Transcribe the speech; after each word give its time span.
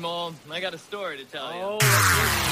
Mom. 0.00 0.36
I 0.50 0.60
got 0.60 0.74
a 0.74 0.78
story 0.78 1.18
to 1.18 1.24
tell 1.24 1.52
you. 1.52 1.60
Oh, 1.62 2.47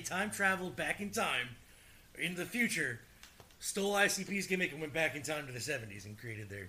they 0.00 0.06
time 0.06 0.30
traveled 0.30 0.76
back 0.76 1.00
in 1.00 1.10
time 1.10 1.48
into 2.18 2.38
the 2.38 2.46
future, 2.46 3.00
stole 3.58 3.94
ICP's 3.94 4.46
gimmick, 4.46 4.72
and 4.72 4.80
went 4.80 4.92
back 4.92 5.14
in 5.14 5.22
time 5.22 5.46
to 5.46 5.52
the 5.52 5.58
70s 5.58 6.04
and 6.04 6.18
created 6.18 6.48
their. 6.48 6.68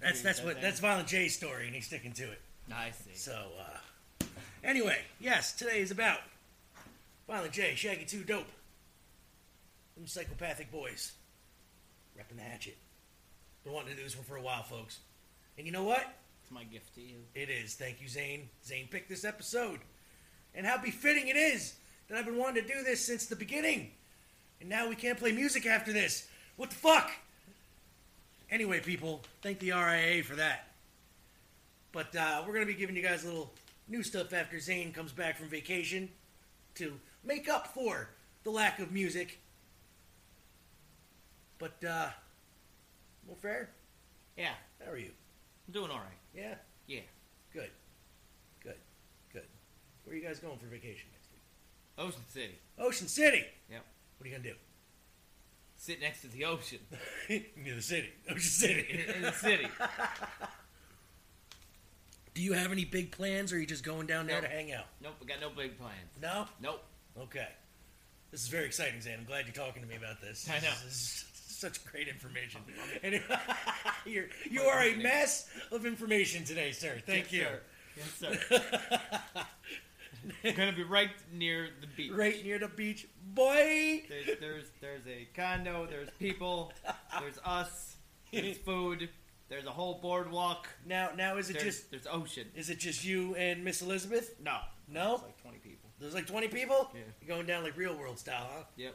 That's 0.00 0.20
that's 0.20 0.42
what 0.42 0.60
that's 0.60 0.80
Violent 0.80 1.08
J's 1.08 1.34
story, 1.34 1.66
and 1.66 1.74
he's 1.74 1.86
sticking 1.86 2.12
to 2.12 2.24
it. 2.24 2.40
I 2.72 2.90
see. 2.90 3.14
So, 3.14 3.46
uh, 3.58 4.24
anyway, 4.62 4.98
yes, 5.20 5.54
today 5.54 5.80
is 5.80 5.90
about 5.90 6.18
Violent 7.26 7.52
J, 7.52 7.74
Shaggy 7.74 8.04
2 8.04 8.24
Dope. 8.24 8.46
Them 9.96 10.06
psychopathic 10.06 10.70
boys. 10.70 11.12
Repping 12.18 12.36
the 12.36 12.42
hatchet. 12.42 12.76
Been 13.64 13.72
wanting 13.72 13.92
to 13.92 13.96
do 13.96 14.02
this 14.02 14.16
one 14.16 14.24
for 14.24 14.36
a 14.36 14.42
while, 14.42 14.64
folks. 14.64 14.98
And 15.56 15.66
you 15.66 15.72
know 15.72 15.84
what? 15.84 16.06
It's 16.42 16.50
my 16.50 16.64
gift 16.64 16.94
to 16.96 17.00
you. 17.00 17.16
It 17.34 17.48
is. 17.48 17.74
Thank 17.74 18.02
you, 18.02 18.08
Zane. 18.08 18.50
Zane 18.64 18.88
picked 18.90 19.08
this 19.08 19.24
episode. 19.24 19.80
And 20.54 20.66
how 20.66 20.76
befitting 20.76 21.28
it 21.28 21.36
is 21.36 21.74
that 22.08 22.18
I've 22.18 22.24
been 22.24 22.38
wanting 22.38 22.62
to 22.62 22.68
do 22.68 22.82
this 22.82 23.04
since 23.04 23.26
the 23.26 23.36
beginning. 23.36 23.90
And 24.60 24.68
now 24.68 24.88
we 24.88 24.94
can't 24.94 25.18
play 25.18 25.32
music 25.32 25.66
after 25.66 25.92
this. 25.92 26.28
What 26.56 26.70
the 26.70 26.76
fuck? 26.76 27.10
Anyway, 28.50 28.80
people, 28.80 29.22
thank 29.42 29.58
the 29.58 29.72
RIA 29.72 30.22
for 30.22 30.36
that. 30.36 30.68
But 31.92 32.14
uh, 32.14 32.42
we're 32.46 32.52
going 32.54 32.66
to 32.66 32.72
be 32.72 32.78
giving 32.78 32.96
you 32.96 33.02
guys 33.02 33.24
a 33.24 33.26
little 33.26 33.52
new 33.88 34.02
stuff 34.02 34.32
after 34.32 34.60
Zane 34.60 34.92
comes 34.92 35.12
back 35.12 35.36
from 35.36 35.48
vacation 35.48 36.08
to 36.76 36.92
make 37.24 37.48
up 37.48 37.68
for 37.68 38.08
the 38.44 38.50
lack 38.50 38.78
of 38.78 38.92
music. 38.92 39.40
But, 41.58 41.82
uh, 41.82 42.10
well, 43.26 43.36
fair. 43.40 43.70
Yeah, 44.36 44.52
How 44.84 44.92
are 44.92 44.98
you? 44.98 45.10
I'm 45.66 45.72
doing 45.72 45.90
all 45.90 45.96
right. 45.98 46.18
Yeah? 46.34 46.54
Yeah. 46.86 47.00
Good. 47.52 47.70
Good. 48.62 48.76
Good. 49.32 49.46
Where 50.04 50.14
are 50.14 50.18
you 50.18 50.22
guys 50.24 50.38
going 50.38 50.58
for 50.58 50.66
vacation? 50.66 51.08
Ocean 51.98 52.20
City. 52.28 52.58
Ocean 52.78 53.08
City. 53.08 53.44
Yep. 53.70 53.84
What 54.18 54.24
are 54.26 54.28
you 54.30 54.36
gonna 54.36 54.48
do? 54.50 54.54
Sit 55.78 56.00
next 56.00 56.22
to 56.22 56.28
the 56.28 56.44
ocean. 56.44 56.78
Near 57.28 57.74
the 57.76 57.82
city. 57.82 58.08
Ocean 58.28 58.40
City. 58.40 58.86
In, 58.90 59.14
in 59.16 59.22
the 59.22 59.32
city. 59.32 59.66
do 62.34 62.42
you 62.42 62.52
have 62.54 62.72
any 62.72 62.84
big 62.84 63.10
plans, 63.12 63.52
or 63.52 63.56
are 63.56 63.58
you 63.58 63.66
just 63.66 63.84
going 63.84 64.06
down 64.06 64.26
there 64.26 64.40
to 64.40 64.48
hang 64.48 64.72
out? 64.72 64.86
Nope, 65.02 65.14
we 65.20 65.26
got 65.26 65.40
no 65.40 65.50
big 65.50 65.78
plans. 65.78 65.94
No. 66.20 66.46
Nope. 66.62 66.82
Okay. 67.20 67.48
This 68.30 68.42
is 68.42 68.48
very 68.48 68.64
exciting, 68.66 69.00
Zan. 69.00 69.14
I'm 69.20 69.24
glad 69.24 69.46
you're 69.46 69.54
talking 69.66 69.82
to 69.82 69.88
me 69.88 69.96
about 69.96 70.20
this. 70.20 70.48
I 70.50 70.54
know. 70.60 70.72
This 70.84 70.94
is 70.94 71.24
such 71.34 71.84
great 71.86 72.08
information. 72.08 72.60
And 73.02 73.20
you're, 74.06 74.26
you 74.50 74.62
are 74.62 74.82
a 74.82 74.96
mess 74.96 75.48
of 75.72 75.86
information 75.86 76.44
today, 76.44 76.72
sir. 76.72 77.00
Thank 77.06 77.32
Yes, 77.32 77.32
you. 77.32 77.46
sir. 78.18 78.38
Yes, 78.50 78.60
sir. 78.60 79.42
We're 80.44 80.52
gonna 80.52 80.72
be 80.72 80.82
right 80.82 81.10
near 81.32 81.68
the 81.80 81.86
beach. 81.86 82.12
Right 82.12 82.44
near 82.44 82.58
the 82.58 82.68
beach, 82.68 83.06
boy. 83.34 84.02
There's, 84.08 84.38
there's 84.40 84.64
there's 84.80 85.06
a 85.06 85.28
condo. 85.34 85.86
There's 85.86 86.10
people. 86.18 86.72
There's 87.20 87.38
us. 87.44 87.96
There's 88.32 88.58
food. 88.58 89.08
There's 89.48 89.66
a 89.66 89.70
whole 89.70 90.00
boardwalk. 90.02 90.68
Now, 90.84 91.10
now 91.16 91.36
is 91.36 91.50
it 91.50 91.54
There's, 91.54 91.64
just 91.64 91.90
there's 91.90 92.06
ocean. 92.10 92.48
is 92.56 92.68
it 92.68 92.78
just 92.78 93.04
you 93.04 93.36
and 93.36 93.62
Miss 93.62 93.80
Elizabeth? 93.80 94.34
No. 94.42 94.58
No? 94.88 95.14
It's 95.14 95.22
like 95.22 95.42
20 95.42 95.58
people. 95.58 95.90
There's 96.00 96.14
like 96.14 96.26
20 96.26 96.48
people. 96.48 96.90
Yeah. 96.92 97.00
You're 97.20 97.36
going 97.36 97.46
down 97.46 97.62
like 97.62 97.76
real 97.76 97.96
world 97.96 98.18
style, 98.18 98.48
huh? 98.52 98.64
Yep. 98.76 98.94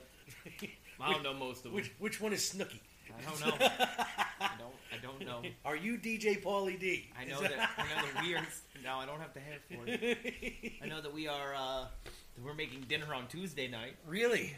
I 0.99 1.13
don't 1.13 1.23
know 1.23 1.33
most 1.33 1.59
of 1.59 1.63
them. 1.63 1.73
Which 1.73 1.91
which 1.99 2.19
one 2.19 2.33
is 2.33 2.41
Snooki? 2.41 2.79
I 3.17 3.29
don't 3.29 3.39
know. 3.59 3.67
I 4.41 4.49
don't. 4.57 4.73
I 4.93 4.97
don't 5.01 5.25
know. 5.25 5.41
Are 5.65 5.75
you 5.75 5.97
DJ 5.97 6.41
Pauly 6.41 6.79
D? 6.79 7.09
I 7.19 7.25
know 7.25 7.41
that. 7.41 7.51
I 7.77 7.83
know 7.83 8.07
that 8.13 8.23
we 8.23 8.35
are. 8.35 8.45
No, 8.83 8.95
I 8.97 9.05
don't 9.05 9.19
have 9.19 9.33
to 9.33 9.39
have 9.39 9.61
for 9.69 9.83
it. 9.87 10.73
I 10.83 10.87
know 10.87 11.01
that 11.01 11.13
we 11.13 11.27
are. 11.27 11.53
uh 11.55 11.85
that 12.35 12.43
We're 12.43 12.53
making 12.53 12.81
dinner 12.87 13.13
on 13.13 13.27
Tuesday 13.27 13.67
night. 13.67 13.95
really? 14.07 14.55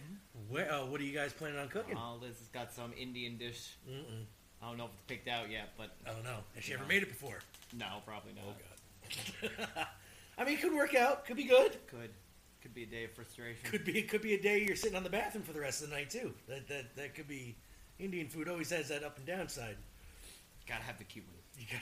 Where? 0.50 0.72
Uh, 0.72 0.86
what 0.86 1.00
are 1.02 1.03
you 1.03 1.13
guys 1.13 1.34
planning 1.34 1.59
on 1.59 1.68
cooking? 1.69 1.97
Uh, 1.97 2.16
Liz 2.16 2.38
has 2.40 2.47
got 2.53 2.72
some 2.74 2.92
Indian 3.00 3.38
dish. 3.38 3.75
Mm-mm. 3.90 4.25
I 4.62 4.68
don't 4.68 4.78
know 4.78 4.86
if 4.86 4.92
it's 4.94 5.02
picked 5.08 5.28
out 5.28 5.50
yet, 5.52 5.69
but 5.78 5.96
I 6.08 6.12
don't 6.13 6.24
know. 6.24 6.38
Has 6.56 6.63
she 6.63 6.74
ever 6.74 6.84
No. 6.84 6.88
made 6.90 7.03
it 7.03 7.09
before? 7.09 7.40
no, 7.78 7.86
probably 8.06 8.31
not. 8.34 8.44
Oh 8.47 9.52
God. 9.75 9.88
I 10.38 10.46
mean, 10.46 10.56
it 10.56 10.62
could 10.62 10.74
work 10.74 10.96
out. 10.96 11.25
Could 11.25 11.38
be 11.38 11.44
good. 11.44 11.78
Could. 11.88 12.09
Could 12.62 12.74
be 12.74 12.84
a 12.84 12.88
day 12.88 13.03
of 13.03 13.12
frustration. 13.12 13.69
Could 13.69 13.84
be. 13.86 14.00
It 14.00 14.08
could 14.09 14.22
be 14.22 14.34
a 14.36 14.42
day 14.42 14.63
you're 14.66 14.75
sitting 14.78 14.96
on 14.96 15.03
the 15.03 15.09
bathroom 15.09 15.44
for 15.44 15.52
the 15.53 15.59
rest 15.59 15.84
of 15.84 15.90
the 15.90 15.96
night 15.96 16.09
too. 16.09 16.34
That 16.47 16.68
that 16.69 16.96
that 16.96 17.13
could 17.16 17.28
be. 17.28 17.56
Indian 18.00 18.28
food 18.28 18.50
always 18.50 18.70
has 18.72 18.90
that 18.90 19.04
up 19.04 19.18
and 19.18 19.26
down 19.26 19.48
side. 19.48 19.78
Gotta 20.68 20.84
have 20.84 20.98
the 20.98 21.04
cumin. 21.04 21.30
You 21.57 21.66
got. 21.72 21.81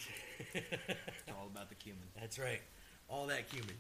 It's 1.07 1.29
all 1.37 1.47
about 1.47 1.69
the 1.69 1.75
cumin. 1.75 1.99
That's 2.19 2.37
right. 2.39 2.61
All 3.09 3.27
that 3.27 3.49
cumin. 3.49 3.75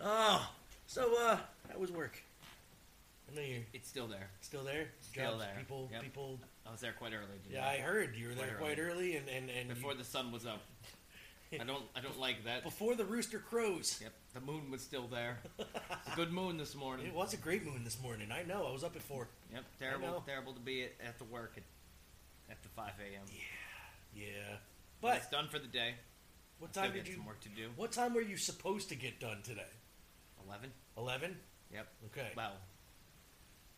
Oh, 0.00 0.48
so 0.86 1.14
uh, 1.20 1.36
that 1.68 1.78
was 1.78 1.90
work? 1.92 2.20
I 3.30 3.36
know 3.36 3.42
you're 3.42 3.60
It's 3.72 3.88
still 3.88 4.06
there. 4.06 4.28
still 4.40 4.64
there. 4.64 4.86
Still 5.00 5.38
there. 5.38 5.54
People. 5.58 5.88
Yep. 5.92 6.02
People. 6.02 6.38
I 6.66 6.70
was 6.72 6.80
there 6.80 6.92
quite 6.92 7.12
early. 7.12 7.38
Today. 7.44 7.54
Yeah, 7.56 7.66
I 7.68 7.78
heard 7.78 8.14
you 8.16 8.28
were 8.28 8.34
there 8.34 8.56
Quite 8.58 8.76
quite 8.76 8.78
early, 8.78 9.16
and 9.16 9.28
and 9.28 9.48
and 9.50 9.68
Before 9.68 9.92
you- 9.92 9.98
the 9.98 10.04
sun 10.04 10.32
was 10.32 10.44
up. 10.46 10.62
I 11.60 11.64
don't. 11.64 11.82
I 11.96 12.00
don't 12.00 12.18
like 12.18 12.44
that. 12.44 12.62
before 12.64 12.94
the 12.94 13.04
rooster 13.04 13.38
crows. 13.38 13.98
Yep. 14.02 14.12
The 14.34 14.40
moon 14.40 14.70
was 14.70 14.80
still 14.82 15.06
there. 15.08 15.38
It's 16.04 16.12
a 16.14 16.16
good 16.16 16.32
moon 16.32 16.56
this 16.58 16.74
morning. 16.74 17.06
It 17.06 17.14
was 17.14 17.32
a 17.32 17.36
great 17.36 17.64
moon 17.64 17.84
this 17.84 18.00
morning. 18.02 18.28
I 18.32 18.42
know. 18.42 18.66
I 18.66 18.72
was 18.72 18.82
up 18.84 18.96
at 18.96 19.02
four. 19.02 19.28
Yep. 19.52 19.60
know. 19.62 19.66
Terrible. 19.86 20.22
Terrible 20.26 20.52
to 20.52 20.60
be 20.60 20.82
at, 20.82 20.92
at 21.06 21.18
the 21.18 21.24
work 21.24 21.52
at 21.56 21.62
after 22.50 22.68
5 22.74 22.90
a.m. 23.00 23.22
Yeah. 24.14 24.24
But 25.00 25.08
But 25.08 25.16
it's 25.18 25.28
done 25.30 25.48
for 25.48 25.58
the 25.60 25.68
day. 25.68 25.94
what 26.58 26.70
Still 26.72 26.82
time 26.82 26.92
get 26.92 27.04
did 27.04 27.10
you? 27.10 27.16
some 27.16 27.26
work 27.26 27.40
to 27.40 27.48
do. 27.50 27.68
What 27.76 27.92
time 27.92 28.14
were 28.14 28.20
you 28.20 28.36
supposed 28.36 28.88
to 28.90 28.94
get 28.96 29.20
done 29.20 29.38
today? 29.44 29.70
11. 30.46 30.70
Eleven. 30.98 31.36
Yep. 31.72 31.86
Okay. 32.06 32.28
Well, 32.36 32.52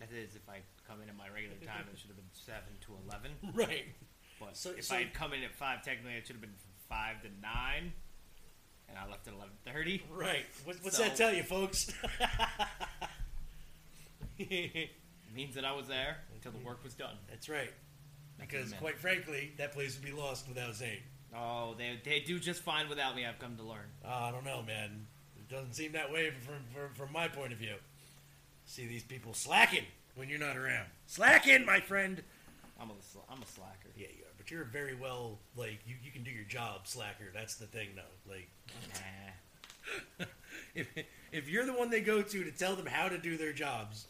that 0.01 0.09
is 0.13 0.35
if 0.35 0.49
I 0.49 0.61
come 0.89 1.03
in 1.03 1.09
at 1.09 1.17
my 1.17 1.29
regular 1.29 1.57
time, 1.65 1.85
it 1.93 1.99
should 2.01 2.09
have 2.09 2.17
been 2.17 2.33
7 2.33 2.59
to 2.87 2.93
11. 3.07 3.31
Right. 3.55 3.85
But 4.41 4.57
So- 4.57 4.71
if 4.77 4.85
so- 4.87 4.97
I 4.97 5.01
had 5.01 5.15
come 5.15 5.33
in 5.35 5.43
at 5.45 5.55
5, 5.55 5.83
technically 5.85 6.15
it 6.15 6.27
should 6.27 6.35
have 6.37 6.43
been 6.43 6.57
from 6.59 6.73
5 6.95 7.23
to 7.23 7.29
9. 7.43 7.93
And 8.89 8.99
I 8.99 9.11
left 9.11 9.27
at 9.27 9.35
11.30. 9.35 10.03
Right. 10.11 10.45
What, 10.65 10.77
what's 10.83 10.97
So- 10.97 11.03
that 11.03 11.17
tell 11.17 11.35
you, 11.35 11.43
folks? 11.43 11.91
Means 15.35 15.57
that 15.57 15.65
I 15.65 15.73
was 15.73 15.89
there 15.89 16.19
until 16.33 16.53
the 16.53 16.65
work 16.65 16.85
was 16.85 16.95
done. 16.95 17.17
That's 17.29 17.49
right. 17.49 17.73
Because, 18.39 18.73
quite 18.75 18.99
frankly, 18.99 19.53
that 19.59 19.73
place 19.73 19.97
would 19.97 20.05
be 20.05 20.13
lost 20.13 20.47
without 20.49 20.75
Zane. 20.75 20.99
Oh, 21.37 21.75
they, 21.77 21.99
they 22.05 22.21
do 22.21 22.39
just 22.39 22.63
fine 22.63 22.89
without 22.89 23.17
me, 23.17 23.27
I've 23.27 23.41
come 23.41 23.57
to 23.57 23.65
learn. 23.65 23.87
Uh, 24.05 24.09
I 24.09 24.31
don't 24.31 24.45
know, 24.45 24.63
man. 24.63 25.07
It 25.37 25.49
doesn't 25.53 25.75
seem 25.75 25.93
that 25.93 26.13
way 26.13 26.31
from, 26.31 26.55
from, 26.73 26.95
from 26.95 27.13
my 27.13 27.27
point 27.27 27.53
of 27.53 27.59
view. 27.59 27.75
See 28.67 28.87
these 28.87 29.03
people 29.03 29.35
slacking 29.35 29.85
when 30.15 30.29
you're 30.29 30.39
not 30.39 30.57
around. 30.57 30.87
Slacking, 31.07 31.65
my 31.67 31.81
friend. 31.81 32.23
I'm 32.81 32.91
a, 32.91 32.95
I'm 33.33 33.43
a 33.43 33.47
slacker. 33.47 33.89
Yeah, 33.97 34.07
you. 34.17 34.24
But 34.45 34.51
you're 34.51 34.65
very 34.65 34.95
well, 34.95 35.39
like, 35.57 35.79
you, 35.87 35.95
you 36.05 36.11
can 36.13 36.23
do 36.23 36.31
your 36.31 36.45
job, 36.45 36.81
slacker. 36.87 37.31
That's 37.33 37.55
the 37.55 37.65
thing, 37.65 37.89
though. 37.97 38.31
Like, 38.31 38.51
if, 40.75 40.87
if 41.33 41.49
you're 41.49 41.65
the 41.65 41.73
one 41.73 41.89
they 41.89 42.03
go 42.03 42.21
to 42.21 42.45
to 42.45 42.51
tell 42.51 42.77
them 42.77 42.85
how 42.85 43.09
to 43.09 43.17
do 43.17 43.39
their 43.39 43.55
jobs, 43.55 44.07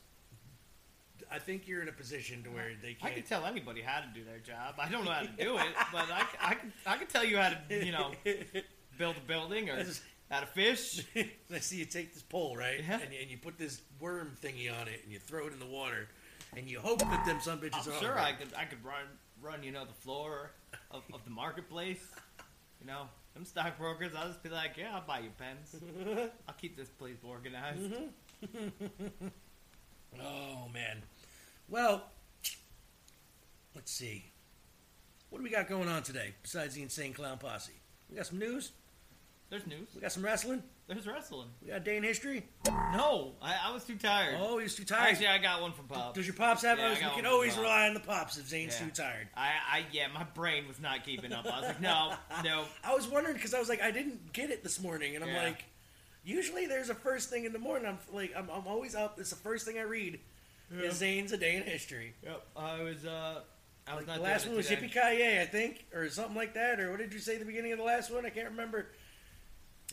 I 1.30 1.38
think 1.38 1.68
you're 1.68 1.82
in 1.82 1.88
a 1.88 1.92
position 1.92 2.42
to 2.42 2.50
where 2.50 2.72
they 2.82 2.90
I 3.00 3.04
can't. 3.04 3.14
can 3.14 3.22
tell 3.24 3.44
anybody 3.46 3.80
how 3.80 4.00
to 4.00 4.06
do 4.12 4.24
their 4.24 4.38
job. 4.38 4.74
I 4.78 4.88
don't 4.88 5.04
know 5.04 5.12
how 5.12 5.20
to 5.22 5.28
do 5.28 5.56
it, 5.56 5.66
but 5.92 6.06
I, 6.10 6.24
I 6.40 6.54
can 6.54 6.72
I 6.86 6.96
can 6.96 7.06
tell 7.06 7.24
you 7.24 7.38
how 7.38 7.50
to 7.68 7.84
you 7.86 7.92
know 7.92 8.10
build 8.98 9.16
a 9.16 9.20
building 9.28 9.70
or 9.70 9.84
how 10.30 10.40
to 10.40 10.46
fish. 10.46 11.04
I 11.52 11.58
see 11.60 11.76
you 11.78 11.84
take 11.84 12.12
this 12.12 12.22
pole, 12.22 12.56
right? 12.56 12.80
Yeah. 12.86 12.98
And, 13.02 13.12
you- 13.12 13.20
and 13.22 13.30
you 13.30 13.36
put 13.38 13.56
this 13.56 13.80
worm 14.00 14.32
thingy 14.42 14.68
on 14.70 14.88
it, 14.88 15.00
and 15.04 15.12
you 15.12 15.18
throw 15.20 15.46
it 15.46 15.52
in 15.52 15.60
the 15.60 15.66
water, 15.66 16.08
and 16.56 16.66
you 16.68 16.78
hope 16.80 16.98
that 17.00 17.24
them 17.24 17.38
some 17.40 17.58
bitches 17.60 17.86
I'm 17.88 17.92
are. 17.94 18.00
sure 18.00 18.18
I 18.18 18.32
could 18.32 18.48
I 18.58 18.64
could 18.64 18.84
run 18.84 19.04
run 19.44 19.62
you 19.62 19.70
know 19.70 19.84
the 19.84 19.92
floor 19.92 20.50
of, 20.90 21.02
of 21.12 21.24
the 21.24 21.30
marketplace. 21.30 22.04
You 22.80 22.86
know, 22.86 23.02
them 23.34 23.44
stockbrokers. 23.44 24.12
I'll 24.16 24.28
just 24.28 24.42
be 24.42 24.48
like, 24.48 24.76
yeah, 24.76 24.94
I'll 24.94 25.06
buy 25.06 25.20
you 25.20 25.30
pens. 25.38 25.76
I'll 26.48 26.54
keep 26.54 26.76
this 26.76 26.88
place 26.88 27.18
organized. 27.22 27.92
Mm-hmm. 28.44 29.28
Oh 30.22 30.68
man. 30.72 31.02
Well, 31.68 32.04
let's 33.74 33.90
see. 33.90 34.26
What 35.28 35.38
do 35.38 35.42
we 35.44 35.50
got 35.50 35.68
going 35.68 35.88
on 35.88 36.04
today 36.04 36.34
besides 36.40 36.74
the 36.76 36.82
insane 36.82 37.12
clown 37.12 37.38
posse? 37.38 37.72
We 38.08 38.16
got 38.16 38.26
some 38.26 38.38
news. 38.38 38.70
There's 39.50 39.66
news. 39.66 39.88
We 39.92 40.00
got 40.00 40.12
some 40.12 40.24
wrestling. 40.24 40.62
There's 40.86 41.06
wrestling. 41.06 41.48
We 41.62 41.68
got 41.68 41.78
a 41.78 41.80
day 41.80 41.96
in 41.96 42.02
history. 42.02 42.44
No, 42.66 43.32
I, 43.40 43.54
I 43.68 43.72
was 43.72 43.84
too 43.84 43.96
tired. 43.96 44.36
Oh, 44.38 44.58
he's 44.58 44.74
too 44.74 44.84
tired. 44.84 45.08
Actually, 45.12 45.28
I 45.28 45.38
got 45.38 45.62
one 45.62 45.72
from 45.72 45.86
Pop. 45.86 46.14
Does 46.14 46.26
your 46.26 46.36
pops 46.36 46.60
have 46.62 46.78
Yeah, 46.78 46.84
I 46.86 46.88
those? 46.90 46.98
got 46.98 47.16
We 47.16 47.22
can 47.22 47.30
always 47.30 47.56
rely 47.56 47.88
on 47.88 47.94
the 47.94 48.00
pops 48.00 48.36
if 48.36 48.46
Zane's 48.46 48.78
Yeah. 48.78 48.86
too 48.86 48.92
tired. 48.92 49.28
I, 49.34 49.48
I, 49.70 49.84
yeah, 49.92 50.08
my 50.12 50.24
brain 50.24 50.68
was 50.68 50.80
not 50.80 51.02
keeping 51.02 51.32
up. 51.32 51.46
I 51.46 51.60
was 51.60 51.68
like, 51.68 51.80
no, 51.80 52.12
no. 52.44 52.64
I 52.84 52.94
was 52.94 53.08
wondering 53.08 53.34
because 53.34 53.54
I 53.54 53.58
was 53.58 53.70
like, 53.70 53.80
I 53.80 53.90
didn't 53.92 54.34
get 54.34 54.50
it 54.50 54.62
this 54.62 54.78
morning, 54.78 55.14
and 55.14 55.24
I'm 55.24 55.30
Yeah. 55.30 55.42
like, 55.44 55.64
usually 56.22 56.66
there's 56.66 56.90
a 56.90 56.94
first 56.94 57.30
thing 57.30 57.46
in 57.46 57.54
the 57.54 57.58
morning. 57.58 57.88
I'm 57.88 57.98
like, 58.12 58.34
I'm, 58.36 58.50
I'm 58.50 58.66
always 58.66 58.94
up. 58.94 59.18
It's 59.18 59.30
the 59.30 59.36
first 59.36 59.64
thing 59.64 59.78
I 59.78 59.82
read. 59.82 60.20
Yeah. 60.70 60.88
Is 60.88 60.96
Zane's 60.96 61.32
a 61.32 61.38
day 61.38 61.56
in 61.56 61.62
history. 61.62 62.12
Yep. 62.22 62.42
I 62.56 62.82
was, 62.82 63.06
uh, 63.06 63.40
I 63.86 63.94
was 63.94 64.00
Like 64.00 64.06
not 64.06 64.16
the 64.18 64.22
last 64.22 64.42
doing 64.44 64.52
one 64.52 64.54
it 64.54 64.56
was 64.58 64.66
today. 64.68 64.86
Yippee 64.86 64.92
Kaye, 64.92 65.40
I 65.40 65.46
think, 65.46 65.86
or 65.94 66.08
something 66.10 66.34
like 66.36 66.52
that. 66.54 66.78
Or 66.78 66.90
what 66.90 66.98
did 67.00 67.12
you 67.14 67.18
say 67.20 67.34
at 67.34 67.40
the 67.40 67.46
beginning 67.46 67.72
of 67.72 67.78
the 67.78 67.84
last 67.84 68.10
one? 68.12 68.26
I 68.26 68.30
can't 68.30 68.50
remember. 68.50 68.86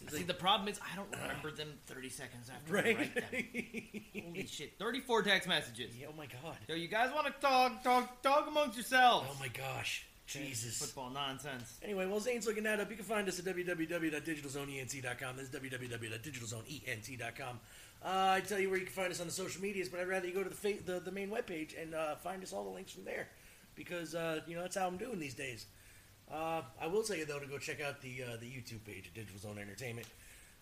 See, 0.10 0.18
like- 0.18 0.28
the 0.28 0.34
problem 0.34 0.68
is 0.70 0.80
I 0.82 0.96
don't 0.96 1.12
remember 1.12 1.52
them 1.52 1.74
30 1.88 2.10
seconds 2.10 2.50
after 2.50 2.78
I 2.78 2.82
write 2.82 3.16
them. 3.16 4.24
Holy 4.26 4.48
shit. 4.48 4.74
34 4.80 5.24
text 5.24 5.48
messages. 5.48 5.96
Yeah, 6.00 6.08
oh 6.10 6.14
my 6.18 6.26
god. 6.26 6.58
So 6.68 6.74
you 6.74 6.88
guys 6.88 7.12
want 7.14 7.28
to 7.28 7.34
talk, 7.42 7.84
talk, 7.84 8.22
talk 8.22 8.48
amongst 8.48 8.78
yourselves. 8.78 9.28
Oh 9.32 9.36
my 9.40 9.48
gosh. 9.50 10.06
Jesus. 10.28 10.78
Football 10.78 11.10
nonsense. 11.10 11.78
Anyway, 11.84 12.06
while 12.06 12.20
Zane's 12.22 12.48
looking 12.48 12.64
that 12.64 12.80
up, 12.80 12.90
you 12.90 12.96
can 12.96 13.04
find 13.06 13.28
us 13.28 13.38
at 13.40 13.46
www.digitalzoneent.com. 13.46 15.36
That's 15.36 15.50
www.digitalzoneent.com. 15.50 17.60
Uh, 18.04 18.34
I 18.38 18.42
tell 18.42 18.60
you 18.60 18.70
where 18.70 18.80
you 18.80 18.86
can 18.86 18.94
find 18.94 19.12
us 19.12 19.20
on 19.20 19.28
the 19.28 19.34
social 19.34 19.62
medias, 19.62 19.90
but 19.90 20.00
I'd 20.00 20.08
rather 20.08 20.28
you 20.28 20.34
go 20.34 20.44
to 20.44 20.50
the 20.50 20.56
fa- 20.56 20.82
the, 20.86 21.00
the 21.00 21.12
main 21.12 21.30
webpage 21.30 21.80
and 21.80 21.94
uh, 21.94 22.16
find 22.16 22.42
us 22.44 22.52
all 22.54 22.64
the 22.64 22.70
links 22.72 22.92
from 22.92 23.06
there, 23.06 23.28
because 23.76 24.16
uh, 24.16 24.40
you 24.48 24.56
know 24.56 24.62
that's 24.64 24.76
how 24.76 24.88
I'm 24.88 24.98
doing 24.98 25.20
these 25.20 25.36
days. 25.36 25.68
Uh, 26.32 26.62
I 26.82 26.88
will 26.88 27.04
tell 27.04 27.18
you 27.18 27.26
though 27.26 27.40
to 27.40 27.46
go 27.48 27.58
check 27.58 27.82
out 27.82 28.02
the 28.02 28.24
uh, 28.24 28.38
the 28.40 28.46
YouTube 28.46 28.86
page 28.86 29.08
at 29.08 29.14
Digital 29.14 29.40
Zone 29.40 29.58
Entertainment. 29.60 30.08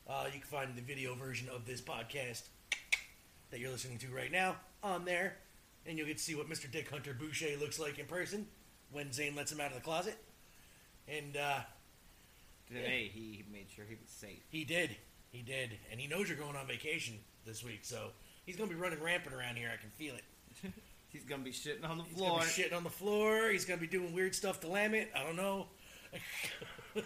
Uh, 0.10 0.25
you 0.25 0.39
can 0.39 0.50
find 0.50 0.75
the 0.75 0.81
video 0.81 1.13
version 1.13 1.48
of 1.54 1.66
this 1.66 1.81
podcast 1.81 2.44
that 3.51 3.60
you're 3.60 3.69
listening 3.69 4.00
to 4.00 4.07
right 4.07 4.31
now 4.31 4.56
on 4.83 5.06
there, 5.06 5.36
and 5.86 5.98
you'll 5.98 6.07
get 6.07 6.18
to 6.18 6.24
see 6.24 6.33
what 6.33 6.50
Mr. 6.50 6.71
Dick 6.71 6.89
Hunter 6.89 7.13
Boucher 7.13 7.56
looks 7.60 7.80
like 7.80 8.00
in 8.00 8.07
person 8.07 8.48
when 8.92 9.12
Zane 9.12 9.36
lets 9.36 9.51
him 9.51 9.60
out 9.60 9.68
of 9.68 9.75
the 9.75 9.81
closet. 9.81 10.18
And 11.07 11.38
uh, 11.38 11.60
Today 12.68 13.12
he 13.13 13.44
made 13.51 13.68
sure 13.75 13.86
he 13.88 13.95
was 13.95 14.10
safe. 14.10 14.42
he 14.50 14.63
did, 14.63 14.95
he 15.31 15.42
did, 15.44 15.77
and 15.92 16.00
he 16.00 16.07
knows 16.07 16.27
you're 16.30 16.38
going 16.38 16.56
on 16.56 16.66
vacation 16.68 17.16
this 17.45 17.63
week, 17.63 17.81
so 17.83 18.10
he's 18.45 18.56
gonna 18.56 18.69
be 18.69 18.75
running 18.75 19.01
rampant 19.01 19.36
around 19.36 19.56
here. 19.57 19.69
I 19.71 19.77
can 19.80 19.92
feel 19.92 20.16
it. 20.16 20.24
He's 21.10 21.24
gonna 21.26 21.44
be 21.44 21.52
shitting 21.52 21.84
on 21.88 21.98
the 21.98 22.04
He's 22.04 22.18
floor. 22.18 22.30
gonna 22.40 22.44
be 22.44 22.48
shitting 22.52 22.76
on 22.76 22.84
the 22.84 22.90
floor. 22.90 23.50
He's 23.50 23.66
gonna 23.66 23.82
be 23.82 23.88
doing 23.88 24.14
weird 24.14 24.34
stuff 24.36 24.60
to 24.62 24.68
Lamit. 24.68 25.08
I 25.16 25.24
don't 25.24 25.36
know. 25.36 25.68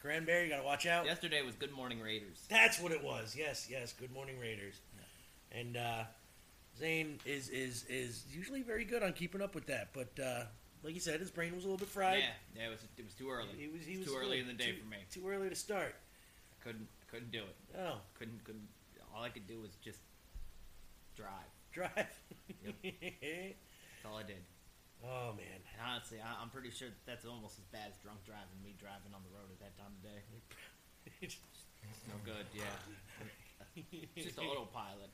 Cranberry, 0.00 0.44
you 0.44 0.50
gotta 0.50 0.62
watch 0.62 0.86
out. 0.86 1.06
Yesterday 1.06 1.42
was 1.42 1.54
Good 1.56 1.72
Morning 1.72 2.00
Raiders. 2.00 2.44
That's 2.48 2.80
what 2.80 2.92
it 2.92 3.02
was. 3.02 3.34
Yes, 3.36 3.66
yes. 3.70 3.92
Good 3.92 4.12
morning, 4.12 4.38
Raiders. 4.38 4.74
And 5.50 5.76
uh, 5.76 6.04
Zane 6.78 7.18
is 7.24 7.48
is 7.48 7.84
is 7.88 8.24
usually 8.30 8.62
very 8.62 8.84
good 8.84 9.02
on 9.02 9.12
keeping 9.14 9.40
up 9.42 9.54
with 9.54 9.66
that, 9.66 9.88
but 9.94 10.12
uh, 10.22 10.44
like 10.84 10.94
you 10.94 11.00
said, 11.00 11.18
his 11.20 11.30
brain 11.30 11.54
was 11.54 11.64
a 11.64 11.66
little 11.66 11.78
bit 11.78 11.88
fried. 11.88 12.18
Yeah, 12.18 12.60
yeah, 12.62 12.66
it 12.68 12.70
was 12.70 12.80
it 12.98 13.04
was 13.04 13.14
too 13.14 13.30
early. 13.30 13.48
He 13.58 13.66
was 13.68 13.84
he 13.84 13.94
It 13.94 13.98
was 14.00 14.08
too 14.08 14.16
early 14.20 14.38
in 14.40 14.46
the 14.46 14.52
day 14.52 14.72
too- 14.72 14.78
for 14.82 14.86
me. 14.88 14.98
Too 15.10 15.26
early 15.28 15.48
to 15.48 15.56
start. 15.56 15.94
Couldn't 16.62 16.86
couldn't 17.10 17.30
do 17.32 17.40
it. 17.42 17.56
Oh, 17.78 17.96
Couldn't 18.18 18.44
couldn't. 18.44 18.68
All 19.14 19.22
I 19.22 19.30
could 19.30 19.46
do 19.48 19.60
was 19.60 19.70
just 19.82 20.00
drive. 21.16 21.30
Drive. 21.76 22.08
That's 22.80 24.04
all 24.08 24.16
I 24.16 24.24
did. 24.24 24.40
oh 25.04 25.36
man. 25.36 25.60
And 25.76 25.80
honestly, 25.84 26.16
I, 26.24 26.40
I'm 26.40 26.48
pretty 26.48 26.72
sure 26.72 26.88
that's 27.04 27.28
almost 27.28 27.60
as 27.60 27.68
bad 27.68 27.92
as 27.92 27.96
drunk 28.00 28.24
driving. 28.24 28.56
Me 28.64 28.72
driving 28.80 29.12
on 29.12 29.20
the 29.28 29.32
road 29.36 29.52
at 29.52 29.60
that 29.60 29.76
time 29.76 29.92
of 29.92 30.00
day. 30.00 30.20
It's 31.20 31.36
no 32.08 32.16
good. 32.24 32.48
Yeah, 32.56 32.72
just 34.16 34.38
autopilot. 34.40 35.12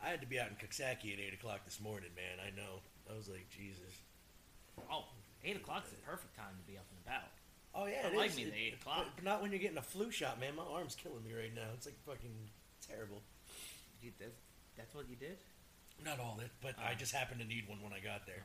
I 0.00 0.08
had 0.08 0.20
to 0.24 0.26
be 0.26 0.40
out 0.40 0.48
in 0.48 0.56
Coxsackie 0.56 1.12
at 1.12 1.20
eight 1.20 1.34
o'clock 1.36 1.64
this 1.68 1.78
morning, 1.80 2.10
man. 2.16 2.40
I 2.40 2.48
know. 2.56 2.80
I 3.12 3.16
was 3.16 3.28
like, 3.28 3.44
Jesus. 3.52 3.92
Oh, 4.90 5.04
eight 5.44 5.56
o'clock 5.56 5.84
is 5.84 5.92
the 5.92 6.00
perfect 6.02 6.34
time 6.34 6.56
to 6.56 6.64
be 6.64 6.78
up 6.80 6.88
and 6.88 6.98
about. 7.04 7.28
Oh 7.76 7.86
yeah, 7.86 8.08
I 8.10 8.16
like 8.16 8.30
is. 8.32 8.36
me 8.40 8.42
It- 8.48 8.52
the 8.52 8.58
eight 8.58 8.74
o'clock. 8.80 9.06
But 9.14 9.24
not 9.24 9.42
when 9.42 9.52
you're 9.52 9.60
getting 9.60 9.78
a 9.78 9.84
flu 9.84 10.10
shot, 10.10 10.40
man. 10.40 10.56
My 10.56 10.64
arm's 10.64 10.96
killing 10.96 11.22
me 11.22 11.36
right 11.36 11.54
now. 11.54 11.68
It's 11.76 11.84
like 11.86 12.00
fucking 12.08 12.32
terrible. 12.80 13.20
You, 14.02 14.10
that's, 14.18 14.32
that's 14.76 14.94
what 14.94 15.08
you 15.08 15.16
did. 15.16 15.38
Not 16.04 16.18
all 16.18 16.36
of 16.38 16.44
it, 16.44 16.50
but 16.62 16.74
I 16.78 16.94
just 16.94 17.14
happened 17.14 17.40
to 17.40 17.46
need 17.46 17.68
one 17.68 17.82
when 17.82 17.92
I 17.92 18.00
got 18.00 18.26
there. 18.26 18.42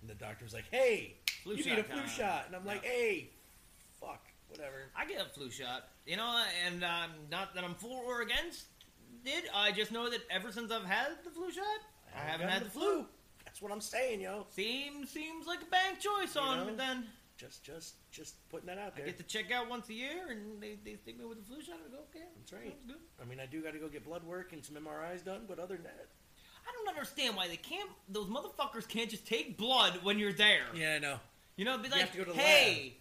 And 0.00 0.10
the 0.10 0.14
doctor 0.14 0.44
was 0.44 0.52
like, 0.54 0.66
"Hey, 0.70 1.14
Flu 1.42 1.54
you 1.56 1.62
shot 1.62 1.70
need 1.70 1.78
a 1.78 1.84
flu 1.84 2.00
time." 2.00 2.08
shot," 2.08 2.44
and 2.46 2.56
I'm 2.56 2.64
like, 2.66 2.82
Yeah. 2.84 2.90
"Hey, 2.90 3.30
fuck, 4.00 4.26
whatever." 4.48 4.90
I 4.96 5.06
get 5.06 5.20
a 5.20 5.28
flu 5.28 5.50
shot, 5.50 5.88
you 6.06 6.16
know, 6.16 6.44
and 6.66 6.84
um, 6.84 7.10
not 7.30 7.54
that 7.54 7.64
I'm 7.64 7.74
for 7.74 8.04
or 8.04 8.22
against 8.22 8.66
it. 9.24 9.44
I 9.54 9.72
just 9.72 9.90
know 9.90 10.10
that 10.10 10.20
ever 10.30 10.52
since 10.52 10.70
I've 10.70 10.84
had 10.84 11.24
the 11.24 11.30
flu 11.30 11.50
shot, 11.50 11.64
I 12.14 12.20
haven't 12.20 12.46
gotten 12.46 12.62
had 12.62 12.66
the 12.66 12.70
flu. 12.70 13.06
That's 13.44 13.62
what 13.62 13.72
I'm 13.72 13.80
saying, 13.80 14.20
yo. 14.20 14.46
Seems 14.50 15.10
seems 15.10 15.46
like 15.46 15.62
a 15.62 15.66
bank 15.66 15.98
choice 15.98 16.36
on 16.36 16.58
know? 16.58 16.72
it. 16.72 16.76
Then 16.76 17.06
Just, 17.38 17.62
just, 17.62 17.94
just 18.10 18.34
putting 18.50 18.66
that 18.66 18.78
out 18.78 18.96
there. 18.96 19.04
I 19.04 19.08
get 19.08 19.18
to 19.18 19.24
check 19.24 19.50
out 19.52 19.70
once 19.70 19.88
a 19.88 19.94
year, 19.94 20.26
and 20.30 20.60
they, 20.60 20.76
they 20.84 20.96
stick 20.96 21.16
me 21.18 21.24
with 21.24 21.38
the 21.38 21.44
flu 21.44 21.62
shot. 21.62 21.76
I 21.86 21.90
go, 21.90 21.98
okay, 22.10 22.26
That's 22.36 22.52
right. 22.52 22.64
sounds 22.64 22.84
good. 22.86 22.96
I 23.22 23.24
mean, 23.24 23.38
I 23.38 23.46
do 23.46 23.62
got 23.62 23.74
to 23.74 23.78
go 23.78 23.86
get 23.88 24.04
blood 24.04 24.24
work 24.24 24.52
and 24.52 24.64
some 24.64 24.74
MRIs 24.74 25.24
done, 25.24 25.42
but 25.48 25.58
other 25.60 25.76
than 25.76 25.84
that, 25.84 26.08
I 26.66 26.72
don't 26.72 26.88
understand 26.88 27.36
why 27.36 27.46
they 27.48 27.56
can't. 27.56 27.88
Those 28.08 28.26
motherfuckers 28.26 28.88
can't 28.88 29.08
just 29.08 29.24
take 29.26 29.56
blood 29.56 30.00
when 30.02 30.18
you're 30.18 30.32
there. 30.32 30.64
yeah, 30.74 30.94
I 30.96 30.98
know. 30.98 31.20
You 31.56 31.64
know, 31.64 31.78
be 31.78 31.84
You 31.84 31.90
like, 31.92 32.00
have 32.00 32.12
to 32.12 32.18
go 32.18 32.24
to 32.24 32.32
the 32.32 32.36
hey, 32.36 32.96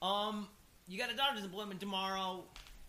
um, 0.00 0.46
you 0.88 0.96
got 0.98 1.12
a 1.12 1.16
doctor's 1.16 1.44
appointment 1.44 1.80
tomorrow. 1.80 2.44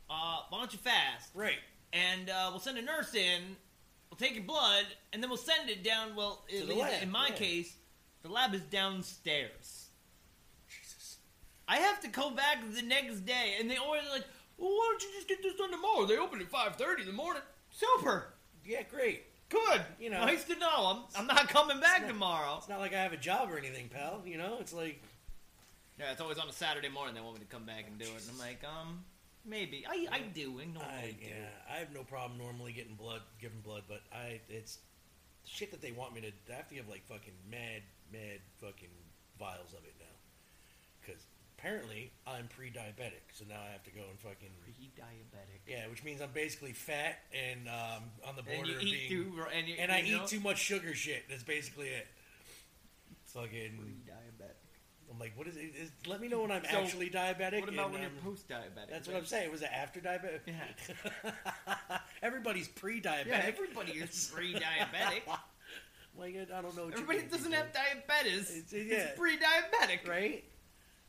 Uh, 0.09 0.37
why 0.49 0.59
don't 0.59 0.71
you 0.71 0.79
fast? 0.79 1.29
Right. 1.33 1.57
and 1.91 2.29
uh, 2.29 2.47
we'll 2.51 2.59
send 2.59 2.77
a 2.77 2.81
nurse 2.83 3.13
in. 3.15 3.41
We'll 4.11 4.17
take 4.17 4.35
your 4.35 4.43
blood, 4.45 4.85
and 5.11 5.21
then 5.23 5.29
we'll 5.29 5.37
send 5.37 5.69
it 5.69 5.83
down. 5.83 6.15
Well, 6.15 6.43
To 6.49 6.57
at 6.59 6.67
the 6.67 6.75
lab, 6.75 7.03
in 7.03 7.09
my 7.11 7.27
yeah. 7.29 7.35
case, 7.35 7.75
the 8.21 8.29
lab 8.29 8.53
is 8.53 8.61
downstairs. 8.61 9.86
I 11.67 11.77
have 11.77 11.99
to 12.01 12.07
come 12.09 12.35
back 12.35 12.57
the 12.73 12.81
next 12.81 13.25
day, 13.25 13.55
and 13.59 13.69
they 13.69 13.77
always 13.77 14.03
like, 14.11 14.23
"Well, 14.57 14.69
why 14.69 14.87
don't 14.91 15.03
you 15.03 15.09
just 15.15 15.27
get 15.27 15.41
this 15.43 15.55
done 15.55 15.71
tomorrow? 15.71 16.05
They 16.05 16.17
open 16.17 16.39
at 16.41 16.47
five 16.49 16.75
thirty 16.75 17.01
in 17.01 17.07
the 17.07 17.13
morning." 17.13 17.41
Super, 17.71 18.33
Yeah, 18.65 18.83
great. 18.83 19.23
good. 19.49 19.81
You 19.99 20.09
know. 20.09 20.25
nice 20.25 20.43
to 20.45 20.55
know. 20.57 21.05
I'm 21.15 21.21
I'm 21.21 21.27
not 21.27 21.47
coming 21.49 21.79
back 21.79 22.01
not- 22.01 22.07
tomorrow. 22.07 22.55
It's 22.57 22.69
not 22.69 22.79
like 22.79 22.93
I 22.93 23.01
have 23.03 23.13
a 23.13 23.17
job 23.17 23.51
or 23.51 23.57
anything, 23.57 23.89
pal. 23.89 24.21
You 24.25 24.37
know, 24.37 24.57
it's 24.59 24.73
like 24.73 25.01
Yeah, 25.99 26.11
it's 26.11 26.21
always 26.21 26.37
on 26.37 26.47
a 26.47 26.53
Saturday 26.53 26.89
morning. 26.89 27.15
They 27.15 27.21
want 27.21 27.35
me 27.35 27.41
to 27.41 27.51
come 27.51 27.65
back 27.65 27.85
and 27.87 27.97
do 27.97 28.05
it, 28.05 28.21
and 28.21 28.29
I'm 28.31 28.37
like, 28.39 28.63
um, 28.63 29.03
maybe 29.45 29.85
I 29.87 30.07
I 30.11 30.19
do. 30.21 30.59
I 30.59 30.63
I, 30.63 31.15
do. 31.19 31.25
yeah, 31.27 31.49
I 31.73 31.77
have 31.79 31.91
no 31.93 32.03
problem 32.03 32.37
normally 32.37 32.71
getting 32.71 32.95
blood, 32.95 33.21
giving 33.41 33.59
blood, 33.61 33.83
but 33.87 34.01
I 34.13 34.39
it's 34.47 34.79
shit 35.45 35.71
that 35.71 35.81
they 35.81 35.91
want 35.91 36.13
me 36.13 36.21
to. 36.21 36.31
I 36.53 36.55
have 36.57 36.69
to 36.69 36.75
give 36.75 36.87
like 36.87 37.05
fucking 37.07 37.33
mad, 37.49 37.81
mad 38.13 38.39
fucking 38.61 38.93
vials 39.39 39.73
of 39.73 39.83
it 39.85 39.96
apparently 41.57 42.11
I'm 42.25 42.47
pre-diabetic, 42.55 43.33
so 43.33 43.45
now 43.47 43.55
I 43.67 43.71
have 43.71 43.83
to 43.83 43.91
go 43.91 44.01
and 44.09 44.19
fucking 44.19 44.49
Pre-diabetic. 44.63 45.61
yeah, 45.67 45.87
which 45.89 46.03
means 46.03 46.21
I'm 46.21 46.31
basically 46.33 46.73
fat 46.73 47.19
and 47.33 47.67
um, 47.67 48.03
on 48.27 48.35
the 48.35 48.43
And 48.49 48.57
border 48.57 48.71
you 48.71 48.75
of 48.77 48.83
eat 48.83 49.09
being, 49.09 49.23
too, 49.33 49.41
and, 49.55 49.67
you, 49.67 49.75
and 49.79 49.91
I 49.91 50.01
know, 50.01 50.23
eat 50.23 50.27
too 50.27 50.39
much 50.39 50.59
sugar 50.59 50.93
shit. 50.93 51.23
That's 51.29 51.43
basically 51.43 51.87
it. 51.87 52.07
Fucking, 53.25 53.49
Pre-diabetic. 53.77 54.53
I'm 55.11 55.19
like, 55.19 55.33
what 55.37 55.47
is 55.47 55.55
it? 55.55 55.71
Is, 55.79 55.89
let 56.05 56.19
me 56.19 56.27
know 56.27 56.41
when 56.41 56.51
I'm 56.51 56.63
So, 56.69 56.77
actually 56.79 57.09
diabetic. 57.09 57.61
What 57.61 57.69
about 57.69 57.91
when 57.91 58.01
you're 58.01 58.09
post-diabetic? 58.23 58.89
That's 58.89 59.07
what 59.07 59.15
I'm 59.17 59.25
saying. 59.25 59.51
Was 59.51 59.61
it 59.61 59.69
after 59.73 59.99
diabetic? 60.01 60.41
Yeah. 60.45 61.97
Everybody's 62.21 62.67
pre-diabetic. 62.67 63.27
Yeah, 63.27 63.43
everybody 63.45 63.93
is 63.93 64.29
pre-diabetic. 64.35 65.21
Like 66.17 66.35
I 66.35 66.61
don't 66.61 66.75
know. 66.75 66.89
Everybody 66.91 67.21
doesn't 67.31 67.51
have 67.51 67.67
diabetes. 67.73 68.49
It's- 68.49 68.73
It's, 68.73 69.17
pre-diabetic. 69.19 70.07
right? 70.07 70.43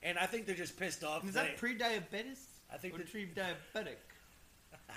And 0.03 0.19
I 0.19 0.27
think 0.27 0.47
they're 0.47 0.55
just 0.55 0.79
pissed 0.79 1.03
off. 1.05 1.27
Is 1.27 1.35
that 1.35 1.57
pre-diabetes? 1.57 2.47
I 2.73 2.77
think 2.77 2.95
or 2.95 3.03
pre-diabetic? 3.05 3.97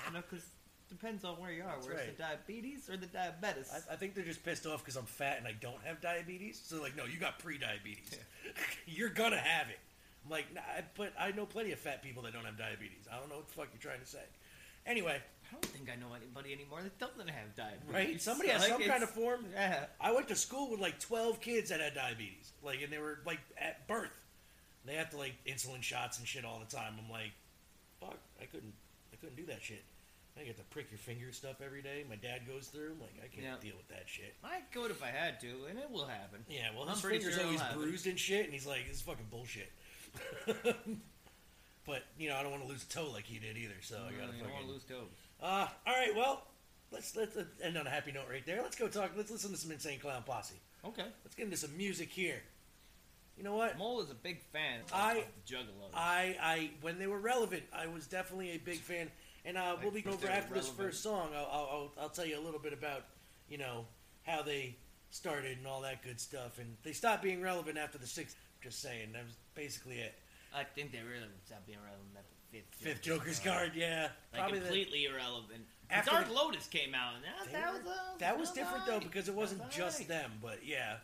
you 0.07 0.13
know, 0.13 0.21
because 0.29 0.45
depends 0.89 1.23
on 1.23 1.35
where 1.35 1.51
you 1.51 1.63
are. 1.63 1.73
That's 1.75 1.87
Where's 1.87 1.99
right. 1.99 2.17
the 2.17 2.23
diabetes 2.23 2.89
or 2.89 2.97
the 2.97 3.05
diabetes? 3.07 3.71
I, 3.73 3.93
I 3.93 3.95
think 3.95 4.13
they're 4.13 4.25
just 4.25 4.43
pissed 4.43 4.65
off 4.67 4.79
because 4.83 4.97
I'm 4.97 5.05
fat 5.05 5.37
and 5.37 5.47
I 5.47 5.53
don't 5.59 5.81
have 5.85 6.01
diabetes. 6.01 6.61
So 6.63 6.81
like, 6.81 6.95
no, 6.97 7.05
you 7.05 7.17
got 7.17 7.39
pre-diabetes. 7.39 8.17
you're 8.85 9.09
gonna 9.09 9.37
have 9.37 9.69
it. 9.69 9.79
I'm 10.25 10.31
like, 10.31 10.53
nah, 10.53 10.61
but 10.95 11.13
I 11.19 11.31
know 11.31 11.45
plenty 11.45 11.71
of 11.71 11.79
fat 11.79 12.03
people 12.03 12.21
that 12.23 12.33
don't 12.33 12.45
have 12.45 12.57
diabetes. 12.57 13.07
I 13.11 13.17
don't 13.19 13.29
know 13.29 13.37
what 13.37 13.47
the 13.47 13.53
fuck 13.53 13.69
you're 13.73 13.81
trying 13.81 14.01
to 14.01 14.07
say. 14.07 14.19
Anyway, 14.85 15.15
I 15.15 15.51
don't 15.53 15.65
think 15.65 15.89
I 15.91 15.95
know 15.99 16.13
anybody 16.15 16.53
anymore 16.53 16.81
that 16.81 16.97
doesn't 16.99 17.29
have 17.29 17.55
diabetes. 17.55 17.93
right? 17.93 18.21
Somebody 18.21 18.49
has 18.49 18.61
Like, 18.61 18.71
some 18.71 18.83
kind 18.83 19.03
of 19.03 19.09
form. 19.11 19.45
Yeah. 19.53 19.85
I 19.99 20.11
went 20.11 20.27
to 20.27 20.35
school 20.35 20.69
with 20.71 20.79
like 20.79 20.99
12 20.99 21.39
kids 21.41 21.69
that 21.69 21.79
had 21.79 21.93
diabetes, 21.95 22.51
like, 22.63 22.81
and 22.81 22.91
they 22.91 22.97
were 22.97 23.19
like 23.25 23.39
at 23.57 23.87
birth. 23.87 24.17
They 24.85 24.95
have 24.95 25.09
to 25.11 25.17
like 25.17 25.35
insulin 25.45 25.81
shots 25.83 26.17
and 26.19 26.27
shit 26.27 26.43
all 26.45 26.59
the 26.59 26.75
time. 26.75 26.93
I'm 26.97 27.09
like, 27.11 27.31
fuck, 27.99 28.17
I 28.41 28.45
couldn't, 28.45 28.73
I 29.13 29.15
couldn't 29.17 29.35
do 29.35 29.45
that 29.47 29.61
shit. 29.61 29.83
I 30.39 30.43
get 30.43 30.55
to 30.57 30.63
prick 30.63 30.87
your 30.89 30.97
finger 30.97 31.31
stuff 31.33 31.57
every 31.63 31.81
day. 31.81 32.05
My 32.09 32.15
dad 32.15 32.47
goes 32.47 32.67
through. 32.67 32.93
I'm 32.93 33.01
like, 33.01 33.13
I 33.23 33.27
can't 33.27 33.43
Yeah. 33.45 33.69
deal 33.69 33.75
with 33.77 33.89
that 33.89 34.05
shit. 34.07 34.33
I 34.43 34.61
could 34.73 34.89
if 34.89 35.03
I 35.03 35.07
had 35.07 35.39
to, 35.41 35.47
and 35.69 35.77
it 35.77 35.91
will 35.91 36.05
happen. 36.05 36.43
Yeah, 36.49 36.69
well, 36.73 36.83
I'm 36.83 36.91
his 36.91 37.01
pretty 37.01 37.17
finger's 37.19 37.33
sure 37.33 37.41
it'll 37.41 37.47
always 37.49 37.61
happen. 37.61 37.81
bruised 37.81 38.07
and 38.07 38.17
shit, 38.19 38.45
and 38.45 38.53
he's 38.53 38.65
like, 38.65 38.87
"This 38.87 38.95
is 38.97 39.01
fucking 39.01 39.27
bullshit." 39.29 39.69
but 41.85 42.03
you 42.17 42.29
know, 42.29 42.35
I 42.37 42.41
don't 42.43 42.51
want 42.51 42.63
to 42.63 42.69
lose 42.69 42.83
a 42.83 42.87
toe 42.89 43.09
like 43.11 43.25
he 43.25 43.39
did 43.39 43.57
either, 43.57 43.75
so 43.81 43.97
I 43.97 44.11
gotta 44.11 44.13
you 44.13 44.19
don't 44.21 44.29
fucking. 44.39 44.53
want 44.53 44.65
to 44.67 44.71
lose 44.71 44.83
toes. 44.83 45.09
Uh, 45.41 45.67
all 45.87 45.93
right, 45.93 46.15
well, 46.15 46.43
let's 46.91 47.15
let's 47.15 47.35
uh, 47.35 47.43
end 47.61 47.77
on 47.77 47.87
a 47.87 47.89
happy 47.89 48.11
note 48.11 48.25
right 48.29 48.45
there. 48.45 48.61
Let's 48.61 48.75
go 48.75 48.87
talk. 48.87 49.11
Let's 49.17 49.31
listen 49.31 49.51
to 49.51 49.57
some 49.57 49.71
Insane 49.71 49.99
Clown 49.99 50.23
Posse. 50.23 50.55
Okay. 50.85 51.05
Let's 51.23 51.35
get 51.35 51.43
into 51.45 51.57
some 51.57 51.75
music 51.77 52.09
here. 52.09 52.41
You 53.41 53.45
know 53.49 53.55
what? 53.55 53.75
Mole 53.79 54.01
is 54.01 54.11
a 54.11 54.13
big 54.13 54.39
fan 54.53 54.81
of, 54.81 54.93
I- 54.93 55.13
of 55.15 55.45
Juggalos. 55.47 55.89
I, 55.95 56.37
I, 56.39 56.69
when 56.81 56.99
they 56.99 57.07
were 57.07 57.17
relevant, 57.17 57.63
I 57.73 57.87
was 57.87 58.05
definitely 58.05 58.51
a 58.51 58.59
big 58.59 58.77
fan. 58.77 59.09
And 59.45 59.57
uh, 59.57 59.77
we'll 59.81 59.89
be 59.89 60.01
over 60.05 60.09
if 60.13 60.21
they 60.21 60.27
were 60.27 60.33
after 60.33 60.53
this 60.53 60.69
first 60.69 61.01
song. 61.01 61.29
I'll, 61.35 61.49
I'll, 61.51 61.69
I'll, 61.71 61.91
I'll 62.03 62.09
tell 62.09 62.27
you 62.27 62.37
a 62.37 62.43
little 62.43 62.59
bit 62.59 62.71
about, 62.71 63.01
you 63.49 63.57
know, 63.57 63.85
how 64.27 64.43
they 64.43 64.75
started 65.09 65.57
and 65.57 65.65
all 65.65 65.81
that 65.81 66.03
good 66.03 66.21
stuff. 66.21 66.59
And 66.59 66.77
they 66.83 66.91
stopped 66.91 67.23
being 67.23 67.41
relevant 67.41 67.79
after 67.79 67.97
the 67.97 68.05
sixth. 68.05 68.35
Just 68.61 68.79
saying, 68.79 69.13
that 69.13 69.23
was 69.23 69.33
basically 69.55 69.95
it. 69.95 70.13
I 70.55 70.63
think 70.63 70.91
they 70.91 70.99
really 70.99 71.25
stopped 71.43 71.65
being 71.65 71.79
relevant 71.79 72.11
after 72.15 72.29
the 72.51 72.59
fifth. 72.77 72.83
Fifth 72.93 73.01
Joker's 73.01 73.39
card, 73.39 73.71
yeah, 73.73 74.09
Like 74.33 74.41
probably 74.43 74.59
the, 74.59 74.65
completely 74.65 75.05
irrelevant. 75.05 75.63
After 75.89 76.11
Dark 76.11 76.27
the- 76.27 76.33
Lotus 76.33 76.67
came 76.67 76.93
out, 76.93 77.13
and 77.15 77.23
that, 77.23 77.51
that 77.59 77.73
were- 77.73 77.79
was 77.79 77.87
uh, 77.87 78.17
that 78.19 78.39
was 78.39 78.51
different 78.51 78.85
though 78.85 78.99
because 78.99 79.27
it 79.27 79.33
wasn't 79.33 79.65
was 79.65 79.75
just 79.75 80.01
alright. 80.01 80.07
them. 80.21 80.31
But 80.43 80.59
yeah, 80.63 80.97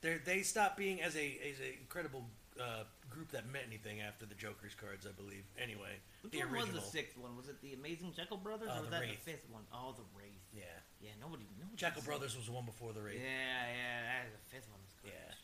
they 0.00 0.18
they 0.24 0.42
stopped 0.42 0.76
being 0.76 1.00
as 1.02 1.16
a 1.16 1.38
as 1.50 1.58
an 1.60 1.72
incredible 1.80 2.24
uh, 2.60 2.84
group 3.10 3.30
that 3.32 3.46
meant 3.52 3.64
anything 3.66 4.00
after 4.00 4.26
the 4.26 4.34
Joker's 4.34 4.74
cards, 4.74 5.06
I 5.06 5.12
believe. 5.12 5.44
Anyway, 5.60 5.94
Which 6.22 6.32
the 6.32 6.38
one 6.40 6.48
original. 6.54 6.74
was 6.74 6.84
the 6.84 6.90
sixth 6.90 7.16
one? 7.16 7.36
Was 7.36 7.48
it 7.48 7.60
the 7.62 7.72
Amazing 7.74 8.12
Jekyll 8.16 8.36
Brothers, 8.36 8.68
Uh, 8.70 8.78
or 8.78 8.80
was 8.82 8.90
that 8.90 9.00
Wraith. 9.00 9.24
the 9.24 9.30
fifth 9.32 9.46
one? 9.50 9.62
Oh, 9.72 9.94
the 9.96 10.02
Wraith. 10.18 10.42
Yeah, 10.52 10.64
Yeah, 11.00 11.10
nobody. 11.20 11.44
nobody 11.58 11.76
Jekyll 11.76 12.02
Brothers 12.02 12.36
was 12.36 12.46
the 12.46 12.52
one 12.52 12.64
before 12.66 12.92
the 12.92 13.00
Yeah, 13.00 13.06
Wraith. 13.06 13.22
yeah, 13.22 14.02
that, 14.02 14.26
the 14.32 14.50
fifth 14.56 14.68
one 14.70 14.80
was 14.82 14.94
good. 15.02 15.12
Yeah. 15.14 15.34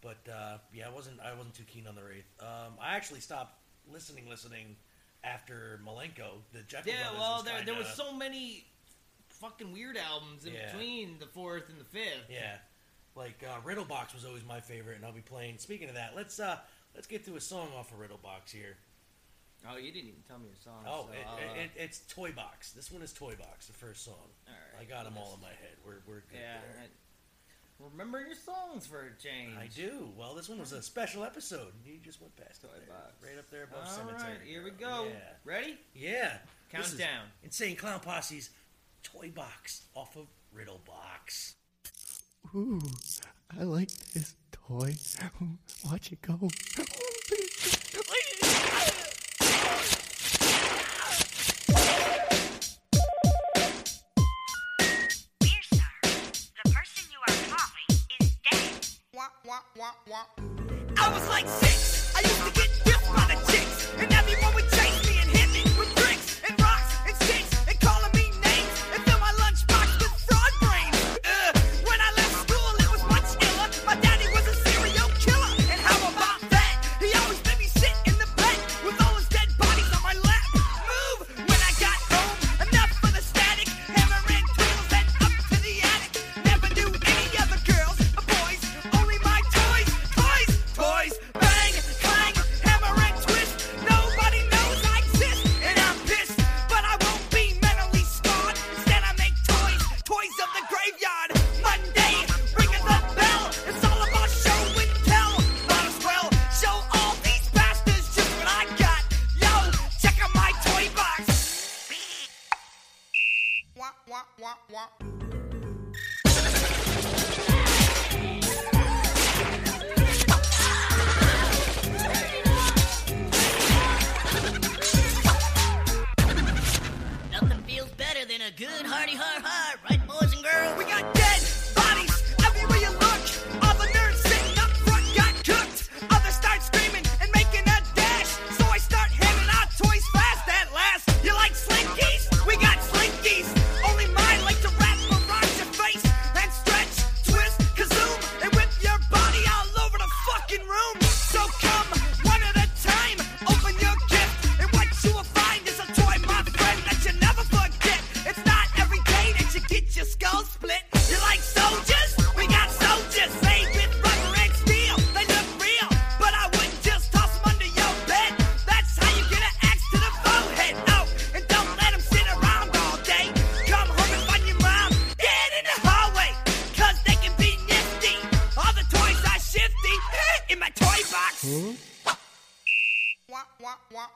But 0.00 0.30
uh, 0.32 0.58
yeah, 0.72 0.86
I 0.86 0.90
wasn't 0.90 1.20
I 1.20 1.34
wasn't 1.34 1.54
too 1.54 1.64
keen 1.64 1.86
on 1.86 1.94
the 1.94 2.02
Wraith. 2.04 2.28
Um, 2.40 2.74
I 2.80 2.94
actually 2.96 3.20
stopped 3.20 3.54
listening 3.92 4.28
listening 4.28 4.76
after 5.24 5.80
Milenko. 5.84 6.40
The 6.52 6.62
Jekyll 6.62 6.92
Yeah, 6.92 7.02
Brothers 7.02 7.20
well, 7.20 7.34
was 7.36 7.44
there 7.44 7.56
kinda, 7.58 7.72
there 7.72 7.78
was 7.80 7.92
so 7.94 8.12
many 8.14 8.64
fucking 9.28 9.72
weird 9.72 9.96
albums 9.96 10.44
in 10.44 10.54
Yeah. 10.54 10.70
between 10.72 11.18
the 11.18 11.26
fourth 11.26 11.68
and 11.68 11.78
the 11.80 11.84
fifth. 11.84 12.30
Yeah, 12.30 12.58
like 13.14 13.42
uh, 13.46 13.60
Riddlebox 13.66 14.14
was 14.14 14.24
always 14.24 14.44
my 14.44 14.60
favorite, 14.60 14.96
and 14.96 15.04
I'll 15.04 15.12
be 15.12 15.20
playing. 15.20 15.58
Speaking 15.58 15.88
of 15.88 15.94
that, 15.96 16.12
let's 16.16 16.38
uh, 16.40 16.58
let's 16.94 17.06
get 17.06 17.24
to 17.26 17.36
a 17.36 17.40
song 17.40 17.68
off 17.76 17.92
of 17.92 17.98
Riddlebox 17.98 18.50
here. 18.52 18.76
Oh, 19.68 19.76
you 19.76 19.90
didn't 19.90 20.08
even 20.10 20.22
tell 20.28 20.38
me 20.38 20.46
your 20.46 20.56
song. 20.62 20.84
Oh, 20.86 21.06
so 21.08 21.12
it, 21.12 21.26
uh, 21.26 21.60
it, 21.60 21.70
it's 21.74 22.00
Toy 22.08 22.30
Box. 22.30 22.70
This 22.72 22.92
one 22.92 23.02
is 23.02 23.12
Toy 23.12 23.34
Box, 23.36 23.66
the 23.66 23.72
first 23.72 24.04
song. 24.04 24.14
all 24.46 24.54
right. 24.54 24.82
I 24.82 24.84
got 24.88 25.04
them 25.04 25.14
all 25.18 25.32
in 25.34 25.40
my 25.40 25.48
head. 25.48 25.74
We're 25.84 25.98
we're 26.06 26.20
good 26.30 26.38
Yeah. 26.40 26.58
there. 26.76 26.86
Remember 27.92 28.20
your 28.20 28.34
songs 28.34 28.86
for 28.86 29.02
a 29.06 29.22
change. 29.22 29.52
I 29.56 29.68
do. 29.68 30.08
Well, 30.16 30.34
this 30.34 30.48
one 30.48 30.58
was 30.58 30.72
a 30.72 30.82
special 30.82 31.22
episode. 31.22 31.72
You 31.84 31.94
just 32.02 32.20
went 32.20 32.34
past 32.36 32.64
it 32.64 32.66
Toy 32.66 32.72
there. 32.78 32.88
Box. 32.88 33.14
right 33.22 33.38
up 33.38 33.48
there 33.50 33.64
above 33.64 33.84
All 33.84 33.86
Cemetery. 33.92 34.20
right, 34.32 34.38
here 34.44 34.64
we 34.64 34.70
go. 34.72 35.06
Yeah. 35.08 35.14
Ready? 35.44 35.78
Yeah. 35.94 36.38
Count 36.72 36.84
This 36.84 36.92
is 36.94 36.98
down. 36.98 37.26
Insane 37.44 37.76
Clown 37.76 38.00
Posse's 38.00 38.50
Toy 39.04 39.30
Box 39.32 39.82
off 39.94 40.16
of 40.16 40.26
Riddle 40.52 40.80
Box. 40.84 41.54
Ooh, 42.54 42.80
I 43.58 43.62
like 43.62 43.90
this 44.14 44.34
toy. 44.52 44.94
Watch 45.84 46.12
it 46.12 46.22
go. 46.22 46.48
Dear 55.40 55.60
the 56.56 56.70
person 56.70 57.04
you 57.12 57.20
are 57.28 57.36
calling 57.50 57.90
is 58.18 58.30
dead. 58.50 58.70
I 60.96 61.12
was 61.12 61.28
like 61.28 61.46
six. 61.48 62.14
I 62.16 62.20
used 62.20 62.44
to 62.46 62.50
get 62.52 62.67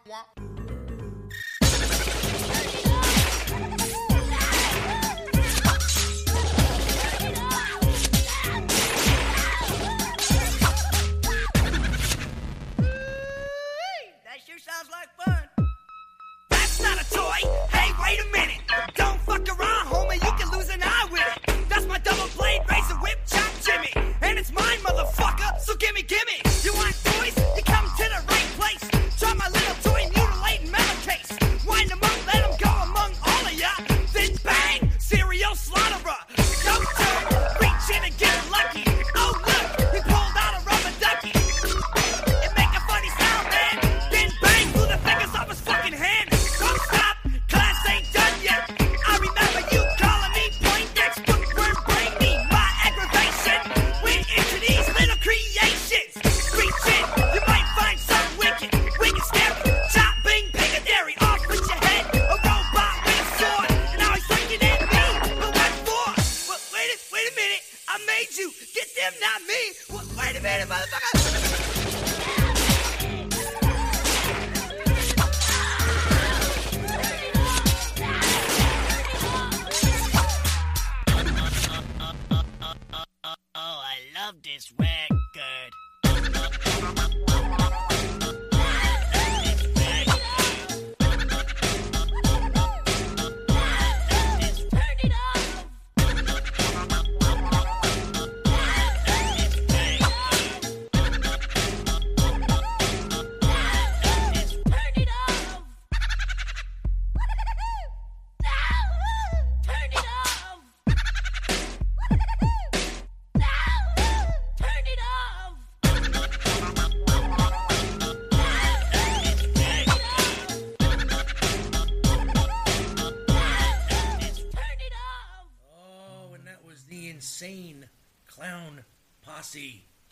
wah. 0.08 0.51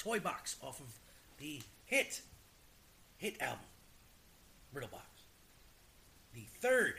Toy 0.00 0.18
box 0.18 0.56
off 0.62 0.80
of 0.80 0.86
the 1.38 1.60
hit 1.86 2.20
hit 3.18 3.40
album 3.40 3.64
Riddle 4.72 4.88
Box. 4.90 5.04
The 6.34 6.44
third 6.60 6.94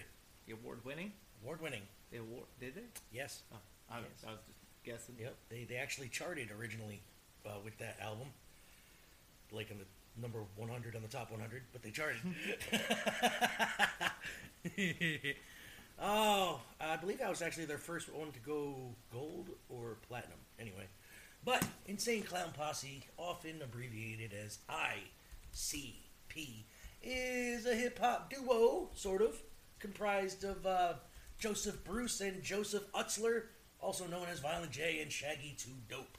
The 0.46 0.54
award 0.54 0.80
winning. 0.86 1.12
award 1.44 1.62
winning. 1.62 1.82
The 2.12 2.18
award 2.20 2.46
did 2.60 2.76
they? 2.76 2.82
Yes. 3.12 3.42
Oh, 3.54 3.58
I, 3.90 3.98
was- 4.00 4.06
Yes. 4.22 4.26
I 4.28 4.32
was 4.32 4.40
just 4.46 4.60
guessing. 4.84 5.16
Yep. 5.20 5.36
They 5.50 5.64
they 5.64 5.76
actually 5.78 6.10
charted 6.10 6.50
originally 6.60 7.02
uh, 7.46 7.52
with 7.64 7.78
that 7.80 7.98
album, 8.02 8.28
like 9.52 9.72
in 9.72 9.78
the 9.80 9.86
number 10.22 10.40
100 10.58 10.96
on 10.96 11.02
the 11.02 11.08
top 11.08 11.32
100, 11.32 11.64
but 11.72 11.82
they 11.82 11.90
charted. 11.92 12.20
oh, 16.02 16.60
I 16.80 16.96
believe 16.98 17.20
that 17.20 17.30
was 17.30 17.42
actually 17.42 17.66
their 17.66 17.78
first 17.78 18.12
one 18.14 18.32
to 18.32 18.40
go 18.40 18.76
gold 19.14 19.50
or 19.70 19.98
platinum. 20.08 20.38
Anyway, 20.60 20.86
but 21.44 21.66
Insane 21.88 22.24
Clown 22.24 22.52
Posse, 22.56 23.06
often 23.18 23.62
abbreviated 23.62 24.34
as 24.34 24.60
ICP, 24.70 26.64
is 27.02 27.66
a 27.66 27.76
hip 27.76 28.00
hop 28.00 28.30
duo, 28.30 28.90
sort 28.94 29.22
of, 29.22 29.42
comprised 29.80 30.44
of 30.44 30.66
uh, 30.66 30.94
Joseph 31.40 31.84
Bruce 31.84 32.22
and 32.22 32.44
Joseph 32.44 32.92
Utsler, 32.94 33.44
also 33.80 34.06
known 34.06 34.28
as 34.32 34.40
Violent 34.40 34.72
J 34.72 35.02
and 35.02 35.12
Shaggy 35.12 35.56
2 35.58 35.70
Dope. 35.90 36.18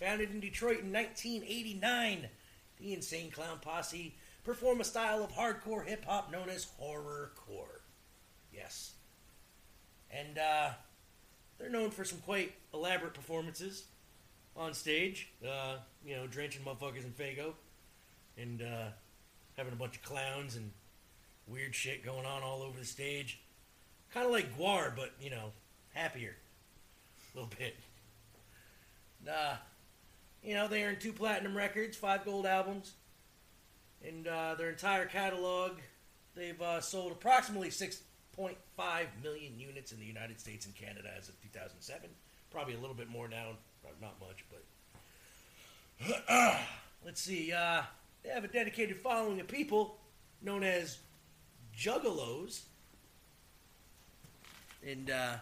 Founded 0.00 0.30
in 0.30 0.40
Detroit 0.40 0.80
in 0.80 0.92
1989, 0.92 2.28
the 2.78 2.94
Insane 2.94 3.30
Clown 3.30 3.58
Posse 3.60 4.14
perform 4.44 4.80
a 4.80 4.84
style 4.84 5.22
of 5.22 5.32
hardcore 5.32 5.86
hip 5.86 6.04
hop 6.06 6.32
known 6.32 6.48
as 6.48 6.68
horrorcore. 6.80 7.80
Yes. 8.52 8.92
And 10.10 10.38
uh, 10.38 10.70
they're 11.58 11.68
known 11.70 11.90
for 11.90 12.04
some 12.04 12.18
quite 12.18 12.54
elaborate 12.72 13.14
performances 13.14 13.84
on 14.56 14.74
stage. 14.74 15.28
Uh, 15.46 15.76
you 16.04 16.16
know, 16.16 16.26
drenching 16.26 16.62
motherfuckers 16.62 17.04
in 17.04 17.12
Faygo 17.12 17.52
and 18.38 18.62
uh, 18.62 18.88
having 19.56 19.72
a 19.72 19.76
bunch 19.76 19.96
of 19.96 20.02
clowns 20.02 20.56
and 20.56 20.70
weird 21.46 21.74
shit 21.74 22.04
going 22.04 22.26
on 22.26 22.42
all 22.42 22.62
over 22.62 22.78
the 22.78 22.84
stage. 22.84 23.40
Kind 24.12 24.26
of 24.26 24.32
like 24.32 24.56
GWAR, 24.56 24.94
but, 24.94 25.12
you 25.20 25.30
know, 25.30 25.52
happier. 25.92 26.36
A 27.34 27.38
little 27.38 27.52
bit. 27.58 27.76
Uh, 29.28 29.56
you 30.42 30.54
know, 30.54 30.68
they 30.68 30.84
earned 30.84 31.00
two 31.00 31.12
platinum 31.12 31.56
records, 31.56 31.96
five 31.96 32.24
gold 32.24 32.46
albums, 32.46 32.92
and 34.06 34.28
uh, 34.28 34.54
their 34.54 34.70
entire 34.70 35.06
catalog. 35.06 35.72
They've 36.34 36.60
uh, 36.60 36.80
sold 36.80 37.12
approximately 37.12 37.70
6.5 37.70 38.54
million 39.22 39.58
units 39.58 39.92
in 39.92 39.98
the 39.98 40.04
United 40.04 40.38
States 40.38 40.66
and 40.66 40.74
Canada 40.74 41.08
as 41.18 41.28
of 41.28 41.40
2007. 41.42 42.08
Probably 42.50 42.74
a 42.74 42.78
little 42.78 42.94
bit 42.94 43.08
more 43.08 43.26
now, 43.26 43.50
not 44.00 44.16
much, 44.20 44.44
but. 44.50 44.62
Let's 47.04 47.20
see. 47.20 47.52
Uh, 47.52 47.82
they 48.22 48.30
have 48.30 48.44
a 48.44 48.48
dedicated 48.48 48.96
following 48.96 49.40
of 49.40 49.48
people 49.48 49.96
known 50.42 50.62
as 50.62 50.98
Juggalos. 51.76 52.62
And 54.86 55.10
uh, 55.10 55.36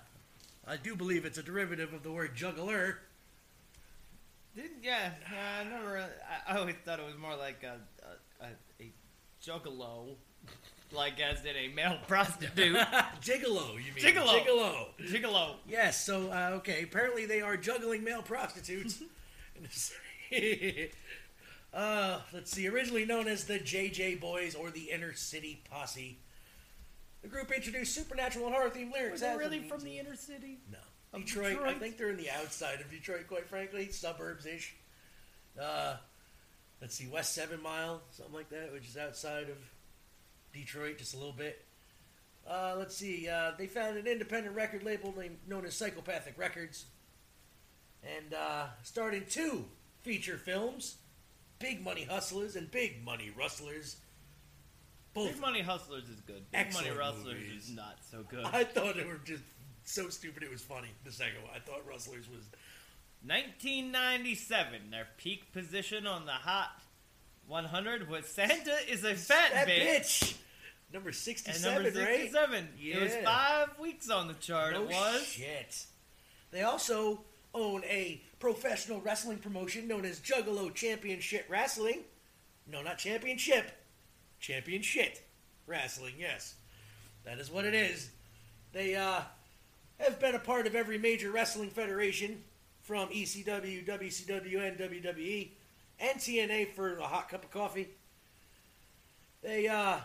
I 0.66 0.76
do 0.76 0.96
believe 0.96 1.24
it's 1.24 1.38
a 1.38 1.42
derivative 1.42 1.92
of 1.92 2.02
the 2.02 2.10
word 2.10 2.34
juggler. 2.34 2.98
Did 4.56 4.70
yeah? 4.82 5.10
I 5.28 5.64
never. 5.64 6.08
I 6.48 6.56
always 6.58 6.76
thought 6.84 7.00
it 7.00 7.04
was 7.04 7.18
more 7.18 7.36
like 7.36 7.62
a 7.64 7.80
a, 8.40 8.46
a, 8.46 8.48
a 8.80 8.92
juggalo, 9.44 10.14
like 10.92 11.20
as 11.20 11.44
in 11.44 11.56
a 11.56 11.68
male 11.68 11.98
prostitute. 12.08 12.76
Gigolo, 13.20 13.74
you 13.74 13.92
mean? 13.94 14.04
Gigolo. 14.04 14.44
Gigolo. 14.44 14.86
Gigolo. 15.00 15.54
Yes, 15.68 16.04
so, 16.04 16.30
uh, 16.30 16.56
okay, 16.56 16.82
apparently 16.82 17.26
they 17.26 17.40
are 17.40 17.56
juggling 17.56 18.04
male 18.04 18.22
prostitutes. 18.22 19.02
uh, 21.74 22.20
let's 22.32 22.50
see, 22.50 22.68
originally 22.68 23.04
known 23.04 23.28
as 23.28 23.44
the 23.44 23.58
JJ 23.58 24.20
Boys 24.20 24.54
or 24.54 24.70
the 24.70 24.90
Inner 24.90 25.12
City 25.14 25.62
Posse. 25.70 26.18
The 27.22 27.28
group 27.28 27.50
introduced 27.50 27.94
supernatural 27.94 28.46
and 28.46 28.54
horror 28.54 28.68
themed 28.68 28.92
lyrics. 28.92 29.12
Was 29.12 29.20
they 29.22 29.36
really 29.36 29.60
from 29.60 29.82
the 29.82 29.98
inner 29.98 30.14
city? 30.14 30.58
No. 30.70 30.78
Of 31.14 31.24
Detroit, 31.24 31.58
I 31.64 31.72
think 31.74 31.96
they're 31.96 32.10
in 32.10 32.16
the 32.16 32.28
outside 32.28 32.80
of 32.80 32.90
Detroit, 32.90 33.28
quite 33.28 33.48
frankly, 33.48 33.88
suburbs 33.90 34.46
ish. 34.46 34.74
Uh, 35.58 35.94
let's 36.80 36.96
see, 36.96 37.06
West 37.06 37.34
Seven 37.34 37.62
Mile, 37.62 38.02
something 38.10 38.34
like 38.34 38.50
that, 38.50 38.72
which 38.72 38.88
is 38.88 38.96
outside 38.96 39.44
of 39.44 39.56
Detroit 40.54 40.98
just 40.98 41.14
a 41.14 41.16
little 41.16 41.32
bit. 41.32 41.64
Uh, 42.48 42.74
let's 42.78 42.96
see, 42.96 43.28
uh, 43.28 43.52
they 43.58 43.66
found 43.66 43.96
an 43.96 44.06
independent 44.06 44.54
record 44.54 44.82
label 44.82 45.14
named, 45.16 45.38
known 45.48 45.64
as 45.64 45.74
Psychopathic 45.74 46.38
Records 46.38 46.84
and 48.02 48.34
uh, 48.34 48.66
starred 48.82 49.28
two 49.30 49.64
feature 50.02 50.36
films 50.36 50.96
Big 51.58 51.82
Money 51.82 52.04
Hustlers 52.04 52.56
and 52.56 52.70
Big 52.70 53.02
Money 53.04 53.32
Rustlers. 53.36 53.96
Both 55.14 55.32
Big 55.32 55.40
Money 55.40 55.62
Hustlers 55.62 56.08
is 56.08 56.20
good. 56.20 56.42
Big 56.50 56.72
Money 56.74 56.90
Rustlers 56.90 57.38
movies. 57.38 57.68
is 57.68 57.74
not 57.74 57.96
so 58.10 58.22
good. 58.28 58.44
I 58.44 58.64
thought 58.64 58.96
they 58.96 59.04
were 59.04 59.20
just 59.24 59.44
so 59.84 60.08
stupid 60.08 60.42
it 60.42 60.50
was 60.50 60.60
funny. 60.60 60.88
The 61.04 61.12
second 61.12 61.42
one, 61.42 61.52
I 61.54 61.60
thought 61.60 61.86
Rustlers 61.88 62.28
was 62.28 62.44
1997, 63.24 64.90
their 64.90 65.08
peak 65.16 65.52
position 65.52 66.06
on 66.06 66.26
the 66.26 66.32
Hot 66.32 66.70
100 67.46 68.08
was 68.08 68.26
Santa 68.26 68.74
is 68.88 69.04
a 69.04 69.14
fat, 69.14 69.52
that 69.52 69.68
bitch. 69.68 70.00
bitch. 70.22 70.34
Number 70.92 71.08
And 71.08 71.16
sixty-seven, 71.16 71.82
number 71.82 71.98
right? 72.00 72.20
67. 72.30 72.68
It 72.80 73.02
was 73.02 73.14
five 73.24 73.78
weeks 73.80 74.08
on 74.10 74.28
the 74.28 74.34
chart. 74.34 74.74
No 74.74 74.84
it 74.84 74.90
was. 74.90 75.24
shit. 75.26 75.86
They 76.52 76.62
also 76.62 77.20
own 77.52 77.82
a 77.84 78.22
professional 78.38 79.00
wrestling 79.00 79.38
promotion 79.38 79.88
known 79.88 80.04
as 80.04 80.20
Juggalo 80.20 80.72
Championship 80.72 81.46
Wrestling. 81.48 82.02
No, 82.70 82.82
not 82.82 82.98
championship. 82.98 83.72
Championship 84.38 85.18
Wrestling. 85.66 86.14
Yes, 86.18 86.54
that 87.24 87.38
is 87.38 87.50
what 87.50 87.64
it 87.64 87.74
is. 87.74 88.10
They 88.72 88.94
uh, 88.94 89.20
have 89.98 90.20
been 90.20 90.34
a 90.34 90.40
part 90.40 90.66
of 90.66 90.74
every 90.76 90.98
major 90.98 91.30
wrestling 91.30 91.70
federation, 91.70 92.42
from 92.82 93.08
ECW, 93.08 93.84
WCW, 93.86 94.68
and 94.68 94.78
WWE, 94.78 95.48
and 96.00 96.18
TNA 96.18 96.72
for 96.74 96.96
a 96.98 97.04
hot 97.04 97.28
cup 97.28 97.44
of 97.44 97.50
coffee. 97.50 97.88
They 99.42 99.68
uh, 99.68 99.98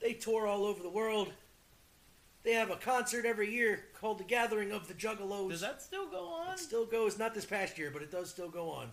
they 0.00 0.12
tour 0.14 0.46
all 0.46 0.64
over 0.64 0.82
the 0.82 0.88
world. 0.90 1.32
They 2.42 2.52
have 2.52 2.70
a 2.70 2.76
concert 2.76 3.24
every 3.26 3.52
year 3.52 3.84
called 4.00 4.18
the 4.18 4.24
Gathering 4.24 4.70
of 4.70 4.86
the 4.86 4.94
Juggalos. 4.94 5.50
Does 5.50 5.60
that 5.62 5.82
still 5.82 6.06
go 6.06 6.26
on? 6.28 6.52
It 6.52 6.60
still 6.60 6.86
goes, 6.86 7.18
not 7.18 7.34
this 7.34 7.44
past 7.44 7.76
year, 7.76 7.90
but 7.92 8.02
it 8.02 8.10
does 8.12 8.30
still 8.30 8.48
go 8.48 8.70
on. 8.70 8.92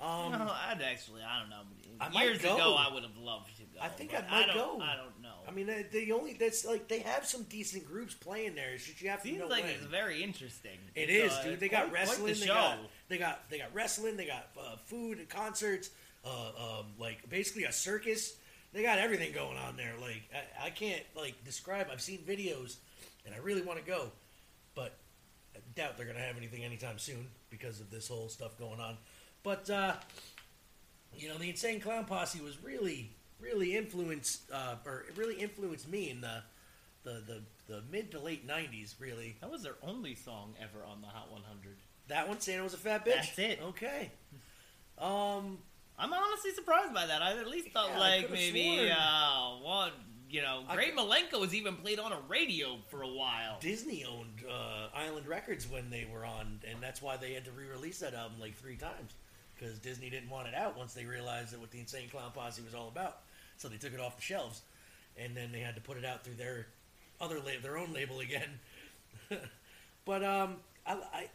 Um, 0.00 0.32
no, 0.32 0.50
I'd 0.50 0.82
actually, 0.82 1.22
I 1.22 1.38
don't 1.38 1.48
know. 1.50 1.60
I 2.00 2.08
might 2.08 2.24
Years 2.24 2.38
go. 2.42 2.56
ago, 2.56 2.74
I 2.76 2.92
would 2.92 3.04
have 3.04 3.16
loved 3.16 3.56
to 3.58 3.62
go. 3.62 3.78
I 3.80 3.86
think 3.86 4.12
I 4.12 4.28
might 4.28 4.46
don't, 4.48 4.78
go. 4.80 4.84
I 4.84 4.96
don't 4.96 5.22
know. 5.22 5.28
I 5.46 5.52
mean, 5.52 5.66
they, 5.68 5.86
they 5.92 6.10
only 6.10 6.32
that's 6.32 6.64
like 6.64 6.88
they 6.88 6.98
have 7.00 7.24
some 7.24 7.44
decent 7.44 7.86
groups 7.86 8.14
playing 8.14 8.56
there. 8.56 8.76
Just 8.76 9.00
you 9.00 9.10
have 9.10 9.22
to 9.22 9.28
Seems 9.28 9.38
know 9.38 9.46
like 9.46 9.62
when. 9.62 9.74
it's 9.74 9.84
very 9.84 10.20
interesting. 10.20 10.78
It 10.96 11.08
is, 11.08 11.30
uh, 11.32 11.42
dude. 11.44 11.60
They 11.60 11.68
got 11.68 11.82
quite- 11.90 11.92
quite 11.92 12.00
wrestling. 12.00 12.32
the 12.34 12.40
they 12.40 12.46
show. 12.46 12.54
got 12.54 12.78
they 13.12 13.18
got 13.18 13.50
they 13.50 13.58
got 13.58 13.74
wrestling. 13.74 14.16
They 14.16 14.26
got 14.26 14.48
uh, 14.58 14.76
food 14.86 15.18
and 15.18 15.28
concerts. 15.28 15.90
Uh, 16.24 16.78
um, 16.78 16.86
like 16.98 17.28
basically 17.28 17.64
a 17.64 17.72
circus. 17.72 18.36
They 18.72 18.82
got 18.82 18.98
everything 18.98 19.32
going 19.32 19.58
on 19.58 19.76
there. 19.76 19.92
Like 20.00 20.22
I, 20.34 20.68
I 20.68 20.70
can't 20.70 21.02
like 21.14 21.44
describe. 21.44 21.88
I've 21.92 22.00
seen 22.00 22.20
videos, 22.20 22.76
and 23.26 23.34
I 23.34 23.38
really 23.38 23.60
want 23.60 23.78
to 23.78 23.84
go, 23.84 24.10
but 24.74 24.96
I 25.54 25.58
doubt 25.76 25.98
they're 25.98 26.06
gonna 26.06 26.20
have 26.20 26.38
anything 26.38 26.64
anytime 26.64 26.98
soon 26.98 27.28
because 27.50 27.80
of 27.80 27.90
this 27.90 28.08
whole 28.08 28.30
stuff 28.30 28.58
going 28.58 28.80
on. 28.80 28.96
But 29.42 29.68
uh, 29.68 29.94
you 31.14 31.28
know, 31.28 31.36
the 31.36 31.50
Insane 31.50 31.80
Clown 31.80 32.06
Posse 32.06 32.40
was 32.40 32.62
really, 32.64 33.10
really 33.38 33.76
influenced, 33.76 34.50
uh, 34.50 34.76
or 34.86 35.04
really 35.16 35.34
influenced 35.34 35.86
me 35.86 36.08
in 36.08 36.22
the 36.22 36.42
the, 37.04 37.22
the, 37.26 37.42
the 37.66 37.82
mid 37.90 38.10
to 38.12 38.20
late 38.20 38.48
'90s. 38.48 38.94
Really, 38.98 39.36
That 39.42 39.50
was 39.50 39.62
their 39.62 39.76
only 39.82 40.14
song 40.14 40.54
ever 40.58 40.82
on 40.82 41.02
the 41.02 41.08
Hot 41.08 41.30
100. 41.30 41.76
That 42.12 42.28
one, 42.28 42.40
Santa 42.40 42.62
was 42.62 42.74
a 42.74 42.76
fat 42.76 43.06
bitch. 43.06 43.14
That's 43.14 43.38
it. 43.38 43.60
Okay. 43.68 44.10
Um, 44.98 45.56
I'm 45.98 46.12
honestly 46.12 46.50
surprised 46.50 46.92
by 46.92 47.06
that. 47.06 47.22
I 47.22 47.38
at 47.38 47.48
least 47.48 47.70
thought 47.70 47.88
Yeah, 47.94 47.98
like 47.98 48.30
maybe 48.30 48.90
uh, 48.90 49.56
one, 49.62 49.92
you 50.28 50.42
know, 50.42 50.62
I 50.68 50.76
Ray 50.76 50.90
Milenko 50.90 51.40
was 51.40 51.54
even 51.54 51.76
played 51.76 51.98
on 51.98 52.12
a 52.12 52.18
radio 52.28 52.76
for 52.90 53.00
a 53.00 53.08
while. 53.08 53.56
Disney 53.60 54.04
owned 54.04 54.44
uh, 54.46 54.94
Island 54.94 55.26
Records 55.26 55.66
when 55.66 55.88
they 55.88 56.06
were 56.12 56.26
on, 56.26 56.60
and 56.70 56.82
that's 56.82 57.00
why 57.00 57.16
they 57.16 57.32
had 57.32 57.46
to 57.46 57.50
re-release 57.50 58.00
that 58.00 58.12
album 58.12 58.38
like 58.38 58.56
three 58.56 58.76
times 58.76 59.14
because 59.58 59.78
Disney 59.78 60.10
didn't 60.10 60.28
want 60.28 60.48
it 60.48 60.54
out 60.54 60.76
once 60.76 60.92
they 60.92 61.06
realized 61.06 61.54
that 61.54 61.60
what 61.60 61.70
the 61.70 61.80
Insane 61.80 62.10
Clown 62.10 62.30
Posse 62.34 62.60
was 62.62 62.74
all 62.74 62.88
about. 62.88 63.20
So 63.56 63.68
they 63.68 63.78
took 63.78 63.94
it 63.94 64.00
off 64.00 64.16
the 64.16 64.22
shelves, 64.22 64.60
and 65.16 65.34
then 65.34 65.50
they 65.50 65.60
had 65.60 65.76
to 65.76 65.80
put 65.80 65.96
it 65.96 66.04
out 66.04 66.24
through 66.24 66.34
their 66.34 66.66
other 67.22 67.36
la- 67.36 67.62
their 67.62 67.78
own 67.78 67.94
label 67.94 68.20
again. 68.20 68.58
but 70.04 70.22
um, 70.22 70.56
I, 70.86 70.92
I, 70.92 71.26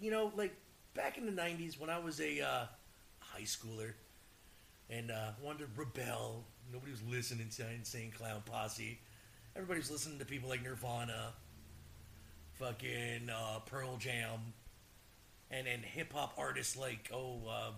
you 0.00 0.10
know, 0.10 0.32
like 0.36 0.54
back 0.94 1.18
in 1.18 1.26
the 1.26 1.42
'90s 1.42 1.78
when 1.78 1.90
I 1.90 1.98
was 1.98 2.20
a 2.20 2.40
uh, 2.40 2.64
high 3.20 3.42
schooler 3.42 3.92
and 4.88 5.10
uh, 5.10 5.30
wanted 5.42 5.60
to 5.60 5.66
rebel, 5.76 6.44
nobody 6.72 6.92
was 6.92 7.02
listening 7.02 7.48
to 7.56 7.70
Insane 7.70 8.12
Clown 8.16 8.42
Posse. 8.44 8.98
Everybody 9.54 9.80
was 9.80 9.90
listening 9.90 10.18
to 10.18 10.24
people 10.24 10.48
like 10.48 10.62
Nirvana, 10.62 11.32
fucking 12.54 13.30
uh, 13.30 13.60
Pearl 13.66 13.96
Jam, 13.96 14.52
and 15.50 15.66
then 15.66 15.80
hip 15.80 16.12
hop 16.12 16.34
artists 16.38 16.76
like 16.76 17.10
oh, 17.12 17.40
uh, 17.48 17.70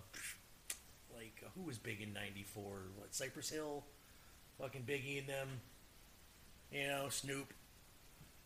like 1.15 1.43
who 1.55 1.63
was 1.63 1.77
big 1.77 2.01
in 2.01 2.13
'94? 2.13 2.63
What 2.95 3.13
Cypress 3.13 3.49
Hill, 3.49 3.83
fucking 4.59 4.83
Biggie 4.83 5.19
and 5.19 5.27
them. 5.27 5.47
You 6.71 6.87
know 6.87 7.07
Snoop. 7.09 7.53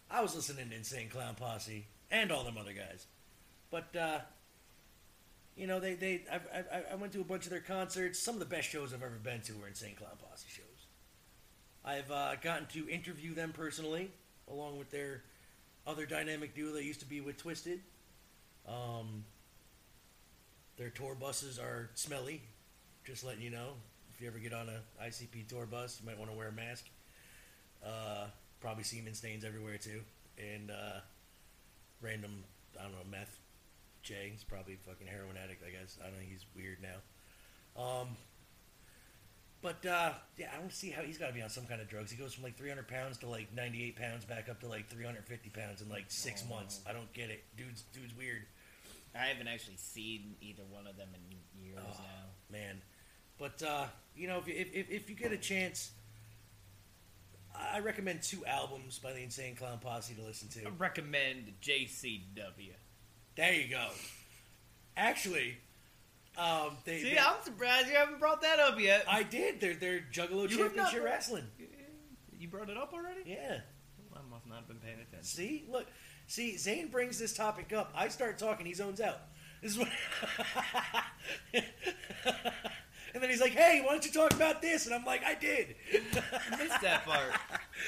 I 0.09 0.21
was 0.21 0.35
listening 0.35 0.69
to 0.69 0.75
Insane 0.75 1.09
Clown 1.09 1.35
Posse 1.35 1.85
and 2.09 2.31
all 2.31 2.43
them 2.43 2.57
other 2.57 2.73
guys, 2.73 3.05
but 3.71 3.95
uh, 3.95 4.19
you 5.55 5.67
know 5.67 5.79
they 5.79 5.95
they 5.95 6.21
I, 6.31 6.59
I 6.59 6.81
I 6.93 6.95
went 6.95 7.13
to 7.13 7.21
a 7.21 7.23
bunch 7.23 7.45
of 7.45 7.51
their 7.51 7.59
concerts. 7.59 8.19
Some 8.19 8.35
of 8.35 8.39
the 8.39 8.45
best 8.45 8.69
shows 8.69 8.93
I've 8.93 9.03
ever 9.03 9.19
been 9.21 9.41
to 9.41 9.53
were 9.53 9.67
Insane 9.67 9.95
Clown 9.95 10.11
Posse 10.21 10.47
shows. 10.49 10.65
I've 11.83 12.11
uh, 12.11 12.35
gotten 12.41 12.67
to 12.67 12.89
interview 12.89 13.33
them 13.33 13.53
personally, 13.53 14.11
along 14.51 14.77
with 14.77 14.91
their 14.91 15.23
other 15.85 16.05
dynamic 16.05 16.53
duo 16.53 16.73
that 16.73 16.83
used 16.83 16.99
to 16.99 17.05
be 17.05 17.21
with 17.21 17.41
Twiztid. 17.41 17.79
Um, 18.67 19.23
their 20.75 20.89
tour 20.89 21.15
buses 21.15 21.57
are 21.57 21.89
smelly, 21.95 22.41
just 23.05 23.23
letting 23.23 23.41
you 23.41 23.49
know. 23.49 23.69
If 24.13 24.21
you 24.21 24.27
ever 24.27 24.37
get 24.39 24.53
on 24.53 24.67
a 24.67 25.05
ICP 25.05 25.47
tour 25.47 25.65
bus, 25.65 25.99
you 26.01 26.09
might 26.09 26.17
want 26.17 26.29
to 26.29 26.37
wear 26.37 26.49
a 26.49 26.51
mask. 26.51 26.85
Uh, 27.85 28.25
probably 28.59 28.83
semen 28.83 29.13
stains 29.13 29.45
everywhere 29.45 29.77
too, 29.77 30.01
and 30.37 30.71
uh, 30.71 30.99
random 32.01 32.43
I 32.77 32.83
don't 32.83 32.91
know 32.91 32.97
meth. 33.09 33.39
Jay, 34.07 34.29
he's 34.31 34.43
probably 34.43 34.75
a 34.75 34.77
fucking 34.89 35.07
heroin 35.07 35.35
addict. 35.35 35.61
I 35.67 35.71
guess 35.71 35.97
I 36.01 36.05
don't 36.07 36.13
know. 36.15 36.25
He's 36.29 36.45
weird 36.55 36.77
now. 36.81 36.99
Um, 37.81 38.07
but 39.61 39.85
uh, 39.85 40.13
yeah, 40.37 40.47
I 40.55 40.59
don't 40.59 40.71
see 40.71 40.89
how 40.91 41.01
he's 41.01 41.17
got 41.17 41.27
to 41.27 41.33
be 41.33 41.41
on 41.41 41.49
some 41.49 41.65
kind 41.65 41.81
of 41.81 41.89
drugs. 41.89 42.09
He 42.11 42.17
goes 42.17 42.33
from 42.33 42.43
like 42.45 42.55
300 42.57 42.87
pounds 42.87 43.17
to 43.19 43.27
like 43.27 43.53
98 43.53 43.95
pounds, 43.97 44.23
back 44.25 44.47
up 44.49 44.61
to 44.61 44.67
like 44.67 44.87
350 44.89 45.49
pounds 45.49 45.81
in 45.81 45.89
like 45.89 46.05
six 46.07 46.47
months. 46.47 46.79
I 46.89 46.93
don't 46.93 47.11
get 47.13 47.29
it. 47.29 47.43
Dude's 47.57 47.81
dude's 47.93 48.15
weird, 48.15 48.43
I 49.13 49.25
haven't 49.25 49.47
actually 49.47 49.77
seen 49.77 50.35
either 50.41 50.63
one 50.71 50.87
of 50.87 50.95
them 50.95 51.09
in 51.13 51.61
years 51.65 51.79
Oh. 51.81 51.91
now. 51.97 52.57
man. 52.57 52.81
But 53.37 53.61
uh, 53.61 53.85
you 54.15 54.27
know, 54.27 54.37
if, 54.39 54.47
if 54.47 54.73
if 54.73 54.89
if 54.89 55.09
you 55.09 55.15
get 55.15 55.31
a 55.31 55.37
chance, 55.37 55.91
I 57.55 57.79
recommend 57.79 58.21
two 58.23 58.45
albums 58.45 58.99
by 58.99 59.13
the 59.13 59.21
Insane 59.21 59.55
Clown 59.55 59.79
Posse 59.79 60.13
to 60.15 60.21
listen 60.23 60.47
to. 60.49 60.65
I 60.67 60.71
recommend 60.77 61.53
JCW. 61.61 62.71
There 63.37 63.53
you 63.53 63.67
go. 63.69 63.87
Actually, 64.97 65.57
um, 66.37 66.71
they, 66.85 67.01
See, 67.03 67.11
they- 67.11 67.19
I'm 67.19 67.35
surprised 67.43 67.87
you 67.87 67.93
haven't 67.95 68.19
brought 68.19 68.41
that 68.41 68.59
up 68.59 68.79
yet. 68.79 69.05
I 69.07 69.23
did. 69.23 69.61
They're 69.61 69.75
they're 69.75 70.03
Juggalo 70.11 70.49
You 70.49 70.63
have 70.63 70.75
not 70.75 70.91
Championship 70.91 71.01
brought- 71.01 71.03
Wrestling. 71.05 71.43
you 72.39 72.47
brought 72.47 72.69
it 72.69 72.77
up 72.77 72.91
already? 72.93 73.21
Yeah. 73.25 73.59
I 74.15 74.19
must 74.29 74.47
not 74.47 74.57
have 74.59 74.67
been 74.67 74.77
paying 74.79 74.95
attention. 74.99 75.23
See, 75.23 75.65
look, 75.69 75.85
see, 76.25 76.57
Zane 76.57 76.87
brings 76.87 77.19
this 77.19 77.33
topic 77.33 77.71
up. 77.73 77.91
I 77.95 78.07
start 78.07 78.39
talking, 78.39 78.65
he 78.65 78.73
zones 78.73 78.99
out. 78.99 79.19
This 79.61 79.73
is 79.73 79.77
what. 79.77 79.89
and 83.13 83.21
then 83.23 83.29
he's 83.29 83.41
like, 83.41 83.53
"Hey, 83.53 83.81
why 83.83 83.91
don't 83.91 84.05
you 84.05 84.11
talk 84.11 84.33
about 84.33 84.61
this?" 84.61 84.85
And 84.85 84.93
I'm 84.95 85.05
like, 85.05 85.23
"I 85.23 85.33
did." 85.35 85.75
I 85.93 86.57
missed 86.63 86.81
that 86.81 87.05
part. 87.05 87.21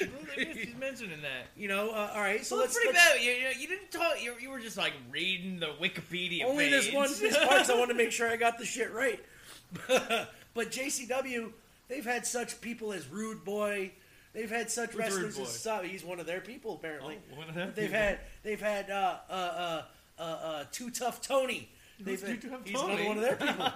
Missed 0.36 0.56
you 0.56 0.74
mentioning 0.78 1.20
that. 1.22 1.46
you 1.56 1.66
know, 1.68 1.90
uh, 1.90 2.12
all 2.14 2.20
right. 2.20 2.40
So 2.46 2.56
So 2.56 2.60
let's. 2.60 2.76
it's 2.76 2.84
pretty 2.84 2.96
let's- 2.96 3.14
bad. 3.14 3.22
You, 3.22 3.32
you, 3.32 3.48
you 3.60 3.68
didn't 3.68 3.90
talk. 3.90 4.22
You, 4.22 4.34
you 4.40 4.50
were 4.50 4.60
just 4.60 4.76
like 4.76 4.92
reading 5.10 5.58
the 5.58 5.66
Wikipedia. 5.80 6.44
Only 6.44 6.68
this 6.68 6.92
one, 6.92 7.08
this 7.08 7.36
part, 7.46 7.48
'cause 7.50 7.70
I 7.70 7.76
want 7.76 7.90
to 7.90 7.96
make 7.96 8.12
sure 8.12 8.28
I 8.30 8.36
got 8.36 8.58
the 8.58 8.64
shit 8.64 8.92
right. 8.92 9.20
but 9.88 10.70
JCW, 10.70 11.52
they've 11.88 12.04
had 12.04 12.26
such 12.26 12.60
people 12.60 12.92
as 12.92 13.06
Rude 13.08 13.44
Boy. 13.44 13.92
They've 14.32 14.50
had 14.50 14.70
such 14.70 14.90
Who's 14.90 14.98
wrestlers 15.00 15.38
as 15.40 15.48
Sa- 15.60 15.82
he's 15.82 16.04
one 16.04 16.20
of 16.20 16.26
their 16.26 16.40
people 16.40 16.74
apparently. 16.74 17.18
Oh, 17.32 17.38
one 17.38 17.48
of 17.48 17.54
their 17.54 17.66
they've 17.66 17.86
people. 17.86 17.98
had 17.98 18.18
they've 18.44 18.60
had 18.60 18.90
uh, 18.90 19.16
uh, 19.28 19.32
uh, 19.32 19.82
uh, 20.18 20.22
uh, 20.22 20.64
Too 20.70 20.90
Tough 20.90 21.20
Tony. 21.20 21.68
They've 22.04 22.20
Who's 22.20 22.38
Too 22.40 22.48
Tough 22.48 22.60
he's 22.64 22.80
another 22.80 23.04
one 23.04 23.16
of 23.18 23.22
their 23.22 23.36
people. 23.46 23.66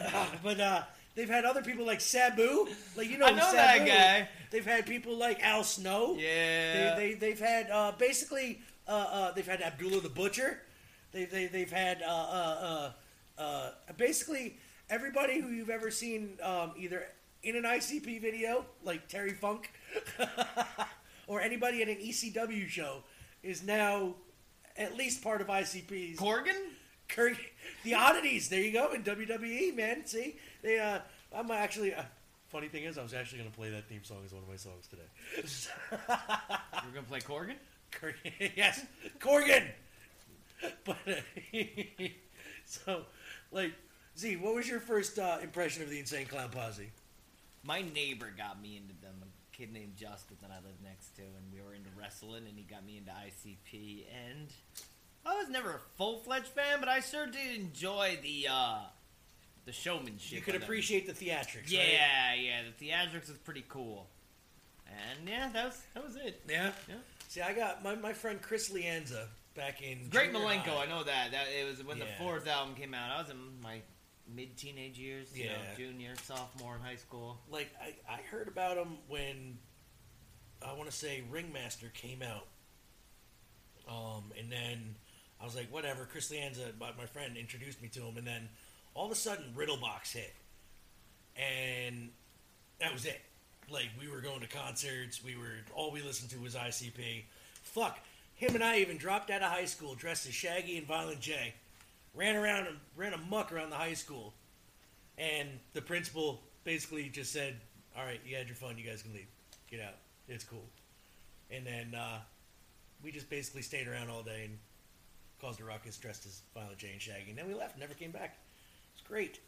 Uh, 0.00 0.26
but 0.42 0.60
uh, 0.60 0.82
they've 1.14 1.28
had 1.28 1.44
other 1.44 1.62
people 1.62 1.86
like 1.86 2.00
Sabu, 2.00 2.68
like 2.96 3.08
you 3.08 3.18
know, 3.18 3.26
I 3.26 3.30
know 3.32 3.50
Sabu. 3.50 3.56
that 3.56 3.86
guy. 3.86 4.28
They've 4.50 4.66
had 4.66 4.86
people 4.86 5.16
like 5.16 5.42
Al 5.42 5.64
Snow. 5.64 6.16
Yeah. 6.18 6.94
They, 6.96 7.08
they 7.08 7.14
they've 7.14 7.40
had 7.40 7.70
uh, 7.70 7.92
basically 7.98 8.60
uh, 8.86 8.90
uh, 8.90 9.32
they've 9.32 9.46
had 9.46 9.62
Abdullah 9.62 10.00
the 10.00 10.08
Butcher. 10.08 10.60
They 11.12 11.24
they 11.24 11.46
they've 11.46 11.70
had 11.70 12.02
uh, 12.02 12.06
uh, 12.06 12.90
uh, 13.38 13.40
uh, 13.40 13.70
basically 13.96 14.58
everybody 14.88 15.40
who 15.40 15.48
you've 15.48 15.70
ever 15.70 15.90
seen 15.90 16.38
um, 16.42 16.72
either 16.76 17.06
in 17.42 17.56
an 17.56 17.64
ICP 17.64 18.20
video 18.20 18.64
like 18.84 19.08
Terry 19.08 19.32
Funk 19.32 19.72
or 21.26 21.40
anybody 21.40 21.82
at 21.82 21.88
an 21.88 21.96
ECW 21.96 22.68
show 22.68 23.02
is 23.42 23.62
now 23.62 24.14
at 24.76 24.96
least 24.96 25.22
part 25.22 25.40
of 25.40 25.46
ICP's. 25.46 26.18
Kurrgan. 26.18 26.56
Kirk, 27.14 27.36
the 27.84 27.94
oddities. 27.94 28.48
There 28.48 28.60
you 28.60 28.72
go 28.72 28.92
in 28.92 29.02
WWE, 29.02 29.74
man. 29.76 30.06
See, 30.06 30.36
they. 30.62 30.78
Uh, 30.78 31.00
I'm 31.34 31.50
actually. 31.50 31.94
Uh, 31.94 32.02
funny 32.48 32.68
thing 32.68 32.84
is, 32.84 32.98
I 32.98 33.02
was 33.02 33.14
actually 33.14 33.38
going 33.38 33.50
to 33.50 33.56
play 33.56 33.70
that 33.70 33.88
theme 33.88 34.04
song 34.04 34.18
as 34.24 34.32
one 34.32 34.42
of 34.42 34.48
my 34.48 34.56
songs 34.56 34.86
today. 34.88 35.02
We're 35.90 36.94
gonna 36.94 37.06
play 37.08 37.20
Kurrgan. 37.20 37.56
Cor- 37.92 38.14
yes, 38.56 38.84
Kurrgan. 39.18 39.64
But 40.84 40.96
uh, 41.08 41.54
so, 42.66 43.02
like, 43.50 43.72
Z, 44.18 44.36
what 44.36 44.54
was 44.54 44.68
your 44.68 44.80
first 44.80 45.18
uh, 45.18 45.38
impression 45.42 45.82
of 45.82 45.90
the 45.90 45.98
Insane 45.98 46.26
Clown 46.26 46.50
Posse? 46.50 46.90
My 47.64 47.82
neighbor 47.82 48.30
got 48.36 48.60
me 48.60 48.76
into 48.76 49.00
them. 49.00 49.14
A 49.22 49.56
kid 49.56 49.72
named 49.72 49.96
Justin 49.96 50.36
that 50.42 50.50
I 50.50 50.56
lived 50.66 50.82
next 50.82 51.16
to, 51.16 51.22
and 51.22 51.52
we 51.52 51.60
were 51.60 51.74
into 51.74 51.90
wrestling, 51.98 52.44
and 52.48 52.56
he 52.56 52.62
got 52.64 52.84
me 52.84 52.98
into 52.98 53.10
ICP. 53.10 54.04
And 54.28 54.48
I 55.26 55.34
was 55.36 55.48
never 55.48 55.70
a 55.70 55.78
full 55.96 56.18
fledged 56.20 56.46
fan, 56.48 56.80
but 56.80 56.88
I 56.88 57.00
sure 57.00 57.26
did 57.26 57.56
enjoy 57.60 58.18
the 58.22 58.46
uh, 58.50 58.78
the 59.66 59.72
showmanship. 59.72 60.32
You 60.32 60.40
could 60.40 60.54
of 60.54 60.60
them. 60.62 60.66
appreciate 60.66 61.06
the 61.06 61.12
theatrics. 61.12 61.68
Yeah, 61.70 61.80
right? 61.80 62.40
yeah. 62.40 62.62
The 62.78 62.86
theatrics 62.88 63.28
was 63.28 63.38
pretty 63.44 63.64
cool. 63.68 64.08
And 64.88 65.28
yeah, 65.28 65.50
that 65.52 65.66
was 65.66 65.82
that 65.94 66.04
was 66.04 66.16
it. 66.16 66.42
yeah, 66.48 66.72
Yeah. 66.88 66.94
See, 67.28 67.40
I 67.42 67.52
got 67.52 67.84
my, 67.84 67.94
my 67.94 68.12
friend 68.12 68.42
Chris 68.42 68.70
Lianza 68.70 69.26
back 69.54 69.82
in 69.82 70.08
Great 70.08 70.32
Milenko, 70.32 70.64
high. 70.64 70.84
I 70.84 70.86
know 70.86 71.04
that. 71.04 71.30
That 71.30 71.46
it 71.56 71.64
was 71.68 71.84
when 71.84 71.98
Yeah. 71.98 72.06
the 72.06 72.10
fourth 72.24 72.48
album 72.48 72.74
came 72.74 72.92
out. 72.94 73.10
I 73.16 73.20
was 73.22 73.30
in 73.30 73.36
my 73.62 73.82
mid 74.34 74.56
teenage 74.56 74.98
years, 74.98 75.28
you 75.36 75.44
know, 75.44 75.52
Yeah. 75.52 75.76
junior, 75.76 76.14
sophomore 76.24 76.74
in 76.76 76.80
high 76.82 76.96
school. 76.96 77.38
like 77.50 77.70
I, 77.80 77.94
I 78.12 78.20
heard 78.30 78.48
about 78.48 78.76
him 78.78 78.96
when 79.08 79.58
I 80.66 80.72
want 80.72 80.90
to 80.90 80.96
say 80.96 81.22
Ringmaster 81.30 81.88
came 81.94 82.22
out. 82.22 82.46
Um, 83.88 84.32
and 84.38 84.50
then 84.50 84.94
I 85.40 85.44
was 85.44 85.56
like, 85.56 85.72
whatever. 85.72 86.04
Chris 86.04 86.30
Lianza, 86.30 86.72
my, 86.78 87.06
friend, 87.06 87.36
introduced 87.36 87.80
me 87.80 87.88
to 87.88 88.00
him, 88.00 88.16
and 88.16 88.26
then 88.26 88.48
all 88.94 89.06
of 89.06 89.12
a 89.12 89.16
sudden 89.16 89.44
Riddlebox 89.56 90.12
hit, 90.12 90.34
and 91.36 92.10
that 92.80 92.92
was 92.92 93.06
it. 93.06 93.20
Like 93.70 93.88
we 93.98 94.08
were 94.08 94.20
going 94.20 94.40
to 94.40 94.48
concerts, 94.48 95.22
we 95.24 95.36
were 95.36 95.58
all 95.74 95.92
we 95.92 96.02
listened 96.02 96.30
to 96.30 96.38
was 96.40 96.54
ICP. 96.54 97.24
Fuck, 97.62 97.98
him 98.34 98.54
and 98.54 98.64
I 98.64 98.78
even 98.78 98.98
dropped 98.98 99.30
out 99.30 99.42
of 99.42 99.50
high 99.50 99.64
school 99.64 99.94
dressed 99.94 100.26
as 100.26 100.34
Shaggy 100.34 100.76
and 100.76 100.86
Violent 100.86 101.20
J, 101.20 101.54
ran 102.14 102.36
around 102.36 102.66
and 102.66 102.76
ran 102.96 103.12
amok 103.14 103.52
around 103.52 103.70
the 103.70 103.76
high 103.76 103.94
school, 103.94 104.34
and 105.16 105.48
the 105.72 105.80
principal 105.80 106.42
basically 106.64 107.08
just 107.08 107.32
said, 107.32 107.56
"All 107.96 108.04
right, 108.04 108.20
you 108.26 108.36
had 108.36 108.46
your 108.46 108.56
fun. 108.56 108.76
You 108.76 108.84
guys 108.84 109.02
can 109.02 109.14
leave. 109.14 109.28
Get 109.70 109.80
out. 109.80 109.94
It's 110.28 110.44
cool." 110.44 110.66
And 111.50 111.66
then 111.66 111.94
uh, 111.94 112.18
we 113.02 113.10
just 113.10 113.30
basically 113.30 113.62
stayed 113.62 113.88
around 113.88 114.10
all 114.10 114.22
day 114.22 114.44
and 114.44 114.58
caused 115.40 115.60
a 115.60 115.64
ruckus 115.64 115.96
dressed 115.96 116.26
as 116.26 116.42
Violent 116.54 116.78
J 116.78 116.90
and 116.92 117.00
Shaggy. 117.00 117.30
And 117.30 117.38
then 117.38 117.48
we 117.48 117.54
left, 117.54 117.78
never 117.78 117.94
came 117.94 118.10
back. 118.10 118.36
It's 118.94 119.06
great. 119.06 119.40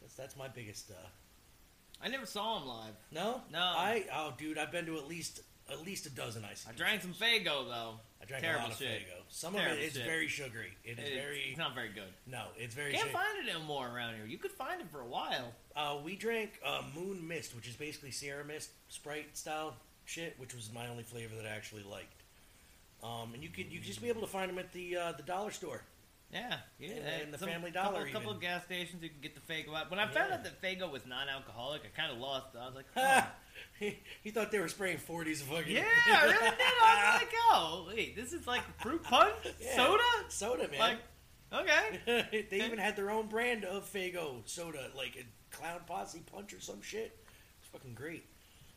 That's 0.00 0.14
that's 0.14 0.36
my 0.36 0.48
biggest. 0.48 0.90
uh 0.90 0.94
I 2.02 2.08
never 2.08 2.26
saw 2.26 2.60
him 2.60 2.68
live. 2.68 2.94
No, 3.12 3.40
No. 3.52 3.58
I 3.60 4.04
oh 4.14 4.32
dude, 4.36 4.58
I've 4.58 4.72
been 4.72 4.86
to 4.86 4.96
at 4.98 5.08
least 5.08 5.40
at 5.70 5.84
least 5.84 6.04
a 6.06 6.10
dozen 6.10 6.42
ICP. 6.42 6.68
I 6.68 6.72
drank 6.72 7.02
some 7.02 7.14
Faygo 7.14 7.66
though. 7.68 7.94
I 8.20 8.26
drank 8.26 8.42
Terrible 8.42 8.60
a 8.60 8.68
lot 8.68 8.72
of 8.72 8.78
shit. 8.78 9.00
Faygo. 9.02 9.22
Some 9.28 9.54
Terrible 9.54 9.72
of 9.74 9.78
it 9.78 9.84
is 9.86 9.92
shit. 9.94 10.04
very 10.04 10.28
sugary. 10.28 10.72
It 10.84 10.98
is 10.98 11.04
It's, 11.06 11.14
very 11.14 11.40
it's 11.48 11.58
not 11.58 11.74
very 11.74 11.88
good. 11.90 12.12
no. 12.26 12.44
It's 12.58 12.74
very. 12.74 12.92
Can't 12.92 13.10
find 13.10 13.46
it 13.46 13.54
anymore 13.54 13.88
around 13.94 14.16
here. 14.16 14.26
You 14.26 14.38
could 14.38 14.52
find 14.52 14.80
it 14.80 14.88
for 14.90 15.00
a 15.00 15.06
while. 15.06 15.52
Uh, 15.74 15.96
we 16.04 16.16
drank 16.16 16.60
uh, 16.64 16.82
Moon 16.94 17.26
Mist, 17.26 17.54
which 17.56 17.68
is 17.68 17.76
basically 17.76 18.10
Sierra 18.10 18.44
Mist 18.44 18.70
Sprite 18.88 19.36
style 19.36 19.74
shit, 20.04 20.34
which 20.38 20.54
was 20.54 20.70
my 20.72 20.88
only 20.88 21.02
flavor 21.02 21.34
that 21.36 21.46
I 21.46 21.50
actually 21.50 21.82
liked. 21.82 22.22
Um, 23.04 23.34
and 23.34 23.42
you 23.42 23.50
could 23.50 23.70
you 23.70 23.78
could 23.80 23.86
just 23.86 24.00
be 24.02 24.08
able 24.08 24.22
to 24.22 24.26
find 24.26 24.50
them 24.50 24.58
at 24.58 24.72
the 24.72 24.96
uh, 24.96 25.12
the 25.12 25.22
dollar 25.22 25.50
store. 25.50 25.82
Yeah, 26.32 26.56
yeah. 26.80 26.88
And- 26.90 27.22
and 27.24 27.34
the 27.34 27.38
Some- 27.38 27.48
Family 27.48 27.70
couple, 27.70 27.92
Dollar 27.92 28.06
couple 28.06 28.22
even. 28.22 28.34
of 28.36 28.40
gas 28.40 28.64
stations 28.64 29.02
you 29.02 29.08
can 29.10 29.20
get 29.20 29.34
the 29.36 29.40
Faygo 29.52 29.72
out. 29.76 29.88
When 29.90 30.00
I 30.00 30.06
found 30.08 30.30
Yeah. 30.30 30.36
out 30.36 30.44
that 30.44 30.60
Faygo 30.60 30.90
was 30.90 31.06
non-alcoholic, 31.06 31.82
I 31.84 32.00
kind 32.00 32.10
of 32.10 32.18
lost. 32.18 32.46
I 32.60 32.66
was 32.66 32.74
like, 32.74 32.86
oh. 32.96 33.26
he, 33.78 33.98
he 34.22 34.30
thought 34.30 34.50
they 34.50 34.58
were 34.58 34.66
spraying 34.68 34.96
forties 34.98 35.42
of 35.42 35.48
fucking 35.48 35.70
yeah, 35.76 35.84
I 35.84 36.24
really 36.24 36.38
did. 36.50 36.54
I 36.82 37.12
was 37.12 37.22
like, 37.22 37.34
oh, 37.52 37.84
wait, 37.94 38.16
this 38.16 38.32
is 38.32 38.46
like 38.48 38.62
fruit 38.80 39.02
punch 39.04 39.34
Yeah. 39.60 39.76
soda. 39.76 40.02
soda 40.28 40.68
man. 40.70 40.80
Like, 40.80 40.98
okay. 41.52 42.46
they 42.50 42.56
even 42.64 42.78
had 42.78 42.96
their 42.96 43.10
own 43.12 43.28
brand 43.28 43.64
of 43.64 43.84
Faygo 43.92 44.38
soda, 44.46 44.88
like 44.96 45.16
a 45.16 45.54
Clown 45.54 45.80
Posse 45.86 46.22
Punch 46.32 46.52
or 46.52 46.60
some 46.60 46.82
shit. 46.82 47.16
It's 47.60 47.68
fucking 47.70 47.94
great. 47.94 48.24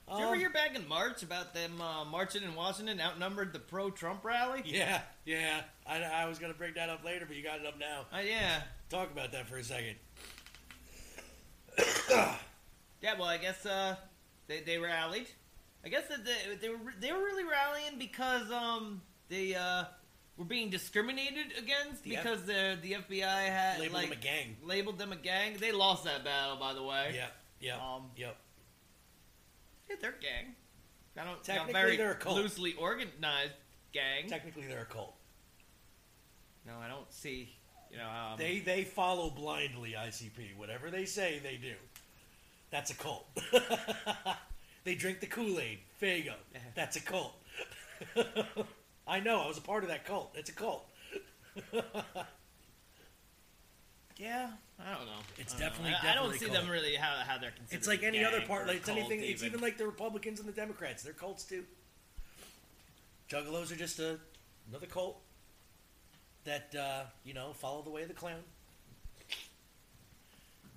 Did 0.09 0.17
you 0.19 0.23
ever 0.23 0.33
Um, 0.33 0.39
hear 0.39 0.49
back 0.49 0.75
in 0.75 0.87
March 0.87 1.21
about 1.23 1.53
them 1.53 1.81
uh, 1.81 2.05
marching 2.05 2.41
in 2.43 2.55
Washington 2.55 3.01
outnumbered 3.01 3.51
the 3.51 3.59
pro-Trump 3.59 4.23
rally? 4.23 4.61
Yeah, 4.65 5.01
yeah. 5.25 5.61
I, 5.85 6.01
I 6.01 6.25
was 6.25 6.39
gonna 6.39 6.53
bring 6.53 6.73
that 6.75 6.89
up 6.89 7.03
later, 7.03 7.25
but 7.27 7.35
you 7.35 7.43
got 7.43 7.59
it 7.59 7.65
up 7.65 7.77
now. 7.77 8.05
Uh, 8.13 8.21
yeah. 8.21 8.61
Talk 8.89 9.11
about 9.11 9.31
that 9.33 9.47
for 9.47 9.57
a 9.57 9.63
second. 9.63 9.95
Yeah, 12.99 13.13
well, 13.19 13.27
I 13.27 13.37
guess 13.37 13.63
uh, 13.65 13.95
they 14.47 14.61
they 14.61 14.79
rallied. 14.79 15.27
I 15.85 15.89
guess 15.89 16.07
that 16.07 16.25
they, 16.25 16.55
they 16.59 16.69
were 16.69 16.79
they 16.99 17.11
were 17.13 17.19
really 17.19 17.43
rallying 17.43 17.99
because 17.99 18.49
um 18.51 19.01
they 19.29 19.53
uh 19.53 19.83
were 20.35 20.45
being 20.45 20.71
discriminated 20.71 21.53
against 21.59 22.03
The 22.03 22.17
F- 22.17 22.23
because 22.23 22.43
the 22.45 22.77
the 22.81 22.93
FBI 22.93 23.21
had 23.49 23.79
Labeled 23.79 23.93
like 23.93 24.09
them 24.09 24.17
a 24.17 24.21
gang. 24.21 24.57
labeled 24.63 24.97
them 24.97 25.11
a 25.11 25.15
gang. 25.15 25.57
They 25.59 25.71
lost 25.71 26.05
that 26.05 26.23
battle, 26.25 26.57
by 26.57 26.73
the 26.73 26.81
way. 26.81 27.11
Yeah. 27.13 27.27
yep, 27.61 27.79
Um, 27.81 28.05
yep. 28.15 28.35
Yeah, 29.89 29.95
they're 30.01 30.11
a 30.11 30.21
gang. 30.21 30.55
I 31.19 31.23
don't. 31.23 31.43
Technically, 31.43 31.73
not 31.73 31.81
very 31.81 31.97
they're 31.97 32.11
a 32.11 32.15
cult. 32.15 32.35
loosely 32.37 32.73
organized 32.73 33.53
gang. 33.93 34.27
Technically, 34.27 34.67
they're 34.67 34.81
a 34.81 34.85
cult. 34.85 35.15
no, 36.65 36.73
I 36.83 36.87
don't 36.87 37.11
see. 37.11 37.55
You 37.91 37.97
know, 37.97 38.09
um, 38.09 38.37
They 38.37 38.59
they 38.59 38.83
follow 38.83 39.29
blindly 39.29 39.95
ICP. 39.97 40.57
Whatever 40.57 40.91
they 40.91 41.05
say, 41.05 41.39
they 41.41 41.55
do. 41.57 41.73
That's 42.69 42.91
a 42.91 42.95
cult. 42.95 43.25
they 44.83 44.95
drink 44.95 45.21
the 45.21 45.27
Kool 45.27 45.59
Aid. 45.59 45.79
Faygo. 46.01 46.33
That's 46.75 46.97
a 46.97 47.01
cult. 47.01 47.33
I 49.07 49.21
know. 49.21 49.41
I 49.41 49.47
was 49.47 49.57
a 49.57 49.61
part 49.61 49.83
of 49.83 49.89
that 49.89 50.05
cult. 50.05 50.33
It's 50.35 50.49
a 50.49 50.53
cult. 50.53 50.85
Yeah, 54.17 54.49
I 54.79 54.95
don't 54.95 55.05
know. 55.05 55.11
It's 55.37 55.53
I 55.53 55.59
don't 55.59 55.61
know. 55.61 55.69
definitely- 55.69 55.93
I, 55.93 56.11
I 56.11 56.15
don't 56.15 56.29
definitely 56.31 56.37
see 56.39 56.45
cult. 56.45 56.57
them 56.59 56.69
really 56.69 56.95
how 56.95 57.15
how 57.25 57.37
they're 57.37 57.51
considered. 57.51 57.77
It's 57.77 57.87
like 57.87 58.03
a 58.03 58.07
any 58.07 58.25
other 58.25 58.39
gang 58.39 58.47
part. 58.47 58.63
or 58.63 58.67
Like 58.67 58.77
it's 58.77 58.85
cult 58.85 58.97
anything. 58.97 59.19
It's 59.21 59.41
even. 59.43 59.47
even 59.47 59.61
like 59.61 59.77
the 59.77 59.85
Republicans 59.85 60.39
and 60.39 60.47
the 60.47 60.53
Democrats. 60.53 61.03
They're 61.03 61.13
cults 61.13 61.43
too. 61.43 61.63
Juggalos 63.29 63.71
are 63.71 63.75
just 63.75 63.99
a, 63.99 64.17
another 64.69 64.87
cult 64.87 65.19
that 66.45 66.73
uh, 66.75 67.03
you 67.23 67.33
know 67.33 67.53
follow 67.53 67.81
the 67.81 67.89
way 67.91 68.01
of 68.01 68.07
the 68.07 68.13
clown. 68.13 68.39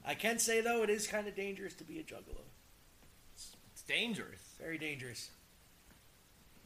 I 0.04 0.14
can 0.14 0.38
say 0.38 0.60
though, 0.60 0.82
it 0.82 0.90
is 0.90 1.06
kind 1.06 1.28
of 1.28 1.34
dangerous 1.36 1.74
to 1.74 1.84
be 1.84 1.98
a 1.98 2.02
juggalo. 2.02 2.42
It's 3.34 3.82
dangerous. 3.82 4.40
Very 4.58 4.78
dangerous. 4.78 5.30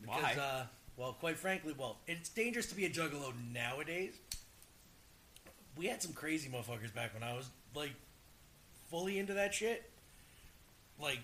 Because, 0.01 0.23
Why? 0.37 0.43
Uh, 0.43 0.67
well, 0.97 1.13
quite 1.15 1.37
frankly, 1.37 1.75
well, 1.77 1.99
it's 2.07 2.29
dangerous 2.29 2.67
to 2.67 2.75
be 2.75 2.85
a 2.85 2.91
juggalo 2.91 3.33
nowadays. 3.53 4.15
We 5.77 5.87
had 5.87 6.03
some 6.03 6.13
crazy 6.13 6.49
motherfuckers 6.49 6.95
back 6.95 7.15
when 7.15 7.23
I 7.23 7.35
was 7.35 7.49
like 7.75 7.93
fully 8.91 9.19
into 9.19 9.35
that 9.35 9.55
shit. 9.55 9.91
Like, 11.01 11.19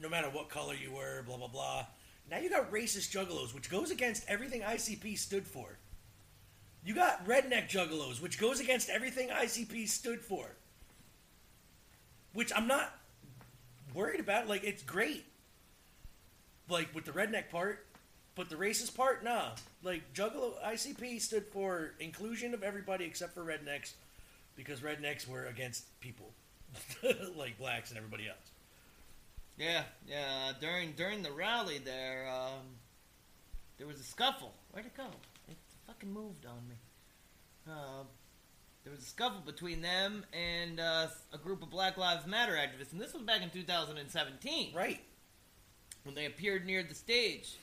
no 0.00 0.08
matter 0.08 0.28
what 0.28 0.48
color 0.48 0.74
you 0.74 0.92
were, 0.92 1.22
blah 1.26 1.36
blah 1.36 1.48
blah. 1.48 1.86
Now 2.30 2.38
you 2.38 2.50
got 2.50 2.70
racist 2.70 3.10
juggalos, 3.10 3.54
which 3.54 3.70
goes 3.70 3.90
against 3.90 4.24
everything 4.28 4.60
ICP 4.60 5.18
stood 5.18 5.46
for. 5.46 5.78
You 6.84 6.94
got 6.94 7.26
redneck 7.26 7.68
juggalos, 7.68 8.20
which 8.20 8.38
goes 8.38 8.60
against 8.60 8.88
everything 8.88 9.28
ICP 9.28 9.88
stood 9.88 10.20
for. 10.20 10.54
Which 12.34 12.52
I'm 12.54 12.68
not 12.68 12.94
worried 13.94 14.20
about. 14.20 14.48
Like, 14.48 14.62
it's 14.62 14.82
great 14.82 15.24
like 16.68 16.94
with 16.94 17.04
the 17.04 17.12
redneck 17.12 17.50
part, 17.50 17.84
but 18.38 18.48
the 18.48 18.54
racist 18.56 18.94
part, 18.96 19.22
nah. 19.24 19.50
Like 19.82 20.14
Juggalo 20.14 20.52
ICP 20.64 21.20
stood 21.20 21.44
for 21.48 21.90
inclusion 21.98 22.54
of 22.54 22.62
everybody 22.62 23.04
except 23.04 23.34
for 23.34 23.42
rednecks, 23.42 23.92
because 24.56 24.78
rednecks 24.80 25.26
were 25.28 25.44
against 25.46 25.84
people, 26.00 26.30
like 27.36 27.58
blacks 27.58 27.90
and 27.90 27.98
everybody 27.98 28.28
else. 28.28 28.38
Yeah, 29.58 29.82
yeah. 30.08 30.52
During 30.60 30.92
during 30.92 31.22
the 31.22 31.32
rally 31.32 31.78
there, 31.78 32.28
um, 32.32 32.62
there 33.76 33.88
was 33.88 33.98
a 33.98 34.04
scuffle. 34.04 34.54
Where'd 34.70 34.86
it 34.86 34.96
go? 34.96 35.06
It 35.48 35.56
fucking 35.88 36.12
moved 36.12 36.46
on 36.46 36.68
me. 36.68 36.76
Uh, 37.68 38.04
there 38.84 38.92
was 38.92 39.00
a 39.02 39.06
scuffle 39.06 39.42
between 39.44 39.82
them 39.82 40.24
and 40.32 40.78
uh, 40.78 41.08
a 41.32 41.38
group 41.38 41.60
of 41.62 41.70
Black 41.70 41.96
Lives 41.98 42.24
Matter 42.24 42.52
activists, 42.52 42.92
and 42.92 43.00
this 43.00 43.12
was 43.12 43.22
back 43.24 43.42
in 43.42 43.50
2017 43.50 44.74
Right. 44.74 45.00
when 46.04 46.14
they 46.14 46.26
appeared 46.26 46.64
near 46.64 46.84
the 46.84 46.94
stage. 46.94 47.56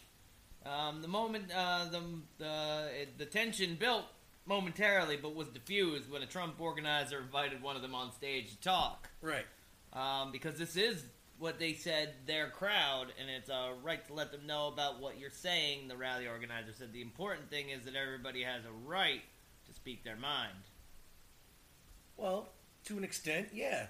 Um, 0.66 1.02
the 1.02 1.08
moment 1.08 1.52
uh, 1.56 1.86
the 1.92 2.02
the 2.40 2.90
it, 3.02 3.18
the 3.18 3.26
tension 3.26 3.76
built 3.76 4.06
momentarily, 4.46 5.18
but 5.18 5.36
was 5.36 5.48
diffused 5.50 6.10
when 6.10 6.22
a 6.22 6.26
Trump 6.26 6.60
organizer 6.60 7.20
invited 7.20 7.62
one 7.62 7.76
of 7.76 7.82
them 7.82 7.94
on 7.96 8.12
stage 8.14 8.50
to 8.52 8.62
talk 8.62 9.10
Right. 9.22 9.46
um, 9.94 10.32
because 10.32 10.58
this 10.58 10.76
is 10.76 11.04
what 11.38 11.60
they 11.60 11.74
said 11.74 12.14
their 12.26 12.50
crowd, 12.50 13.08
and 13.20 13.30
it's 13.30 13.50
a 13.50 13.74
right 13.84 14.06
to 14.08 14.14
let 14.14 14.32
them 14.32 14.46
know 14.48 14.68
about 14.68 15.00
what 15.02 15.20
you're 15.20 15.30
saying. 15.30 15.88
The 15.88 15.98
rally 15.98 16.28
organizer 16.28 16.74
said 16.78 16.94
the 16.94 17.02
important 17.02 17.50
thing 17.50 17.70
is 17.70 17.84
that 17.86 17.96
everybody 17.96 18.42
has 18.44 18.64
a 18.66 18.72
right 18.88 19.22
to 19.68 19.74
speak 19.74 20.04
their 20.04 20.16
mind. 20.16 20.58
Well, 22.18 22.50
to 22.86 22.98
an 22.98 23.04
extent, 23.04 23.50
yeah. 23.54 23.88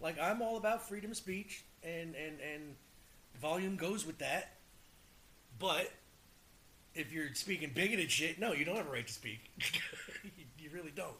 Like 0.00 0.18
I'm 0.20 0.42
all 0.42 0.56
about 0.56 0.86
freedom 0.88 1.10
of 1.10 1.16
speech, 1.16 1.64
and 1.82 2.14
and 2.14 2.38
and 2.40 2.74
volume 3.40 3.76
goes 3.76 4.04
with 4.04 4.18
that. 4.18 4.55
But 5.58 5.90
if 6.94 7.12
you're 7.12 7.32
speaking 7.34 7.70
bigoted 7.74 8.10
shit, 8.10 8.38
no, 8.38 8.52
you 8.52 8.64
don't 8.64 8.76
have 8.76 8.88
a 8.88 8.90
right 8.90 9.06
to 9.06 9.12
speak. 9.12 9.50
you, 10.58 10.70
really 10.72 10.92
don't. 10.94 11.14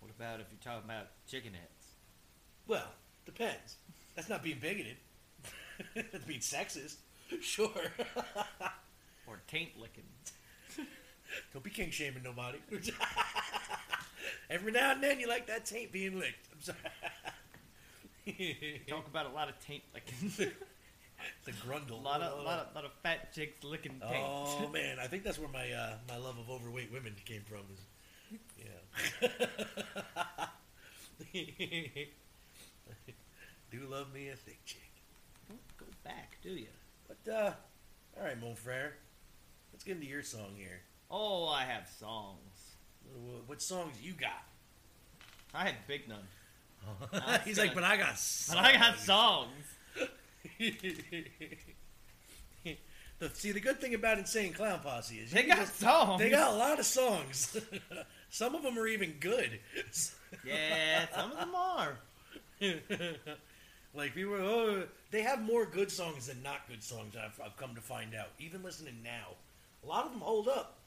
What 0.00 0.10
about 0.16 0.40
if 0.40 0.46
you're 0.50 0.72
talking 0.72 0.88
about 0.88 1.06
chicken 1.28 1.52
heads? 1.52 1.86
Well, 2.66 2.88
depends. 3.26 3.76
That's 4.16 4.28
not 4.28 4.42
being 4.42 4.58
bigoted. 4.60 4.96
That's 5.94 6.24
being 6.24 6.40
sexist. 6.40 6.96
Sure. 7.40 7.70
Or 9.28 9.40
taint 9.46 9.80
licking? 9.80 10.02
Don't 11.52 11.62
be 11.62 11.70
king 11.70 11.92
shaming 11.92 12.24
nobody. 12.24 12.58
Every 14.50 14.72
now 14.72 14.90
and 14.90 15.00
then 15.00 15.20
you 15.20 15.28
like 15.28 15.46
that 15.46 15.64
taint 15.64 15.92
being 15.92 16.18
licked. 16.18 16.48
I'm 16.52 16.60
sorry. 16.60 16.76
Talk 18.88 19.06
about 19.06 19.26
a 19.26 19.32
lot 19.32 19.48
of 19.48 19.60
taint 19.64 19.84
licking. 19.94 20.50
the 21.44 21.52
grundle. 21.52 21.92
a 21.92 21.94
lot 21.94 22.20
of, 22.22 22.44
lot 22.44 22.58
of, 22.68 22.74
lot 22.74 22.84
of 22.84 22.92
fat 23.02 23.32
chicks 23.32 23.62
licking 23.64 24.00
taint. 24.00 24.24
Oh 24.26 24.68
man, 24.72 24.98
I 25.00 25.06
think 25.06 25.24
that's 25.24 25.38
where 25.38 25.48
my 25.48 25.70
uh, 25.72 25.94
my 26.08 26.16
love 26.16 26.38
of 26.38 26.50
overweight 26.50 26.92
women 26.92 27.14
came 27.24 27.42
from. 27.42 27.60
Is 27.72 27.80
yeah. 28.58 29.28
Do 33.70 33.78
love 33.88 34.12
me 34.12 34.28
a 34.28 34.36
thick 34.36 34.64
chick. 34.64 34.90
Don't 35.48 35.60
go 35.78 35.86
back, 36.04 36.38
do 36.42 36.50
you? 36.50 36.66
But 37.06 37.32
uh, 37.32 37.52
all 38.18 38.24
right, 38.24 38.40
mon 38.40 38.54
frere. 38.54 38.94
Let's 39.72 39.84
get 39.84 39.96
into 39.96 40.06
your 40.08 40.22
song 40.22 40.54
here. 40.56 40.80
Oh, 41.10 41.48
I 41.48 41.62
have 41.62 41.88
songs. 41.88 42.74
What, 43.14 43.48
what 43.48 43.62
songs 43.62 43.96
you 44.02 44.12
got? 44.12 44.44
I 45.54 45.64
had 45.64 45.74
Big 45.86 46.08
none. 46.08 46.26
He's 47.44 47.58
like, 47.58 47.74
gonna- 47.74 47.82
but 47.82 47.84
I 47.84 47.96
got. 47.96 48.20
But 48.48 48.58
I 48.58 48.72
got 48.72 48.98
songs. 48.98 49.50
the, 53.18 53.28
see, 53.34 53.52
the 53.52 53.60
good 53.60 53.80
thing 53.80 53.94
about 53.94 54.18
Insane 54.18 54.52
Clown 54.52 54.80
Posse 54.80 55.16
is 55.16 55.30
They 55.30 55.42
got 55.44 55.58
just- 55.58 55.78
songs. 55.80 56.20
They 56.20 56.30
got 56.30 56.52
a 56.52 56.56
lot 56.56 56.78
of 56.78 56.86
songs. 56.86 57.56
Some 58.30 58.54
of 58.54 58.62
them 58.62 58.78
are 58.78 58.86
even 58.86 59.14
good. 59.20 59.58
Yeah, 60.46 61.06
some 61.12 61.32
of 61.32 61.38
them 61.38 61.54
are. 61.56 61.98
like 63.92 64.14
people, 64.14 64.34
oh, 64.34 64.84
they 65.10 65.22
have 65.22 65.42
more 65.42 65.66
good 65.66 65.90
songs 65.90 66.28
than 66.28 66.40
not 66.44 66.68
good 66.68 66.84
songs. 66.84 67.16
I've, 67.16 67.38
I've 67.44 67.56
come 67.56 67.74
to 67.74 67.80
find 67.80 68.14
out. 68.14 68.28
Even 68.38 68.62
listening 68.62 68.98
now, 69.02 69.34
A 69.82 69.88
lot 69.88 70.04
of 70.06 70.12
them 70.12 70.20
hold 70.20 70.46
up. 70.46 70.78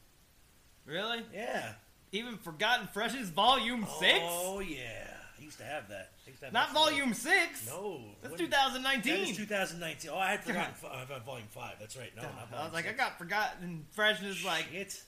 Really? 0.86 1.20
Yeah. 1.34 1.72
Even 2.12 2.38
Forgotten 2.38 2.88
Freshness 2.94 3.28
Volume 3.28 3.86
6? 4.00 4.18
Oh 4.22 4.60
yeah. 4.60 5.08
I 5.44 5.46
used 5.46 5.58
to 5.58 5.64
have 5.64 5.88
that. 5.90 6.12
I 6.26 6.30
used 6.30 6.40
to 6.40 6.46
have 6.46 6.54
Not 6.54 6.68
that. 6.68 6.74
Volume 6.74 7.12
6. 7.12 7.66
No. 7.66 8.00
That's 8.22 8.30
What- 8.32 8.38
2019. 8.38 9.12
That 9.12 9.28
is 9.30 9.36
2019. 9.36 10.10
Oh, 10.10 10.16
I 10.16 10.30
had 10.30 10.42
forgotten. 10.44 10.72
f- 10.82 10.90
I've 10.90 11.10
had 11.10 11.22
Volume 11.24 11.48
Five. 11.50 11.74
That's 11.78 11.96
right. 11.98 12.10
No, 12.16 12.22
not 12.22 12.30
I 12.32 12.50
Volume 12.50 12.64
was 12.64 12.72
like, 12.72 12.84
I 12.86 12.88
six. 12.88 12.98
got 12.98 13.18
Forgotten 13.18 13.86
Freshness, 13.92 14.42
like, 14.44 14.68
Shit. 14.72 15.02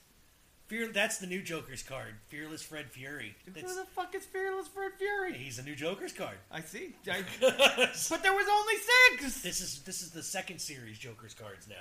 Fear. 0.67 0.89
That's 0.91 1.17
the 1.17 1.25
new 1.27 1.41
Joker's 1.41 1.81
card. 1.81 2.13
Fearless 2.27 2.61
Fred 2.61 2.91
Fury. 2.91 3.35
who 3.45 3.51
That's, 3.51 3.73
the 3.75 3.85
fuck 3.85 4.13
is 4.13 4.25
Fearless 4.25 4.67
Fred 4.67 4.91
Fury? 4.99 5.33
he's 5.33 5.57
a 5.57 5.63
new 5.63 5.75
Joker's 5.75 6.13
card. 6.13 6.37
I 6.51 6.61
see. 6.61 6.93
I, 7.09 7.23
but 7.39 8.21
there 8.21 8.33
was 8.33 8.47
only 8.51 8.75
six! 9.19 9.41
This 9.41 9.61
is 9.61 9.79
this 9.83 10.01
is 10.03 10.11
the 10.11 10.21
second 10.21 10.59
series 10.59 10.99
Joker's 10.99 11.33
cards 11.33 11.67
now. 11.67 11.75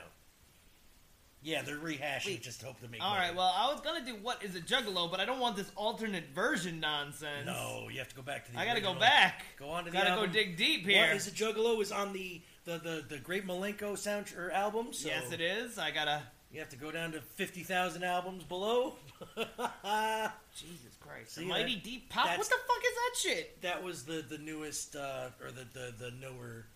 Yeah, 1.46 1.62
they're 1.62 1.76
rehashing 1.76 2.26
Wait. 2.26 2.42
just 2.42 2.60
hope 2.60 2.80
to 2.80 2.88
make. 2.88 3.00
All 3.00 3.10
money. 3.10 3.28
right, 3.28 3.36
well, 3.36 3.54
I 3.56 3.70
was 3.72 3.80
gonna 3.80 4.04
do 4.04 4.16
what 4.20 4.42
is 4.42 4.56
a 4.56 4.60
juggalo, 4.60 5.08
but 5.08 5.20
I 5.20 5.24
don't 5.24 5.38
want 5.38 5.54
this 5.54 5.70
alternate 5.76 6.30
version 6.34 6.80
nonsense. 6.80 7.46
No, 7.46 7.86
you 7.88 8.00
have 8.00 8.08
to 8.08 8.16
go 8.16 8.22
back 8.22 8.46
to 8.46 8.52
the. 8.52 8.58
I 8.58 8.66
gotta 8.66 8.80
go 8.80 8.94
back. 8.94 9.44
Go 9.56 9.68
on 9.68 9.84
to 9.84 9.92
the 9.92 9.96
Gotta 9.96 10.16
go 10.20 10.26
dig 10.26 10.56
deep 10.56 10.84
here. 10.84 11.06
What 11.06 11.14
is 11.14 11.28
a 11.28 11.30
Juggalo 11.30 11.80
is 11.80 11.92
on 11.92 12.12
the 12.12 12.42
the 12.64 12.78
the, 12.78 13.04
the 13.08 13.18
Great 13.18 13.46
Milenko 13.46 13.96
sound 13.96 14.34
or 14.36 14.50
album. 14.50 14.88
So 14.90 15.06
yes, 15.06 15.30
it 15.30 15.40
is. 15.40 15.78
I 15.78 15.92
gotta. 15.92 16.22
You 16.50 16.58
have 16.58 16.68
to 16.70 16.76
go 16.76 16.90
down 16.90 17.12
to 17.12 17.20
fifty 17.20 17.62
thousand 17.62 18.02
albums 18.02 18.42
below. 18.42 18.94
Jesus 19.36 20.96
Christ! 20.98 21.36
See, 21.36 21.42
the 21.42 21.46
Mighty 21.46 21.76
that- 21.76 21.84
Death 21.84 22.02
Pop. 22.08 22.38
What 22.38 22.48
the 22.48 22.56
fuck 22.66 22.82
is 22.84 22.94
that 22.94 23.16
shit? 23.18 23.62
that 23.62 23.84
was 23.84 24.02
the 24.02 24.24
the 24.28 24.38
newest 24.38 24.96
uh, 24.96 25.28
or 25.40 25.52
the, 25.52 25.64
the 25.72 25.94
the 25.96 26.10
newer 26.10 26.66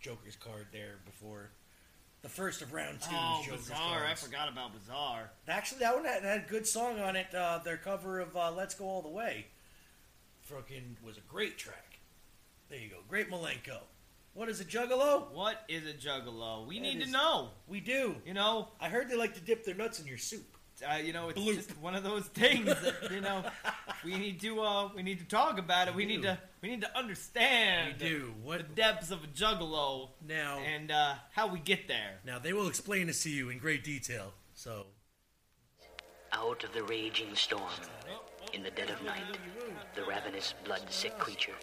Joker's 0.00 0.34
card 0.34 0.66
there 0.72 0.96
before 1.04 1.50
the 2.22 2.28
first 2.28 2.62
of 2.62 2.72
round 2.72 3.00
two. 3.00 3.08
Oh, 3.12 3.42
Bizaar! 3.48 4.06
I 4.06 4.14
forgot 4.14 4.48
about 4.50 4.70
Bizaar. 4.74 5.28
Actually, 5.48 5.80
that 5.80 5.94
one 5.94 6.04
had, 6.04 6.22
had 6.24 6.44
a 6.46 6.48
good 6.48 6.66
song 6.66 7.00
on 7.00 7.16
it. 7.16 7.32
Uh, 7.34 7.58
their 7.64 7.76
cover 7.76 8.20
of 8.20 8.36
uh, 8.36 8.50
"Let's 8.50 8.74
Go 8.74 8.84
All 8.86 9.02
the 9.02 9.08
Way," 9.08 9.46
fucking 10.42 10.96
was 11.04 11.16
a 11.16 11.20
great 11.22 11.58
track. 11.58 11.98
There 12.68 12.78
you 12.78 12.90
go, 12.90 12.96
Great 13.08 13.30
Milenko. 13.30 13.78
What 14.34 14.48
is 14.48 14.60
a 14.60 14.64
Juggalo? 14.64 15.32
What 15.32 15.62
is 15.68 15.84
a 15.88 15.94
juggalo? 15.94 16.66
We 16.66 16.76
That 16.76 16.82
need 16.82 16.98
is- 17.00 17.06
to 17.06 17.10
know. 17.10 17.48
We 17.66 17.80
do. 17.80 18.16
You 18.26 18.34
know, 18.34 18.68
I 18.80 18.88
heard 18.88 19.08
they 19.08 19.16
like 19.16 19.34
to 19.34 19.40
dip 19.40 19.64
their 19.64 19.74
nuts 19.74 19.98
in 20.00 20.06
your 20.06 20.18
soup. 20.18 20.56
Uh, 20.82 20.96
you 20.96 21.12
know, 21.12 21.28
it's 21.30 21.38
Bloop. 21.38 21.54
just 21.54 21.78
one 21.78 21.94
of 21.94 22.02
those 22.04 22.24
things 22.34 22.66
that 22.66 23.10
you 23.10 23.20
know 23.20 23.44
we 24.04 24.16
need 24.18 24.40
to 24.40 24.60
uh, 24.60 24.88
we 24.94 25.02
need 25.02 25.18
to 25.20 25.24
talk 25.24 25.58
about 25.58 25.88
it. 25.88 25.94
We 25.94 26.04
We 26.06 26.16
need 26.16 26.22
to 26.22 26.38
we 26.62 26.68
need 26.70 26.80
to 26.82 26.98
understand 26.98 27.94
We 28.00 28.08
do. 28.08 28.18
the 28.20 28.46
What 28.46 28.74
depths 28.74 29.10
of 29.10 29.24
a 29.24 29.26
juggalo 29.28 30.10
now? 30.26 30.58
and 30.58 30.90
uh, 30.90 31.14
how 31.32 31.46
we 31.48 31.58
get 31.60 31.88
there. 31.88 32.18
Now 32.24 32.38
they 32.38 32.52
will 32.52 32.68
explain 32.68 33.06
this 33.06 33.22
to 33.24 33.30
you 33.30 33.48
in 33.50 33.58
great 33.58 33.84
detail. 33.84 34.32
So 34.54 34.86
Out 36.32 36.62
of 36.64 36.72
the 36.72 36.82
raging 36.84 37.34
storm, 37.34 37.62
in 38.52 38.62
the 38.62 38.70
dead 38.70 38.90
of 38.90 39.02
night, 39.02 39.22
the 39.94 40.04
ravenous, 40.04 40.54
blood-sick 40.64 41.16
creature. 41.18 41.54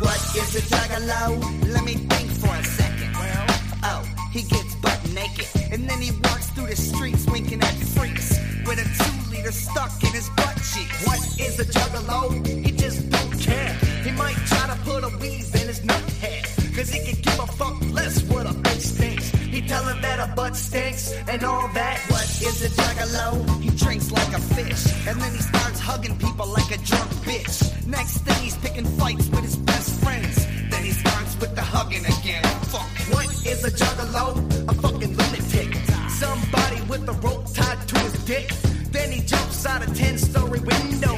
What 0.00 0.16
is 0.34 0.56
a 0.56 0.62
juggalo? 0.62 1.72
Let 1.74 1.84
me 1.84 1.94
think 1.94 2.30
for 2.32 2.54
a 2.54 2.64
second. 2.64 3.12
Well, 3.14 3.46
oh, 3.84 4.02
he 4.32 4.42
gets 4.42 4.74
butt 4.76 4.98
naked, 5.12 5.48
and 5.72 5.88
then 5.88 6.00
he 6.00 6.10
walks 6.24 6.48
through 6.50 6.68
the 6.68 6.76
streets 6.76 7.26
winking 7.26 7.60
at 7.60 7.74
freaks 7.94 8.38
with 8.66 8.78
a 8.78 8.86
two 8.98 9.30
liter 9.30 9.52
stuck 9.52 9.92
in 10.02 10.12
his 10.12 10.30
butt 10.30 10.56
cheeks. 10.56 11.06
What 11.06 11.20
is 11.38 11.60
a 11.60 11.66
juggalo? 11.66 12.46
He 12.46 12.72
just 12.72 13.10
don't 13.10 13.38
care. 13.40 13.74
He 14.02 14.12
might 14.12 14.36
try 14.46 14.66
to 14.72 14.78
put 14.84 15.04
a 15.04 15.16
weave 15.18 15.54
in 15.54 15.68
his 15.68 15.84
nut 15.84 16.02
head, 16.22 16.44
cause 16.74 16.88
he 16.88 17.00
can 17.04 17.20
give 17.20 17.38
a 17.38 17.46
fuck 17.46 17.76
less 17.92 18.22
what 18.24 18.46
a 18.46 18.54
bitch 18.54 18.86
thinks. 18.96 19.30
He 19.30 19.60
tell 19.60 19.84
him 19.84 20.00
that 20.00 20.18
a 20.18 20.34
butt 20.34 20.56
stinks 20.56 21.12
and 21.28 21.44
all 21.44 21.68
that. 21.74 21.98
What 22.08 22.24
is 22.24 22.62
a 22.64 22.70
juggalo? 22.70 23.60
He 23.60 23.70
drinks 23.70 24.10
like 24.10 24.32
a 24.32 24.40
fish, 24.40 24.86
and 25.06 25.20
then 25.20 25.32
he 25.32 25.42
starts 25.42 25.78
hugging 25.78 26.16
people 26.18 26.46
like 26.46 26.70
a 26.70 26.78
drunk 26.78 27.10
bitch. 27.28 27.86
Next 27.86 28.18
thing 28.18 28.42
he's 28.42 28.56
picking 28.56 28.86
fights 28.98 29.28
with 29.28 29.42
his 29.42 29.56
best 29.80 30.00
friends. 30.04 30.46
Then 30.70 30.84
he 30.84 30.90
starts 30.90 31.40
with 31.40 31.54
the 31.54 31.62
hugging 31.62 32.04
again. 32.04 32.44
Fuck, 32.72 32.90
what 33.12 33.26
is 33.46 33.64
a 33.64 33.70
juggalo? 33.70 34.24
A 34.68 34.74
fucking 34.74 35.16
lunatic. 35.16 35.70
Somebody 36.10 36.80
with 36.90 37.08
a 37.08 37.16
rope 37.24 37.46
tied 37.54 37.80
to 37.88 37.98
his 38.00 38.12
dick. 38.24 38.48
Then 38.92 39.10
he 39.10 39.20
jumps 39.22 39.64
out 39.64 39.82
a 39.82 39.90
10 39.94 40.18
story 40.18 40.60
window. 40.60 41.16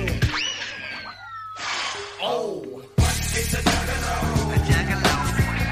Oh, 2.23 2.63
what 3.01 3.19
is 3.41 3.53
a 3.59 3.63
juggalo? 3.71 4.17
A 4.55 4.59
juggalo. 4.71 5.15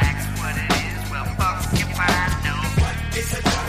Ask 0.08 0.26
what 0.40 0.54
it 0.62 0.70
is. 0.82 1.10
Well, 1.10 1.26
fuck 1.38 1.58
if 1.84 2.00
I 2.00 2.12
know. 2.44 2.60
What 2.82 2.96
is 3.16 3.32
a 3.34 3.36
juggalo? 3.36 3.59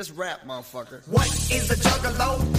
Just 0.00 0.16
rap, 0.16 0.46
motherfucker. 0.46 1.06
What 1.08 1.26
is 1.52 1.70
a 1.70 1.74
juggalo? 1.74 2.49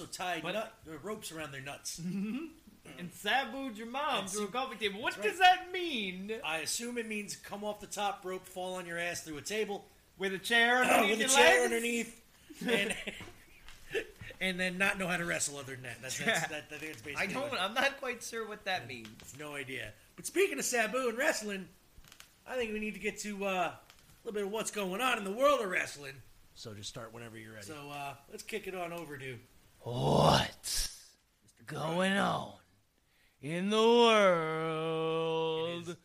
Also 0.00 0.10
tied 0.10 0.42
But- 0.42 0.54
nut, 0.54 0.74
uh, 0.88 0.98
ropes 1.02 1.32
around 1.32 1.52
their 1.52 1.60
nuts. 1.62 2.00
And 2.98 3.10
Sabu'd 3.12 3.76
your 3.76 3.86
mom 3.86 4.20
And 4.20 4.30
through 4.30 4.44
a 4.44 4.48
coffee 4.48 4.76
table. 4.76 5.02
What 5.02 5.14
That's 5.16 5.28
does 5.28 5.38
that 5.40 5.70
mean? 5.70 6.32
I 6.42 6.58
assume 6.60 6.96
it 6.96 7.06
means 7.06 7.36
come 7.36 7.62
off 7.62 7.80
the 7.80 7.86
top 7.86 8.24
rope, 8.24 8.46
fall 8.46 8.76
on 8.76 8.86
your 8.86 8.98
ass 8.98 9.20
through 9.20 9.36
a 9.36 9.42
table 9.42 9.84
With 10.16 10.32
a 10.32 10.38
chair 10.38 10.82
underneath 10.82 11.10
with 11.10 11.18
a 11.18 11.20
your 11.20 11.28
chair 11.28 11.60
legs? 11.60 11.64
underneath, 11.64 12.20
and 12.66 12.94
and 14.40 14.58
then 14.58 14.78
not 14.78 14.98
know 14.98 15.06
how 15.06 15.18
to 15.18 15.26
wrestle 15.26 15.58
other 15.58 15.74
than 15.74 15.82
that. 15.82 16.00
That's, 16.00 16.18
that's 16.18 16.48
that, 16.48 16.64
I 16.72 16.76
think 16.76 16.92
it's 16.92 17.02
basically. 17.02 17.14
I 17.16 17.26
don't. 17.38 17.50
what- 17.50 17.60
I'm 17.60 17.74
not 17.74 18.00
quite 18.00 18.22
sure 18.22 18.48
what 18.48 18.64
that 18.64 18.88
means. 18.88 19.34
no 19.38 19.54
idea. 19.54 19.92
But 20.16 20.24
speaking 20.24 20.58
of 20.58 20.64
Sabu 20.64 21.08
and 21.10 21.18
wrestling, 21.18 21.68
I 22.46 22.56
think 22.56 22.72
we 22.72 22.78
need 22.80 22.94
to 22.94 23.00
get 23.00 23.18
to 23.20 23.44
uh, 23.44 23.48
a 23.50 23.78
little 24.24 24.34
bit 24.34 24.44
of 24.44 24.50
what's 24.50 24.70
going 24.70 25.02
on 25.02 25.18
in 25.18 25.24
the 25.24 25.30
world 25.32 25.60
of 25.60 25.68
wrestling. 25.68 26.14
So 26.54 26.72
just 26.72 26.88
start 26.88 27.12
whenever 27.12 27.36
you're 27.38 27.52
ready. 27.52 27.66
So 27.66 27.74
uh, 27.92 28.14
let's 28.30 28.42
kick 28.42 28.66
it 28.66 28.74
on 28.74 28.94
over 28.94 29.18
to 29.18 29.36
What's 29.80 30.90
going 31.66 32.18
on 32.18 32.52
in 33.40 33.70
the 33.70 33.76
world 33.76 35.96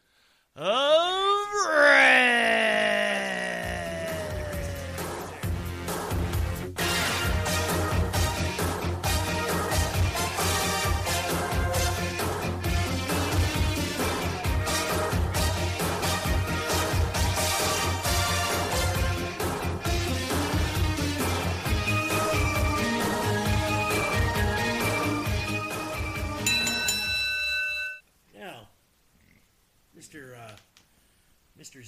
of 0.55 0.55
now, 0.55 0.61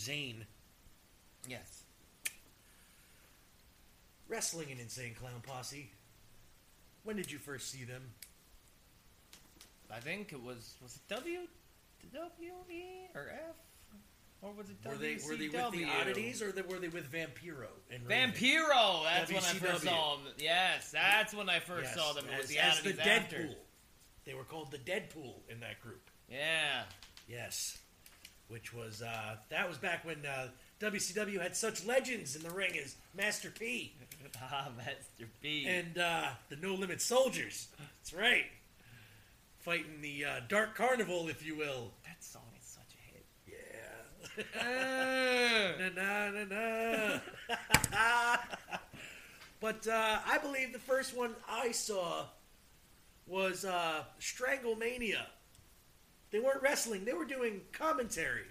Zane, 0.06 0.46
Yes. 1.48 1.82
wrestling 4.28 4.70
in 4.70 4.80
Insane 4.80 5.14
Clown 5.16 5.42
Posse. 5.44 5.90
When 7.04 7.16
did 7.16 7.32
you 7.32 7.38
first 7.38 7.70
see 7.72 7.84
them? 7.84 8.02
I 9.92 10.00
think 10.00 10.32
it 10.34 10.42
was 10.42 10.76
was 10.82 10.96
it 10.96 11.02
W 11.14 11.40
W 12.14 12.52
E 12.72 12.84
or 13.14 13.30
F 13.32 13.56
or 14.42 14.52
was 14.54 14.68
it 14.70 14.76
Were 14.86 14.96
they 14.96 15.16
WCW? 15.16 15.28
were 15.30 15.36
they 15.38 15.48
with 15.50 15.72
the 15.74 15.86
oddities 15.86 16.42
or 16.42 16.52
they, 16.52 16.62
were 16.62 16.80
they 16.80 16.88
with 16.88 17.12
Vampiro 17.12 17.68
and 17.92 18.04
Vampiro. 18.08 19.04
That's 19.04 19.32
when 19.32 19.38
I 19.44 19.54
first 19.54 19.84
WCW. 19.84 19.90
saw 19.90 20.16
them. 20.18 20.34
Yes, 20.40 20.92
that's 20.92 21.34
when 21.34 21.50
I 21.50 21.60
first 21.60 21.86
Yes, 21.86 21.96
saw 21.96 22.14
them. 22.14 22.26
It 22.32 22.38
was 22.38 22.46
as, 22.46 22.50
the 22.50 22.60
as 22.60 22.82
the 22.82 22.94
Deadpool. 22.94 23.08
after. 23.18 23.50
They 24.26 24.34
were 24.34 24.44
called 24.44 24.72
the 24.72 24.80
Deadpool 24.80 25.36
in 25.50 25.60
that 25.62 25.80
group. 25.82 26.10
Yeah. 26.30 26.84
Yes, 27.30 27.78
which 28.48 28.74
was 28.74 29.02
uh, 29.02 29.36
that 29.50 29.68
was 29.68 29.78
back 29.78 30.06
when 30.06 30.26
uh, 30.26 30.48
WCW 30.80 31.42
had 31.42 31.56
such 31.56 31.86
legends 31.86 32.36
in 32.36 32.44
the 32.44 32.52
ring 32.52 32.72
as 32.84 32.96
Master 33.16 33.50
P 33.50 33.94
Ah, 34.42 34.70
Master 34.78 35.28
P. 35.42 35.66
and 35.68 35.98
uh, 35.98 36.26
the 36.50 36.56
No 36.58 36.74
Limit 36.74 37.02
Soldiers. 37.02 37.68
That's 37.80 38.14
right, 38.14 38.46
fighting 39.60 40.02
the 40.02 40.26
uh, 40.26 40.40
Dark 40.48 40.76
Carnival, 40.76 41.28
if 41.28 41.46
you 41.46 41.56
will. 41.58 41.92
that 42.06 42.24
song 42.24 42.44
is 42.60 42.66
such 42.68 42.94
a 42.94 42.98
hit. 43.14 43.26
Yeah. 43.48 43.56
na 45.80 45.90
na 45.96 46.32
na 46.32 46.44
na. 47.52 47.58
but 49.62 49.88
uh, 49.88 50.20
I 50.26 50.38
believe 50.40 50.74
the 50.74 50.80
first 50.80 51.16
one 51.16 51.36
I 51.50 51.72
saw 51.72 52.26
was 53.28 53.66
uh, 53.66 54.04
Stranglemania. 54.20 55.26
They 56.32 56.40
weren't 56.40 56.62
wrestling; 56.62 57.06
they 57.06 57.14
were 57.14 57.26
doing 57.26 57.62
commentary 57.72 58.46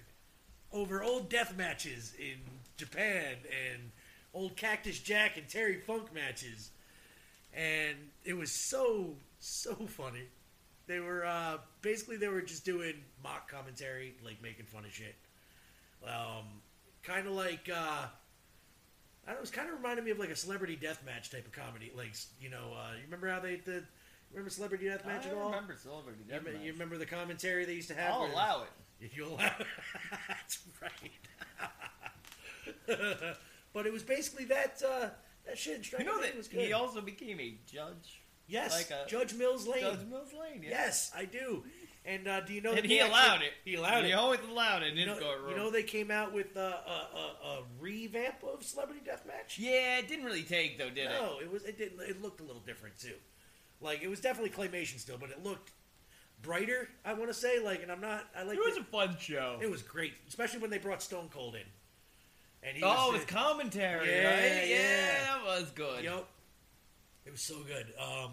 over 0.71 1.03
old 1.03 1.29
death 1.29 1.55
matches 1.55 2.13
in 2.19 2.37
Japan 2.77 3.35
and 3.73 3.91
old 4.33 4.57
Cactus 4.57 4.99
Jack 4.99 5.37
and 5.37 5.47
Terry 5.47 5.79
Funk 5.79 6.13
matches, 6.13 6.71
and 7.53 7.95
it 8.23 8.33
was 8.33 8.51
so 8.51 9.15
so 9.39 9.73
funny. 9.73 10.23
They 10.87 10.99
were 10.99 11.25
uh, 11.25 11.57
basically 11.81 12.17
they 12.17 12.27
were 12.27 12.41
just 12.41 12.65
doing 12.65 12.95
mock 13.23 13.49
commentary, 13.49 14.15
like 14.23 14.41
making 14.41 14.65
fun 14.65 14.85
of 14.85 14.93
shit. 14.93 15.15
Um, 16.05 16.45
kind 17.01 17.25
of 17.25 17.33
like 17.33 17.69
uh, 17.71 18.07
I 19.25 19.27
don't 19.27 19.35
know. 19.35 19.37
It 19.37 19.41
was 19.41 19.51
kind 19.51 19.69
of 19.69 19.75
reminded 19.75 20.05
me 20.05 20.11
of 20.11 20.19
like 20.19 20.29
a 20.29 20.35
celebrity 20.35 20.75
death 20.75 21.01
match 21.05 21.31
type 21.31 21.45
of 21.45 21.51
comedy. 21.51 21.91
Like 21.95 22.13
you 22.39 22.49
know, 22.49 22.73
uh, 22.75 22.93
you 22.95 23.03
remember 23.05 23.29
how 23.29 23.39
they 23.39 23.57
did? 23.57 23.85
Remember 24.31 24.49
celebrity 24.49 24.89
death 24.89 25.05
match 25.05 25.25
I 25.25 25.29
at 25.29 25.35
all? 25.35 25.49
remember 25.49 25.75
Celebrity 25.81 26.19
You 26.27 26.33
Deathmatch. 26.33 26.63
you 26.65 26.73
remember 26.73 26.97
the 26.97 27.05
commentary 27.05 27.63
they 27.65 27.73
used 27.73 27.87
to 27.89 27.95
have? 27.95 28.13
I'll 28.13 28.21
where- 28.23 28.31
allow 28.31 28.63
it. 28.63 28.69
If 29.01 29.15
you 29.17 29.25
allow 29.27 29.37
That's 30.29 30.59
right. 30.81 31.11
but 33.73 33.85
it 33.85 33.91
was 33.93 34.03
basically 34.03 34.45
that 34.45 34.81
uh, 34.87 35.09
that 35.45 35.57
shit. 35.57 35.91
You 35.91 36.05
know 36.05 36.21
that 36.21 36.35
was 36.35 36.47
good. 36.47 36.61
he 36.61 36.71
also 36.73 37.01
became 37.01 37.39
a 37.39 37.55
judge. 37.71 38.21
yes, 38.47 38.71
like 38.71 38.89
a- 38.91 39.07
Judge 39.09 39.33
Mills 39.33 39.67
Lane. 39.67 39.81
Judge 39.81 40.05
Mills 40.09 40.33
Lane. 40.33 40.61
Yeah. 40.63 40.69
Yes, 40.69 41.11
I 41.15 41.25
do. 41.25 41.63
And 42.05 42.27
uh, 42.27 42.41
do 42.41 42.53
you 42.53 42.61
know? 42.61 42.69
And 42.69 42.79
that 42.79 42.85
he 42.85 42.99
allowed 42.99 43.41
it. 43.41 43.51
He 43.65 43.75
allowed 43.75 44.03
it. 44.05 44.07
he 44.07 44.13
always 44.13 44.39
allowed 44.49 44.83
it 44.83 44.89
in 44.93 44.97
You 44.97 45.07
his 45.09 45.19
know, 45.19 45.25
courtroom. 45.25 45.49
you 45.51 45.55
know 45.57 45.71
they 45.71 45.83
came 45.83 46.09
out 46.11 46.33
with 46.33 46.55
uh, 46.55 46.59
a, 46.61 46.63
a, 46.91 47.49
a 47.49 47.63
revamp 47.79 48.35
of 48.43 48.63
Celebrity 48.63 49.01
Deathmatch. 49.05 49.57
yeah, 49.57 49.97
it 49.99 50.07
didn't 50.07 50.23
really 50.25 50.43
take 50.43 50.77
though, 50.77 50.89
did 50.89 51.05
it? 51.05 51.09
No, 51.09 51.39
it 51.41 51.51
was 51.51 51.63
it 51.63 51.77
didn't. 51.77 51.99
It 52.01 52.21
looked 52.21 52.39
a 52.41 52.43
little 52.43 52.61
different 52.61 52.97
too. 52.99 53.15
Like 53.81 54.01
it 54.01 54.07
was 54.07 54.19
definitely 54.19 54.51
claymation 54.51 54.99
still, 54.99 55.17
but 55.17 55.29
it 55.29 55.43
looked 55.43 55.71
brighter. 56.41 56.87
I 57.03 57.13
want 57.13 57.27
to 57.29 57.33
say 57.33 57.59
like, 57.59 57.83
and 57.83 57.91
I'm 57.91 58.01
not. 58.01 58.25
I 58.37 58.43
like. 58.43 58.57
It 58.57 58.65
was 58.65 58.75
the- 58.75 58.81
a 58.81 58.85
fun 58.85 59.17
show. 59.19 59.57
it 59.61 59.69
was 59.69 59.81
great, 59.81 60.13
especially 60.27 60.59
when 60.59 60.69
they 60.69 60.77
brought 60.77 61.01
Stone 61.01 61.29
Cold 61.33 61.55
in. 61.55 61.61
And 62.67 62.75
he 62.75 62.83
oh, 62.83 63.11
was 63.11 63.19
with 63.19 63.27
commentary, 63.27 64.09
Yeah, 64.09 64.27
right? 64.27 64.67
yeah. 64.67 65.23
that 65.25 65.45
was 65.45 65.69
good. 65.71 66.03
Yep. 66.03 66.25
It 67.25 67.31
was 67.31 67.45
so 67.45 67.57
good. 67.63 67.85
Um, 68.01 68.31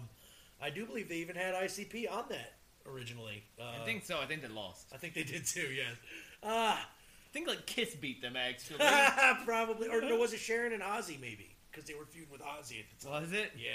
I 0.59 0.71
do 0.71 0.85
believe 0.85 1.07
they 1.07 1.17
even 1.17 1.35
had 1.35 1.53
ICP 1.53 2.11
on 2.11 2.25
that 2.29 2.53
originally. 2.91 3.43
Uh, 3.59 3.81
I 3.81 3.85
think 3.85 4.05
so. 4.05 4.19
I 4.19 4.25
think 4.25 4.41
they 4.41 4.47
lost. 4.47 4.87
I 4.93 4.97
think 4.97 5.13
they 5.13 5.23
did 5.23 5.45
too. 5.45 5.67
Yes. 5.71 5.95
Ah, 6.41 6.79
I 6.79 7.29
think 7.31 7.47
like 7.47 7.65
Kiss 7.65 7.95
beat 7.95 8.21
them 8.21 8.35
actually. 8.35 8.79
probably. 9.45 9.89
Or 9.89 10.01
no, 10.01 10.17
was 10.17 10.33
it 10.33 10.39
Sharon 10.39 10.73
and 10.73 10.81
Ozzy 10.81 11.19
maybe? 11.19 11.55
Because 11.71 11.87
they 11.87 11.93
were 11.93 12.05
feuding 12.05 12.31
with 12.31 12.41
Ozzy 12.41 12.79
at 12.79 12.85
the 12.99 13.07
time. 13.07 13.21
was 13.21 13.33
it? 13.33 13.51
Yeah. 13.57 13.71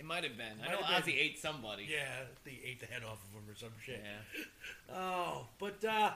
It 0.00 0.06
might 0.06 0.24
have 0.24 0.36
been. 0.38 0.54
I 0.64 0.68
Might 0.68 0.80
know 0.80 0.86
have 0.86 1.04
been. 1.04 1.14
Ate 1.14 1.38
somebody. 1.38 1.86
Yeah, 1.86 2.06
they 2.44 2.58
ate 2.64 2.80
the 2.80 2.86
head 2.86 3.02
off 3.04 3.18
of 3.22 3.34
him 3.38 3.48
or 3.48 3.54
some 3.54 3.68
shit. 3.84 4.02
Yeah. 4.02 4.44
Oh, 4.96 5.46
but 5.60 5.84
uh, 5.84 6.10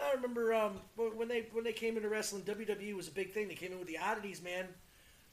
I 0.00 0.12
remember 0.14 0.54
um, 0.54 0.80
when 0.96 1.26
they 1.28 1.46
when 1.52 1.64
they 1.64 1.72
came 1.72 1.96
into 1.96 2.08
wrestling, 2.08 2.42
WWE 2.44 2.94
was 2.94 3.08
a 3.08 3.10
big 3.10 3.32
thing. 3.32 3.48
They 3.48 3.54
came 3.54 3.72
in 3.72 3.78
with 3.78 3.88
the 3.88 3.98
oddities, 3.98 4.40
man. 4.42 4.66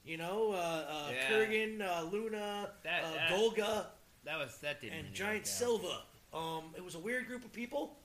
You 0.03 0.17
know, 0.17 0.51
uh, 0.51 0.55
uh, 0.57 1.11
Yeah. 1.13 1.29
Kurrgan, 1.29 1.81
uh, 1.81 2.03
Luna, 2.11 2.71
That- 2.83 3.03
uh, 3.03 3.11
that- 3.13 3.29
Golga, 3.31 3.85
That 4.25 4.37
was 4.39 4.57
that 4.57 4.81
didn't. 4.81 4.97
and 4.97 5.13
Giant. 5.13 5.45
Silva. 5.47 6.01
Um, 6.33 6.73
it 6.75 6.83
was 6.83 6.95
a 6.95 6.99
weird 6.99 7.27
group 7.27 7.45
of 7.45 7.53
people. 7.53 7.95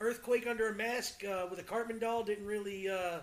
Earthquake 0.00 0.46
under 0.46 0.68
a 0.68 0.74
mask 0.74 1.24
uh, 1.24 1.46
with 1.50 1.58
a 1.58 1.62
Cartman 1.64 1.98
doll 1.98 2.22
didn't 2.22 2.46
really 2.46 2.88
uh, 2.90 3.20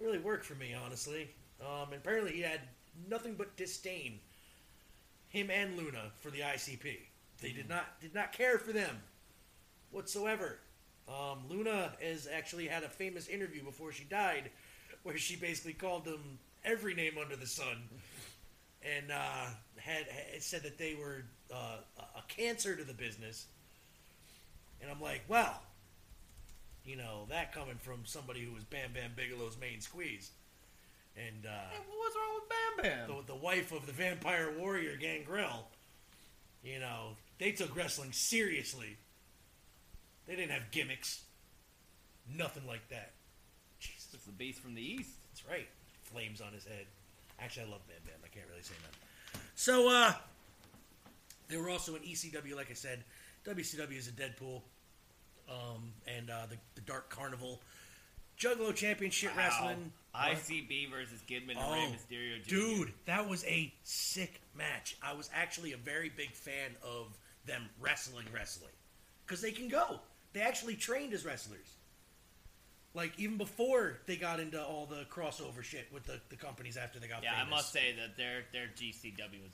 really 0.00 0.18
work 0.18 0.42
for 0.44 0.56
me, 0.56 0.74
honestly. 0.74 1.30
Um, 1.60 1.92
and 1.92 1.94
apparently, 2.02 2.32
he 2.32 2.40
had 2.42 2.60
nothing 3.08 3.34
but 3.34 3.56
disdain. 3.56 4.18
Him 5.34 5.50
and 5.50 5.76
Luna 5.76 6.12
for 6.20 6.30
the 6.30 6.38
ICP. 6.38 6.96
They 7.42 7.50
did 7.50 7.68
not 7.68 8.00
did 8.00 8.14
not 8.14 8.32
care 8.32 8.56
for 8.56 8.72
them 8.72 9.02
whatsoever. 9.90 10.60
Um, 11.08 11.40
Luna 11.48 11.92
has 12.00 12.28
actually 12.32 12.68
had 12.68 12.84
a 12.84 12.88
famous 12.88 13.26
interview 13.26 13.64
before 13.64 13.90
she 13.90 14.04
died, 14.04 14.50
where 15.02 15.18
she 15.18 15.34
basically 15.34 15.72
called 15.72 16.04
them 16.04 16.38
every 16.64 16.94
name 16.94 17.14
under 17.20 17.34
the 17.34 17.48
sun, 17.48 17.82
and 18.82 19.10
uh, 19.10 19.46
had, 19.76 20.06
had 20.06 20.40
said 20.40 20.62
that 20.62 20.78
they 20.78 20.94
were 20.94 21.24
uh, 21.52 21.78
a 21.98 22.22
cancer 22.28 22.76
to 22.76 22.84
the 22.84 22.94
business. 22.94 23.46
And 24.80 24.88
I'm 24.88 25.00
like, 25.00 25.22
well, 25.26 25.60
you 26.84 26.94
know, 26.94 27.26
that 27.28 27.52
coming 27.52 27.76
from 27.82 28.02
somebody 28.04 28.44
who 28.44 28.52
was 28.52 28.62
Bam 28.62 28.92
Bam 28.94 29.10
Bigelow's 29.16 29.58
main 29.60 29.80
squeeze, 29.80 30.30
and 31.16 31.46
uh, 31.46 31.50
Hey, 31.70 31.78
What's 31.96 32.16
wrong 32.16 32.34
with 32.34 32.82
Bam 32.82 33.06
Bam? 33.08 33.16
the, 33.26 33.32
the 33.32 33.38
wife 33.38 33.72
of 33.72 33.86
the 33.86 33.92
vampire 33.92 34.52
warrior 34.58 34.96
Gangrel, 34.96 35.68
you 36.62 36.78
know, 36.80 37.16
they 37.38 37.52
took 37.52 37.74
wrestling 37.76 38.12
seriously. 38.12 38.96
They 40.26 40.36
didn't 40.36 40.50
have 40.52 40.70
gimmicks. 40.70 41.22
Nothing 42.34 42.66
like 42.66 42.88
that. 42.88 43.12
Jesus, 43.80 44.08
It's 44.14 44.24
the 44.24 44.32
beast 44.32 44.60
from 44.60 44.74
the 44.74 44.80
east. 44.82 45.10
that's 45.30 45.46
right. 45.48 45.68
Flames 46.04 46.40
on 46.40 46.52
his 46.52 46.64
head. 46.64 46.86
Actually, 47.40 47.66
I 47.66 47.70
love 47.70 47.86
Bam 47.86 47.96
Bam. 48.06 48.14
I 48.24 48.28
can't 48.28 48.46
really 48.50 48.62
say 48.62 48.74
that. 48.82 49.40
So, 49.56 49.88
uh, 49.90 50.12
they 51.48 51.56
were 51.58 51.68
also 51.68 51.94
in 51.96 52.02
ECW, 52.02 52.56
like 52.56 52.70
I 52.70 52.74
said. 52.74 53.04
WCW 53.46 53.98
is 53.98 54.08
a 54.08 54.12
Deadpool. 54.12 54.62
um, 55.50 55.92
and 56.06 56.30
uh, 56.30 56.46
the, 56.48 56.56
the 56.74 56.80
Dark 56.82 57.10
Carnival, 57.10 57.60
Juggalo 58.44 58.74
Championship 58.74 59.30
Wow. 59.36 59.42
Wrestling. 59.42 59.92
ICP 60.14 60.90
versus 60.90 61.20
Kidman 61.28 61.56
and 61.56 61.72
Rey 61.72 61.88
oh, 61.88 61.92
Mysterio 61.92 62.44
Jr. 62.44 62.54
Oh, 62.56 62.76
Dude, 62.76 62.92
that 63.06 63.28
was 63.28 63.44
a 63.46 63.72
sick 63.82 64.40
match. 64.56 64.96
I 65.02 65.12
was 65.12 65.28
actually 65.34 65.72
a 65.72 65.76
very 65.76 66.08
big 66.08 66.30
fan 66.32 66.70
of 66.84 67.18
them 67.46 67.68
wrestling, 67.80 68.26
wrestling. 68.32 68.70
Because 69.26 69.40
they 69.42 69.50
can 69.50 69.68
go. 69.68 69.98
They 70.32 70.40
actually 70.40 70.76
trained 70.76 71.14
as 71.14 71.24
wrestlers. 71.24 71.66
Like, 72.94 73.18
even 73.18 73.38
before 73.38 73.98
they 74.06 74.14
got 74.14 74.38
into 74.38 74.62
all 74.62 74.86
the 74.86 75.04
crossover 75.10 75.64
shit 75.64 75.88
with 75.92 76.04
the, 76.04 76.20
the 76.28 76.36
companies 76.36 76.76
after 76.76 77.00
they 77.00 77.08
got 77.08 77.24
Yeah, 77.24 77.34
I 77.44 77.48
must 77.50 77.72
say 77.72 77.92
that 77.98 78.16
their 78.16 78.44
their 78.52 78.66
JCW 78.76 79.42
was 79.42 79.50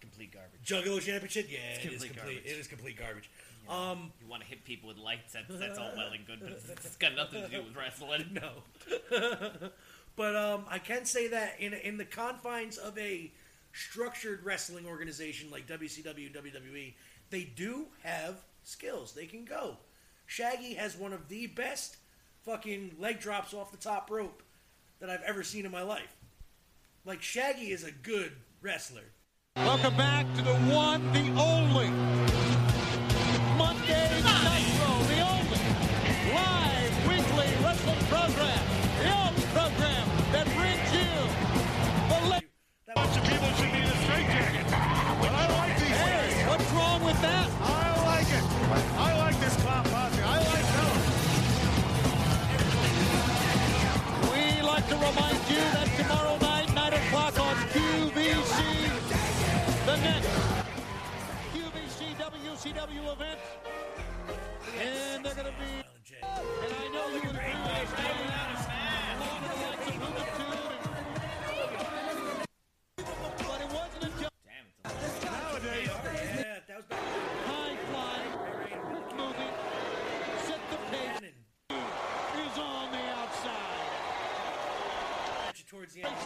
complete 0.00 0.32
garbage. 0.32 0.60
Juggalo 0.64 1.00
Championship? 1.00 1.48
Yeah, 1.50 1.58
It's 1.74 1.84
it 1.84 1.92
is 1.92 2.02
complete 2.04 2.16
complete. 2.16 2.34
garbage. 2.36 2.52
It 2.52 2.58
is 2.60 2.66
complete 2.68 2.98
garbage. 2.98 3.30
You, 3.68 3.74
Um, 3.74 4.12
you 4.20 4.26
want 4.26 4.42
to 4.42 4.48
hit 4.48 4.64
people 4.64 4.88
with 4.88 4.98
lights? 4.98 5.32
That's, 5.32 5.58
that's 5.58 5.78
all 5.78 5.90
well 5.96 6.10
and 6.12 6.26
good, 6.26 6.40
but 6.40 6.52
it's, 6.52 6.68
it's 6.68 6.96
got 6.96 7.14
nothing 7.14 7.42
to 7.42 7.48
do 7.48 7.62
with 7.62 7.76
wrestling. 7.76 8.24
No. 8.32 8.50
but 10.16 10.36
um, 10.36 10.64
I 10.68 10.78
can 10.78 11.04
say 11.04 11.28
that 11.28 11.56
in 11.60 11.74
in 11.74 11.96
the 11.96 12.04
confines 12.04 12.78
of 12.78 12.96
a 12.98 13.32
structured 13.72 14.44
wrestling 14.44 14.86
organization 14.86 15.50
like 15.50 15.66
WCW 15.66 16.26
and 16.26 16.34
WWE, 16.34 16.94
they 17.30 17.44
do 17.44 17.86
have 18.02 18.42
skills. 18.64 19.12
They 19.12 19.26
can 19.26 19.44
go. 19.44 19.76
Shaggy 20.26 20.74
has 20.74 20.96
one 20.96 21.12
of 21.12 21.28
the 21.28 21.46
best 21.48 21.96
fucking 22.44 22.96
leg 22.98 23.20
drops 23.20 23.54
off 23.54 23.70
the 23.70 23.76
top 23.78 24.10
rope 24.10 24.42
that 25.00 25.10
I've 25.10 25.22
ever 25.22 25.42
seen 25.42 25.64
in 25.64 25.72
my 25.72 25.82
life. 25.82 26.16
Like 27.04 27.22
Shaggy 27.22 27.72
is 27.72 27.84
a 27.84 27.92
good 27.92 28.32
wrestler. 28.60 29.12
Welcome 29.56 29.96
back 29.96 30.26
to 30.36 30.42
the 30.42 30.54
one, 30.54 31.02
the 31.12 31.30
only 31.40 31.90
Monday 33.88 34.20
Nitro, 34.20 34.92
the 35.08 35.20
only 35.24 35.60
live 36.34 36.92
weekly 37.08 37.48
wrestling 37.64 38.02
program, 38.12 38.60
the 39.00 39.08
only 39.16 39.46
program 39.56 40.04
that 40.32 40.44
brings 40.52 40.88
you 40.92 41.08
the 42.12 42.18
le- 42.28 42.44
bunch 42.94 43.16
of 43.16 43.24
people 43.24 43.48
should 43.56 43.72
be 43.72 43.78
in 43.80 43.88
a 43.88 43.96
straitjacket. 44.04 44.66
But 44.68 45.32
I 45.32 45.44
like 45.56 45.78
these 45.80 45.88
Hey, 45.88 46.36
guys. 46.36 46.48
what's 46.48 46.70
wrong 46.72 47.00
with 47.02 47.20
that? 47.22 47.48
I 47.62 47.64
like 48.04 48.28
it. 48.28 48.44
I 48.98 49.18
like 49.24 49.40
this 49.40 49.56
clown 49.62 49.84
posse. 49.84 50.20
I 50.22 50.36
like 50.52 50.66
them. 50.76 50.96
We 54.28 54.60
like 54.68 54.86
to 54.88 54.96
remind 54.96 55.40
you 55.48 55.64
that 55.72 55.88
tomorrow 55.96 56.36
night, 56.38 56.68
9 56.74 56.92
o'clock 56.92 57.40
on 57.40 57.56
QVC, 57.72 58.56
the 59.86 59.96
next 59.96 60.57
WCW 62.74 63.12
event. 63.12 63.38
And 64.78 65.24
they're 65.24 65.34
going 65.34 65.46
to 65.46 65.52
be. 65.52 65.84
And 66.20 66.72
I 66.74 66.88
know 66.92 67.08
you 67.08 67.14
would 67.14 67.24
agree 67.24 67.56
with 67.64 67.98
and- 67.98 69.08
But 72.96 73.60
it 73.60 73.70
wasn't 73.72 74.04
until. 74.04 74.28
Nowadays, 74.84 75.88
Yeah, 76.36 76.58
that 76.68 76.76
was 76.76 76.84
back 76.86 77.00
High 77.46 77.76
flying, 77.88 78.32
moving, 79.16 79.54
set 80.46 80.60
the 80.70 80.76
pace. 80.90 81.32
Is 81.70 82.58
on 82.58 82.92
the 82.92 83.04
outside. 83.16 83.76
towards 85.70 85.92
the 85.94 86.02
end. 86.02 86.16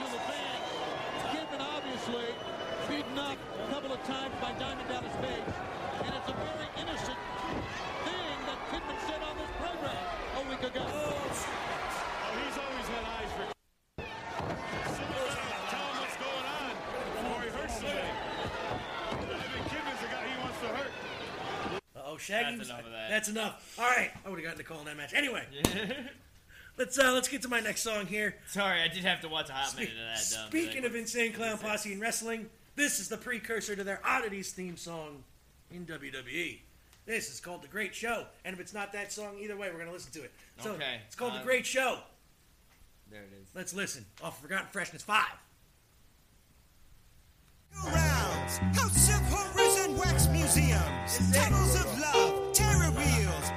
Kidman 1.32 1.60
obviously 1.60 2.26
beaten 2.88 3.18
up 3.18 3.38
a 3.64 3.72
couple 3.72 3.92
of 3.92 4.02
times 4.04 4.34
by 4.40 4.52
Diamond 4.58 4.88
Dallas 4.88 5.16
Page. 5.20 5.81
And 6.24 6.34
it's 6.34 6.40
a 6.40 6.44
very 6.44 6.68
innocent 6.78 7.18
thing 8.04 8.38
that 8.46 8.58
Kidman 8.70 8.98
said 9.08 9.22
on 9.22 9.36
this 9.38 9.50
program 9.58 9.96
a 10.36 10.48
week 10.48 10.62
ago. 10.62 10.84
he's 12.32 12.58
always 12.58 12.88
had 12.88 13.04
eyes 13.04 13.32
for. 13.36 13.46
Tell 15.70 15.86
him 15.88 15.96
what's 15.98 16.16
going 16.16 16.46
on 16.46 16.70
before 17.16 17.42
he 17.42 17.48
hurts 17.50 17.74
somebody. 17.74 17.98
I 17.98 19.46
think 19.50 19.66
Kidman's 19.66 20.00
the 20.00 20.06
guy 20.06 20.26
he 20.26 20.40
wants 20.42 20.58
to 20.60 20.66
hurt. 20.68 20.92
Oh, 22.04 22.16
Shaggy. 22.18 22.56
That's 22.56 22.68
enough 22.68 22.84
of 22.86 22.92
that. 22.92 23.10
That's 23.10 23.28
enough. 23.28 23.76
All 23.78 23.86
right, 23.86 24.10
I 24.24 24.28
would 24.28 24.38
have 24.38 24.44
gotten 24.44 24.58
to 24.58 24.64
call 24.64 24.78
in 24.80 24.84
that 24.86 24.96
match. 24.96 25.14
Anyway, 25.14 25.44
let's 26.78 26.98
uh, 26.98 27.12
let's 27.12 27.28
get 27.28 27.42
to 27.42 27.48
my 27.48 27.60
next 27.60 27.82
song 27.82 28.06
here. 28.06 28.36
Sorry, 28.46 28.80
I 28.80 28.88
did 28.88 29.04
have 29.04 29.20
to 29.22 29.28
watch 29.28 29.48
a 29.50 29.52
hot 29.54 29.74
minute 29.76 29.90
of 29.92 29.96
that. 29.98 30.36
dumb 30.36 30.46
Speaking 30.48 30.82
thing. 30.82 30.84
of 30.84 30.94
Insane 30.94 31.32
Clown 31.32 31.58
Posse 31.58 31.92
and 31.92 32.00
wrestling, 32.00 32.48
this 32.76 33.00
is 33.00 33.08
the 33.08 33.16
precursor 33.16 33.74
to 33.74 33.82
their 33.84 34.00
Oddities 34.04 34.52
theme 34.52 34.76
song 34.76 35.24
in 35.74 35.86
WWE. 35.86 36.58
This 37.06 37.30
is 37.30 37.40
called 37.40 37.62
The 37.62 37.68
Great 37.68 37.94
Show, 37.94 38.26
and 38.44 38.54
if 38.54 38.60
it's 38.60 38.72
not 38.72 38.92
that 38.92 39.10
song, 39.12 39.36
either 39.40 39.56
way, 39.56 39.70
we're 39.72 39.78
gonna 39.78 39.92
listen 39.92 40.12
to 40.12 40.22
it. 40.22 40.32
So 40.60 40.72
Okay, 40.72 41.00
it's 41.06 41.16
called 41.16 41.32
uh, 41.32 41.38
The 41.38 41.44
Great 41.44 41.66
Show. 41.66 41.98
there 43.10 43.22
it 43.22 43.32
is. 43.42 43.48
Let's 43.54 43.74
listen. 43.74 44.04
Off 44.22 44.40
Forgotten 44.40 44.68
Freshness 44.70 45.02
Five. 45.02 45.26
rounds, 47.84 48.58
House 48.78 49.08
of 49.08 49.22
Horrors 49.30 49.86
and 49.86 49.98
Wax 49.98 50.28
Museums, 50.28 51.32
Tunnels 51.34 51.74
of 51.74 51.98
Love, 52.00 52.52
Terror 52.52 52.90
Wheels, 52.92 53.50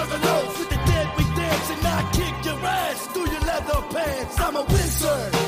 real 0.00 0.08
juggalos 0.08 0.58
with 0.58 0.68
the 0.70 0.76
dead 0.76 1.08
we 1.16 1.24
dance 1.24 1.70
and 1.70 1.86
I 1.86 2.10
kick 2.12 2.44
your 2.44 2.66
ass 2.66 3.06
through 3.08 3.30
your 3.30 3.40
leather 3.40 3.82
pants. 3.90 4.40
I'm 4.40 4.56
a 4.56 4.62
wizard. 4.62 5.39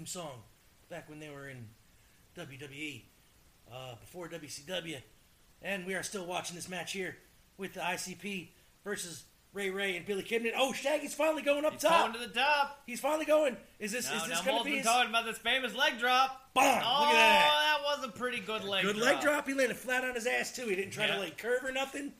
Theme 0.00 0.06
song 0.06 0.40
back 0.88 1.10
when 1.10 1.20
they 1.20 1.28
were 1.28 1.46
in 1.48 1.66
WWE 2.38 3.02
uh, 3.70 3.94
before 4.00 4.28
WCW. 4.28 4.96
And 5.62 5.84
we 5.84 5.94
are 5.94 6.02
still 6.02 6.24
watching 6.24 6.56
this 6.56 6.70
match 6.70 6.92
here 6.92 7.16
with 7.58 7.74
the 7.74 7.80
ICP 7.80 8.48
versus 8.82 9.24
Ray 9.52 9.68
Ray 9.68 9.96
and 9.96 10.06
Billy 10.06 10.22
Kidman. 10.22 10.52
Oh, 10.56 10.72
Shaggy's 10.72 11.12
finally 11.12 11.42
going 11.42 11.66
up 11.66 11.74
He's 11.74 11.82
top. 11.82 12.12
going 12.12 12.22
to 12.22 12.32
the 12.32 12.34
top. 12.40 12.80
He's 12.86 12.98
finally 13.00 13.26
going. 13.26 13.58
Is 13.78 13.92
this 13.92 14.08
Now, 14.10 14.22
is 14.22 14.28
this 14.30 14.40
going 14.40 14.56
to 14.58 14.64
be 14.64 14.76
his 14.76 14.86
talking 14.86 15.10
about 15.10 15.26
this 15.26 15.36
famous 15.36 15.74
leg 15.74 15.98
drop. 15.98 16.48
Bam! 16.54 16.82
Oh, 16.82 17.00
Look 17.00 17.08
at 17.10 17.12
that. 17.14 17.78
that 17.82 17.98
was 17.98 18.06
a 18.06 18.18
pretty 18.18 18.40
good 18.40 18.64
leg 18.64 18.84
good 18.84 18.96
drop. 18.96 19.06
leg 19.06 19.20
drop? 19.20 19.46
He 19.46 19.52
landed 19.52 19.76
flat 19.76 20.02
on 20.04 20.14
his 20.14 20.26
ass 20.26 20.56
too. 20.56 20.66
He 20.66 20.76
didn't 20.76 20.92
try 20.92 21.08
Yeah. 21.08 21.16
to 21.16 21.20
like 21.20 21.36
curve 21.36 21.62
or 21.62 21.72
nothing. 21.72 22.12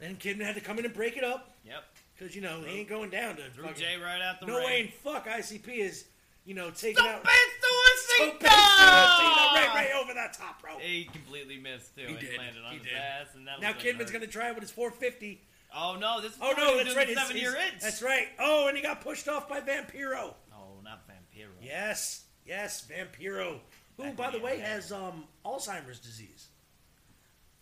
And 0.00 0.18
Kidman 0.20 0.42
had 0.44 0.56
to 0.56 0.60
come 0.60 0.78
in 0.78 0.84
and 0.84 0.92
break 0.94 1.16
it 1.16 1.24
up. 1.24 1.52
Yep. 1.64 1.84
Because 2.18 2.34
you 2.36 2.42
know 2.42 2.60
he 2.66 2.80
ain't 2.80 2.88
going 2.88 3.08
down 3.10 3.36
to 3.36 3.48
Threw 3.54 3.64
fucking- 3.64 3.78
Jay 3.80 3.96
right 3.96 4.20
out 4.20 4.40
the 4.40 4.46
No 4.46 4.56
ring. 4.58 4.66
way 4.66 4.80
in 4.82 4.88
fuck 4.88 5.26
ICP 5.26 5.68
is 5.78 6.04
you 6.48 6.54
know 6.54 6.70
taking 6.70 7.04
out. 7.06 7.22
Suicida! 7.22 8.48
Suicida! 8.48 9.54
Ray 9.54 9.68
Ray 9.84 9.90
over 10.00 10.14
that 10.14 10.32
top 10.32 10.62
rope. 10.64 10.80
He 10.80 11.04
completely 11.04 11.58
missed 11.58 11.94
too. 11.94 12.02
He 12.06 12.08
and 12.08 12.20
did. 12.20 12.38
landed 12.38 12.64
on 12.64 12.72
He 12.72 12.78
his 12.78 12.86
did. 12.86 12.94
ass, 12.96 13.26
and 13.34 13.46
that 13.46 13.60
Now 13.60 13.72
was 13.74 13.82
Kidman's 13.82 14.10
gonna 14.10 14.26
try 14.26 14.50
with 14.52 14.62
his 14.62 14.70
450. 14.70 15.40
Oh 15.74 15.96
no, 16.00 16.20
this 16.20 16.32
is 16.32 16.38
Oh 16.40 16.54
before 16.54 16.64
no, 16.64 16.70
he 16.70 16.76
was 16.76 16.84
that's 16.86 16.96
right. 16.96 17.06
the 17.06 17.12
his- 17.14 17.22
seven 17.28 17.36
year 17.36 17.54
his- 17.54 17.74
itch. 17.74 17.80
That's 17.82 18.02
right. 18.02 18.28
Oh, 18.38 18.68
and 18.68 18.76
he 18.76 18.82
got 18.82 19.00
pushed 19.02 19.28
off 19.28 19.48
by 19.48 19.60
Vampiro. 19.60 20.34
Oh, 20.54 20.80
not 20.82 21.06
Vampiro. 21.06 21.48
Yes, 21.62 22.24
yes, 22.46 22.86
Vampiro, 22.90 23.58
who 23.98 24.02
Back 24.04 24.16
by 24.16 24.30
the 24.30 24.38
way 24.40 24.58
has 24.58 24.90
um, 24.92 25.24
Alzheimer's 25.44 25.98
disease. 26.00 26.48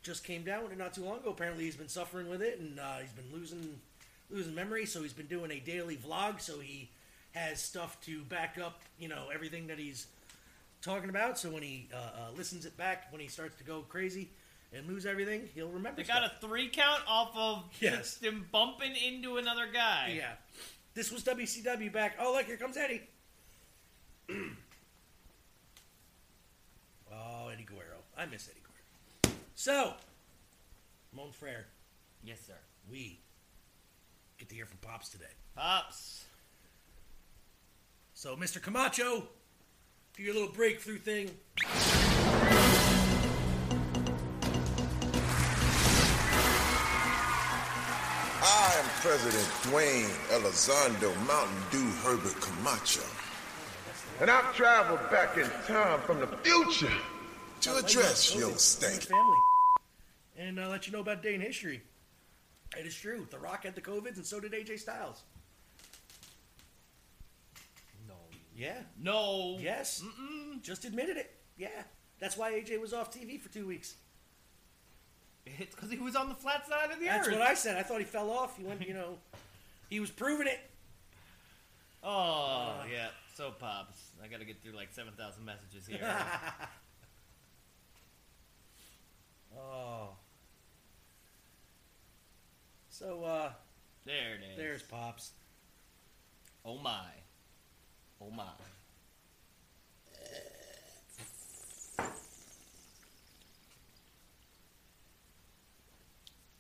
Just 0.03 0.23
came 0.23 0.45
down 0.45 0.63
with 0.63 0.71
it 0.73 0.79
not 0.79 0.95
too 0.95 1.03
long 1.05 1.17
ago. 1.19 1.31
Apparently, 1.31 1.65
he's 1.65 1.75
been 1.75 1.89
suffering 1.89 2.29
with 2.31 2.41
it, 2.41 2.61
and 2.61 2.79
uh, 2.79 2.99
he's 3.01 3.11
been 3.11 3.33
losing 3.33 3.81
losing 4.31 4.55
memory. 4.55 4.87
So 4.87 5.03
he's 5.03 5.13
been 5.13 5.27
doing 5.27 5.51
a 5.51 5.59
daily 5.59 5.97
vlog. 5.97 6.41
So 6.41 6.61
he 6.61 6.91
has 7.37 7.61
stuff 7.61 8.01
to 8.03 8.23
back 8.23 8.57
up, 8.63 8.81
you 8.99 9.09
know, 9.09 9.27
everything 9.33 9.67
that 9.69 9.79
he's 9.79 10.07
talking 10.83 11.11
about. 11.11 11.39
So 11.39 11.51
when 11.51 11.63
he 11.63 11.89
uh, 11.93 11.97
uh, 11.97 12.31
listens 12.37 12.65
it 12.67 12.77
back, 12.77 13.13
when 13.13 13.21
he 13.21 13.29
starts 13.29 13.57
to 13.59 13.65
go 13.65 13.83
crazy 13.89 14.31
and 14.73 14.87
lose 14.87 15.05
everything, 15.07 15.49
he'll 15.55 15.69
remember. 15.69 16.01
They 16.03 16.07
got 16.09 16.25
stuff. 16.25 16.43
a 16.43 16.47
three 16.47 16.69
count 16.69 17.03
off 17.07 17.31
of 17.37 17.65
Yes. 17.81 17.97
just 17.99 18.23
him 18.25 18.47
bumping 18.51 18.93
into 18.97 19.37
another 19.37 19.67
guy. 19.73 20.15
Yeah. 20.17 20.33
This 20.95 21.13
was 21.13 21.23
WCW 21.25 21.93
back. 21.93 22.17
Oh, 22.19 22.33
look, 22.33 22.47
here 22.47 22.57
comes 22.57 22.77
Eddie. 22.79 23.03
oh, 27.13 27.49
Eddie 27.53 27.65
Guerrero. 27.65 27.99
I 28.17 28.27
miss 28.27 28.49
Eddie 28.49 28.61
Guerrero. 28.63 29.37
So, 29.55 29.93
Mon 31.15 31.33
Frere, 31.33 31.67
Yes, 32.25 32.39
sir. 32.47 32.55
we 32.91 33.21
get 34.39 34.49
to 34.49 34.55
hear 34.55 34.67
from 34.67 34.79
Pops 34.79 35.09
today. 35.11 35.25
Pops. 35.55 36.26
So, 38.19 38.35
Mr. 38.35 38.63
Camacho, 38.63 39.29
do 40.17 40.23
your 40.23 40.33
little 40.33 40.49
breakthrough 40.49 40.97
thing. 40.97 41.31
I 48.43 48.75
am 48.79 48.85
President 49.03 49.45
Dwayne 49.65 50.09
Elizondo 50.31 51.15
Mountain 51.27 51.63
Dew 51.71 51.91
Herbert 52.03 52.41
Camacho. 52.41 53.05
And 54.23 54.31
I've 54.31 54.57
traveled 54.57 55.11
back 55.11 55.37
in 55.37 55.51
time 55.67 56.01
from 56.01 56.21
the 56.21 56.29
future 56.39 56.89
to 57.61 57.77
address 57.77 58.35
your 58.35 58.57
state. 58.57 59.05
Family. 59.05 59.37
And 60.39 60.59
uh, 60.59 60.71
let 60.71 60.87
you 60.87 60.95
know 60.95 61.01
about 61.01 61.23
day 61.23 61.35
in 61.35 61.43
history. 61.43 61.83
It 62.79 62.87
is 62.87 62.95
true. 62.95 63.29
The 63.31 63.39
Rock 63.39 63.65
had 63.65 63.75
the 63.75 63.83
COVID, 63.83 64.17
and 64.17 64.25
so 64.25 64.41
did 64.41 64.53
AJ 64.53 64.79
Styles. 64.79 65.23
No. 68.09 68.15
Yeah. 68.57 68.79
No. 68.99 69.59
Yes. 69.61 70.03
Mm. 70.21 70.63
Just 70.63 70.85
admitted 70.85 71.17
it. 71.17 71.31
Yeah. 71.59 71.69
That's 72.19 72.37
why 72.37 72.53
AJ 72.53 72.81
was 72.81 72.93
off 72.95 73.13
TV 73.13 73.41
for 73.41 73.53
two 73.53 73.67
weeks. 73.67 73.97
It's 75.45 75.75
because 75.75 75.91
he 75.91 75.99
was 75.99 76.17
on 76.17 76.29
the 76.29 76.35
flat 76.35 76.67
side 76.67 76.91
of 76.91 76.99
the 76.99 77.07
That's 77.07 77.29
earth. 77.29 77.35
That's 77.35 77.39
what 77.39 77.49
I 77.51 77.55
said. 77.55 77.77
I 77.77 77.83
thought 77.83 77.99
he 77.99 78.05
fell 78.05 78.31
off. 78.31 78.57
He 78.57 78.65
went, 78.65 78.87
you 78.87 78.95
know, 78.95 79.19
he 79.91 80.01
was 80.01 80.11
proving 80.11 80.47
it. 80.47 80.59
Oh, 82.03 82.81
Uh. 82.81 82.85
yeah. 82.91 83.09
So, 83.35 83.51
Pops. 83.51 84.11
I 84.25 84.29
got 84.29 84.41
to 84.41 84.47
get 84.47 84.63
through 84.63 84.73
like 84.73 84.89
7,000 84.93 85.45
messages 85.45 85.87
here. 85.87 86.01
oh. 89.59 90.09
So, 92.89 93.23
uh, 93.25 93.51
there 94.07 94.37
it 94.37 94.41
is. 94.53 94.57
there's 94.57 94.83
Pops. 94.83 95.33
Oh, 96.65 96.79
my. 96.79 97.05
Oh, 98.21 98.31
my. 98.31 98.45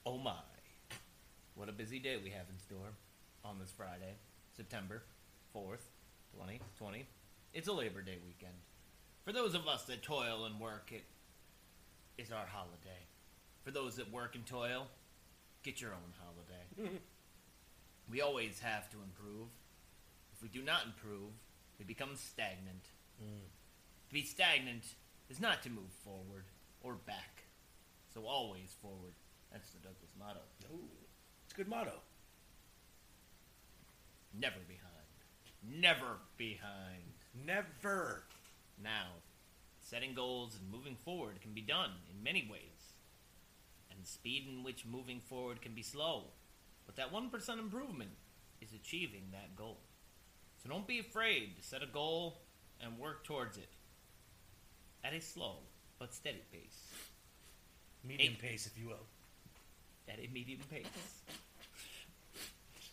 Oh, 0.04 0.18
my. 0.18 0.32
What 1.54 1.68
a 1.68 1.72
busy 1.72 1.98
day 1.98 2.18
we 2.22 2.30
have 2.30 2.46
in 2.52 2.58
store 2.58 2.92
on 3.44 3.58
this 3.58 3.72
Friday, 3.74 4.14
September 4.54 5.02
4th, 5.54 5.88
2020. 6.34 7.06
It's 7.54 7.68
a 7.68 7.72
Labor 7.72 8.02
Day 8.02 8.18
weekend. 8.24 8.54
For 9.24 9.32
those 9.32 9.54
of 9.54 9.66
us 9.66 9.84
that 9.84 10.02
toil 10.02 10.44
and 10.44 10.60
work, 10.60 10.92
it 10.92 11.04
is 12.18 12.30
our 12.30 12.46
holiday. 12.46 13.06
For 13.64 13.70
those 13.70 13.96
that 13.96 14.12
work 14.12 14.34
and 14.34 14.44
toil, 14.44 14.86
get 15.62 15.80
your 15.80 15.92
own 15.92 16.12
holiday. 16.20 16.98
we 18.10 18.20
always 18.20 18.60
have 18.60 18.90
to 18.90 18.98
improve. 19.02 19.48
If 20.34 20.42
we 20.42 20.48
do 20.48 20.62
not 20.62 20.84
improve, 20.84 21.32
we 21.78 21.84
become 21.84 22.16
stagnant. 22.16 22.90
Mm. 23.22 23.48
To 24.08 24.14
be 24.14 24.22
stagnant 24.22 24.84
is 25.28 25.40
not 25.40 25.62
to 25.62 25.70
move 25.70 25.92
forward 26.04 26.44
or 26.82 26.94
back. 26.94 27.44
So 28.14 28.26
always 28.26 28.74
forward. 28.80 29.14
That's 29.52 29.70
the 29.70 29.78
Douglas 29.78 30.10
motto. 30.18 30.40
Ooh, 30.72 30.88
it's 31.44 31.54
a 31.54 31.56
good 31.56 31.68
motto. 31.68 32.00
Never 34.38 34.60
behind. 34.68 35.80
Never 35.80 36.18
behind. 36.36 37.14
Never. 37.46 38.24
Now, 38.82 39.06
setting 39.80 40.14
goals 40.14 40.58
and 40.60 40.70
moving 40.70 40.96
forward 41.04 41.40
can 41.40 41.52
be 41.52 41.60
done 41.60 41.90
in 42.10 42.22
many 42.22 42.46
ways. 42.50 42.94
And 43.90 44.02
the 44.02 44.06
speed 44.06 44.46
in 44.48 44.62
which 44.62 44.84
moving 44.84 45.20
forward 45.20 45.62
can 45.62 45.72
be 45.72 45.82
slow. 45.82 46.24
But 46.84 46.96
that 46.96 47.12
1% 47.12 47.58
improvement 47.58 48.10
is 48.60 48.72
achieving 48.72 49.28
that 49.32 49.56
goal. 49.56 49.78
So 50.66 50.72
don't 50.72 50.86
be 50.86 50.98
afraid 50.98 51.56
to 51.56 51.62
set 51.62 51.82
a 51.82 51.86
goal 51.86 52.40
and 52.80 52.98
work 52.98 53.24
towards 53.24 53.56
it 53.56 53.68
at 55.04 55.12
a 55.12 55.20
slow 55.20 55.58
but 56.00 56.12
steady 56.12 56.42
pace. 56.50 56.90
Medium 58.02 58.32
Eight. 58.32 58.42
pace, 58.42 58.66
if 58.66 58.76
you 58.76 58.88
will. 58.88 59.06
At 60.08 60.18
a 60.18 60.28
medium 60.32 60.60
pace. 60.68 60.84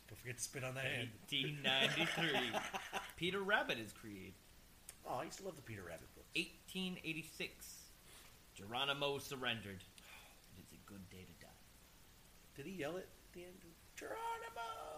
Don't 0.08 0.20
forget 0.20 0.38
to 0.38 0.44
spit 0.44 0.64
on 0.64 0.76
that 0.76 0.84
hand. 0.86 1.10
1893. 1.32 2.60
Peter 3.18 3.42
Rabbit 3.42 3.80
is 3.80 3.92
created. 3.92 4.34
Oh, 5.08 5.16
I 5.22 5.24
used 5.24 5.40
to 5.40 5.46
love 5.46 5.56
the 5.56 5.64
Peter 5.64 5.82
Rabbit 5.82 6.14
books. 6.14 6.30
1886. 6.36 7.90
Geronimo 8.54 9.18
surrendered. 9.18 9.82
It 10.56 10.62
is 10.62 10.74
a 10.74 10.90
good 10.90 11.10
day 11.10 11.26
to 11.26 11.46
die. 11.46 11.52
Did 12.56 12.68
he 12.68 12.74
yell 12.74 12.98
it 12.98 13.10
at 13.10 13.34
the 13.34 13.46
end? 13.46 13.58
Geronimo! 13.96 14.93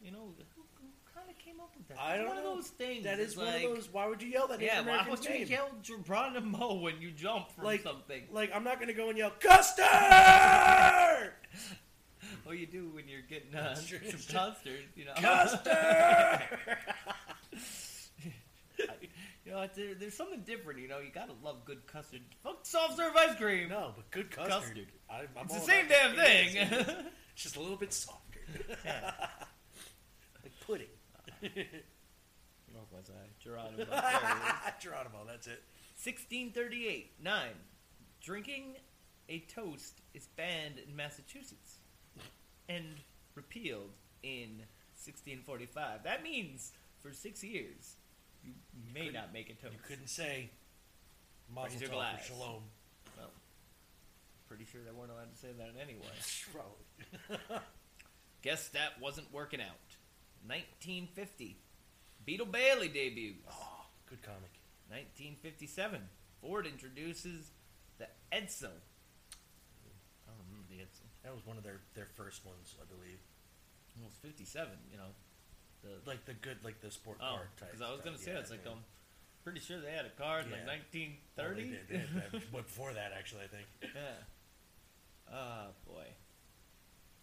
You 0.00 0.12
know, 0.12 0.32
who, 0.54 0.62
who 0.76 0.86
kind 1.14 1.28
of 1.28 1.36
came 1.38 1.60
up 1.60 1.70
with 1.76 1.88
that? 1.88 1.98
I 2.00 2.14
It's 2.14 2.18
don't 2.24 2.28
one 2.34 2.36
know. 2.44 2.50
of 2.52 2.56
those 2.58 2.68
things. 2.68 3.04
That 3.04 3.18
is 3.18 3.28
it's 3.28 3.36
one 3.36 3.46
like, 3.46 3.64
of 3.64 3.74
those. 3.74 3.88
Why 3.92 4.06
would 4.06 4.22
you 4.22 4.28
yell 4.28 4.46
that? 4.48 4.60
Yeah, 4.60 4.80
Native 4.82 4.86
why 4.86 5.06
would 5.10 5.24
you 5.24 5.30
name? 5.30 5.46
yell 5.48 5.70
Geronimo 5.82 6.74
when 6.74 7.00
you 7.00 7.10
jump 7.10 7.50
from 7.50 7.64
like 7.64 7.82
something? 7.82 8.22
Like 8.30 8.50
I'm 8.54 8.64
not 8.64 8.78
gonna 8.80 8.92
go 8.92 9.08
and 9.08 9.18
yell 9.18 9.32
Custer. 9.40 9.82
Or 12.46 12.54
you 12.54 12.66
do 12.66 12.88
when 12.94 13.06
you're 13.08 13.22
getting 13.22 13.54
uh, 13.54 13.74
some 13.76 13.98
custard, 14.28 14.84
you 14.96 15.04
know. 15.04 15.12
Custer! 15.16 16.42
you 19.44 19.52
know, 19.52 19.66
there, 19.74 19.94
there's 19.94 20.14
something 20.14 20.40
different. 20.46 20.80
You 20.80 20.88
know, 20.88 20.98
you 20.98 21.10
gotta 21.14 21.32
love 21.42 21.64
good 21.64 21.86
custard. 21.86 22.20
Fuck 22.42 22.60
soft 22.64 22.96
serve 22.96 23.14
ice 23.16 23.34
cream. 23.36 23.68
no, 23.68 23.92
but 23.96 24.10
good 24.10 24.30
custard. 24.30 24.50
Custard. 24.50 24.86
I, 25.10 25.20
I'm 25.38 25.44
It's 25.44 25.54
the 25.54 25.60
same 25.60 25.88
damn 25.88 26.14
thing. 26.16 26.56
It's 27.34 27.42
just 27.44 27.56
a 27.56 27.60
little 27.60 27.76
bit 27.76 27.92
softer. 27.92 28.40
Yeah. 28.84 29.12
Pudding. 30.68 30.86
What 32.74 32.84
was 32.92 33.10
I? 33.10 33.26
Geronimo. 33.42 33.86
Geronimo, 34.80 35.24
that's 35.26 35.46
it. 35.46 35.62
1638. 36.04 37.12
9. 37.24 37.46
Drinking 38.20 38.76
a 39.30 39.38
toast 39.40 40.02
is 40.12 40.28
banned 40.36 40.74
in 40.86 40.94
Massachusetts 40.94 41.78
and 42.68 42.84
repealed 43.34 43.90
in 44.22 44.60
1645. 45.02 46.02
That 46.04 46.22
means 46.22 46.72
for 47.02 47.10
six 47.12 47.42
years 47.42 47.96
you 48.44 48.52
may 48.92 49.00
couldn't- 49.06 49.14
not 49.14 49.32
make 49.32 49.48
a 49.48 49.54
toast. 49.54 49.72
You 49.72 49.80
couldn't 49.88 50.08
say 50.08 50.50
Mazel 51.52 51.80
your 51.80 51.88
tov 51.88 51.92
glass. 51.94 52.20
or 52.30 52.34
Shalom. 52.34 52.62
Well, 53.16 53.30
pretty 54.46 54.66
sure 54.70 54.82
they 54.84 54.92
weren't 54.92 55.10
allowed 55.10 55.32
to 55.32 55.38
say 55.38 55.48
that 55.56 55.70
anyway. 55.80 56.04
Probably. 56.52 57.50
Guess 58.42 58.68
that 58.68 59.00
wasn't 59.00 59.32
working 59.32 59.60
out. 59.62 59.96
1950. 60.46 61.56
Beetle 62.24 62.46
Bailey 62.46 62.88
debuts. 62.88 63.46
Oh, 63.50 63.86
good 64.08 64.22
comic. 64.22 64.52
1957. 64.88 66.00
Ford 66.40 66.66
introduces 66.66 67.50
the 67.98 68.06
Edsel. 68.32 68.72
I 70.26 70.30
don't 70.32 70.44
remember 70.48 70.68
the 70.70 70.76
Edsel. 70.84 71.08
That 71.24 71.34
was 71.34 71.44
one 71.44 71.56
of 71.56 71.64
their, 71.64 71.80
their 71.94 72.08
first 72.16 72.44
ones, 72.44 72.74
I 72.80 72.84
believe. 72.86 73.18
Well, 73.98 74.08
it's 74.08 74.18
57, 74.18 74.68
you 74.90 74.96
know. 74.98 75.10
The, 75.82 75.90
Like 76.08 76.24
the 76.24 76.34
good, 76.34 76.58
like 76.64 76.80
the 76.80 76.90
sport 76.90 77.18
oh, 77.20 77.24
car 77.36 77.42
type. 77.58 77.70
because 77.72 77.82
I 77.86 77.90
was 77.92 78.00
going 78.00 78.16
to 78.16 78.22
say, 78.22 78.32
Yeah, 78.32 78.38
it's 78.40 78.50
like, 78.50 78.64
yeah. 78.64 78.72
um, 78.72 78.78
pretty 79.44 79.60
sure 79.60 79.80
they 79.80 79.90
had 79.92 80.06
a 80.06 80.14
car 80.20 80.40
in 80.40 80.50
like 80.50 80.62
Yeah. 80.66 80.78
1930. 81.36 81.38
Well, 81.38 81.54
they 81.54 81.62
did. 81.64 81.82
They 81.88 82.38
that- 82.38 82.52
before 82.52 82.92
that, 82.94 83.12
actually, 83.16 83.42
I 83.44 83.48
think. 83.48 83.66
yeah. 83.94 85.32
Oh, 85.32 85.66
boy. 85.86 86.06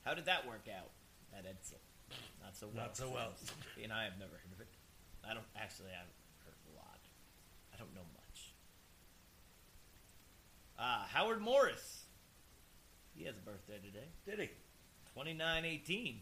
How 0.04 0.14
did 0.14 0.26
that 0.26 0.46
work 0.48 0.68
out, 0.70 0.90
that 1.34 1.46
Edsel? 1.46 1.80
Not 2.44 2.56
so 2.56 2.68
well. 2.68 2.84
Not 2.86 2.98
so 2.98 3.10
well. 3.10 3.32
And 3.84 3.92
I 3.94 4.04
have 4.06 4.18
never 4.20 4.32
heard 4.32 4.54
of 4.54 4.62
it. 4.62 4.68
I 5.28 5.34
don't, 5.34 5.46
actually, 5.58 5.90
I've 5.90 6.10
heard 6.46 6.56
a 6.72 6.76
lot. 6.78 7.00
I 7.74 7.78
don't 7.78 7.94
know 7.96 8.06
much. 8.14 8.54
Ah, 10.80 11.08
Howard 11.12 11.42
Morris. 11.42 12.04
He 13.16 13.26
has 13.26 13.36
a 13.38 13.42
birthday 13.50 13.78
today. 13.84 14.08
Did 14.26 14.40
he? 14.40 14.48
2918. 15.14 16.22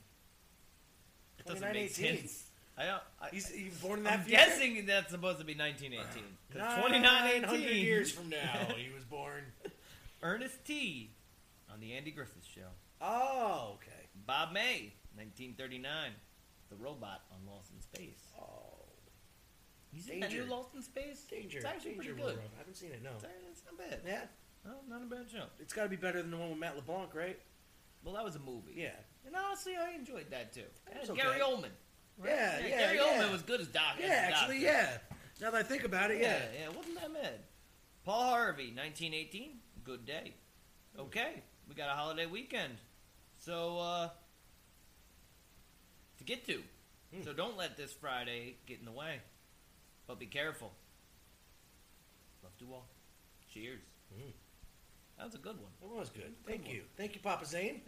It 1.40 1.46
doesn't 1.46 1.62
make 1.62 1.96
2918. 1.96 2.28
sense. 2.28 2.44
I 2.78 2.86
don't. 2.86 3.02
I, 3.22 3.30
He's, 3.32 3.50
he 3.50 3.66
was 3.66 3.78
born 3.80 4.00
in 4.00 4.04
that 4.06 4.14
I'm 4.14 4.20
future? 4.22 4.38
guessing 4.38 4.86
that's 4.86 5.12
supposed 5.12 5.40
to 5.40 5.46
be 5.46 5.54
1918. 5.56 6.24
'Cause 6.52 6.60
900 6.62 7.44
2918 7.48 7.84
years 7.86 8.12
from 8.12 8.30
now, 8.30 8.68
he 8.76 8.92
was 8.94 9.04
born. 9.04 9.44
Ernest 10.24 10.64
T. 10.66 11.12
on 11.72 11.80
the 11.80 11.94
Andy 11.94 12.12
Griffith 12.12 12.46
Show. 12.46 12.62
Oh, 13.02 13.74
okay. 13.76 14.08
Bob 14.26 14.54
May, 14.54 14.94
1939. 15.16 16.12
The 16.70 16.76
robot 16.76 17.22
on 17.32 17.40
Lost 17.46 17.72
in 17.72 17.82
Space. 17.82 18.34
Oh. 18.40 18.74
You 19.92 20.02
seen 20.02 20.20
that 20.22 20.32
new 20.32 20.42
Danger. 20.42 20.52
Lost 20.52 20.74
in 20.76 20.82
Space? 20.82 21.24
Danger. 21.30 21.58
It's 21.58 21.66
actually 21.66 21.92
Danger 21.92 22.14
pretty 22.14 22.22
good. 22.22 22.38
World. 22.38 22.50
I 22.56 22.58
haven't 22.58 22.76
seen 22.76 22.92
it, 22.92 23.04
no. 23.04 23.12
It's, 23.16 23.26
it's 23.52 23.64
not 23.66 23.78
bad. 23.78 24.02
Yeah. 24.06 24.26
No, 24.66 24.72
not 24.90 25.04
a 25.04 25.06
bad 25.06 25.30
show. 25.30 25.46
It's 25.60 25.74
got 25.74 25.84
to 25.84 25.90
be 25.90 25.98
better 25.98 26.22
than 26.22 26.32
the 26.32 26.38
one 26.38 26.50
with 26.50 26.60
Matt 26.60 26.76
LeBlanc, 26.76 27.14
right? 27.14 27.38
Well, 28.04 28.16
that 28.16 28.24
was 28.24 28.36
a 28.36 28.40
movie. 28.40 28.74
Yeah. 28.76 28.96
And 29.26 29.36
honestly, 29.36 29.74
I 29.76 29.94
enjoyed 29.94 30.30
that 30.32 30.54
too. 30.54 30.64
That 30.92 31.02
was 31.02 31.18
Gary 31.18 31.42
okay. 31.42 31.52
Oldman. 31.52 31.72
Yeah, 32.24 32.60
yeah, 32.60 32.70
Gary 32.70 32.98
yeah. 32.98 33.04
Oldman 33.04 33.32
was 33.32 33.42
good 33.42 33.62
as 33.62 33.68
Doc. 33.68 33.96
Yeah, 34.00 34.06
as 34.06 34.10
the 34.10 34.16
actually, 34.16 34.62
doctor. 34.62 34.78
yeah. 34.78 34.98
Now 35.42 35.52
that 35.52 35.60
I 35.60 35.64
think 35.64 35.84
about 35.84 36.12
it, 36.12 36.22
yeah. 36.22 36.38
yeah, 36.58 36.66
it 36.70 36.76
wasn't 36.76 37.00
that 37.00 37.14
bad. 37.14 37.40
Paul 38.06 38.30
Harvey, 38.30 38.72
1918. 38.76 39.52
Good 39.84 40.06
day. 40.06 40.34
Okay, 40.98 41.44
we 41.68 41.76
got 41.76 41.90
a 41.90 41.94
holiday 41.94 42.26
weekend. 42.26 42.74
So, 43.38 43.80
uh, 43.80 44.10
to 46.26 46.32
get 46.32 46.46
to. 46.48 46.62
Hmm. 47.14 47.24
So 47.24 47.34
don't 47.34 47.58
let 47.58 47.78
this 47.78 47.92
Friday 47.92 48.56
get 48.66 48.80
in 48.80 48.86
the 48.86 48.92
way. 48.92 49.20
But 50.08 50.20
be 50.20 50.26
careful. 50.26 50.72
Love 52.44 52.58
to 52.60 52.66
all. 52.74 52.88
Cheers. 53.54 53.80
Mm. 54.14 54.32
That 55.18 55.26
was 55.26 55.36
a 55.36 55.38
good 55.38 55.56
one. 55.56 55.72
It 55.82 56.00
was 56.00 56.10
good. 56.10 56.34
Thank 56.46 56.64
one. 56.64 56.72
you. 56.72 56.82
Thank 56.98 57.16
you, 57.16 57.22
Papa 57.22 57.46
Zane. 57.46 57.82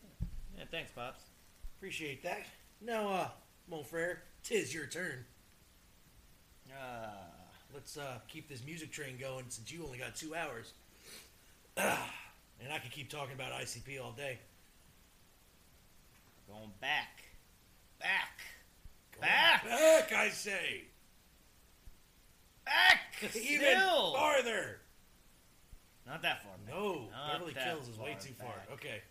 Yeah, 0.57 0.63
thanks, 0.71 0.91
Pops. 0.91 1.21
Appreciate 1.77 2.23
that. 2.23 2.45
Now, 2.81 3.09
uh, 3.09 3.27
Mon 3.69 3.83
Frere, 3.83 4.21
tis 4.43 4.73
your 4.73 4.85
turn. 4.85 5.25
Ah. 6.71 7.35
Let's 7.75 7.97
uh, 7.97 8.19
keep 8.29 8.47
this 8.47 8.63
music 8.65 8.93
train 8.93 9.17
going 9.19 9.43
since 9.49 9.69
you 9.69 9.83
only 9.83 9.97
got 9.97 10.15
two 10.15 10.33
hours. 10.33 10.71
and 11.77 12.71
I 12.71 12.79
could 12.79 12.91
keep 12.91 13.09
talking 13.09 13.35
about 13.35 13.51
ICP 13.51 14.01
all 14.01 14.13
day. 14.13 14.39
Going 16.47 16.71
back. 16.79 17.24
Back. 18.05 18.39
Going 19.13 19.21
Back. 19.21 19.63
Back, 19.65 20.13
I 20.13 20.29
say. 20.29 20.83
Back. 22.63 23.31
Even 23.35 23.65
Still. 23.65 24.13
farther. 24.13 24.81
Not 26.05 26.21
that 26.21 26.43
far. 26.43 26.51
back. 26.63 26.75
No, 26.75 27.07
Not 27.11 27.31
Beverly 27.33 27.53
Kills 27.53 27.87
is 27.87 27.97
way 27.97 28.15
too 28.19 28.33
far. 28.39 28.53
Okay. 28.73 29.01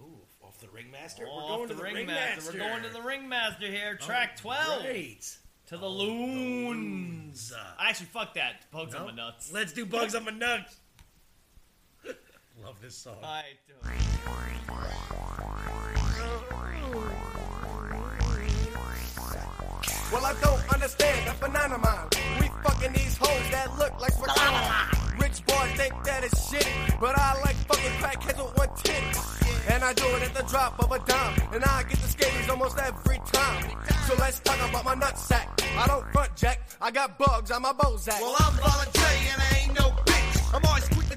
Ooh, 0.00 0.18
off 0.42 0.58
the 0.58 0.68
Ringmaster? 0.68 1.26
Off 1.26 1.42
We're 1.42 1.56
going 1.56 1.68
the 1.68 1.74
to 1.74 1.78
the 1.78 1.82
Ringmaster. 1.84 2.50
Ringmaster. 2.50 2.52
We're 2.52 2.68
going 2.68 2.82
to 2.82 2.88
the 2.88 3.02
Ringmaster 3.02 3.66
here. 3.66 3.94
Track 3.96 4.36
12. 4.38 4.84
Right. 4.84 5.36
To 5.68 5.76
the 5.76 5.86
oh, 5.86 5.90
loons. 5.90 7.52
I 7.78 7.90
Actually, 7.90 8.06
fuck 8.06 8.34
that. 8.34 8.68
Bugs 8.72 8.96
on 8.96 9.06
my 9.06 9.14
nuts. 9.14 9.52
Let's 9.52 9.72
do 9.72 9.86
Bugs 9.86 10.16
on 10.16 10.24
my 10.24 10.32
nuts. 10.32 10.76
Love 12.64 12.80
this 12.82 12.96
song. 12.96 13.18
I 13.22 13.44
do. 13.68 13.74
Well, 20.12 20.26
I 20.26 20.34
don't 20.40 20.74
understand 20.74 21.28
the 21.28 21.78
mind. 21.78 22.16
We 22.40 22.48
fucking 22.64 22.92
these 22.92 23.16
hoes 23.16 23.50
that 23.50 23.68
look 23.78 24.00
like 24.00 24.14
banana. 24.18 24.90
Rich 25.20 25.46
boys 25.46 25.70
think 25.78 25.94
that 26.04 26.24
it's 26.24 26.50
shit, 26.50 26.66
but 26.98 27.16
I 27.16 27.40
like 27.42 27.56
fucking 27.68 27.92
crackheads 28.02 28.42
with 28.42 28.56
one 28.58 28.70
tit. 28.82 29.02
And 29.68 29.84
I 29.84 29.92
do 29.92 30.04
it 30.16 30.22
at 30.22 30.34
the 30.34 30.42
drop 30.50 30.82
of 30.82 30.90
a 30.90 30.98
dime, 30.98 31.40
and 31.52 31.64
I 31.64 31.84
get 31.84 31.98
the 32.00 32.08
scabies 32.08 32.48
almost 32.48 32.76
every 32.78 33.20
time. 33.32 33.70
So 34.08 34.14
let's 34.18 34.40
talk 34.40 34.58
about 34.68 34.84
my 34.84 34.94
nutsack. 34.96 35.46
I 35.78 35.86
don't 35.86 36.04
front 36.12 36.34
jack, 36.34 36.58
I 36.80 36.90
got 36.90 37.16
bugs 37.16 37.50
on 37.52 37.62
my 37.62 37.72
Bozak. 37.72 38.20
Well, 38.20 38.34
I'm 38.40 38.54
voluntary 38.54 39.20
and 39.32 39.40
I 39.40 39.58
ain't 39.62 39.74
no 39.78 39.90
bitch. 40.04 40.54
I'm 40.54 40.64
always 40.64 40.88
quick 40.88 41.06
to 41.10 41.16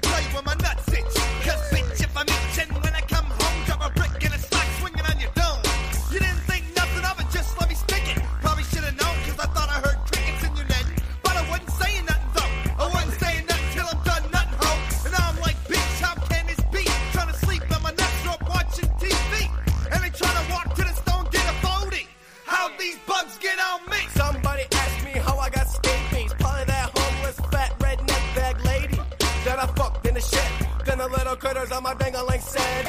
these 22.94 23.02
bugs 23.06 23.38
get 23.38 23.58
on 23.58 23.80
me. 23.90 23.98
Somebody 24.14 24.64
asked 24.72 25.04
me 25.04 25.12
how 25.12 25.38
I 25.38 25.50
got 25.50 25.68
scabies. 25.68 26.32
Probably 26.34 26.64
that 26.66 26.90
homeless 26.96 27.40
fat 27.50 27.78
redneck 27.78 28.24
bag 28.36 28.64
lady 28.64 29.00
that 29.44 29.58
I 29.58 29.66
fucked 29.74 30.06
in 30.06 30.14
the 30.14 30.20
shit. 30.20 30.50
Then 30.84 30.98
the 30.98 31.08
little 31.08 31.36
critters 31.36 31.72
on 31.72 31.82
my 31.82 31.94
dangling 31.94 32.40
said, 32.40 32.86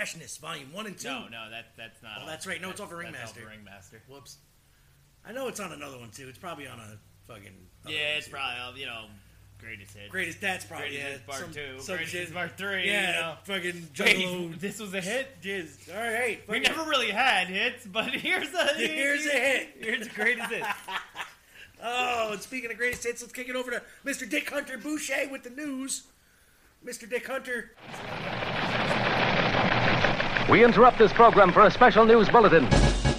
Freshness, 0.00 0.38
Volume 0.38 0.72
One 0.72 0.86
and 0.86 0.96
Two. 0.98 1.08
No, 1.08 1.28
no, 1.30 1.50
that 1.50 1.76
that's 1.76 2.02
not. 2.02 2.22
Oh, 2.22 2.26
that's 2.26 2.46
right. 2.46 2.58
No, 2.58 2.68
that's, 2.68 2.80
it's 2.80 2.86
off 2.86 2.92
of 2.92 2.96
Ringmaster. 2.96 3.46
Ringmaster. 3.46 4.00
Whoops. 4.08 4.38
I 5.26 5.32
know 5.32 5.46
it's 5.48 5.60
on 5.60 5.72
another 5.72 5.98
one 5.98 6.10
too. 6.10 6.26
It's 6.26 6.38
probably 6.38 6.66
on 6.66 6.78
a 6.80 6.96
fucking. 7.30 7.52
Yeah, 7.86 8.16
it's 8.16 8.26
probably 8.26 8.56
uh, 8.58 8.72
you 8.76 8.86
know 8.86 9.04
greatest 9.58 9.94
hit. 9.94 10.08
Greatest 10.08 10.40
that's 10.40 10.64
probably 10.64 10.88
greatest 10.88 11.04
yeah. 11.04 11.12
Hits 11.12 11.24
part 11.26 11.40
some, 11.40 11.52
two. 11.52 11.80
Some 11.80 11.96
greatest 11.96 12.16
hits 12.16 12.30
part 12.30 12.56
three. 12.56 12.86
Yeah, 12.86 13.08
you 13.08 13.20
know. 13.20 13.34
fucking 13.44 13.88
Wait, 13.98 14.58
This 14.58 14.80
was 14.80 14.94
a 14.94 15.02
hit. 15.02 15.42
Jizz. 15.42 15.94
All 15.94 16.02
right. 16.02 16.40
We 16.48 16.60
never 16.60 16.82
really 16.88 17.10
had 17.10 17.48
hits, 17.48 17.86
but 17.86 18.08
here's 18.14 18.54
a 18.54 18.64
here's, 18.76 18.78
here's 18.90 19.26
a 19.26 19.38
hit. 19.38 19.68
Here's 19.80 20.08
the 20.08 20.14
greatest 20.14 20.50
hit. 20.50 20.64
oh, 21.82 22.32
and 22.32 22.40
speaking 22.40 22.70
of 22.70 22.78
greatest 22.78 23.04
hits, 23.04 23.20
let's 23.20 23.34
kick 23.34 23.50
it 23.50 23.54
over 23.54 23.70
to 23.70 23.82
Mr. 24.06 24.26
Dick 24.26 24.48
Hunter 24.48 24.78
Boucher 24.78 25.28
with 25.30 25.42
the 25.42 25.50
news. 25.50 26.04
Mr. 26.86 27.06
Dick 27.06 27.26
Hunter. 27.26 27.72
We 30.50 30.64
interrupt 30.64 30.98
this 30.98 31.12
program 31.12 31.52
for 31.52 31.62
a 31.62 31.70
special 31.70 32.04
news 32.04 32.28
bulletin. 32.28 33.09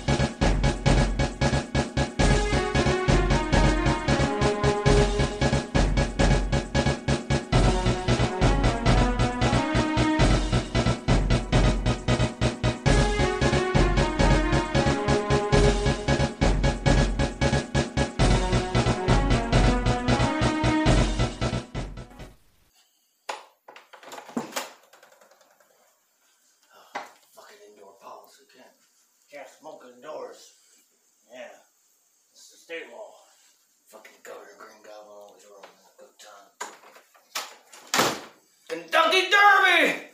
Kentucky 38.71 39.27
Derby! 39.27 40.10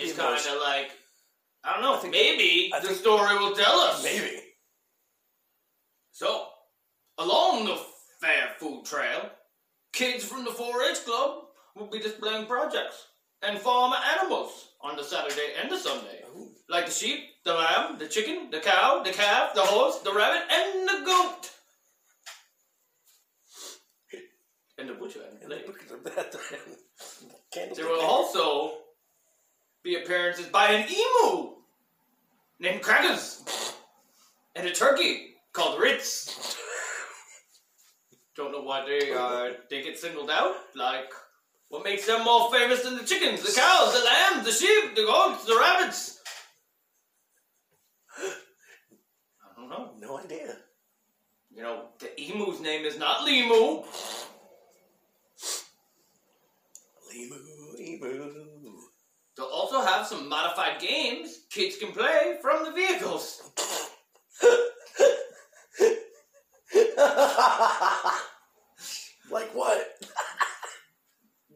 And 0.00 0.10
That 0.10 0.16
then 0.16 0.30
would 0.30 0.38
you 0.38 0.42
be 0.42 0.42
just 0.42 0.44
the 0.44 0.50
kind 0.50 0.56
of 0.56 0.62
like, 0.62 0.90
I 1.64 1.72
don't 1.72 1.82
know, 1.82 1.96
think- 1.98 2.12
maybe 2.12 2.70
I 2.74 2.80
the 2.80 2.94
story 2.94 3.36
will 3.38 3.54
tell 3.54 3.78
us. 3.80 4.02
Maybe. 4.02 4.40
So, 6.12 6.48
along 7.18 7.64
the 7.66 7.78
Fair 8.20 8.50
Food 8.58 8.84
Trail, 8.84 9.30
kids 9.92 10.24
from 10.24 10.44
the 10.44 10.50
4-H 10.50 11.04
Club 11.04 11.44
will 11.74 11.86
be 11.86 11.98
displaying 11.98 12.46
projects 12.46 13.06
and 13.42 13.58
farm 13.58 13.94
animals 14.18 14.68
on 14.82 14.96
the 14.96 15.02
Saturday 15.04 15.54
and 15.60 15.70
the 15.70 15.78
Sunday. 15.78 16.22
Like 16.68 16.86
the 16.86 16.92
sheep, 16.92 17.20
the 17.44 17.54
lamb, 17.54 17.98
the 17.98 18.06
chicken, 18.06 18.50
the 18.50 18.60
cow, 18.60 19.02
the 19.02 19.10
calf, 19.12 19.54
the 19.54 19.62
horse, 19.62 19.98
the 20.00 20.12
rabbit, 20.12 20.42
and 20.52 20.88
the 20.88 21.04
goat. 21.04 21.50
And 24.78 24.88
the 24.88 24.94
butcher 24.94 25.20
and 25.42 25.50
the. 25.50 25.56
Candle 27.52 27.76
There 27.76 27.86
will 27.86 28.00
also 28.00 28.78
be 29.82 29.96
appearances 29.96 30.46
by 30.46 30.72
an 30.72 30.88
emu 30.88 31.52
named 32.58 32.82
Crackers 32.82 33.74
and 34.54 34.66
a 34.66 34.72
turkey 34.72 35.36
called 35.52 35.80
Ritz. 35.80 36.56
Don't 38.36 38.52
know 38.52 38.62
why 38.62 38.84
they 38.86 39.12
uh, 39.12 39.54
they 39.68 39.82
get 39.82 39.98
singled 39.98 40.30
out. 40.30 40.54
Like, 40.74 41.12
what 41.68 41.84
makes 41.84 42.06
them 42.06 42.24
more 42.24 42.50
famous 42.52 42.82
than 42.82 42.96
the 42.96 43.04
chickens, 43.04 43.42
the 43.42 43.58
cows, 43.58 43.92
the 43.92 44.04
lambs, 44.04 44.46
the 44.46 44.52
sheep, 44.52 44.94
the 44.94 45.02
goats, 45.02 45.44
the 45.44 45.56
rabbits? 45.56 46.20
I 48.18 49.60
don't 49.60 49.68
know. 49.68 49.90
No 49.98 50.18
idea. 50.18 50.56
You 51.54 51.62
know, 51.62 51.88
the 51.98 52.08
emu's 52.20 52.60
name 52.60 52.84
is 52.86 52.98
not 52.98 53.26
Limu. 53.26 53.84
Emu, 57.12 57.36
emu. 57.78 58.49
They'll 59.40 59.48
also 59.48 59.80
have 59.80 60.06
some 60.06 60.28
modified 60.28 60.78
games 60.82 61.44
kids 61.48 61.78
can 61.78 61.92
play 61.92 62.36
from 62.42 62.62
the 62.62 62.72
vehicles. 62.72 63.40
like 69.30 69.50
what? 69.54 70.04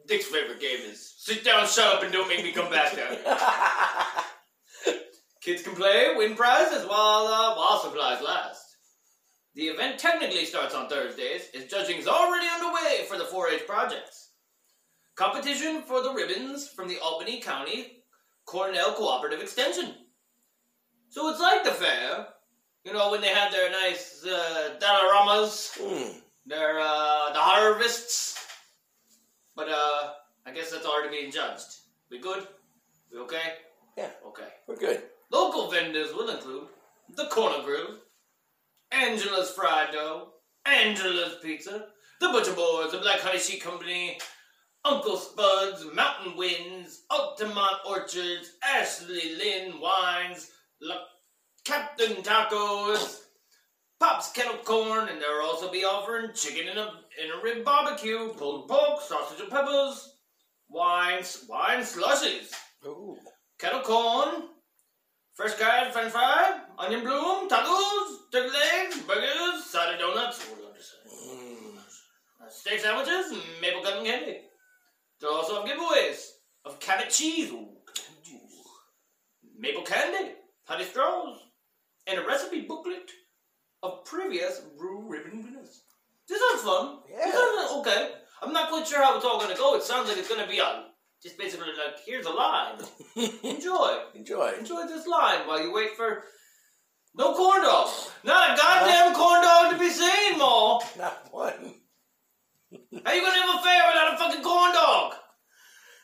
Dick's 0.07 0.25
favorite 0.25 0.63
game 0.63 0.79
is 0.91 1.15
sit 1.19 1.45
down, 1.45 1.67
shut 1.67 1.97
up, 1.97 2.03
and 2.03 2.11
don't 2.11 2.27
make 2.27 2.43
me 2.43 2.53
come 2.53 2.71
back 2.71 2.97
down. 2.97 3.19
Kids 5.43 5.63
can 5.63 5.75
play, 5.75 6.15
win 6.17 6.37
prizes 6.37 6.89
while 6.89 7.27
uh, 7.27 7.55
while 7.55 7.81
supplies 7.81 8.23
last. 8.23 8.65
The 9.55 9.65
event 9.65 9.99
technically 9.99 10.47
starts 10.47 10.75
on 10.75 10.89
Thursdays, 10.89 11.51
as 11.55 11.67
judging 11.67 11.99
is 11.99 12.09
already 12.09 12.47
underway 12.47 13.05
for 13.07 13.19
the 13.19 13.25
4-H 13.25 13.67
projects. 13.67 14.24
Competition 15.17 15.83
for 15.83 16.03
the 16.03 16.13
ribbons 16.13 16.69
from 16.69 16.89
the 16.89 16.99
Albany 16.99 17.41
County 17.41 18.05
Cornell 18.47 18.95
Cooperative 18.95 19.41
Extension. 19.41 19.95
So 21.09 21.29
it's 21.29 21.41
like 21.41 21.63
the 21.63 21.71
fair, 21.71 22.27
you 22.85 22.93
know, 22.93 23.11
when 23.11 23.21
they 23.21 23.29
have 23.29 23.53
their 23.53 23.71
nice 23.71 24.25
uh, 24.27 24.75
dioramas, 24.81 25.79
their 26.45 26.81
uh, 26.81 27.33
the 27.33 27.39
harvests. 27.39 28.37
But 29.55 29.69
uh, 29.69 30.11
I 30.47 30.53
guess 30.53 30.73
that's 30.73 30.87
already 30.87 31.17
being 31.17 31.31
judged. 31.31 31.77
We 32.11 32.19
good? 32.19 32.49
We 33.13 33.21
okay? 33.21 33.55
Yeah. 33.97 34.11
Okay. 34.27 34.49
We're 34.67 34.77
good. 34.77 35.03
Local 35.31 35.71
vendors 35.71 36.13
will 36.13 36.29
include 36.29 36.67
the 37.17 37.27
Corner 37.27 37.63
Grill, 37.65 37.99
Angela's 38.91 39.53
Fried 39.53 39.93
Dough, 39.93 40.33
Angela's 40.67 41.37
Pizza, 41.43 41.87
the 42.21 42.29
Butcher 42.29 42.55
Boys, 42.55 42.93
the 42.93 42.99
Black 42.99 43.21
Honey 43.21 43.39
Sheet 43.39 43.63
Company, 43.63 44.19
Uncle 44.85 45.17
Spud's, 45.17 45.87
Mountain 45.95 46.37
Winds, 46.37 47.05
Altamont 47.11 47.79
Orchards, 47.89 48.53
Ashley 48.63 49.35
Lynn 49.37 49.81
Wines, 49.81 50.51
La 50.83 50.97
Captain 51.65 52.17
Tacos, 52.23 53.21
Pop's 53.99 54.31
Kettle 54.33 54.59
Corn, 54.59 55.09
and 55.09 55.19
they'll 55.21 55.41
also 55.43 55.73
be 55.73 55.85
offering 55.85 56.35
chicken 56.35 56.69
in 56.69 56.77
a 56.77 57.01
in 57.23 57.31
a 57.31 57.43
rib 57.43 57.65
barbecue, 57.65 58.29
pulled 58.35 58.69
pork, 58.69 59.01
sausage 59.01 59.41
and 59.41 59.51
peppers, 59.51 60.17
wines, 60.69 61.47
wine 61.49 61.81
slushies, 61.81 62.53
Ooh. 62.85 63.17
kettle 63.59 63.81
corn, 63.81 64.49
fresh 65.33 65.55
cayenne 65.55 65.93
french 65.93 66.13
fry, 66.13 66.61
onion 66.79 67.01
bloom, 67.01 67.49
tacos, 67.49 68.31
turkey 68.31 68.51
legs, 68.51 69.01
burgers, 69.07 69.65
side 69.65 69.95
of 69.95 70.01
donuts, 70.01 70.41
what 70.51 70.59
do 70.59 70.65
I 70.67 70.79
say? 70.79 71.79
Uh, 72.45 72.51
steak 72.51 72.81
sandwiches, 72.81 73.33
maple 73.63 73.83
cotton 73.83 74.05
candy. 74.05 74.41
They'll 75.21 75.31
also 75.31 75.61
have 75.61 75.69
giveaways 75.69 76.29
of 76.65 76.81
cabot 76.81 77.11
cheese, 77.11 77.51
ooh, 77.51 77.69
maple 79.59 79.83
candy, 79.83 80.33
honey 80.65 80.85
straws, 80.85 81.39
and 82.07 82.19
a 82.19 82.27
recipe 82.27 82.63
booklet 82.63 83.11
of 83.83 84.05
previous 84.05 84.61
brew 84.79 85.09
ribbon 85.09 85.43
winners. 85.43 85.83
This 86.29 86.41
sounds 86.51 86.63
fun. 86.63 86.99
Yeah. 87.11 87.25
This 87.25 87.35
sounds 87.35 87.73
okay. 87.81 88.13
I'm 88.43 88.53
not 88.53 88.71
quite 88.71 88.87
sure 88.87 89.03
how 89.03 89.17
it's 89.17 89.25
all 89.25 89.39
gonna 89.39 89.57
go. 89.57 89.75
It 89.77 89.83
sounds 89.83 90.09
like 90.09 90.19
it's 90.19 90.29
gonna 90.29 90.49
be 90.49 90.59
a 90.59 90.87
just 91.23 91.39
basically 91.39 91.69
like 91.69 91.99
here's 92.05 92.27
a 92.27 92.31
line. 92.31 92.79
Enjoy. 93.43 93.99
Enjoy. 94.15 94.53
Enjoy 94.59 94.87
this 94.87 95.07
line 95.07 95.47
while 95.47 95.63
you 95.63 95.73
wait 95.73 95.97
for 95.97 96.25
no 97.15 97.35
corn 97.35 97.63
dog. 97.63 97.91
Not 98.25 98.51
a 98.51 98.61
goddamn 98.61 99.15
corn 99.15 99.43
dog 99.43 99.73
to 99.73 99.79
be 99.79 99.89
seen, 99.89 100.39
Maul. 100.39 100.83
Not 100.99 101.29
one. 101.31 101.75
How 103.05 103.13
you 103.13 103.21
gonna 103.23 103.41
have 103.41 103.55
a 103.61 103.63
fair 103.63 103.83
without 103.89 104.15
a 104.15 104.19
fucking 104.19 104.43
corn 104.43 104.73
dog? 104.73 105.15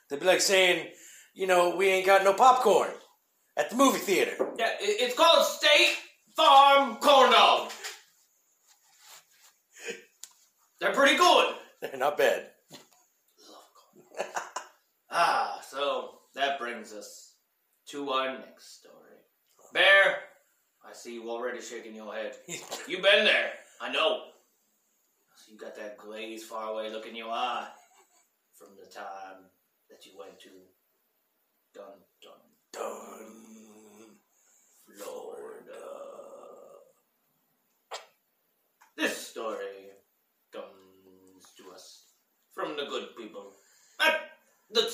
They'd 0.08 0.20
be 0.20 0.26
like 0.26 0.40
saying, 0.40 0.88
you 1.34 1.46
know, 1.46 1.76
we 1.76 1.88
ain't 1.88 2.06
got 2.06 2.24
no 2.24 2.32
popcorn 2.32 2.90
at 3.56 3.70
the 3.70 3.76
movie 3.76 3.98
theater. 3.98 4.34
Yeah, 4.58 4.70
it's 4.80 5.16
called 5.16 5.44
State 5.46 5.96
Farm 6.36 6.96
Corn 6.96 7.30
Dog. 7.30 7.70
They're 10.80 10.92
pretty 10.92 11.16
good. 11.16 11.54
They're 11.80 11.96
not 11.96 12.16
bad. 12.18 12.46
Ah, 15.12 15.60
so 15.68 16.20
that 16.36 16.60
brings 16.60 16.92
us 16.92 17.34
to 17.88 18.10
our 18.10 18.38
next 18.38 18.78
story. 18.78 18.94
Bear, 19.74 20.18
I 20.88 20.92
see 20.92 21.14
you 21.14 21.28
already 21.28 21.60
shaking 21.60 21.96
your 21.96 22.14
head. 22.14 22.36
You've 22.86 23.02
been 23.02 23.24
there. 23.24 23.50
I 23.80 23.90
know. 23.90 24.20
You 25.50 25.58
got 25.58 25.74
that 25.74 25.98
glazed, 25.98 26.46
faraway 26.46 26.90
look 26.90 27.08
in 27.08 27.16
your 27.16 27.32
eye 27.32 27.66
from 28.54 28.76
the 28.76 28.86
time 28.88 29.50
that 29.90 30.06
you 30.06 30.16
went 30.16 30.38
to 30.38 30.48
Dun 31.74 32.04
Dun 32.22 32.38
Dun, 32.72 34.14
Florida. 34.86 35.74
This 38.96 39.26
story 39.26 39.90
comes 40.52 41.52
to 41.56 41.72
us 41.74 42.04
from 42.54 42.76
the 42.76 42.84
good 42.84 43.16
people 43.16 43.56
at 44.06 44.30
the 44.70 44.88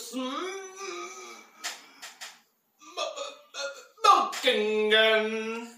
Smoking 4.42 4.90
Gun. 4.90 5.75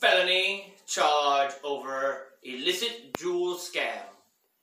Felony 0.00 0.72
charge 0.86 1.52
over 1.62 2.28
illicit 2.42 3.12
Juul 3.14 3.56
scam. 3.56 4.02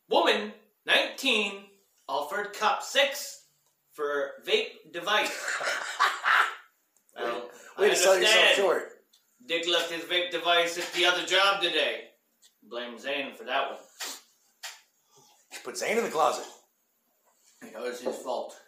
Woman, 0.10 0.52
19, 0.86 1.66
offered 2.08 2.54
cop 2.54 2.82
6 2.82 3.44
for 3.94 4.32
vape 4.46 4.92
device. 4.92 5.32
well, 7.18 7.50
Way 7.78 7.90
to 7.90 7.96
sell 7.96 8.18
yourself 8.18 8.56
short. 8.56 8.90
Dick 9.46 9.68
left 9.70 9.92
his 9.92 10.04
vape 10.04 10.32
device 10.32 10.78
at 10.78 10.92
the 10.94 11.06
other 11.06 11.26
job 11.26 11.62
today. 11.62 12.06
Blame 12.64 12.98
Zane 12.98 13.36
for 13.36 13.44
that 13.44 13.70
one. 13.70 13.80
You 15.52 15.58
put 15.64 15.78
Zane 15.78 15.98
in 15.98 16.04
the 16.04 16.10
closet. 16.10 16.46
It 17.62 17.80
was 17.80 18.02
his 18.02 18.16
fault. 18.18 18.60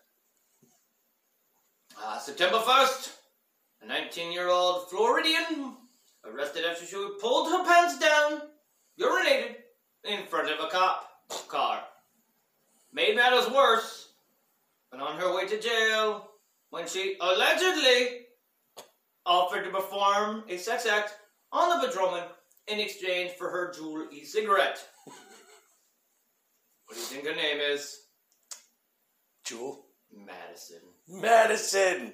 Uh, 2.02 2.18
September 2.18 2.60
1st, 2.60 3.12
a 3.82 3.86
19 3.86 4.32
year 4.32 4.48
old 4.48 4.90
Floridian 4.90 5.76
arrested 6.26 6.64
after 6.64 6.86
she 6.86 6.96
pulled 7.20 7.50
her 7.50 7.66
pants 7.66 8.00
down, 8.00 8.42
urinated 9.00 9.56
in 10.06 10.26
front 10.28 10.50
of 10.50 10.66
a 10.66 10.70
cop 10.70 11.10
car. 11.50 11.82
Made 12.94 13.18
matters 13.18 13.52
worse, 13.52 14.14
and 14.94 15.02
on 15.02 15.20
her 15.20 15.36
way 15.36 15.46
to 15.48 15.60
jail, 15.60 16.30
when 16.70 16.88
she 16.88 17.18
allegedly 17.20 18.22
offered 19.26 19.66
to 19.66 19.70
perform 19.70 20.44
a 20.48 20.58
sex 20.58 20.86
act 20.86 21.16
on 21.52 21.82
the 21.82 21.88
patrolman 21.88 22.24
in 22.70 22.80
exchange 22.80 23.32
for 23.32 23.50
her 23.50 23.74
Juul 23.78 24.12
e 24.12 24.24
cigarette. 24.24 24.80
What 26.86 26.96
do 26.96 27.00
you 27.00 27.06
think 27.08 27.26
her 27.26 27.36
name 27.36 27.60
is? 27.60 28.04
Jewel. 29.44 29.86
Madison. 30.12 30.82
Madison. 31.10 32.14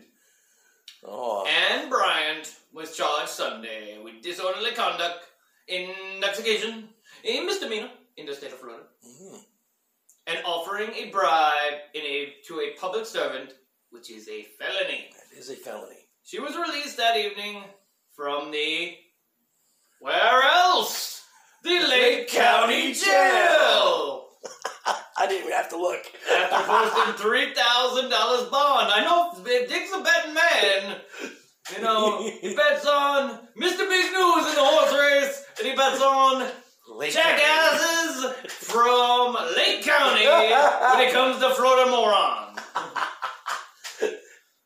Oh. 1.03 1.45
Anne 1.45 1.89
Bryant 1.89 2.55
was 2.73 2.95
charged 2.95 3.29
Sunday 3.29 3.99
with 4.03 4.21
disorderly 4.21 4.71
conduct, 4.71 5.25
intoxication, 5.67 6.89
a 7.23 7.41
misdemeanor 7.41 7.89
in 8.17 8.25
the 8.25 8.33
state 8.33 8.53
of 8.53 8.59
Florida, 8.59 8.83
mm-hmm. 9.05 9.37
and 10.27 10.39
offering 10.45 10.89
a 10.93 11.09
bribe 11.09 11.79
in 11.93 12.01
a 12.01 12.33
to 12.47 12.61
a 12.61 12.79
public 12.79 13.05
servant, 13.05 13.53
which 13.91 14.09
is 14.09 14.27
a 14.29 14.43
felony. 14.57 15.09
That 15.11 15.37
is 15.37 15.49
a 15.49 15.55
felony. 15.55 16.07
She 16.23 16.39
was 16.39 16.55
released 16.55 16.97
that 16.97 17.17
evening 17.17 17.63
from 18.15 18.51
the 18.51 18.95
where 19.99 20.43
else? 20.43 21.23
The 21.63 21.79
Lake 21.89 22.27
County 22.29 22.93
Jail. 22.93 24.14
I 25.25 25.27
didn't 25.27 25.45
even 25.45 25.53
have 25.53 25.69
to 25.69 25.77
look. 25.77 26.03
After 26.29 26.67
posting 26.69 27.13
three 27.15 27.51
thousand 27.55 28.09
dollars 28.09 28.47
bond, 28.49 28.91
I 28.93 29.03
know 29.03 29.31
if 29.33 29.69
Dick's 29.69 29.91
a 29.91 30.03
betting 30.03 30.35
man. 30.35 30.97
You 31.75 31.81
know, 31.81 32.21
he 32.21 32.55
bets 32.55 32.85
on 32.85 33.39
Mr. 33.57 33.89
Big 33.89 34.13
News 34.13 34.45
in 34.45 34.53
the 34.53 34.61
horse 34.61 34.93
race, 34.93 35.43
and 35.57 35.67
he 35.67 35.75
bets 35.75 35.99
on 35.99 36.47
Lake 36.95 37.11
jackasses 37.11 38.33
from 38.49 39.33
Lake 39.57 39.81
County 39.81 40.27
when 40.27 41.07
it 41.07 41.11
comes 41.11 41.39
to 41.39 41.49
Florida 41.55 41.89
morons. 41.89 42.59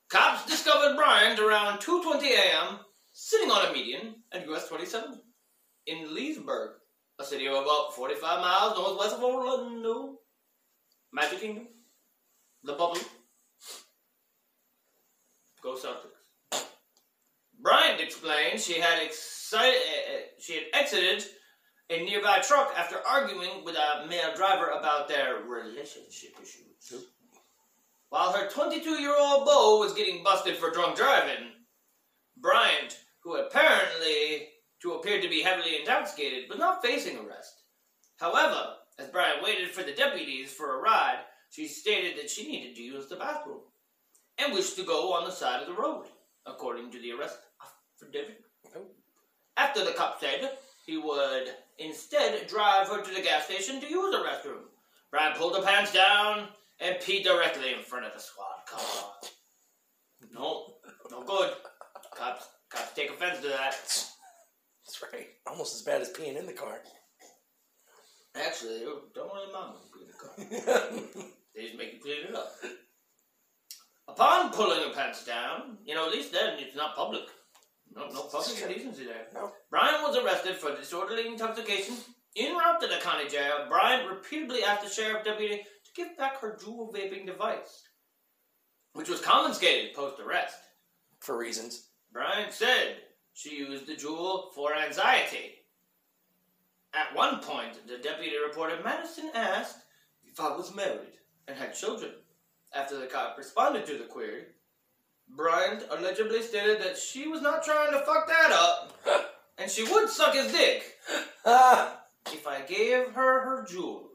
Cops 0.10 0.46
discovered 0.46 0.98
Bryant 0.98 1.40
around 1.40 1.80
2:20 1.80 2.22
a.m. 2.32 2.80
sitting 3.14 3.50
on 3.50 3.68
a 3.68 3.72
median 3.72 4.16
at 4.34 4.46
US 4.50 4.68
27 4.68 5.22
in 5.88 6.14
Leesburg, 6.14 6.72
a 7.18 7.24
city 7.24 7.48
of 7.48 7.54
about 7.54 7.96
45 7.96 8.42
miles 8.42 8.78
northwest 8.78 9.16
of 9.16 9.24
Orlando. 9.24 10.19
Magic 11.12 11.40
Kingdom. 11.40 11.68
The 12.64 12.74
Bubble. 12.74 13.00
Go 15.62 15.76
Celtics. 15.76 16.64
Bryant 17.62 18.00
explained 18.00 18.60
she 18.60 18.80
had 18.80 19.02
excited, 19.02 19.76
uh, 19.76 20.14
uh, 20.14 20.20
she 20.40 20.54
had 20.54 20.64
exited 20.74 21.26
a 21.90 22.06
nearby 22.06 22.40
truck 22.40 22.74
after 22.78 23.06
arguing 23.06 23.66
with 23.66 23.76
a 23.76 24.06
male 24.08 24.34
driver 24.36 24.68
about 24.68 25.08
their 25.08 25.44
relationship 25.44 26.36
issues. 26.42 27.04
While 28.10 28.32
her 28.32 28.48
22-year-old 28.48 29.46
beau 29.46 29.80
was 29.80 29.94
getting 29.94 30.24
busted 30.24 30.56
for 30.56 30.72
drunk 30.72 30.96
driving, 30.96 31.52
Bryant, 32.38 32.98
who 33.24 33.36
apparently 33.36 34.48
to 34.82 34.94
appear 34.94 35.22
to 35.22 35.30
be 35.30 35.42
heavily 35.42 35.78
intoxicated, 35.78 36.50
was 36.50 36.58
not 36.58 36.82
facing 36.82 37.18
arrest. 37.18 37.64
However, 38.18 38.76
as 39.00 39.08
Bryant 39.08 39.42
waited 39.42 39.72
for 39.72 39.84
the 39.84 39.94
deputies 39.94 40.52
for 40.52 40.76
a 40.76 40.82
ride, 40.82 41.20
she 41.50 41.68
stated 41.68 42.18
that 42.18 42.30
she 42.30 42.48
needed 42.48 42.76
to 42.76 42.84
use 42.84 43.08
the 43.08 43.16
bathroom 43.16 43.62
and 44.38 44.54
wished 44.54 44.76
to 44.76 44.84
go 44.84 45.14
on 45.14 45.26
the 45.26 45.32
side 45.32 45.62
of 45.62 45.68
the 45.68 45.82
road, 45.82 46.06
according 46.46 46.92
to 46.92 47.00
the 47.00 47.12
arrest 47.14 47.38
affidavit. 48.02 48.42
After 49.58 49.84
the 49.84 49.92
cop 49.92 50.20
said 50.20 50.52
he 50.86 50.98
would 50.98 51.50
instead 51.78 52.48
drive 52.48 52.88
her 52.88 53.02
to 53.02 53.14
the 53.14 53.22
gas 53.22 53.46
station 53.46 53.82
to 53.82 53.90
use 53.90 54.12
the 54.12 54.20
restroom, 54.24 54.64
Bryant 55.12 55.38
pulled 55.38 55.56
her 55.56 55.64
pants 55.64 55.94
down 55.94 56.48
and 56.80 56.96
peed 56.98 57.24
directly 57.24 57.74
in 57.74 57.82
front 57.82 58.06
of 58.06 58.14
the 58.14 58.20
squad 58.20 58.66
car. 58.68 59.12
No, 60.34 60.76
no 61.10 61.24
good. 61.24 61.54
Cops, 62.16 62.48
cops 62.70 62.94
take 62.94 63.10
offense 63.10 63.40
to 63.40 63.48
that. 63.48 63.72
That's 64.86 65.04
right. 65.14 65.28
Almost 65.48 65.76
as 65.76 65.82
bad 65.82 66.02
as 66.02 66.12
peeing 66.12 66.38
in 66.38 66.46
the 66.46 66.54
car. 66.54 66.80
Actually, 68.40 68.80
they 68.80 68.86
don't 68.86 69.14
don't 69.14 69.32
really 69.34 69.52
mind 69.52 69.74
when 69.74 70.06
you 70.06 70.14
clean 70.36 70.58
the 70.58 70.62
car. 70.64 70.92
they 71.56 71.64
just 71.64 71.78
make 71.78 71.94
you 71.94 72.00
clean 72.00 72.28
it 72.30 72.36
up. 72.36 72.54
Upon 74.08 74.52
pulling 74.52 74.82
her 74.82 74.94
pants 74.94 75.26
down, 75.26 75.78
you 75.86 75.94
know, 75.94 76.08
at 76.08 76.14
least 76.14 76.32
then 76.32 76.58
it's 76.58 76.76
not 76.76 76.96
public. 76.96 77.24
No, 77.96 78.08
no 78.10 78.24
public 78.24 78.62
indecency 78.62 79.06
there. 79.06 79.28
No. 79.34 79.52
Bryant 79.70 80.04
was 80.04 80.18
arrested 80.18 80.56
for 80.56 80.76
disorderly 80.76 81.28
intoxication. 81.28 81.96
En 82.38 82.56
route 82.56 82.80
to 82.82 82.88
the 82.88 82.98
county 83.02 83.28
jail, 83.28 83.66
Bryant 83.68 84.10
repeatedly 84.10 84.64
asked 84.64 84.84
the 84.84 84.90
sheriff 84.90 85.26
deputy 85.26 85.58
to 85.58 85.92
give 85.96 86.16
back 86.18 86.40
her 86.40 86.58
Juul 86.64 86.94
vaping 86.94 87.26
device, 87.26 87.84
which 88.94 89.10
was 89.10 89.20
confiscated 89.22 89.96
post 89.96 90.20
arrest. 90.20 90.58
For 91.20 91.38
reasons. 91.38 91.88
Bryant 92.14 92.54
said 92.54 92.98
she 93.34 93.58
used 93.58 93.88
the 93.88 93.96
Juul 93.96 94.54
for 94.54 94.76
anxiety. 94.76 95.59
At 96.94 97.16
one 97.16 97.40
point, 97.40 97.88
the 97.88 97.98
deputy 97.98 98.36
reported 98.38 98.84
Madison 98.84 99.30
asked 99.36 99.78
if 100.26 100.40
I 100.40 100.56
was 100.56 100.76
married 100.76 101.20
and 101.48 101.58
had 101.58 101.76
children. 101.76 102.12
After 102.74 103.00
the 103.00 103.08
cop 103.08 103.38
responded 103.38 103.86
to 103.88 103.98
the 103.98 104.06
query, 104.06 104.46
Bryant 105.36 105.84
allegedly 105.92 106.42
stated 106.42 106.82
that 106.82 106.98
she 106.98 107.28
was 107.28 107.42
not 107.42 107.64
trying 107.64 107.92
to 107.92 108.00
fuck 108.00 108.28
that 108.28 108.52
up, 108.52 109.00
and 109.58 109.70
she 109.70 109.84
would 109.84 110.10
suck 110.10 110.34
his 110.34 110.52
dick 110.52 110.84
if 111.46 112.48
I 112.48 112.62
gave 112.68 113.12
her 113.14 113.42
her 113.42 113.66
Juul. 113.70 114.06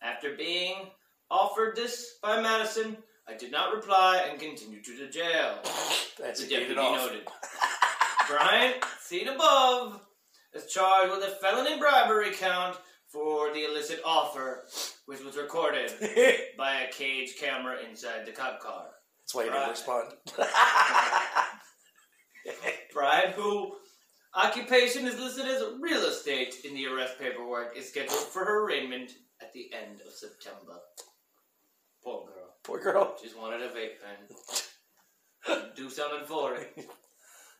After 0.00 0.34
being 0.36 0.90
offered 1.30 1.76
this 1.76 2.14
by 2.22 2.40
Madison, 2.40 2.96
I 3.26 3.34
did 3.34 3.52
not 3.52 3.74
reply 3.74 4.26
and 4.30 4.40
continued 4.40 4.84
to 4.84 4.96
the 4.96 5.06
jail. 5.06 5.58
That's 6.18 6.42
the 6.42 6.48
deputy 6.48 6.74
noted. 6.74 7.28
Bryant, 8.28 8.76
seen 9.00 9.28
above, 9.28 10.00
is 10.54 10.72
charged 10.72 11.12
with 11.12 11.24
a 11.24 11.36
felony 11.42 11.78
bribery 11.78 12.32
count 12.32 12.76
for 13.08 13.52
the 13.52 13.64
illicit 13.64 14.00
offer, 14.04 14.64
which 15.06 15.22
was 15.24 15.36
recorded 15.36 15.90
by 16.58 16.80
a 16.80 16.92
cage 16.92 17.34
camera 17.40 17.76
inside 17.88 18.26
the 18.26 18.32
cop 18.32 18.60
car. 18.60 18.86
That's 19.20 19.34
why 19.34 19.44
you 19.44 19.50
didn't 19.50 19.70
respond. 19.70 20.12
Bride, 22.92 23.32
who 23.36 23.74
occupation 24.34 25.06
is 25.06 25.18
listed 25.18 25.46
as 25.46 25.62
real 25.80 26.04
estate 26.04 26.54
in 26.64 26.74
the 26.74 26.86
arrest 26.86 27.18
paperwork, 27.18 27.76
is 27.76 27.88
scheduled 27.88 28.18
for 28.18 28.44
her 28.44 28.64
arraignment 28.64 29.12
at 29.40 29.52
the 29.52 29.70
end 29.72 30.00
of 30.06 30.12
September. 30.12 30.80
Poor 32.02 32.26
girl. 32.26 32.54
Poor 32.64 32.80
girl. 32.80 33.16
Just 33.22 33.38
wanted 33.38 33.62
a 33.62 33.68
vape 33.68 33.98
pen. 34.02 35.60
Do 35.76 35.88
something 35.90 36.26
for 36.26 36.54
it. 36.56 36.86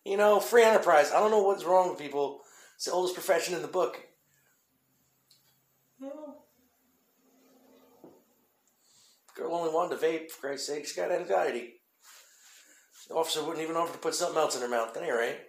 You 0.05 0.16
know, 0.16 0.40
free 0.40 0.65
enterprise. 0.65 1.12
I 1.12 1.20
don't 1.20 1.31
know 1.31 1.43
what's 1.43 1.65
wrong 1.65 1.90
with 1.90 1.98
people. 1.98 2.40
It's 2.78 2.84
the 2.84 2.92
oldest 2.92 3.16
profession 3.16 3.56
in 3.56 3.62
the 3.62 3.66
book. 3.66 3.98
Girl 9.34 9.52
only 9.52 9.74
wanted 9.74 9.98
to 9.98 10.06
vape, 10.06 10.30
for 10.30 10.42
Christ's 10.42 10.68
sake. 10.68 10.86
She 10.86 10.94
got 10.94 11.10
anxiety. 11.10 11.80
The 13.09 13.16
officer 13.16 13.42
wouldn't 13.42 13.64
even 13.64 13.74
offer 13.74 13.94
to 13.94 13.98
put 13.98 14.14
something 14.14 14.38
else 14.38 14.55
in 14.55 14.62
her 14.62 14.68
mouth. 14.68 14.94
That 14.94 15.02
ain't 15.02 15.12
right. 15.12 15.40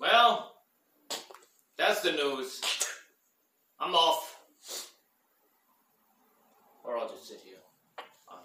Well, 0.00 0.54
that's 1.76 2.00
the 2.00 2.12
news. 2.12 2.62
I'm 3.78 3.94
off. 3.94 4.40
Or 6.84 6.96
I'll 6.96 7.10
just 7.10 7.28
sit 7.28 7.40
here. 7.44 7.58
Um, 8.30 8.38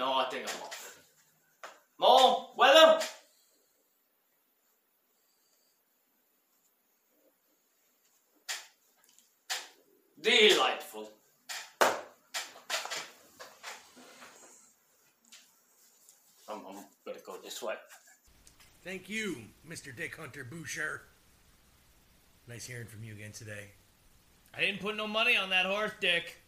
no, 0.00 0.14
I 0.14 0.24
think 0.30 0.44
I'm 0.44 0.62
off. 0.62 0.98
Mo, 1.98 2.48
weather? 2.56 2.98
Delightful. 10.22 11.10
I'm, 16.48 16.60
I'm 16.66 16.84
gonna 17.04 17.18
go 17.26 17.36
this 17.44 17.62
way. 17.62 17.74
Thank 18.82 19.10
you, 19.10 19.36
Mr. 19.68 19.94
Dick 19.94 20.16
Hunter 20.16 20.44
Boucher. 20.44 21.02
Nice 22.48 22.64
hearing 22.64 22.86
from 22.86 23.04
you 23.04 23.12
again 23.12 23.32
today. 23.32 23.68
I 24.54 24.60
didn't 24.60 24.80
put 24.80 24.96
no 24.96 25.06
money 25.06 25.36
on 25.36 25.50
that 25.50 25.66
horse, 25.66 25.92
Dick. 26.00 26.38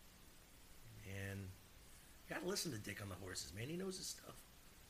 You 2.34 2.40
gotta 2.40 2.48
listen 2.50 2.72
to 2.72 2.78
Dick 2.78 3.00
on 3.02 3.08
the 3.08 3.14
horses, 3.16 3.52
man. 3.56 3.68
He 3.68 3.76
knows 3.76 3.96
his 3.98 4.06
stuff. 4.06 4.34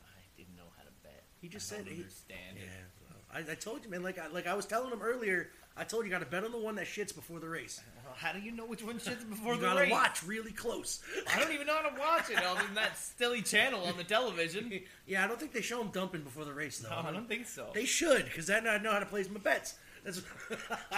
I 0.02 0.06
didn't 0.36 0.56
know 0.56 0.70
how 0.76 0.82
to 0.84 0.90
bet. 1.02 1.24
He 1.40 1.48
just 1.48 1.72
I 1.72 1.76
said 1.76 1.84
don't 1.86 1.94
he- 1.94 2.02
understand 2.02 2.56
Yeah, 2.56 2.62
it. 2.62 2.68
well, 3.00 3.44
I, 3.48 3.52
I 3.52 3.54
told 3.56 3.84
you, 3.84 3.90
man. 3.90 4.02
Like 4.02 4.18
I, 4.18 4.28
like 4.28 4.46
I 4.46 4.54
was 4.54 4.66
telling 4.66 4.92
him 4.92 5.02
earlier. 5.02 5.50
I 5.74 5.84
told 5.84 6.04
you, 6.04 6.10
got 6.10 6.18
to 6.20 6.26
bet 6.26 6.44
on 6.44 6.52
the 6.52 6.58
one 6.58 6.74
that 6.74 6.84
shits 6.84 7.14
before 7.14 7.40
the 7.40 7.48
race. 7.48 7.80
How 8.16 8.32
do 8.32 8.40
you 8.40 8.52
know 8.52 8.66
which 8.66 8.82
one 8.84 8.98
shits 8.98 9.26
before 9.28 9.56
the 9.56 9.56
race? 9.56 9.56
you 9.56 9.56
the 9.60 9.66
gotta 9.66 9.80
race? 9.80 9.90
watch 9.90 10.22
really 10.22 10.52
close. 10.52 11.00
I 11.34 11.40
don't 11.40 11.50
even 11.50 11.66
know 11.66 11.74
how 11.74 11.88
to 11.88 11.98
watch 11.98 12.28
it 12.28 12.36
other 12.44 12.62
than 12.62 12.74
that 12.74 12.98
silly 12.98 13.40
channel 13.40 13.82
on 13.86 13.96
the 13.96 14.04
television. 14.04 14.70
Yeah, 15.06 15.24
I 15.24 15.26
don't 15.26 15.40
think 15.40 15.52
they 15.52 15.62
show 15.62 15.80
him 15.80 15.88
dumping 15.88 16.22
before 16.22 16.44
the 16.44 16.52
race, 16.52 16.78
though. 16.78 16.90
No, 16.90 17.08
I 17.08 17.10
don't 17.10 17.26
think 17.26 17.46
so. 17.46 17.70
They 17.74 17.86
should, 17.86 18.24
because 18.26 18.46
then 18.46 18.66
I 18.68 18.76
know 18.78 18.92
how 18.92 18.98
to 19.00 19.06
place 19.06 19.28
my 19.30 19.40
bets. 19.40 19.74
That's. 20.04 20.20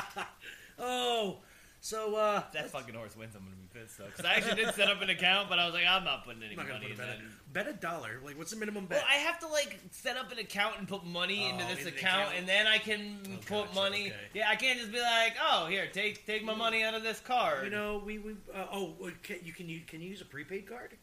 oh, 0.79 1.39
so 1.85 2.17
uh, 2.17 2.43
If 2.47 2.53
that 2.55 2.71
fucking 2.71 2.95
horse 2.95 3.15
wins, 3.15 3.35
I'm 3.37 3.43
gonna 3.45 3.57
be 3.57 3.69
pissed 3.79 3.99
though. 3.99 4.07
Because 4.07 4.25
I 4.25 4.33
actually 4.37 4.65
did 4.65 4.75
set 4.75 4.89
up 4.89 5.03
an 5.03 5.11
account, 5.11 5.51
but 5.51 5.59
I 5.59 5.67
was 5.67 5.75
like, 5.75 5.85
I'm 5.87 6.03
not 6.03 6.25
putting 6.25 6.43
any 6.43 6.53
I'm 6.53 6.67
not 6.67 6.69
money 6.81 6.85
put 6.87 6.91
in 6.93 6.97
bet. 6.97 7.07
that. 7.09 7.19
A, 7.19 7.53
bet 7.53 7.69
a 7.69 7.73
dollar. 7.75 8.21
Like, 8.25 8.39
what's 8.39 8.51
the 8.53 8.57
minimum 8.57 8.87
bet? 8.87 8.99
Well, 9.03 9.07
I 9.11 9.17
have 9.17 9.39
to 9.41 9.49
like 9.49 9.79
set 9.91 10.17
up 10.17 10.33
an 10.33 10.39
account 10.39 10.77
and 10.79 10.89
put 10.89 11.05
money 11.05 11.45
Oh, 11.47 11.51
into 11.53 11.67
this 11.67 11.81
into 11.85 11.91
account, 11.91 12.23
account? 12.29 12.39
and 12.39 12.49
then 12.49 12.67
I 12.67 12.79
can 12.79 13.19
put 13.47 13.67
gotcha, 13.67 13.75
money. 13.75 14.07
okay. 14.07 14.17
Yeah, 14.33 14.49
I 14.49 14.57
can't 14.57 14.79
just 14.81 14.93
be 14.93 14.99
like, 15.01 15.35
oh, 15.47 15.67
here, 15.67 15.87
take 15.93 16.25
take 16.25 16.43
my 16.43 16.55
money 16.55 16.83
out 16.83 16.95
of 16.95 17.03
this 17.03 17.21
card. 17.21 17.65
You 17.65 17.71
know, 17.71 18.03
we 18.03 18.17
we 18.19 18.33
uh, 18.55 18.65
oh, 18.73 18.95
can, 19.23 19.37
you 19.45 19.53
can 19.53 19.69
you 19.69 19.83
can 19.87 20.01
you 20.01 20.09
use 20.09 20.23
a 20.23 20.25
prepaid 20.25 20.67
card? 20.67 20.95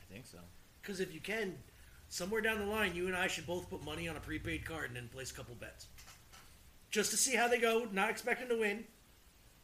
I 0.00 0.12
think 0.12 0.26
so. 0.26 0.38
Because 0.80 1.00
if 1.00 1.12
you 1.12 1.18
can, 1.20 1.54
somewhere 2.08 2.40
down 2.40 2.60
the 2.60 2.66
line, 2.66 2.94
you 2.94 3.08
and 3.08 3.16
I 3.16 3.26
should 3.26 3.48
both 3.48 3.68
put 3.68 3.84
money 3.84 4.08
on 4.08 4.16
a 4.16 4.20
prepaid 4.20 4.64
card 4.64 4.86
and 4.86 4.96
then 4.96 5.08
place 5.12 5.32
a 5.32 5.34
couple 5.34 5.56
bets, 5.56 5.86
just 6.92 7.10
to 7.10 7.16
see 7.16 7.34
how 7.34 7.48
they 7.48 7.58
go. 7.58 7.88
Not 7.92 8.10
expecting 8.10 8.48
to 8.48 8.56
win. 8.60 8.84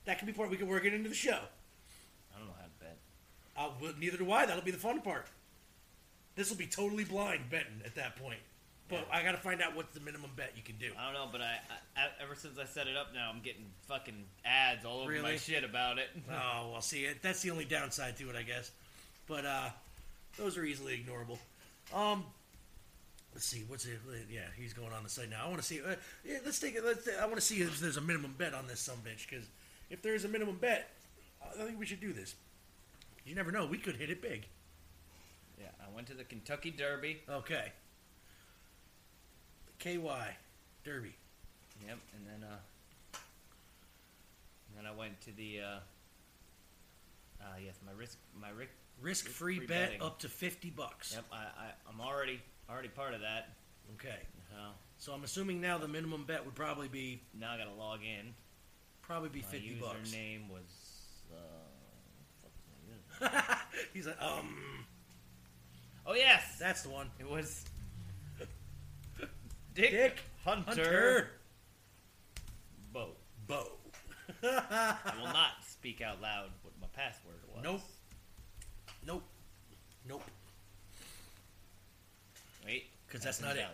That 0.06 0.18
can 0.18 0.26
be 0.26 0.32
part. 0.32 0.50
We 0.50 0.56
can 0.56 0.68
work 0.68 0.84
it 0.84 0.94
into 0.94 1.08
the 1.08 1.14
show. 1.14 1.38
I 2.34 2.38
don't 2.38 2.46
know 2.48 2.54
how 2.58 2.64
to 2.64 2.70
bet. 2.80 2.96
Uh, 3.56 3.68
well, 3.80 3.92
neither 4.00 4.16
do 4.16 4.30
I. 4.32 4.46
That'll 4.46 4.62
be 4.64 4.70
the 4.70 4.78
fun 4.78 5.00
part. 5.02 5.26
This 6.34 6.48
will 6.50 6.56
be 6.56 6.66
totally 6.66 7.04
blind 7.04 7.50
betting 7.50 7.80
at 7.84 7.94
that 7.96 8.16
point. 8.16 8.38
But 8.88 9.08
I 9.12 9.24
got 9.24 9.32
to 9.32 9.38
find 9.38 9.60
out 9.60 9.74
what's 9.74 9.92
the 9.94 10.00
minimum 10.00 10.30
bet 10.36 10.52
you 10.56 10.62
can 10.62 10.76
do. 10.76 10.90
I 10.96 11.06
don't 11.06 11.14
know, 11.14 11.28
but 11.32 11.40
I, 11.40 11.58
I 11.96 12.06
ever 12.22 12.36
since 12.36 12.56
I 12.56 12.66
set 12.66 12.86
it 12.86 12.96
up 12.96 13.12
now, 13.12 13.30
I'm 13.34 13.40
getting 13.42 13.64
fucking 13.88 14.14
ads 14.44 14.84
all 14.84 15.00
over 15.00 15.10
my 15.22 15.30
shit 15.38 15.64
about 15.64 15.98
it. 15.98 16.06
Oh 16.30 16.68
well, 16.70 16.80
see, 16.80 17.04
it- 17.04 17.20
that's 17.20 17.42
the 17.42 17.50
only 17.50 17.64
downside 17.64 18.16
to 18.18 18.30
it, 18.30 18.36
I 18.36 18.42
guess. 18.42 18.70
But 19.26 19.44
uh, 19.44 19.70
those 20.38 20.56
are 20.56 20.64
easily 20.64 21.04
ignorable. 21.04 21.38
Um, 21.92 22.22
let's 23.34 23.46
see, 23.46 23.64
what's 23.66 23.86
it? 23.86 23.98
Yeah, 24.30 24.42
he's 24.56 24.72
going 24.72 24.92
on 24.92 25.02
the 25.02 25.08
site 25.08 25.30
now. 25.30 25.42
I 25.44 25.48
want 25.48 25.58
to 25.58 25.66
see. 25.66 25.80
Uh, 25.80 25.96
yeah, 26.24 26.38
let's 26.44 26.60
take 26.60 26.76
it. 26.76 26.84
Let's. 26.84 27.08
I 27.20 27.24
want 27.24 27.36
to 27.38 27.40
see 27.40 27.62
if 27.62 27.80
there's 27.80 27.96
a 27.96 28.00
minimum 28.00 28.36
bet 28.38 28.54
on 28.54 28.68
this 28.68 28.78
some 28.78 28.98
bitch. 28.98 29.28
Because 29.28 29.46
if 29.90 30.02
there's 30.02 30.24
a 30.24 30.28
minimum 30.28 30.56
bet, 30.56 30.90
I 31.42 31.64
think 31.64 31.78
we 31.78 31.86
should 31.86 32.00
do 32.00 32.12
this. 32.12 32.34
You 33.24 33.34
never 33.34 33.50
know. 33.50 33.66
We 33.66 33.78
could 33.78 33.96
hit 33.96 34.10
it 34.10 34.22
big. 34.22 34.46
Yeah, 35.58 35.68
I 35.80 35.94
went 35.94 36.06
to 36.08 36.14
the 36.14 36.24
Kentucky 36.24 36.70
Derby. 36.70 37.22
Okay. 37.28 37.72
The 39.66 39.84
KY 39.98 40.36
Derby. 40.84 41.14
Yep, 41.86 41.98
and 42.16 42.26
then 42.26 42.48
uh, 42.48 42.56
and 44.68 44.78
then 44.78 44.86
I 44.86 44.96
went 44.96 45.20
to 45.22 45.32
the 45.36 45.60
uh, 45.60 45.78
uh 47.40 47.44
yes, 47.62 47.74
my 47.84 47.92
risk, 47.92 48.18
my 48.40 48.50
risk, 48.50 48.70
Risk-free 49.00 49.60
bet 49.60 49.68
betting. 49.68 50.02
up 50.02 50.18
to 50.20 50.28
fifty 50.28 50.70
bucks. 50.70 51.12
Yep, 51.14 51.24
I, 51.30 51.36
I 51.36 51.66
I'm 51.88 52.00
already 52.00 52.40
already 52.70 52.88
part 52.88 53.12
of 53.14 53.20
that. 53.20 53.50
Okay. 53.94 54.16
So 54.50 54.56
So 54.98 55.12
I'm 55.12 55.24
assuming 55.24 55.60
now 55.60 55.76
the 55.78 55.88
minimum 55.88 56.24
bet 56.24 56.44
would 56.44 56.54
probably 56.54 56.88
be 56.88 57.20
now 57.38 57.52
I 57.52 57.58
gotta 57.58 57.74
log 57.78 58.00
in. 58.02 58.32
Probably 59.06 59.28
be 59.28 59.40
My 59.40 59.46
fifty 59.46 59.74
bucks. 59.80 60.10
username 60.10 60.50
was 60.50 60.62
uh, 61.32 61.36
what 62.40 62.52
the 63.20 63.28
fuck 63.28 63.40
was? 63.42 63.80
He's 63.94 64.06
like, 64.06 64.20
um, 64.20 64.56
oh 66.06 66.14
yes, 66.14 66.56
that's 66.58 66.82
the 66.82 66.88
one. 66.90 67.10
it 67.18 67.28
was 67.28 67.64
Dick, 69.74 69.90
Dick 69.90 70.18
Hunter, 70.44 70.64
Hunter. 70.66 71.30
Bo. 72.92 73.10
Bo. 73.46 73.68
I 74.42 74.96
will 75.18 75.26
not 75.32 75.50
speak 75.68 76.00
out 76.00 76.20
loud 76.20 76.50
what 76.62 76.74
my 76.80 76.88
password 76.92 77.36
was. 77.54 77.62
Nope. 77.62 77.80
Nope. 79.06 79.22
Nope. 80.08 80.22
Wait, 82.64 82.86
because 83.06 83.22
that's 83.22 83.40
not 83.40 83.56
it. 83.56 83.66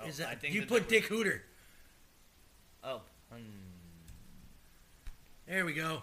Oh, 0.00 0.06
Is 0.06 0.20
I 0.20 0.24
that 0.26 0.40
think 0.40 0.54
you 0.54 0.64
put 0.66 0.88
Dick 0.88 1.04
Hooter? 1.06 1.42
Oh, 2.84 3.00
hmm, 3.32 3.38
There 5.46 5.64
we 5.64 5.72
go. 5.72 6.02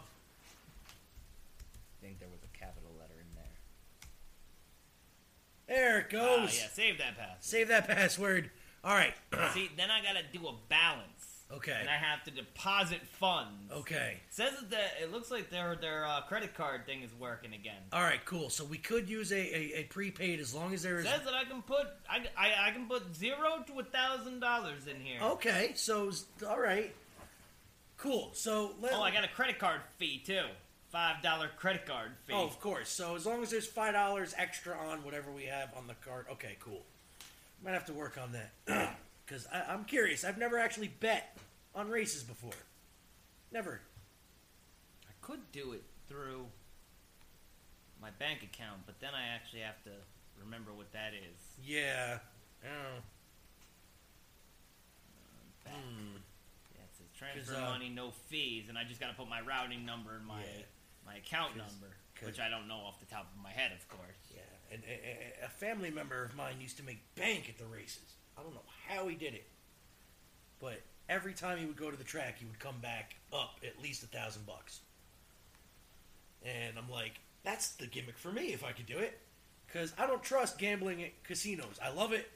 I 0.88 2.06
think 2.06 2.20
there 2.20 2.28
was 2.30 2.42
a 2.44 2.58
capital 2.58 2.92
letter 3.00 3.14
in 3.20 3.36
there. 3.36 3.46
There 5.68 6.00
it 6.00 6.06
Ah, 6.10 6.12
goes. 6.12 6.58
yeah, 6.60 6.68
save 6.74 6.98
that 6.98 7.18
password. 7.18 7.38
Save 7.44 7.68
that 7.70 7.88
password. 7.88 8.52
All 8.84 8.94
right. 8.94 9.14
See, 9.54 9.70
then 9.78 9.90
I 9.90 10.02
gotta 10.04 10.24
do 10.32 10.48
a 10.48 10.54
balance. 10.70 11.35
Okay. 11.52 11.78
And 11.80 11.90
I 11.90 11.96
have 11.96 12.24
to 12.24 12.32
deposit 12.32 13.02
funds. 13.20 13.72
Okay. 13.72 14.18
It 14.28 14.34
says 14.34 14.54
that 14.60 14.70
the, 14.72 15.04
it 15.04 15.12
looks 15.12 15.30
like 15.30 15.50
their 15.52 15.76
their 15.76 16.06
uh, 16.06 16.22
credit 16.22 16.56
card 16.56 16.86
thing 16.86 17.04
is 17.04 17.12
working 17.20 17.54
again. 17.54 17.82
All 17.94 18.02
right. 18.02 18.24
Cool. 18.26 18.50
So 18.50 18.66
we 18.66 18.78
could 18.78 19.08
use 19.08 19.32
a, 19.32 19.36
a, 19.36 19.80
a 19.82 19.84
prepaid 19.84 20.40
as 20.40 20.56
long 20.56 20.74
as 20.74 20.82
there 20.82 20.98
is. 20.98 21.06
It 21.06 21.10
says 21.10 21.22
that 21.26 21.34
I 21.36 21.44
can 21.44 21.62
put 21.62 21.88
I, 22.10 22.26
I, 22.38 22.70
I 22.70 22.72
can 22.72 22.88
put 22.88 23.16
zero 23.16 23.64
to 23.68 23.80
a 23.80 23.84
thousand 23.84 24.40
dollars 24.40 24.88
in 24.88 25.00
here. 25.00 25.22
Okay. 25.22 25.72
So 25.76 26.12
all 26.48 26.60
right. 26.60 26.94
Cool. 27.98 28.32
So 28.34 28.72
let, 28.82 28.94
Oh, 28.94 29.02
I 29.02 29.12
got 29.12 29.24
a 29.24 29.28
credit 29.30 29.60
card 29.60 29.82
fee 29.98 30.22
too. 30.26 30.44
Five 30.90 31.22
dollar 31.22 31.50
credit 31.58 31.86
card 31.86 32.12
fee. 32.26 32.34
Oh, 32.36 32.46
of 32.46 32.60
course. 32.60 32.90
So 32.90 33.16
as 33.16 33.26
long 33.26 33.44
as 33.44 33.52
there's 33.52 33.68
five 33.68 33.94
dollars 33.94 34.34
extra 34.38 34.76
on 34.78 35.04
whatever 35.04 35.32
we 35.32 35.44
have 35.46 35.70
on 35.78 35.88
the 35.88 35.96
card, 36.06 36.26
okay, 36.32 36.58
cool. 36.60 36.82
Might 37.64 37.74
have 37.74 37.86
to 37.86 37.94
work 37.94 38.18
on 38.22 38.34
that 38.34 38.98
because 39.26 39.48
I'm 39.52 39.86
curious. 39.86 40.24
I've 40.24 40.38
never 40.38 40.58
actually 40.60 40.88
bet 40.88 41.38
on 41.74 41.90
races 41.90 42.24
before. 42.24 42.54
Never. 43.52 43.80
I 45.08 45.12
could 45.22 45.52
do 45.52 45.74
it 45.74 45.84
through 46.08 46.46
my 48.02 48.10
bank 48.20 48.44
account, 48.44 48.82
but 48.86 49.00
then 49.00 49.12
I 49.16 49.34
actually 49.36 49.62
have 49.62 49.82
to 49.86 49.92
remember 50.40 50.72
what 50.74 50.92
that 50.94 51.14
is. 51.14 51.42
Yeah. 51.66 52.20
Oh. 52.64 53.00
Back. 55.64 55.74
Yeah, 55.74 56.82
it 56.84 56.90
says 56.98 57.08
transfer 57.18 57.56
uh, 57.56 57.70
money, 57.72 57.90
no 57.90 58.12
fees, 58.30 58.66
and 58.70 58.78
I 58.78 58.84
just 58.84 59.00
got 59.00 59.08
to 59.08 59.14
put 59.16 59.28
my 59.28 59.42
routing 59.42 59.86
number 59.86 60.16
and 60.16 60.26
my 60.26 60.42
Yeah. 60.42 60.64
my 61.06 61.16
account 61.16 61.54
'Cause- 61.58 61.72
number, 61.72 61.96
'cause- 62.16 62.28
which 62.28 62.40
I 62.40 62.50
don't 62.50 62.68
know 62.68 62.78
off 62.80 63.00
the 63.00 63.06
top 63.06 63.32
of 63.32 63.38
my 63.42 63.52
head, 63.52 63.72
of 63.72 63.88
course. 63.90 64.18
Yeah. 64.34 64.42
And 64.72 64.84
a- 64.84 65.46
a 65.46 65.50
family 65.50 65.90
member 65.92 66.24
of 66.24 66.36
mine 66.36 66.60
used 66.62 66.78
to 66.78 66.84
make 66.84 67.14
bank 67.16 67.48
at 67.50 67.58
the 67.58 67.66
races. 67.66 68.16
I 68.38 68.44
don't 68.44 68.54
know 68.54 68.62
how 68.88 69.08
he 69.08 69.16
did 69.16 69.34
it, 69.34 69.46
but 70.60 70.82
every 71.10 71.34
time 71.34 71.58
he 71.58 71.66
would 71.66 71.78
go 71.78 71.92
to 71.92 71.98
the 71.98 72.04
track, 72.04 72.40
he 72.40 72.46
would 72.46 72.60
come 72.60 72.76
back 72.82 73.16
up 73.34 73.60
at 73.66 73.82
least 73.82 74.04
a 74.04 74.08
thousand 74.08 74.46
bucks. 74.46 74.82
And 76.44 76.78
I'm 76.78 76.90
like, 76.90 77.20
that's 77.44 77.70
the 77.70 77.88
gimmick 77.88 78.18
for 78.18 78.32
me 78.32 78.54
if 78.54 78.64
I 78.64 78.72
could 78.72 78.86
do 78.86 78.98
it. 78.98 79.20
Because 79.68 79.94
I 79.98 80.08
don't 80.08 80.24
trust 80.24 80.58
gambling 80.58 81.04
at 81.04 81.24
casinos. 81.24 81.80
I 81.84 81.90
love 81.90 82.14
it, 82.14 82.30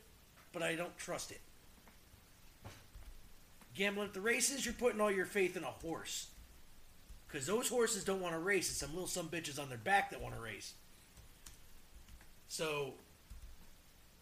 but 0.51 0.63
I 0.63 0.75
don't 0.75 0.97
trust 0.97 1.31
it. 1.31 1.41
Gambling 3.75 4.07
at 4.07 4.13
the 4.13 4.21
races, 4.21 4.65
you're 4.65 4.73
putting 4.73 4.99
all 4.99 5.11
your 5.11 5.25
faith 5.25 5.55
in 5.55 5.63
a 5.63 5.67
horse. 5.67 6.27
Because 7.27 7.45
those 7.45 7.69
horses 7.69 8.03
don't 8.03 8.21
want 8.21 8.33
to 8.33 8.39
race. 8.39 8.69
It's 8.69 8.79
some 8.79 8.91
little 8.91 9.07
some 9.07 9.29
bitches 9.29 9.61
on 9.61 9.69
their 9.69 9.77
back 9.77 10.09
that 10.09 10.21
want 10.21 10.35
to 10.35 10.41
race. 10.41 10.73
So, 12.47 12.95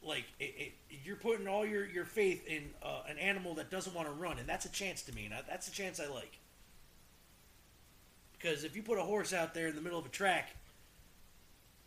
like, 0.07 0.25
it, 0.39 0.55
it, 0.57 0.73
you're 1.03 1.17
putting 1.17 1.47
all 1.47 1.65
your, 1.65 1.85
your 1.85 2.05
faith 2.05 2.47
in 2.47 2.69
uh, 2.81 3.01
an 3.09 3.17
animal 3.17 3.55
that 3.55 3.69
doesn't 3.69 3.93
want 3.93 4.07
to 4.07 4.13
run, 4.13 4.39
and 4.39 4.47
that's 4.47 4.65
a 4.65 4.71
chance 4.71 5.01
to 5.03 5.13
me, 5.13 5.25
and 5.25 5.34
I, 5.34 5.41
that's 5.47 5.67
a 5.67 5.71
chance 5.71 5.99
I 5.99 6.07
like. 6.07 6.39
Because 8.34 8.63
if 8.63 8.75
you 8.75 8.84
put 8.84 8.97
a 8.99 9.03
horse 9.03 9.34
out 9.34 9.53
there 9.53 9.67
in 9.67 9.75
the 9.75 9.81
middle 9.81 9.99
of 9.99 10.05
a 10.05 10.09
track 10.09 10.55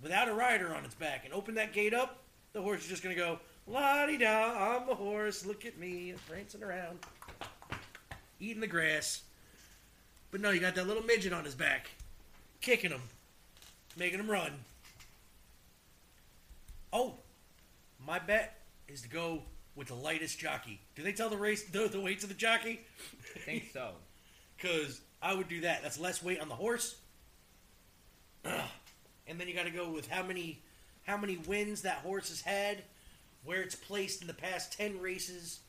without 0.03 0.29
a 0.29 0.35
rider 0.35 0.75
on 0.75 0.85
its 0.85 0.95
back 0.95 1.25
and 1.25 1.33
open 1.33 1.55
that 1.55 1.73
gate 1.73 1.95
up, 1.95 2.19
the 2.53 2.61
horse 2.61 2.83
is 2.83 2.89
just 2.89 3.03
going 3.03 3.15
to 3.15 3.21
go, 3.21 3.39
la 3.67 4.07
di 4.07 4.19
da, 4.19 4.77
I'm 4.77 4.89
a 4.89 4.95
horse, 4.95 5.47
look 5.47 5.65
at 5.65 5.79
me, 5.79 6.15
prancing 6.29 6.63
around, 6.63 6.99
eating 8.41 8.61
the 8.61 8.67
grass. 8.67 9.23
But 10.31 10.41
no, 10.41 10.51
you 10.51 10.61
got 10.61 10.75
that 10.75 10.87
little 10.87 11.03
midget 11.05 11.33
on 11.33 11.45
his 11.45 11.55
back, 11.55 11.91
kicking 12.61 12.91
him, 12.91 13.03
making 13.97 14.19
him 14.19 14.31
run. 14.31 14.53
Oh, 16.93 17.15
my 18.07 18.19
bet 18.19 18.63
is 18.89 19.03
to 19.03 19.09
go 19.09 19.43
with 19.75 19.89
the 19.89 19.95
lightest 19.95 20.39
jockey. 20.39 20.81
Do 20.95 21.03
they 21.03 21.13
tell 21.13 21.29
the 21.29 21.37
race 21.37 21.65
the, 21.65 21.89
the 21.89 22.01
weights 22.01 22.23
of 22.23 22.29
the 22.29 22.35
jockey? 22.35 22.81
I 23.37 23.39
think 23.41 23.71
so. 23.73 23.91
Because 24.57 25.01
I 25.23 25.33
would 25.33 25.49
do 25.49 25.63
that. 25.63 25.83
That's 25.83 25.99
less 25.99 26.23
weight 26.23 26.39
on 26.39 26.51
the 26.51 26.55
horse. 26.55 26.97
and 28.45 29.41
then 29.41 29.49
you 29.49 29.55
got 29.55 29.65
to 29.65 29.71
go 29.71 29.89
with 29.89 30.07
how 30.07 30.23
many 30.23 30.61
how 31.07 31.17
many 31.17 31.39
wins 31.47 31.81
that 31.81 31.97
horse 31.99 32.29
has 32.29 32.43
had, 32.43 32.83
where 33.43 33.63
it's 33.63 33.75
placed 33.75 34.21
in 34.21 34.27
the 34.27 34.35
past 34.35 34.77
ten 34.77 35.01
races, 35.01 35.61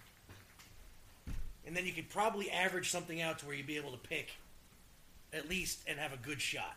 and 1.66 1.74
then 1.74 1.86
you 1.86 1.94
could 1.94 2.10
probably 2.10 2.52
average 2.52 2.90
something 2.90 3.22
out 3.22 3.40
to 3.40 3.46
where 3.46 3.56
you'd 3.56 3.66
be 3.66 3.78
able 3.78 3.92
to 3.92 3.98
pick 3.98 4.32
at 5.32 5.48
least 5.50 5.80
and 5.88 5.98
have 5.98 6.12
a 6.12 6.18
good 6.18 6.42
shot. 6.42 6.76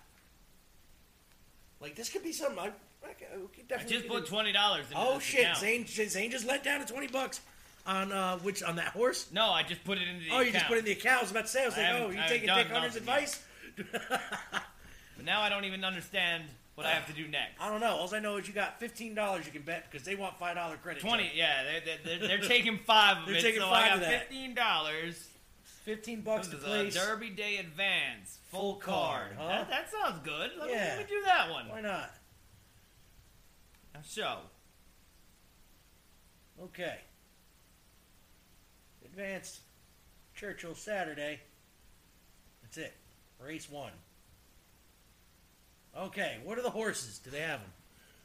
Like 1.81 1.97
this 1.97 2.09
could 2.09 2.22
be 2.22 2.32
something 2.32 2.59
I, 2.59 2.70
I 3.05 3.10
I 3.10 3.14
could 3.14 3.26
I 3.26 3.62
definitely 3.68 3.97
just 3.97 4.09
put 4.09 4.26
twenty 4.26 4.52
dollars. 4.52 4.86
Oh 4.94 5.18
shit! 5.18 5.56
Zane, 5.56 5.86
Zane 5.86 6.31
just 6.31 6.47
let 6.47 6.64
down 6.64 6.81
to 6.85 6.93
twenty 6.93 7.09
bucks 7.09 7.40
on 7.86 8.12
uh, 8.12 8.39
which 8.39 8.62
on 8.62 8.76
that 8.76 8.89
horse. 8.89 9.28
No, 9.32 9.51
I 9.51 9.62
just 9.62 9.85
put 9.85 9.98
it 9.98 10.09
into 10.09 10.24
the 10.24 10.31
oh, 10.32 10.40
you 10.40 10.52
just 10.52 10.66
put 10.66 10.76
it 10.76 10.81
in 10.81 10.85
the 10.86 10.93
account. 10.93 11.18
I 11.18 11.22
was 11.22 11.31
about 11.31 11.44
to 11.47 11.51
say, 11.51 11.62
I 11.62 11.66
was 11.66 11.78
I 11.78 11.93
like, 11.93 12.02
oh, 12.02 12.10
you 12.10 12.20
taking 12.28 12.55
Dick 12.55 12.68
Hunter's 12.68 12.97
advice? 12.97 13.43
But 15.16 15.26
now 15.26 15.43
I 15.43 15.48
don't 15.48 15.64
even 15.64 15.85
understand 15.85 16.44
what 16.74 16.86
I 16.86 16.90
have 16.90 17.06
to 17.06 17.12
do 17.12 17.28
next. 17.28 17.60
I 17.60 17.68
don't 17.70 17.81
know. 17.81 17.94
All 17.94 18.12
I 18.12 18.18
know 18.18 18.36
is 18.36 18.48
you 18.48 18.55
got 18.55 18.81
fifteen 18.81 19.14
dollars 19.14 19.47
you 19.47 19.52
can 19.52 19.62
bet 19.62 19.89
because 19.90 20.05
they 20.05 20.16
want 20.16 20.39
five 20.39 20.56
dollar 20.56 20.76
credit. 20.76 21.01
Twenty, 21.02 21.24
check. 21.24 21.36
yeah, 21.36 21.62
they're, 21.85 21.98
they're, 22.18 22.28
they're 22.28 22.39
taking 22.48 22.78
five 22.78 23.18
of 23.18 23.22
it. 23.24 23.26
They're 23.26 23.36
it, 23.36 23.43
taking 23.43 23.60
so 23.60 23.68
five 23.68 23.93
I 23.93 23.94
of 23.94 24.01
got 24.01 24.10
that. 24.10 24.20
fifteen 24.28 24.55
dollars. 24.55 25.28
Fifteen 25.85 26.22
bucks 26.22 26.48
to 26.48 26.56
place. 26.56 26.94
Derby 26.94 27.31
Day 27.31 27.59
Advance 27.59 28.39
full, 28.51 28.60
Full 28.60 28.74
card, 28.76 29.36
card. 29.36 29.39
huh? 29.39 29.48
That, 29.48 29.70
that 29.70 29.90
sounds 29.93 30.18
good. 30.24 30.51
Let, 30.59 30.68
me, 30.68 30.74
let 30.74 30.98
me 30.98 31.05
do 31.09 31.22
that 31.26 31.51
one. 31.51 31.68
Why 31.68 31.81
not? 31.82 32.10
Show. 34.02 34.38
Okay. 36.62 36.98
Advanced 39.04 39.60
Churchill 40.34 40.74
Saturday. 40.74 41.40
That's 42.62 42.76
it. 42.78 42.92
Race 43.40 43.70
one. 43.70 43.92
Okay, 45.96 46.38
what 46.44 46.58
are 46.58 46.62
the 46.62 46.70
horses? 46.70 47.18
Do 47.18 47.30
they 47.30 47.40
have 47.40 47.60
them? 47.60 47.70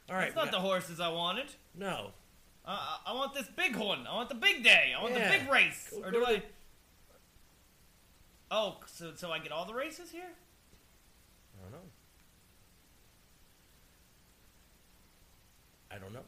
All 0.09 0.15
right. 0.15 0.33
That's 0.33 0.35
not 0.35 0.51
the 0.51 0.59
horses 0.59 0.99
I 0.99 1.09
wanted. 1.09 1.47
No. 1.75 2.11
Uh, 2.65 2.71
I- 3.05 3.11
I 3.11 3.13
want 3.13 3.33
this 3.33 3.47
big 3.47 3.75
one. 3.75 4.07
I 4.07 4.15
want 4.15 4.29
the 4.29 4.35
big 4.35 4.63
day. 4.63 4.93
I 4.97 5.01
want 5.01 5.13
Yeah. 5.13 5.31
the 5.31 5.37
big 5.39 5.49
race. 5.49 5.89
Go- 5.91 5.97
or 6.03 6.11
go 6.11 6.19
do 6.19 6.25
to 6.25 6.31
I? 6.31 6.43
Oh, 8.51 8.79
so 8.87 9.13
so 9.15 9.31
I 9.31 9.37
get 9.39 9.51
all 9.51 9.65
the 9.65 9.73
races 9.75 10.11
here? 10.11 10.31
I 11.59 11.61
don't 11.61 11.71
know. 11.71 11.89
I 15.91 15.97
don't 15.97 16.13
know. 16.13 16.25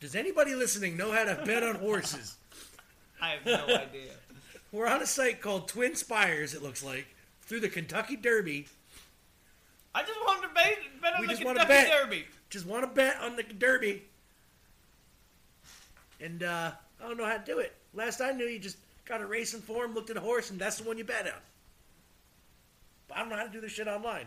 Does 0.00 0.16
anybody 0.16 0.54
listening 0.54 0.96
know 0.96 1.12
how 1.12 1.24
to 1.24 1.40
bet 1.46 1.62
on 1.62 1.76
horses? 1.76 2.36
I 3.22 3.30
have 3.30 3.46
no 3.46 3.64
idea. 3.76 4.10
We're 4.72 4.88
on 4.88 5.00
a 5.00 5.06
site 5.06 5.40
called 5.40 5.68
Twin 5.68 5.94
Spires, 5.94 6.54
it 6.54 6.62
looks 6.62 6.82
like, 6.82 7.06
through 7.42 7.60
the 7.60 7.68
Kentucky 7.68 8.16
Derby. 8.16 8.66
I 9.94 10.02
just 10.02 10.18
wanted 10.26 10.48
to 10.48 10.54
bet, 10.54 10.78
bet 11.00 11.14
on 11.14 11.20
We 11.20 11.26
the 11.26 11.32
just 11.34 11.44
want 11.44 11.58
Kentucky 11.58 11.88
bet. 11.88 12.02
Derby. 12.02 12.24
Just 12.50 12.66
want 12.66 12.82
to 12.82 12.88
bet 12.88 13.16
on 13.20 13.36
the 13.36 13.42
Derby. 13.44 14.02
And 16.20 16.42
uh, 16.42 16.72
I 17.00 17.06
don't 17.06 17.16
know 17.16 17.26
how 17.26 17.36
to 17.36 17.44
do 17.44 17.58
it. 17.58 17.72
Last 17.94 18.20
I 18.20 18.32
knew, 18.32 18.46
you 18.46 18.58
just 18.58 18.78
got 19.04 19.20
a 19.20 19.26
racing 19.26 19.60
form, 19.60 19.94
looked 19.94 20.10
at 20.10 20.16
a 20.16 20.20
horse, 20.20 20.50
and 20.50 20.58
that's 20.58 20.78
the 20.78 20.84
one 20.84 20.98
you 20.98 21.04
bet 21.04 21.26
on. 21.26 21.32
But 23.08 23.18
I 23.18 23.20
don't 23.20 23.28
know 23.28 23.36
how 23.36 23.44
to 23.44 23.50
do 23.52 23.60
this 23.60 23.72
shit 23.72 23.86
online. 23.86 24.26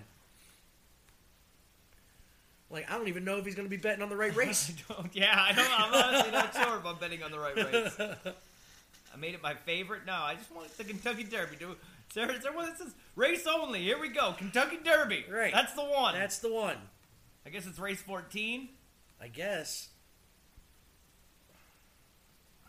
Like, 2.69 2.89
I 2.91 2.97
don't 2.97 3.07
even 3.07 3.23
know 3.23 3.37
if 3.37 3.45
he's 3.45 3.55
going 3.55 3.67
to 3.67 3.69
be 3.69 3.77
betting 3.77 4.01
on 4.01 4.09
the 4.09 4.15
right 4.15 4.35
race. 4.35 4.71
yeah, 5.13 5.35
I 5.37 5.53
don't. 5.53 5.79
I'm 5.79 5.93
honestly 5.93 6.31
not 6.31 6.53
sure 6.53 6.77
if 6.77 6.85
I'm 6.85 6.97
betting 6.97 7.23
on 7.23 7.31
the 7.31 7.39
right 7.39 7.55
race. 7.55 7.95
I 7.99 9.17
made 9.17 9.33
it 9.33 9.41
my 9.43 9.53
favorite. 9.53 10.01
No, 10.05 10.13
I 10.13 10.35
just 10.35 10.53
want 10.53 10.75
the 10.77 10.83
Kentucky 10.83 11.23
Derby. 11.23 11.55
Do 11.57 11.75
there, 12.13 12.31
is 12.31 12.43
there 12.43 12.53
one 12.53 12.65
that 12.65 12.77
says 12.77 12.93
race 13.15 13.45
only? 13.47 13.81
Here 13.81 13.99
we 13.99 14.09
go, 14.09 14.33
Kentucky 14.37 14.77
Derby. 14.83 15.25
Right. 15.31 15.53
That's 15.53 15.73
the 15.73 15.83
one. 15.83 16.15
That's 16.15 16.39
the 16.39 16.51
one. 16.51 16.77
I 17.45 17.49
guess 17.49 17.65
it's 17.65 17.79
race 17.79 18.01
14. 18.01 18.67
I 19.21 19.27
guess. 19.27 19.89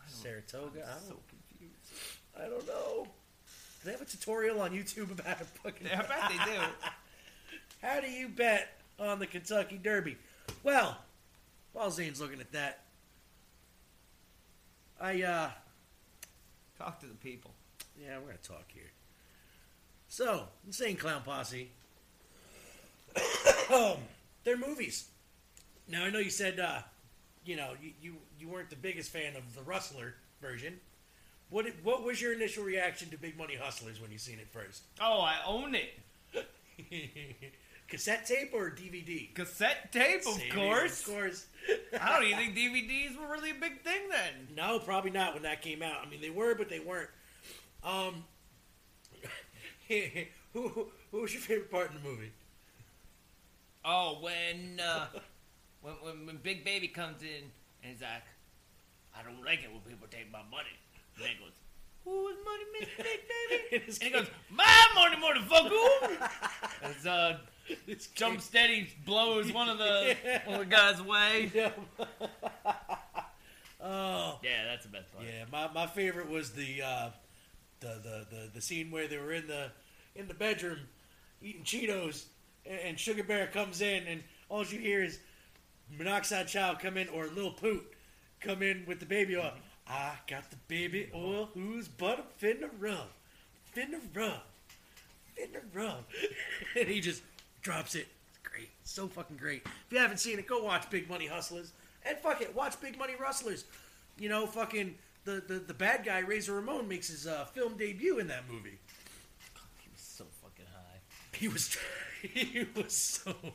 Saratoga. 0.07 0.79
I 0.79 0.91
I'm 0.91 0.99
don't, 0.99 1.07
so 1.07 1.15
confused. 1.29 1.75
I 2.35 2.41
don't 2.47 2.67
know. 2.67 3.03
Do 3.05 3.85
they 3.85 3.91
have 3.91 4.01
a 4.01 4.05
tutorial 4.05 4.61
on 4.61 4.71
YouTube 4.71 5.11
about 5.11 5.25
how 5.27 5.33
to 5.35 5.43
fucking? 5.43 5.87
I 5.87 5.95
bet 5.97 6.29
they 6.29 6.51
do. 6.51 6.59
How 7.83 7.99
do 7.99 8.09
you 8.09 8.27
bet 8.27 8.76
on 8.99 9.19
the 9.19 9.27
Kentucky 9.27 9.79
Derby? 9.81 10.17
Well, 10.63 10.97
while 11.73 11.91
Zane's 11.91 12.19
looking 12.21 12.39
at 12.39 12.51
that, 12.53 12.79
I 14.99 15.21
uh, 15.21 15.49
Talk 16.77 16.99
to 17.01 17.05
the 17.07 17.15
people. 17.15 17.51
yeah, 17.99 18.17
we're 18.19 18.27
gonna 18.27 18.37
talk 18.43 18.65
here. 18.73 18.91
So, 20.09 20.47
Insane 20.65 20.95
Clown 20.95 21.21
Posse. 21.23 21.69
um, 23.73 23.97
they're 24.43 24.57
movies. 24.57 25.07
Now 25.87 26.05
I 26.05 26.09
know 26.11 26.19
you 26.19 26.29
said, 26.29 26.59
uh, 26.59 26.79
you 27.45 27.55
know, 27.55 27.71
you, 27.81 27.91
you 28.01 28.13
you 28.39 28.47
weren't 28.47 28.69
the 28.69 28.75
biggest 28.75 29.11
fan 29.11 29.35
of 29.35 29.55
the 29.55 29.61
Rustlas 29.61 30.11
version. 30.41 30.79
What 31.49 31.65
did- 31.65 31.83
what 31.83 32.03
was 32.03 32.21
your 32.21 32.33
initial 32.33 32.63
reaction 32.63 33.09
to 33.09 33.17
Big 33.17 33.37
Money 33.37 33.57
Hustlas 33.61 34.01
when 34.01 34.11
you 34.11 34.17
seen 34.17 34.37
it 34.39 34.47
first? 34.51 34.83
Oh, 35.01 35.21
I 35.21 35.35
own 35.47 35.75
it. 35.75 35.93
Cassette 37.87 38.25
tape 38.25 38.51
or 38.53 38.69
DVD? 38.69 39.33
Cassette 39.33 39.91
tape, 39.91 40.27
of 40.27 40.33
CD, 40.33 40.49
course. 40.49 41.07
Of 41.07 41.13
course. 41.13 41.45
I 42.01 42.13
don't 42.13 42.27
even 42.27 42.53
think 42.53 42.57
DVDs 42.57 43.17
were 43.17 43.31
really 43.31 43.51
a 43.51 43.55
big 43.55 43.81
thing 43.81 44.09
then. 44.09 44.55
No, 44.55 44.79
probably 44.79 45.11
not 45.11 45.33
when 45.33 45.43
that 45.43 45.61
came 45.61 45.81
out. 45.81 45.97
I 46.05 46.09
mean, 46.09 46.21
they 46.21 46.29
were, 46.29 46.53
but 46.55 46.69
they 46.69 46.79
weren't. 46.79 47.09
Um, 47.83 48.25
who, 49.87 50.01
who 50.53 50.87
who 51.11 51.21
was 51.21 51.33
your 51.33 51.41
favorite 51.41 51.71
part 51.71 51.89
in 51.91 52.01
the 52.01 52.09
movie? 52.09 52.31
Oh, 53.85 54.17
when 54.21 54.81
uh, 54.85 55.07
when, 55.81 55.93
when 56.01 56.25
when 56.25 56.37
Big 56.37 56.65
Baby 56.65 56.89
comes 56.89 57.21
in 57.21 57.49
and 57.83 57.93
he's 57.93 58.01
like, 58.01 58.23
I 59.17 59.23
don't 59.23 59.43
like 59.45 59.63
it 59.63 59.71
when 59.71 59.81
people 59.81 60.07
take 60.11 60.31
my 60.31 60.41
money. 60.51 60.75
And 61.15 61.23
then 61.23 61.31
he 61.31 61.43
goes, 61.43 61.53
Who's 62.03 62.35
money, 62.43 62.63
Miss 62.79 62.89
Big 62.97 63.19
Baby? 63.27 63.85
and 63.85 64.03
he 64.03 64.09
goes, 64.09 64.27
My 64.51 64.87
money, 64.93 65.15
motherfucker! 65.15 66.29
As 66.83 67.05
uh, 67.05 67.37
This 67.85 68.07
jump 68.15 68.41
Steady 68.41 68.89
blows 69.05 69.51
one 69.51 69.69
of 69.69 69.77
the 69.77 70.15
one 70.45 70.61
of 70.61 70.69
the 70.69 70.75
guys 70.75 70.99
away. 70.99 71.51
Oh, 73.79 74.39
Yeah, 74.43 74.65
that's 74.65 74.85
the 74.85 74.91
best 74.91 75.13
part. 75.13 75.25
yeah. 75.25 75.45
My, 75.51 75.69
my 75.71 75.85
favorite 75.87 76.29
was 76.29 76.51
the, 76.51 76.81
uh, 76.81 77.09
the 77.79 78.01
the 78.03 78.25
the 78.35 78.49
the 78.55 78.61
scene 78.61 78.89
where 78.89 79.07
they 79.07 79.17
were 79.17 79.31
in 79.33 79.45
the 79.45 79.69
in 80.15 80.27
the 80.27 80.33
bedroom 80.33 80.79
eating 81.43 81.61
Cheetos, 81.63 82.25
and, 82.65 82.79
and 82.79 82.99
Sugar 82.99 83.23
Bear 83.23 83.45
comes 83.47 83.81
in, 83.81 84.07
and 84.07 84.23
all 84.49 84.65
you 84.65 84.79
hear 84.79 85.03
is 85.03 85.19
Monoxide 85.95 86.47
Child 86.47 86.79
come 86.79 86.97
in 86.97 87.07
or 87.09 87.27
Lil 87.27 87.51
Poot 87.51 87.85
come 88.41 88.63
in 88.63 88.83
with 88.87 88.99
the 88.99 89.05
baby 89.05 89.37
oil. 89.37 89.53
I 89.87 90.13
got 90.27 90.49
the 90.49 90.57
baby 90.67 91.09
oil. 91.13 91.49
Who's 91.53 91.87
butter 91.87 92.23
finna 92.41 92.69
rub? 92.79 93.07
Finna 93.75 93.99
rub. 94.15 94.41
Finna 95.37 95.61
rub. 95.71 96.03
and 96.77 96.87
he 96.87 96.99
just 96.99 97.21
drops 97.61 97.95
it. 97.95 98.07
It's 98.29 98.39
great. 98.43 98.69
So 98.83 99.07
fucking 99.07 99.37
great. 99.37 99.63
If 99.65 99.91
you 99.91 99.99
haven't 99.99 100.19
seen 100.19 100.39
it, 100.39 100.47
go 100.47 100.63
watch 100.63 100.89
Big 100.89 101.09
Money 101.09 101.27
Hustlas. 101.27 101.71
And 102.05 102.17
fuck 102.17 102.41
it, 102.41 102.55
watch 102.55 102.79
Big 102.79 102.97
Money 102.97 103.13
Rustlas. 103.21 103.63
You 104.17 104.29
know, 104.29 104.47
fucking 104.47 104.95
the, 105.25 105.43
the, 105.45 105.59
the 105.59 105.73
bad 105.73 106.05
guy 106.05 106.19
Razor 106.19 106.53
Ramon 106.53 106.87
makes 106.87 107.09
his 107.09 107.27
uh, 107.27 107.45
film 107.45 107.77
debut 107.77 108.19
in 108.19 108.27
that 108.27 108.43
movie. 108.49 108.79
He 109.79 109.89
was 109.91 110.01
so 110.01 110.23
fucking 110.41 110.65
high. 110.73 110.99
He 111.33 111.47
was 111.47 111.77
he 112.21 112.65
was 112.75 112.93
so. 112.93 113.33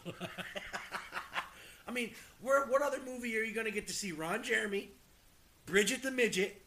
I 1.89 1.91
mean, 1.91 2.13
where, 2.41 2.67
what 2.67 2.83
other 2.83 2.99
movie 3.05 3.37
are 3.37 3.43
you 3.43 3.55
going 3.55 3.67
to 3.67 3.73
get 3.73 3.87
to 3.89 3.93
see 3.93 4.13
Ron 4.13 4.43
Jeremy, 4.43 4.91
Bridget 5.67 6.03
the 6.03 6.11
midget, 6.11 6.63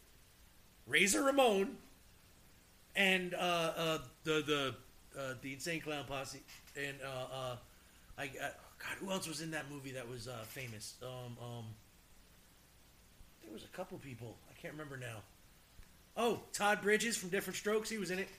Razor 0.88 1.24
Ramon, 1.24 1.78
and 2.96 3.34
uh, 3.34 3.38
uh, 3.38 3.98
the 4.24 4.76
the 5.16 5.20
uh, 5.20 5.34
the 5.42 5.54
Insane 5.54 5.82
Clown 5.82 6.06
Posse, 6.06 6.42
and 6.78 6.98
uh, 7.04 7.08
uh, 7.36 7.56
I, 8.18 8.24
I 8.24 8.28
God, 8.80 8.98
who 9.00 9.12
else 9.12 9.28
was 9.28 9.42
in 9.42 9.52
that 9.52 9.70
movie 9.72 9.92
that 9.92 10.08
was 10.08 10.28
uh, 10.28 10.34
famous? 10.48 10.96
Um, 11.02 11.38
um, 11.42 11.66
there 13.44 13.54
was 13.54 13.64
a 13.64 13.76
couple 13.76 13.98
people 14.00 14.36
I 14.50 14.60
can't 14.62 14.74
remember 14.74 14.98
now. 14.98 15.18
Oh, 16.18 16.40
Todd 16.54 16.82
Bridges 16.82 17.18
from 17.18 17.30
Diff'rent 17.30 17.58
Strokes. 17.58 17.90
He 17.90 17.98
was 17.98 18.10
in 18.12 18.20
it 18.20 18.30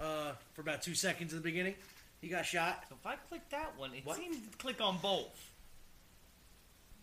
uh, 0.00 0.32
for 0.54 0.62
about 0.62 0.82
two 0.82 0.94
seconds 0.94 1.32
in 1.32 1.38
the 1.38 1.42
beginning. 1.44 1.74
He 2.20 2.28
got 2.28 2.44
shot. 2.46 2.84
So 2.88 2.96
if 3.00 3.06
I 3.06 3.16
click 3.28 3.42
that 3.50 3.78
one, 3.78 3.92
it 3.94 4.04
What? 4.04 4.16
seems 4.16 4.36
to 4.36 4.56
click 4.58 4.80
on 4.80 4.98
both. 5.02 5.50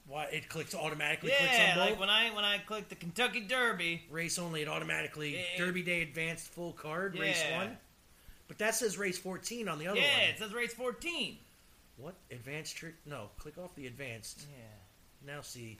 Why 0.07 0.26
it 0.26 0.49
clicks 0.49 0.73
automatically 0.76 1.31
clicks 1.38 1.57
Yeah, 1.57 1.69
on 1.72 1.76
both? 1.77 1.89
like 1.91 1.99
when 1.99 2.10
I 2.10 2.30
when 2.35 2.43
I 2.43 2.57
click 2.57 2.89
the 2.89 2.95
Kentucky 2.95 3.41
Derby. 3.41 4.02
race 4.10 4.38
only, 4.39 4.64
it 4.64 4.68
automatically 4.68 5.35
Yeah. 5.35 5.43
Derby 5.65 5.84
Day 5.84 6.02
Advanced 6.02 6.48
full 6.48 6.73
card 6.73 7.18
race 7.18 7.41
Yeah. 7.48 7.57
one. 7.57 7.77
But 8.51 8.57
that 8.57 8.75
says 8.75 8.97
race 8.97 9.17
fourteen 9.17 9.69
on 9.69 9.79
the 9.79 9.87
other 9.87 10.01
yeah, 10.01 10.07
one. 10.07 10.19
Yeah, 10.23 10.27
it 10.31 10.37
says 10.37 10.53
race 10.53 10.73
14. 10.73 11.37
What 11.95 12.15
advanced? 12.31 12.75
Tr- 12.75 12.87
no, 13.05 13.29
click 13.37 13.57
off 13.57 13.73
the 13.75 13.87
advanced. 13.87 14.45
Yeah. 14.51 15.33
Now 15.33 15.39
see. 15.39 15.77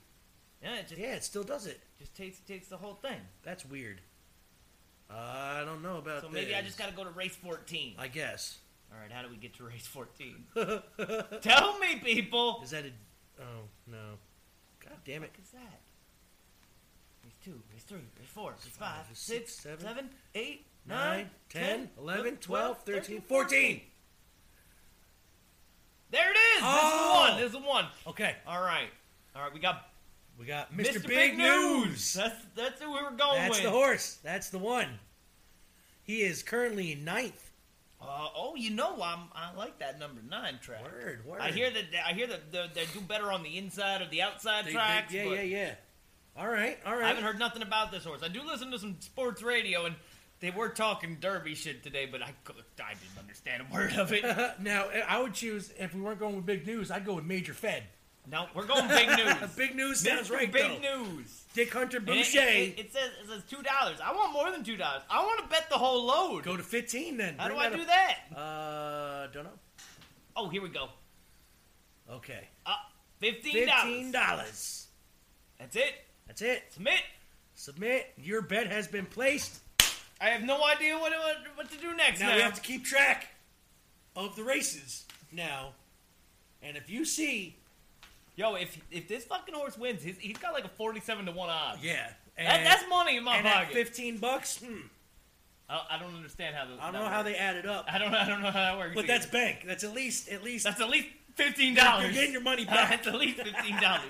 Yeah, 0.64 0.76
it 0.76 0.88
just 0.88 1.02
Yeah, 1.02 1.16
it 1.16 1.26
still 1.26 1.44
does 1.44 1.66
it. 1.66 1.82
just 2.00 2.16
takes 2.16 2.40
takes 2.40 2.70
the 2.70 2.78
whole 2.78 2.94
thing. 2.94 3.20
That's 3.44 3.66
weird. 3.66 4.00
I 5.10 5.64
don't 5.66 5.84
know 5.84 5.98
about 5.98 6.22
that. 6.22 6.30
So 6.30 6.30
maybe 6.30 6.56
I 6.56 6.62
just 6.62 6.78
got 6.78 6.88
to 6.88 6.96
go 6.96 7.04
to 7.04 7.10
race 7.10 7.36
14. 7.36 7.96
I 8.00 8.08
guess. 8.08 8.58
All 8.90 9.02
right, 9.02 9.12
how 9.12 9.22
do 9.22 9.28
we 9.28 9.36
get 9.36 9.54
to 9.56 9.66
race 9.66 9.88
14? 9.88 10.46
Tell 11.42 11.78
me, 11.78 12.00
people. 12.02 12.62
Is 12.64 12.70
that 12.70 12.86
a? 12.86 12.92
Oh 13.42 13.68
no! 13.86 14.16
God 14.80 14.96
damn 15.04 15.24
it! 15.24 15.32
What 15.36 15.44
is 15.44 15.52
that? 15.52 15.82
Race 17.26 17.36
two, 17.44 17.62
race 17.74 17.84
three, 17.84 17.98
race 18.18 18.30
four, 18.30 18.52
race 18.52 18.62
Five, 18.80 18.96
five, 18.96 19.18
six, 19.18 19.56
six, 19.56 19.60
seven, 19.60 19.86
seven, 19.86 20.10
eight, 20.36 20.68
9, 20.88 21.30
10, 21.50 21.64
11, 21.64 21.90
11, 21.98 22.38
12, 22.38 22.78
13, 22.84 23.22
14. 23.22 23.82
There 26.12 26.30
it 26.30 26.36
is. 26.58 26.62
Oh! 26.62 26.68
This 26.76 26.86
is 26.88 26.92
the 27.04 27.18
one. 27.18 27.38
This 27.38 27.46
is 27.46 27.52
the 27.54 27.60
one. 27.68 27.86
Okay, 28.08 28.36
All 28.48 28.62
right. 28.62 28.90
All 29.36 29.42
right, 29.44 29.54
we 29.54 29.60
got 29.62 29.88
we 30.38 30.46
got 30.46 30.76
Mr. 30.76 30.96
Mr. 31.02 31.08
Big, 31.08 31.38
News. 31.38 32.14
That's 32.14 32.36
that's 32.56 32.82
who 32.82 32.92
we 32.92 33.02
were 33.02 33.12
going 33.12 33.38
That's 33.42 33.56
with. 33.58 33.64
the 33.64 33.70
horse. 33.70 34.18
That's 34.24 34.50
the 34.50 34.58
one. 34.58 34.88
He 36.04 36.24
is 36.24 36.44
currently 36.44 36.92
in 36.92 37.06
ninth. 37.06 37.52
Uh, 38.02 38.28
oh, 38.36 38.56
you 38.56 38.72
know, 38.72 38.96
I'm, 39.02 39.20
I 39.36 39.56
like 39.56 39.78
that 39.80 40.00
number 40.00 40.22
nine 40.28 40.58
track. 40.62 40.84
Word, 40.84 41.24
word. 41.26 41.40
I 41.40 41.52
hear 41.52 41.70
that 41.70 41.84
I 42.06 42.12
hear 42.14 42.28
that 42.28 42.52
they, 42.52 42.66
they 42.74 42.86
do 42.94 43.00
better 43.00 43.32
on 43.32 43.44
the 43.44 43.58
inside 43.58 44.02
or 44.02 44.08
the 44.10 44.22
outside 44.24 44.66
They- 44.66 44.70
they- 44.72 44.74
tracks. 44.76 45.14
yeah, 45.14 45.26
but 45.26 45.32
yeah, 45.36 45.42
yeah. 45.44 45.74
All 46.36 46.48
right, 46.48 46.78
all 46.86 46.94
right. 46.96 47.04
I 47.06 47.08
haven't 47.10 47.24
heard 47.24 47.40
nothing 47.40 47.62
about 47.62 47.92
this 47.92 48.04
horse. 48.04 48.22
I 48.24 48.28
do 48.30 48.42
listen 48.44 48.72
to 48.72 48.80
some 48.80 48.96
sports 49.00 49.42
radio, 49.44 49.86
and 49.86 49.96
they 50.42 50.50
were 50.52 50.70
talking 50.70 51.18
Derby 51.22 51.56
shit 51.56 51.82
today, 51.84 52.06
but 52.12 52.22
I 52.22 52.26
I 52.28 52.94
didn't 52.94 53.18
understand 53.20 53.64
a 53.70 53.74
word 53.74 53.94
of 53.94 54.12
it. 54.12 54.24
now, 54.62 54.88
I 55.08 55.22
would 55.22 55.34
choose 55.34 55.72
if 55.80 55.94
we 55.96 56.02
weren't 56.02 56.20
going 56.20 56.36
with 56.36 56.46
big 56.46 56.66
news. 56.68 56.92
I'd 56.92 57.06
go 57.06 57.14
with 57.14 57.26
Major 57.26 57.54
Fed. 57.54 57.84
no, 58.30 58.48
we're 58.54 58.66
going 58.68 58.88
big 58.88 59.08
news. 59.18 59.36
big 59.56 59.76
news 59.76 60.00
sounds 60.02 60.30
Mr. 60.30 60.34
right. 60.34 60.52
Big 60.52 60.82
though. 60.84 61.04
news. 61.04 61.38
Dick 61.54 61.74
Hunter 61.74 61.98
And 61.98 62.10
it, 62.10 62.16
Boucher. 62.18 62.40
it, 62.40 62.80
it 62.80 62.94
says 62.94 63.10
it 63.24 63.28
says 63.30 63.44
two 63.50 63.62
dollars. 63.64 64.00
I 64.04 64.14
want 64.14 64.34
more 64.34 64.52
than 64.52 64.64
two 64.64 64.78
dollars. 64.78 65.02
I 65.10 65.24
want 65.24 65.42
to 65.44 65.48
bet 65.50 65.70
the 65.70 65.78
whole 65.78 66.06
load. 66.06 66.44
go 66.44 66.56
to 66.58 66.64
fifteen 66.64 67.18
then. 67.18 67.36
How 67.38 67.48
do 67.48 67.56
I 67.58 67.70
do 67.70 67.84
that? 67.86 68.18
Uh, 68.36 69.28
don't 69.34 69.44
know. 69.46 69.60
Oh, 70.36 70.50
here 70.50 70.62
we 70.62 70.70
go. 70.70 70.90
Okay, 72.10 72.48
Uh, 72.66 72.74
fifteen 73.20 73.68
dollars. 73.68 73.84
fifteen 73.84 74.12
dollars. 74.12 74.88
That's 75.60 75.76
it. 75.76 75.94
That's 76.28 76.42
it. 76.42 76.64
Submit. 76.72 77.02
Submit. 77.56 78.14
Your 78.18 78.42
bet 78.42 78.68
has 78.68 78.88
been 78.88 79.06
placed. 79.06 79.60
I 80.22 80.30
have 80.30 80.44
no 80.44 80.64
idea 80.64 80.98
what 80.98 81.12
what, 81.12 81.38
what 81.56 81.72
to 81.72 81.78
do 81.78 81.96
next. 81.96 82.20
Now 82.20 82.30
Now, 82.30 82.36
we 82.36 82.42
have 82.42 82.54
to 82.54 82.62
keep 82.62 82.86
track 82.86 83.30
of 84.16 84.36
the 84.36 84.44
races 84.44 85.06
now. 85.32 85.70
And 86.62 86.78
if 86.78 86.90
you 86.90 87.06
see, 87.06 87.56
yo, 88.36 88.54
if 88.56 88.78
if 88.92 89.08
this 89.08 89.24
fucking 89.26 89.56
horse 89.56 89.78
wins, 89.78 90.04
he's, 90.04 90.18
he's 90.20 90.38
got 90.38 90.54
like 90.54 90.66
a 90.66 90.70
forty-seven 90.70 91.26
to 91.26 91.32
one 91.32 91.50
odds. 91.50 91.84
yeah, 91.84 92.12
That, 92.38 92.64
that's 92.64 92.84
money 92.90 93.18
in 93.18 93.24
my 93.24 93.38
and 93.38 93.48
pocket. 93.48 93.74
fifteen 93.74 94.18
bucks. 94.20 94.60
Hmm, 94.64 94.82
I, 95.68 95.82
I 95.92 96.00
don't 96.00 96.14
understand 96.16 96.56
how. 96.56 96.66
The, 96.66 96.82
I 96.82 96.92
don't 96.92 97.02
know 97.02 97.08
how 97.10 97.24
they 97.24 97.36
add 97.36 97.56
it 97.56 97.66
up, 97.66 97.86
I 97.92 97.98
don't. 97.98 98.14
I 98.14 98.28
don't 98.28 98.42
know 98.44 98.52
how 98.52 98.60
that 98.60 98.78
works. 98.78 98.94
but 98.94 99.06
either. 99.06 99.14
that's 99.14 99.26
bank. 99.26 99.64
That's 99.66 99.84
at 99.84 99.94
least 99.94 100.30
at 100.30 100.44
least 100.44 100.66
that's 100.66 100.80
at 100.80 100.90
least 100.90 101.08
fifteen 101.34 101.74
dollars. 101.74 102.04
you're 102.06 102.14
getting 102.14 102.32
your 102.34 102.42
money 102.44 102.66
back. 102.76 102.90
That's 102.90 103.08
at 103.08 103.16
least 103.16 103.38
fifteen 103.42 103.82
dollars. 103.82 104.04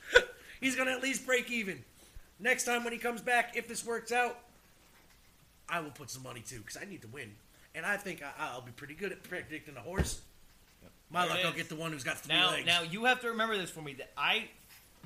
he's 0.60 0.74
gonna 0.74 0.90
at 0.90 1.02
least 1.02 1.24
break 1.24 1.48
even. 1.48 1.84
Next 2.40 2.64
time 2.64 2.82
when 2.82 2.92
he 2.92 2.98
comes 2.98 3.20
back, 3.20 3.56
if 3.56 3.68
this 3.68 3.86
works 3.86 4.10
out, 4.10 4.36
I 5.68 5.80
will 5.80 5.90
put 5.90 6.10
some 6.10 6.22
money 6.22 6.40
too 6.46 6.58
because 6.58 6.76
I 6.80 6.84
need 6.84 7.02
to 7.02 7.08
win, 7.08 7.32
and 7.74 7.84
I 7.86 7.96
think 7.96 8.22
I, 8.22 8.30
I'll 8.38 8.60
be 8.60 8.72
pretty 8.72 8.94
good 8.94 9.12
at 9.12 9.22
predicting 9.22 9.76
a 9.76 9.80
horse. 9.80 10.20
My 11.10 11.26
There 11.26 11.36
luck, 11.36 11.44
I'll 11.46 11.52
get 11.52 11.68
the 11.68 11.76
one 11.76 11.92
who's 11.92 12.04
got 12.04 12.18
three 12.18 12.34
now, 12.34 12.50
legs. 12.50 12.66
now 12.66 12.82
you 12.82 13.04
have 13.04 13.20
to 13.20 13.28
remember 13.28 13.56
this 13.56 13.70
for 13.70 13.80
me. 13.82 13.94
That 13.94 14.10
I 14.16 14.48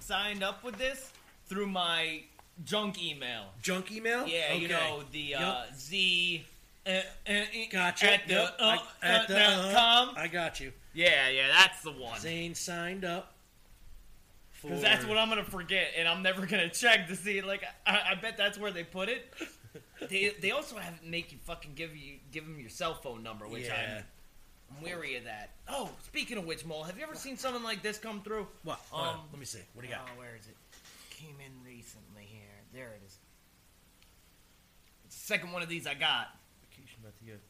signed 0.01 0.43
up 0.43 0.65
with 0.65 0.79
this 0.79 1.13
through 1.47 1.67
my 1.67 2.23
junk 2.65 3.03
email. 3.03 3.47
Junk 3.63 3.93
email. 3.93 4.27
Yeah, 4.27 4.53
you 4.55 4.69
know 4.69 5.03
the 5.13 5.35
uh, 5.35 5.63
Z. 5.77 6.45
Uh, 6.87 6.91
uh, 6.91 7.33
uh, 7.33 7.43
Gotcha. 7.71 8.13
At 8.15 8.27
the, 8.29 8.35
Yep. 8.35 8.57
uh, 8.59 8.65
I, 8.65 9.07
at 9.07 9.21
uh, 9.21 9.27
the, 9.27 9.39
uh, 9.39 9.73
com. 9.75 10.15
I 10.17 10.29
got 10.29 10.59
you. 10.61 10.73
Yeah, 10.95 11.29
yeah, 11.29 11.49
that's 11.49 11.83
the 11.83 11.93
one. 11.93 12.19
Zane 12.19 12.55
signed 12.55 13.05
up. 13.05 13.35
Because 14.63 14.83
that's 14.83 15.05
what 15.05 15.17
I'm 15.19 15.29
gonna 15.29 15.45
forget, 15.45 15.93
and 15.97 16.09
I'm 16.09 16.23
never 16.23 16.45
gonna 16.47 16.69
check 16.69 17.07
to 17.09 17.15
see. 17.17 17.43
Like, 17.43 17.63
I, 17.87 18.01
I 18.11 18.15
bet 18.17 18.37
that's 18.37 18.59
where 18.59 18.73
they 18.73 18.83
put 18.83 19.09
it. 19.09 19.33
They 20.09 20.33
they 20.41 20.51
also 20.51 20.77
have 20.77 21.03
make 21.05 21.33
you 21.33 21.39
fucking 21.45 21.73
give 21.75 21.97
you 21.97 22.15
give 22.33 22.45
them 22.45 22.59
your 22.61 22.71
cell 22.71 22.95
phone 22.95 23.23
number, 23.23 23.47
which 23.49 23.65
Yeah. 23.67 23.99
I'm, 24.71 24.77
I'm 24.77 24.83
weary 24.83 25.17
of 25.17 25.25
that. 25.25 25.51
Oh, 25.69 25.91
speaking 26.05 26.37
of 26.39 26.45
which, 26.47 26.65
Mole, 26.65 26.83
have 26.85 26.97
you 26.99 27.03
ever 27.03 27.15
seen 27.15 27.37
something 27.37 27.63
like 27.63 27.83
this 27.83 27.99
come 27.99 28.21
through? 28.23 28.47
What? 28.65 28.81
Um, 28.93 29.17
let 29.33 29.39
me 29.41 29.47
see. 29.47 29.61
What 29.75 29.83
do 29.83 29.89
you 29.89 29.95
got? 29.95 30.09
Oh, 30.15 30.19
where 30.19 30.37
is 30.39 30.47
it? 30.47 30.57
Came 31.11 31.37
in 31.45 31.53
recently 31.65 32.25
here. 32.25 32.43
There 32.73 32.89
it 32.95 33.03
is. 33.07 33.17
It's 35.07 35.17
the 35.19 35.27
second 35.27 35.53
one 35.53 35.63
of 35.63 35.69
these 35.69 35.87
I 35.87 35.95
got. 35.95 36.29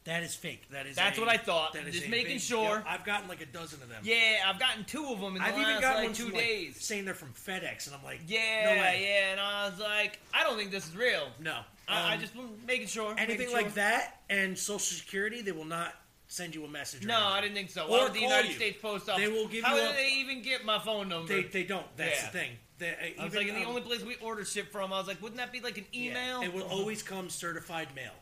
That 0.04 0.22
is 0.22 0.34
fake. 0.34 0.62
That 0.70 0.86
is. 0.86 0.94
Fake. 0.96 1.04
That's 1.04 1.18
a- 1.18 1.20
what 1.20 1.28
I 1.30 1.36
thought. 1.36 1.72
That 1.74 1.86
is 1.86 1.94
Just 1.94 2.08
making 2.08 2.34
big- 2.36 2.40
sure. 2.40 2.76
Yep, 2.76 2.84
I've 2.86 3.04
gotten 3.04 3.28
like 3.28 3.40
a 3.40 3.46
dozen 3.46 3.82
of 3.82 3.88
them. 3.88 4.00
Yeah, 4.04 4.44
I've 4.46 4.58
gotten 4.58 4.84
two 4.84 5.06
of 5.06 5.20
them 5.20 5.36
in 5.36 5.42
the 5.42 5.48
I've 5.48 5.54
last 5.56 5.68
even 5.68 5.80
got 5.82 5.96
like 5.96 6.14
two 6.14 6.24
from, 6.26 6.34
like, 6.34 6.44
days. 6.44 6.76
saying 6.84 7.04
they're 7.04 7.14
from 7.14 7.32
FedEx, 7.32 7.86
and 7.86 7.96
I'm 7.96 8.02
like, 8.04 8.20
Yeah, 8.26 8.64
no 8.74 8.80
way. 8.80 9.00
yeah, 9.08 9.32
and 9.32 9.40
I 9.40 9.68
was 9.68 9.78
like, 9.80 10.18
I 10.32 10.44
don't 10.44 10.56
think 10.56 10.70
this 10.70 10.86
is 10.88 10.96
real. 10.96 11.28
No. 11.40 11.60
I, 11.89 12.10
I 12.10 12.15
Um, 12.15 12.20
just 12.20 12.32
making 12.66 12.86
sure. 12.89 13.15
anything 13.16 13.39
making 13.39 13.52
like 13.55 13.65
sure. 13.66 13.74
that 13.77 14.20
and 14.28 14.56
Social 14.59 14.78
Security, 14.97 15.43
they 15.43 15.52
will 15.52 15.65
not 15.65 15.94
send 16.28 16.55
you 16.55 16.65
a 16.65 16.69
message. 16.69 17.05
No. 17.06 17.19
I 17.19 17.40
didn't 17.40 17.55
think 17.55 17.70
so. 17.70 17.85
Or 17.86 17.89
Why 17.90 18.02
would 18.05 18.12
the 18.12 18.19
call 18.20 18.28
United 18.28 18.48
you. 18.48 18.55
States 18.55 18.78
Post 18.82 19.09
Office? 19.09 19.24
They 19.24 19.32
will 19.32 19.48
give 19.48 19.65
How 19.65 19.74
you 19.74 19.81
did 19.82 19.90
a- 19.90 19.94
they 19.94 20.12
even 20.16 20.43
get 20.43 20.65
my 20.65 20.78
phone 20.78 21.09
number? 21.09 21.27
They, 21.32 21.43
they 21.44 21.65
don't. 21.65 21.86
That's 21.97 22.20
Yeah. 22.23 22.27
the 22.31 22.39
thing. 22.39 22.51
They, 22.78 22.90
uh, 23.19 23.23
I 23.23 23.24
was 23.24 23.35
like, 23.35 23.47
the 23.47 23.55
um, 23.62 23.66
only 23.69 23.81
place 23.81 24.02
we 24.05 24.16
order 24.16 24.44
shit 24.44 24.70
from, 24.70 24.93
I 24.93 24.98
was 24.98 25.09
like, 25.09 25.20
wouldn't 25.23 25.39
that 25.39 25.51
be 25.52 25.60
like 25.60 25.78
an 25.78 25.86
email? 25.94 26.43
it 26.43 26.52
will 26.52 26.62
always 26.62 27.02
come 27.02 27.28
certified 27.31 27.89
mail. 27.97 28.12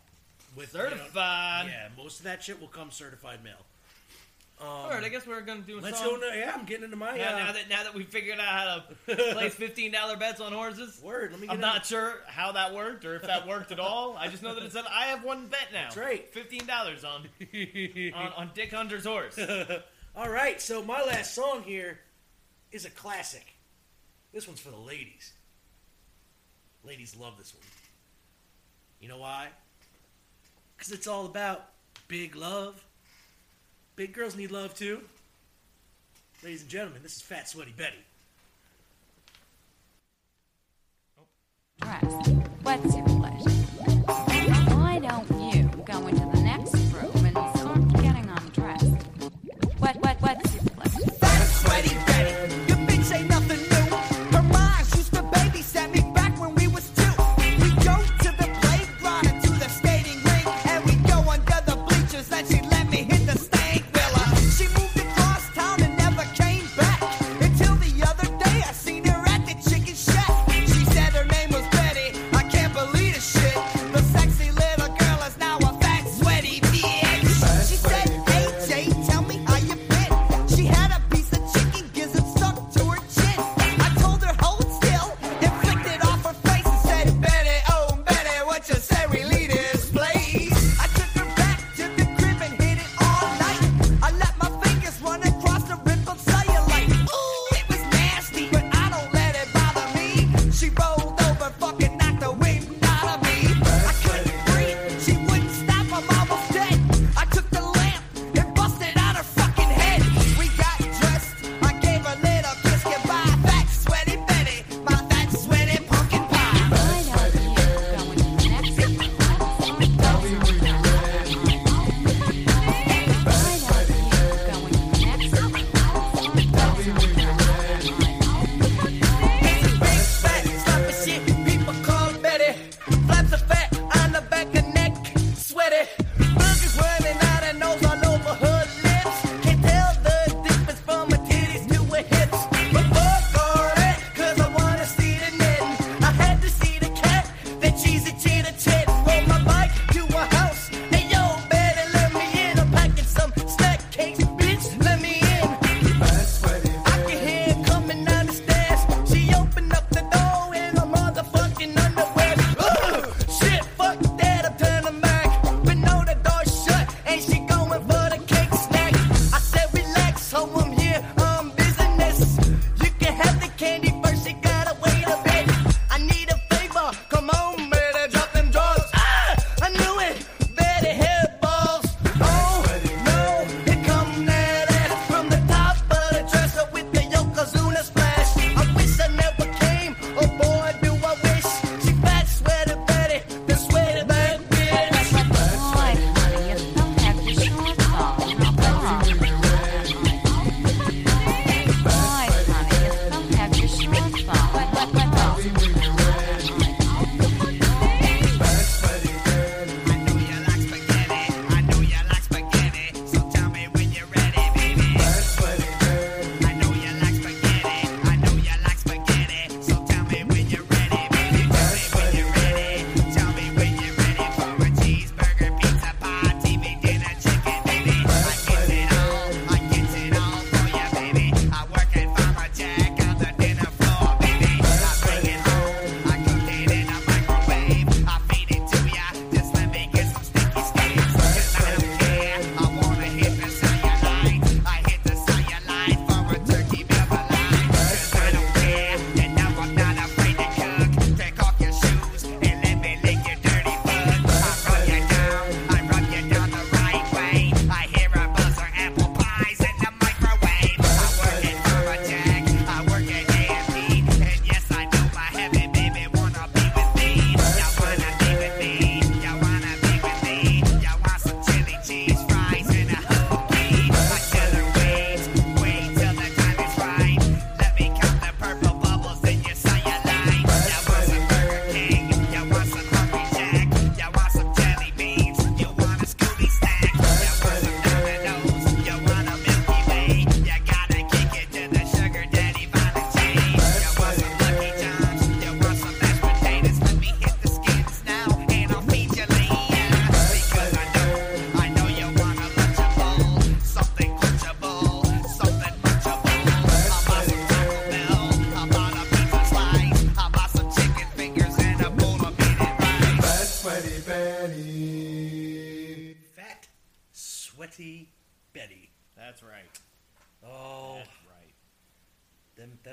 With 0.55 0.73
you 0.73 0.79
know- 0.79 0.89
Certified. 0.89 1.67
yeah, 1.69 1.89
most 1.97 2.21
of 2.21 2.25
that 2.25 2.43
shit 2.43 2.59
will 2.61 2.69
come 2.69 2.91
certified 2.91 3.43
mail. 3.45 3.59
Um, 4.59 4.67
All 4.67 4.89
right, 4.89 5.05
I 5.05 5.11
guess 5.11 5.27
we're 5.27 5.43
gonna 5.43 5.61
do 5.61 5.79
a 5.79 5.81
Let's 5.81 5.99
song. 5.99 6.19
go. 6.19 6.29
Now, 6.29 6.35
yeah, 6.35 6.53
I'm 6.57 6.65
getting 6.65 6.85
into 6.85 6.97
my. 6.97 7.15
Now, 7.19 7.35
uh, 7.35 7.39
now 7.39 7.53
that 7.53 7.69
now 7.69 7.83
that 7.83 7.95
we 7.95 8.05
figured 8.05 8.39
out 8.41 8.47
how 8.47 9.15
to 9.15 9.33
place 9.35 9.55
fifteen 9.55 9.93
dollar 9.93 10.17
bets 10.17 10.41
on 10.41 10.53
horses, 10.53 10.99
word. 11.03 11.33
Let 11.33 11.41
me. 11.41 11.47
Get 11.47 11.53
I'm 11.53 11.61
not 11.61 11.85
sure 11.85 12.15
how 12.27 12.53
that 12.53 12.75
worked 12.75 13.05
or 13.05 13.17
if 13.17 13.23
that 13.23 13.47
worked 13.49 13.71
at 13.71 13.79
all. 13.79 14.17
I 14.19 14.29
just 14.29 14.43
know 14.43 14.55
that 14.55 14.65
it 14.65 14.73
said 14.73 14.85
I 14.91 15.07
have 15.07 15.23
one 15.23 15.49
bet 15.49 15.69
now. 15.75 15.85
That's 15.85 15.99
right. 15.99 16.27
Fifteen 16.31 16.65
dollars 16.65 17.05
on, 17.05 17.29
on 18.15 18.33
on 18.35 18.51
Dick 18.55 18.73
Hunter's 18.73 19.05
horse. 19.05 19.39
All 20.17 20.31
right, 20.31 20.59
so 20.63 20.83
my 20.83 21.03
last 21.05 21.35
song 21.35 21.63
here 21.63 21.99
is 22.73 22.87
a 22.87 22.91
classic. 22.91 23.45
This 24.33 24.47
one's 24.47 24.61
for 24.61 24.71
the 24.71 24.79
ladies. 24.79 25.35
Ladies 26.83 27.15
love 27.15 27.37
this 27.37 27.53
one. 27.53 27.63
You 28.99 29.09
know 29.09 29.19
why? 29.19 29.49
Because 30.75 30.91
it's 30.93 31.07
all 31.07 31.27
about 31.27 31.69
big 32.09 32.35
love. 32.35 32.83
Big 33.97 34.13
girls 34.13 34.37
need 34.37 34.51
love 34.51 34.75
too. 34.75 35.01
Ladies 36.45 36.61
and 36.61 36.71
gentlemen, 36.71 37.03
this 37.03 37.17
is 37.17 37.23
Fat 37.23 37.49
Sweaty 37.49 37.73
Betty. 37.77 37.97
What's 42.63 42.95
your 42.95 43.05
pleasure? 43.07 43.51
Why 44.75 44.99
don't 45.03 45.36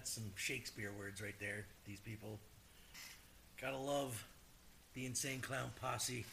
that's 0.04 0.12
some 0.12 0.32
Shakespeare 0.36 0.92
words 1.00 1.22
right 1.22 1.36
there. 1.40 1.64
These 1.88 2.02
people. 2.02 2.38
Gotta 3.62 3.78
love 3.78 4.22
the 4.96 5.06
insane 5.06 5.40
clown 5.40 5.70
posse. 5.80 6.26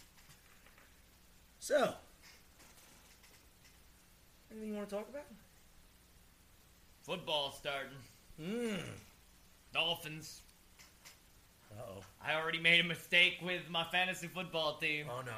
So, 1.60 1.94
anything 4.50 4.70
you 4.70 4.74
want 4.74 4.88
to 4.88 4.96
talk 4.96 5.08
about? 5.08 5.22
Football 7.04 7.52
starting. 7.52 7.92
Hmm. 8.42 8.80
Dolphins. 9.72 10.40
Uh-oh. 11.70 12.02
I 12.26 12.34
already 12.34 12.58
made 12.58 12.80
a 12.80 12.88
mistake 12.88 13.34
with 13.40 13.70
my 13.70 13.84
fantasy 13.84 14.26
football 14.26 14.78
team. 14.78 15.06
Oh 15.08 15.20
no. 15.24 15.32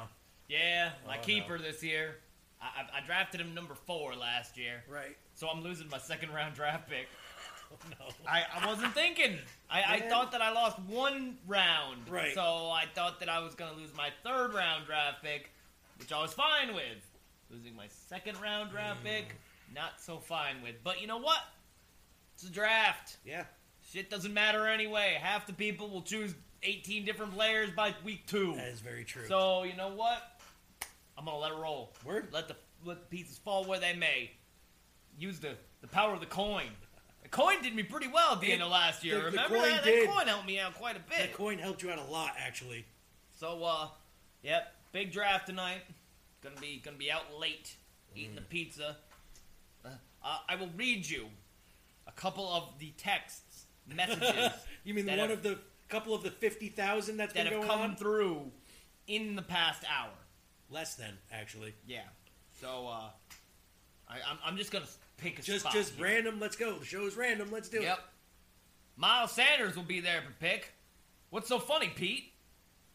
Yeah, 0.49 0.89
my 1.05 1.13
Oh, 1.13 1.17
no. 1.17 1.21
keeper 1.23 1.59
this 1.59 1.83
year. 1.83 2.15
I, 2.59 2.81
I, 2.81 2.97
I 2.97 3.05
drafted 3.05 3.41
him 3.41 3.53
number 3.53 3.75
four 3.75 4.15
last 4.15 4.57
year. 4.57 4.83
Right. 4.89 5.15
So 5.35 5.47
I'm 5.47 5.61
losing 5.61 5.87
my 5.89 5.99
second 5.99 6.33
round 6.33 6.55
draft 6.55 6.89
pick. 6.89 7.07
No. 7.99 8.07
I, 8.27 8.43
I 8.61 8.67
wasn't 8.67 8.93
thinking. 8.93 9.37
I, 9.69 9.81
I 9.81 9.99
Man. 9.99 10.09
thought 10.09 10.31
that 10.31 10.41
I 10.41 10.51
lost 10.51 10.79
one 10.87 11.37
round. 11.47 12.09
Right. 12.09 12.33
So 12.33 12.41
I 12.41 12.85
thought 12.93 13.19
that 13.19 13.29
I 13.29 13.39
was 13.39 13.55
going 13.55 13.71
to 13.73 13.77
lose 13.77 13.89
my 13.95 14.09
third 14.23 14.53
round 14.53 14.85
draft 14.85 15.23
pick, 15.23 15.51
which 15.99 16.11
I 16.11 16.21
was 16.21 16.33
fine 16.33 16.73
with. 16.73 16.83
Losing 17.49 17.75
my 17.75 17.87
second 18.09 18.39
round 18.41 18.71
draft 18.71 18.99
Hmm. 18.99 19.07
pick, 19.07 19.35
not 19.73 19.99
so 19.99 20.17
fine 20.19 20.61
with. 20.63 20.75
But 20.83 21.01
you 21.01 21.07
know 21.07 21.17
what? 21.17 21.39
It's 22.35 22.43
a 22.43 22.51
draft. 22.51 23.17
Yeah. 23.25 23.45
Shit 23.91 24.09
doesn't 24.09 24.33
matter 24.33 24.67
anyway. 24.67 25.17
Half 25.21 25.45
the 25.45 25.53
people 25.53 25.89
will 25.89 26.01
choose 26.01 26.33
18 26.63 27.05
different 27.05 27.33
players 27.33 27.69
by 27.71 27.93
week 28.03 28.25
two. 28.25 28.53
That 28.55 28.69
is 28.69 28.79
very 28.79 29.03
true. 29.03 29.27
So 29.27 29.63
you 29.63 29.75
know 29.75 29.89
what? 29.89 30.41
I'm 31.17 31.25
gonna 31.25 31.37
let 31.37 31.51
it 31.51 31.57
roll. 31.57 31.93
Word. 32.03 32.29
Let 32.31 32.47
the 32.47 32.55
let 32.85 32.99
the 33.01 33.05
pieces 33.15 33.37
fall 33.37 33.65
where 33.65 33.79
they 33.79 33.93
may. 33.93 34.31
Use 35.17 35.39
the 35.39 35.55
the 35.81 35.87
power 35.87 36.13
of 36.13 36.21
the 36.21 36.25
coin. 36.25 36.69
The 37.33 37.37
coin 37.41 37.61
did 37.63 37.73
me 37.75 37.81
pretty 37.81 38.07
well 38.07 38.33
at 38.33 38.41
the 38.41 38.51
It- 38.51 38.53
end 38.53 38.61
of 38.61 38.69
last 38.69 39.03
year. 39.03 39.15
the- 39.15 39.21
the 39.21 39.25
Remember 39.31 39.57
coin 39.57 39.69
that? 39.71 39.83
did. 39.83 40.07
That 40.07 40.13
coin 40.13 40.27
helped 40.27 40.45
me 40.45 40.59
out 40.59 40.75
quite 40.75 40.95
a 40.95 40.99
bit. 40.99 41.17
That 41.17 41.33
coin 41.33 41.57
helped 41.57 41.81
you 41.81 41.89
out 41.91 41.97
a 41.97 42.03
lot, 42.03 42.35
actually. 42.37 42.85
So 43.39 43.63
uh, 43.63 43.89
yep, 44.43 44.75
big 44.91 45.11
draft 45.11 45.47
tonight. 45.47 45.81
Gonna 46.41 46.59
be 46.61 46.77
gonna 46.77 46.97
be 46.97 47.11
out 47.11 47.33
late 47.39 47.75
eating 48.15 48.35
the 48.35 48.41
Mm. 48.41 48.49
pizza. 48.49 48.97
Uh, 49.83 49.89
uh, 50.23 50.39
I 50.47 50.55
will 50.57 50.69
read 50.75 51.07
you 51.09 51.31
a 52.05 52.11
couple 52.11 52.47
of 52.53 52.77
the 52.77 52.91
texts, 52.91 53.65
messages. 53.87 54.51
you 54.83 54.93
mean 54.93 55.07
one 55.07 55.17
have- 55.17 55.31
of 55.31 55.41
the 55.41 55.59
couple 55.89 56.13
of 56.13 56.21
the 56.21 56.29
fifty 56.31 56.69
thousand 56.69 57.17
that's 57.17 57.33
that 57.33 57.45
been 57.45 57.53
have 57.53 57.61
going 57.61 57.67
come 57.67 57.81
on? 57.81 57.95
through 57.95 58.51
in 59.07 59.35
the 59.35 59.41
past 59.41 59.83
hour. 59.89 60.13
Less 60.69 60.93
than 60.93 61.17
actually. 61.31 61.73
Yeah. 61.87 62.03
So 62.61 62.87
uh, 62.87 63.09
I, 64.07 64.21
I'm, 64.21 64.37
I'm 64.45 64.57
just 64.57 64.69
gonna 64.71 64.85
pick 65.23 65.39
a 65.39 65.41
Just 65.41 65.61
spot 65.61 65.73
just 65.73 65.95
here. 65.95 66.05
random. 66.05 66.39
Let's 66.39 66.55
go. 66.55 66.77
The 66.77 66.85
show 66.85 67.05
is 67.05 67.15
random. 67.15 67.49
Let's 67.51 67.69
do 67.69 67.77
it. 67.77 67.83
Yep. 67.83 67.99
Miles 68.95 69.31
Sanders 69.31 69.75
will 69.75 69.83
be 69.83 70.01
there 70.01 70.21
to 70.21 70.27
pick. 70.39 70.73
What's 71.29 71.47
so 71.47 71.59
funny, 71.59 71.87
Pete? 71.87 72.31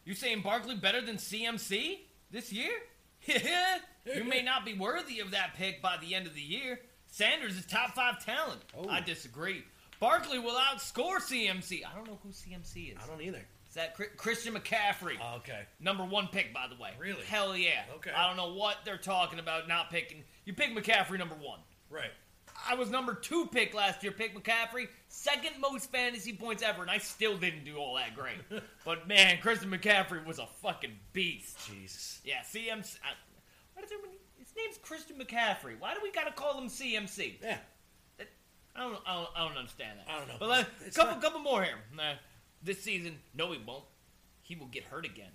You 0.05 0.13
saying 0.13 0.41
Barkley 0.41 0.75
better 0.75 1.01
than 1.01 1.17
CMC 1.17 1.99
this 2.31 2.53
year? 2.53 2.71
you 3.25 4.23
may 4.23 4.41
not 4.41 4.63
be 4.65 4.73
worthy 4.73 5.19
of 5.19 5.31
that 5.31 5.55
pick 5.55 5.81
by 5.81 5.97
the 5.97 6.15
end 6.15 6.25
of 6.25 6.33
the 6.33 6.41
year. 6.41 6.79
Sanders 7.07 7.57
is 7.57 7.65
top 7.65 7.95
five 7.95 8.23
talent. 8.23 8.61
Oh. 8.77 8.87
I 8.87 9.01
disagree. 9.01 9.63
Barkley 9.99 10.39
will 10.39 10.55
outscore 10.55 11.17
CMC. 11.17 11.81
I 11.85 11.93
don't 11.95 12.07
know 12.07 12.17
who 12.23 12.29
CMC 12.29 12.93
is. 12.93 12.97
I 13.03 13.07
don't 13.07 13.21
either. 13.21 13.45
Is 13.67 13.75
that 13.75 13.95
Christian 14.17 14.55
McCaffrey? 14.55 15.17
Oh, 15.21 15.37
okay. 15.37 15.61
Number 15.79 16.03
one 16.03 16.27
pick, 16.31 16.53
by 16.53 16.67
the 16.67 16.81
way. 16.81 16.91
Really? 16.97 17.23
Hell 17.25 17.55
yeah. 17.55 17.83
Okay. 17.97 18.11
I 18.11 18.25
don't 18.27 18.37
know 18.37 18.53
what 18.53 18.77
they're 18.83 18.97
talking 18.97 19.37
about 19.37 19.67
not 19.67 19.91
picking. 19.91 20.23
You 20.45 20.53
pick 20.53 20.75
McCaffrey 20.75 21.19
number 21.19 21.35
one. 21.35 21.59
Right. 21.89 22.11
I 22.67 22.75
was 22.75 22.89
number 22.89 23.13
two 23.13 23.45
pick 23.47 23.73
last 23.73 24.03
year, 24.03 24.11
pick 24.11 24.35
McCaffrey, 24.35 24.87
second 25.07 25.51
most 25.61 25.91
fantasy 25.91 26.33
points 26.33 26.61
ever, 26.61 26.81
and 26.81 26.91
I 26.91 26.97
still 26.97 27.37
didn't 27.37 27.63
do 27.63 27.77
all 27.77 27.95
that 27.95 28.15
great. 28.15 28.35
but 28.85 29.07
man, 29.07 29.37
Christian 29.41 29.71
McCaffrey 29.71 30.25
was 30.25 30.39
a 30.39 30.47
fucking 30.61 30.91
beast. 31.13 31.57
Jesus. 31.69 32.19
Yeah, 32.25 32.41
CMC. 32.41 32.97
I, 33.03 33.13
what 33.73 33.85
is 33.85 33.91
it 33.91 34.01
when 34.01 34.11
his 34.37 34.53
name's 34.57 34.77
Christian 34.81 35.17
McCaffrey? 35.17 35.79
Why 35.79 35.93
do 35.93 36.01
we 36.03 36.11
gotta 36.11 36.31
call 36.33 36.59
him 36.59 36.67
CMC? 36.67 37.35
Yeah. 37.41 37.57
I 38.75 38.81
don't, 38.83 38.97
I 39.05 39.15
don't, 39.15 39.29
I 39.35 39.47
don't 39.47 39.57
understand 39.57 39.99
that. 39.99 40.11
I 40.13 40.19
don't 40.19 40.27
know. 40.27 40.35
But 40.39 40.67
It's 40.85 40.95
couple, 40.95 41.13
not- 41.13 41.21
couple 41.23 41.39
more 41.41 41.63
here. 41.63 41.75
Nah, 41.95 42.13
this 42.61 42.81
season, 42.81 43.17
no, 43.33 43.51
he 43.51 43.59
won't. 43.65 43.83
He 44.41 44.55
will 44.55 44.67
get 44.67 44.83
hurt 44.83 45.05
again. 45.05 45.31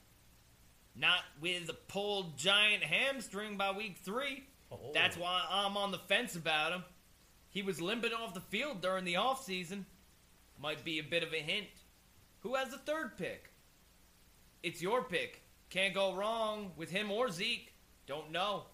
Not 0.96 1.18
with 1.40 1.68
a 1.68 1.74
pulled 1.74 2.36
giant 2.38 2.82
hamstring 2.84 3.56
by 3.56 3.72
week 3.72 3.98
three. 4.04 4.44
Oh. 4.72 4.90
That's 4.92 5.16
why 5.16 5.44
I'm 5.50 5.76
on 5.76 5.90
the 5.92 5.98
fence 5.98 6.36
about 6.36 6.72
him. 6.72 6.84
He 7.50 7.62
was 7.62 7.80
limping 7.80 8.12
off 8.12 8.34
the 8.34 8.40
field 8.40 8.80
during 8.80 9.04
the 9.04 9.14
offseason. 9.14 9.84
Might 10.60 10.84
be 10.84 10.98
a 10.98 11.02
bit 11.02 11.22
of 11.22 11.32
a 11.32 11.38
hint. 11.38 11.66
Who 12.40 12.54
has 12.54 12.70
the 12.70 12.78
third 12.78 13.16
pick? 13.16 13.50
It's 14.62 14.82
your 14.82 15.02
pick. 15.02 15.42
Can't 15.70 15.94
go 15.94 16.14
wrong 16.14 16.72
with 16.76 16.90
him 16.90 17.10
or 17.10 17.30
Zeke. 17.30 17.72
Don't 18.06 18.32
know. 18.32 18.64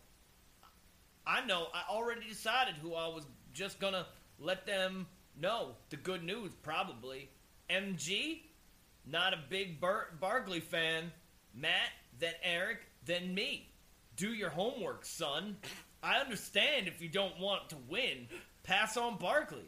I 1.27 1.45
know. 1.45 1.69
I 1.75 1.83
already 1.91 2.29
decided 2.29 2.75
who 2.77 2.95
I 2.95 3.09
was 3.09 3.25
just 3.53 3.79
gonna 3.79 4.07
let 4.39 4.67
them 4.67 5.07
know. 5.39 5.77
The 5.91 5.97
good 5.97 6.25
news, 6.25 6.53
probably. 6.63 7.31
MG, 7.69 8.43
not 9.07 9.33
a 9.33 9.39
big 9.49 9.81
Bar- 9.81 10.09
Barkley 10.21 10.61
fan. 10.61 11.13
Matt, 11.55 11.91
then 12.19 12.35
Eric, 12.43 12.81
then 13.05 13.35
me. 13.35 13.70
Do 14.21 14.35
your 14.35 14.51
homework, 14.51 15.07
son. 15.07 15.57
I 16.03 16.19
understand 16.19 16.87
if 16.89 17.01
you 17.01 17.09
don't 17.09 17.41
want 17.41 17.71
to 17.71 17.77
win. 17.89 18.27
Pass 18.65 18.99
on 18.99 19.17
Barkley. 19.17 19.65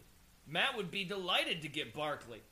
Matt 0.46 0.76
would 0.76 0.90
be 0.90 1.04
delighted 1.04 1.62
to 1.62 1.68
get 1.68 1.94
Barkley. 1.94 2.42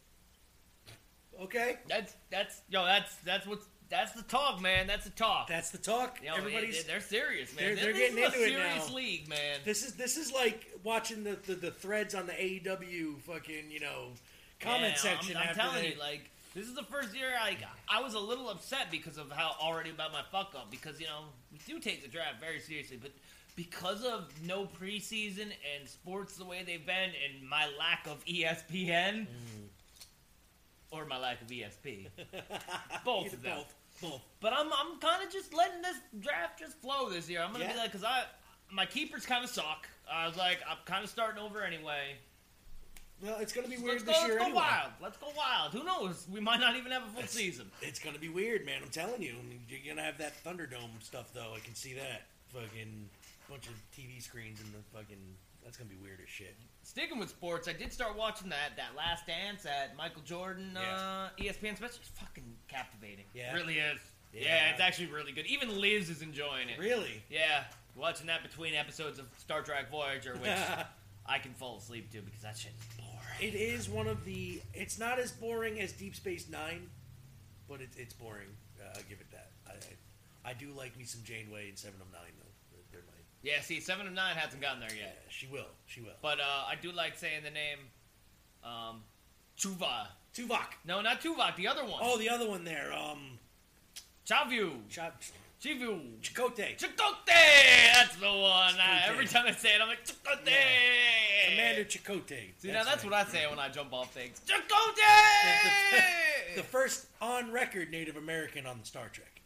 Okay. 1.39 1.77
That's 1.89 2.15
that's 2.31 2.63
yo. 2.71 2.87
That's 2.87 3.15
that's 3.17 3.47
what's 3.47 3.67
that's 3.91 4.13
the 4.13 4.23
talk, 4.23 4.63
man. 4.63 4.87
That's 4.87 5.05
the 5.05 5.11
talk. 5.11 5.49
That's 5.49 5.71
the 5.71 5.77
talk. 5.79 6.21
Yo, 6.25 6.33
Everybody's 6.35 6.85
they, 6.85 6.95
are 6.95 7.01
serious, 7.01 7.55
man. 7.55 7.75
They're, 7.75 7.77
they're 7.77 7.93
This 7.93 7.99
getting 8.15 8.19
is 8.19 8.25
into 8.35 8.39
a 8.39 8.43
it 8.47 8.49
serious 8.49 8.89
now. 8.89 8.95
league, 8.95 9.29
man. 9.29 9.59
This 9.67 9.85
is 9.85 9.93
this 9.93 10.17
is 10.17 10.33
like 10.33 10.71
watching 10.83 11.23
the, 11.23 11.37
the, 11.47 11.55
the 11.55 11.71
threads 11.71 12.15
on 12.15 12.27
the 12.27 12.33
AEW 12.33 13.21
fucking 13.21 13.71
you 13.71 13.81
know 13.81 14.07
comment 14.59 14.95
Yeah, 14.97 15.01
section. 15.01 15.37
I'm, 15.37 15.51
I'm 15.51 15.55
telling 15.55 15.83
they- 15.83 15.89
you, 15.93 15.99
like 16.01 16.31
this 16.55 16.67
is 16.67 16.75
the 16.75 16.83
first 16.85 17.15
year 17.15 17.31
like 17.45 17.59
I 17.89 18.01
was 18.03 18.15
a 18.15 18.19
little 18.19 18.49
upset 18.51 18.91
because 18.91 19.19
of 19.19 19.31
how 19.31 19.55
already 19.61 19.91
about 19.91 20.13
my 20.13 20.23
fuck 20.33 20.55
up 20.57 20.71
because 20.71 21.01
you 21.01 21.07
know 21.07 21.25
we 21.53 21.59
do 21.67 21.79
take 21.81 22.03
the 22.03 22.09
draft 22.09 22.41
very 22.41 22.61
seriously, 22.61 22.99
but 23.01 23.13
because 23.57 24.05
of 24.05 24.29
no 24.47 24.65
preseason 24.65 25.49
and 25.79 25.89
sports 25.89 26.37
the 26.37 26.45
way 26.45 26.63
they've 26.65 26.87
been 26.87 27.11
and 27.11 27.49
my 27.49 27.69
lack 27.79 28.07
of 28.07 28.25
ESPN 28.25 29.27
Mm. 29.27 29.27
or 30.91 31.05
my 31.05 31.19
lack 31.19 31.41
of 31.43 31.49
ESP, 31.49 32.09
both 33.05 33.33
of 33.33 33.43
them. 33.43 33.59
both, 33.59 33.75
both. 34.01 34.21
But 34.41 34.53
I'm 34.53 34.67
I'm 34.73 34.99
kind 35.01 35.23
of 35.25 35.33
just 35.33 35.55
letting 35.55 35.83
this 35.83 35.97
draft 36.21 36.59
just 36.59 36.81
flow 36.81 37.09
this 37.11 37.29
year. 37.29 37.43
I'm 37.43 37.53
gonna 37.53 37.69
be 37.69 37.77
like, 37.77 37.93
cause 37.93 38.05
I 38.05 38.25
my 38.73 38.87
keepers 38.87 39.27
kind 39.27 39.45
of 39.45 39.51
suck. 39.51 39.89
I 40.13 40.27
was 40.27 40.37
like, 40.37 40.59
I'm 40.69 40.79
kind 40.87 41.05
of 41.05 41.11
starting 41.11 41.41
over 41.43 41.63
anyway. 41.63 42.17
Well, 43.23 43.39
it's 43.39 43.53
gonna 43.53 43.69
be 43.69 43.77
weird 43.77 44.03
let's 44.03 44.05
go, 44.05 44.13
this 44.13 44.23
let's 44.23 44.29
year 44.29 44.39
go 44.39 44.55
wild. 44.55 44.91
Let's 45.03 45.19
go 45.19 45.27
wild. 45.37 45.73
Who 45.73 45.85
knows? 45.85 46.27
We 46.33 46.41
might 46.41 46.61
not 46.61 46.77
even 46.77 46.91
have 46.93 47.03
a 47.03 47.09
full 47.09 47.27
season. 47.27 47.71
It's 47.83 47.99
gonna 47.99 48.19
be 48.19 48.29
weird, 48.29 48.65
man. 48.65 48.81
I'm 48.83 48.91
telling 48.91 49.23
you. 49.23 49.35
I 49.39 49.49
mean, 49.49 49.61
you're 49.69 49.81
gonna 49.95 50.05
have 50.05 50.19
that 50.19 50.43
Thunderdome 50.45 51.03
stuff, 51.03 51.33
though. 51.35 51.53
I 51.55 51.61
can 51.61 51.75
see 51.75 51.93
that. 51.95 52.23
Fucking 52.49 53.09
bunch 53.49 53.67
of 53.67 53.75
TV 53.97 54.23
screens 54.23 54.61
and 54.61 54.73
the 54.73 54.79
fucking. 54.97 55.19
That's 55.63 55.77
gonna 55.77 55.91
be 55.91 55.97
weird 55.97 56.21
as 56.23 56.29
shit. 56.29 56.57
Sticking 56.83 57.19
with 57.19 57.29
sports, 57.29 57.69
I 57.69 57.75
did 57.75 57.93
start 57.93 58.17
watching 58.17 58.49
that 58.49 58.77
that 58.77 58.97
Last 58.97 59.27
Dance 59.27 59.67
at 59.67 59.95
Michael 59.97 60.23
Jordan 60.23 60.77
uh, 60.77 61.29
ESPN 61.39 61.77
special. 61.77 61.99
It's 62.01 62.09
fucking 62.15 62.45
captivating. 62.69 63.27
Yeah? 63.35 63.53
It 63.53 63.57
really 63.57 63.79
is. 63.79 63.99
Yeah. 64.33 64.43
Yeah. 64.45 64.71
it's 64.71 64.81
actually 64.81 65.09
really 65.09 65.33
good. 65.33 65.47
Even 65.47 65.79
Liz 65.79 66.09
is 66.09 66.23
enjoying 66.23 66.69
it. 66.69 66.79
Really? 66.79 67.23
Yeah, 67.29 67.65
watching 67.97 68.29
that 68.29 68.43
between 68.43 68.75
episodes 68.75 69.19
of 69.19 69.27
Star 69.39 69.63
Trek 69.63 69.91
Voyager, 69.91 70.35
which 70.41 70.57
I 71.27 71.39
can 71.39 71.53
fall 71.53 71.77
asleep 71.79 72.11
to 72.13 72.23
because 72.23 72.41
that 72.43 72.57
shit 72.57 72.73
is 72.79 72.97
boring. 72.97 73.10
It 73.41 73.55
is 73.55 73.89
one 73.89 74.07
of 74.07 74.25
the. 74.25 74.61
It's 74.75 74.99
not 74.99 75.19
as 75.19 75.33
boring 75.33 75.81
as 75.81 75.93
Deep 75.93 76.15
Space 76.15 76.49
Nine, 76.51 76.89
but 77.69 77.81
it's 77.81 77.97
it's 77.97 78.13
boring. 78.13 78.49
Uh, 78.79 78.89
I'll 78.95 79.03
give 79.09 79.21
it 79.21 79.31
that. 79.33 79.51
I, 79.67 79.73
I 79.73 80.51
I 80.51 80.53
do 80.55 80.69
like 80.77 80.97
me 80.99 81.05
some 81.05 81.23
Janeway 81.25 81.69
and 81.69 81.79
Seven 81.79 82.01
of 82.01 82.13
Nine 82.13 82.33
though. 82.39 82.79
They're, 82.93 83.01
my. 83.07 83.15
Yeah, 83.43 83.61
see, 83.63 83.81
Seven 83.81 84.07
of 84.07 84.13
Nine 84.13 84.37
hasn't 84.37 84.61
gotten 84.61 84.81
there 84.81 84.91
yet. 84.91 85.19
Yeah, 85.25 85.31
She 85.31 85.47
will. 85.47 85.69
She 85.87 86.01
will. 86.03 86.13
But 86.21 86.41
uh, 86.41 86.65
I 86.69 86.75
do 86.81 86.93
like 86.93 87.17
saying 87.17 87.43
the 87.43 87.51
name 87.51 87.79
um, 88.63 89.03
Chuva. 89.59 90.09
Tuvok. 90.35 90.75
No, 90.87 91.01
not 91.01 91.21
Tuvok. 91.21 91.57
The 91.57 91.67
other 91.67 91.83
one. 91.83 92.01
Oh, 92.03 92.19
the 92.19 92.29
other 92.29 92.49
one 92.49 92.65
there. 92.65 92.93
Um. 92.93 93.39
Chavu. 94.27 94.73
Chav. 94.91 95.13
Chivu. 95.63 96.01
Chakotay. 96.23 96.79
Chakotay! 96.79 97.93
That's 97.93 98.17
the 98.17 98.27
one. 98.27 98.73
Chakotay. 98.75 99.09
every 99.09 99.27
time 99.27 99.45
I 99.47 99.53
say 99.53 99.75
it, 99.75 99.83
I'm 99.83 99.89
like, 99.89 100.05
Chakotay! 100.07 101.51
Commander 101.51 101.85
Chakotay. 101.85 102.45
See, 102.59 102.73
now 102.73 102.83
that's 102.83 103.05
what 103.05 103.13
I 103.13 103.25
say 103.25 103.47
when 103.47 103.59
I 103.59 103.69
jump 103.69 103.93
off 103.93 104.13
things. 104.13 104.41
The, 104.47 104.55
Chakotay! 104.55 106.55
the 106.57 106.63
first 106.63 107.07
on 107.21 107.53
record 107.53 107.91
Native 107.91 108.17
American 108.17 108.67
on 108.67 108.83
Star 108.85 109.09
Trek. 109.13 109.43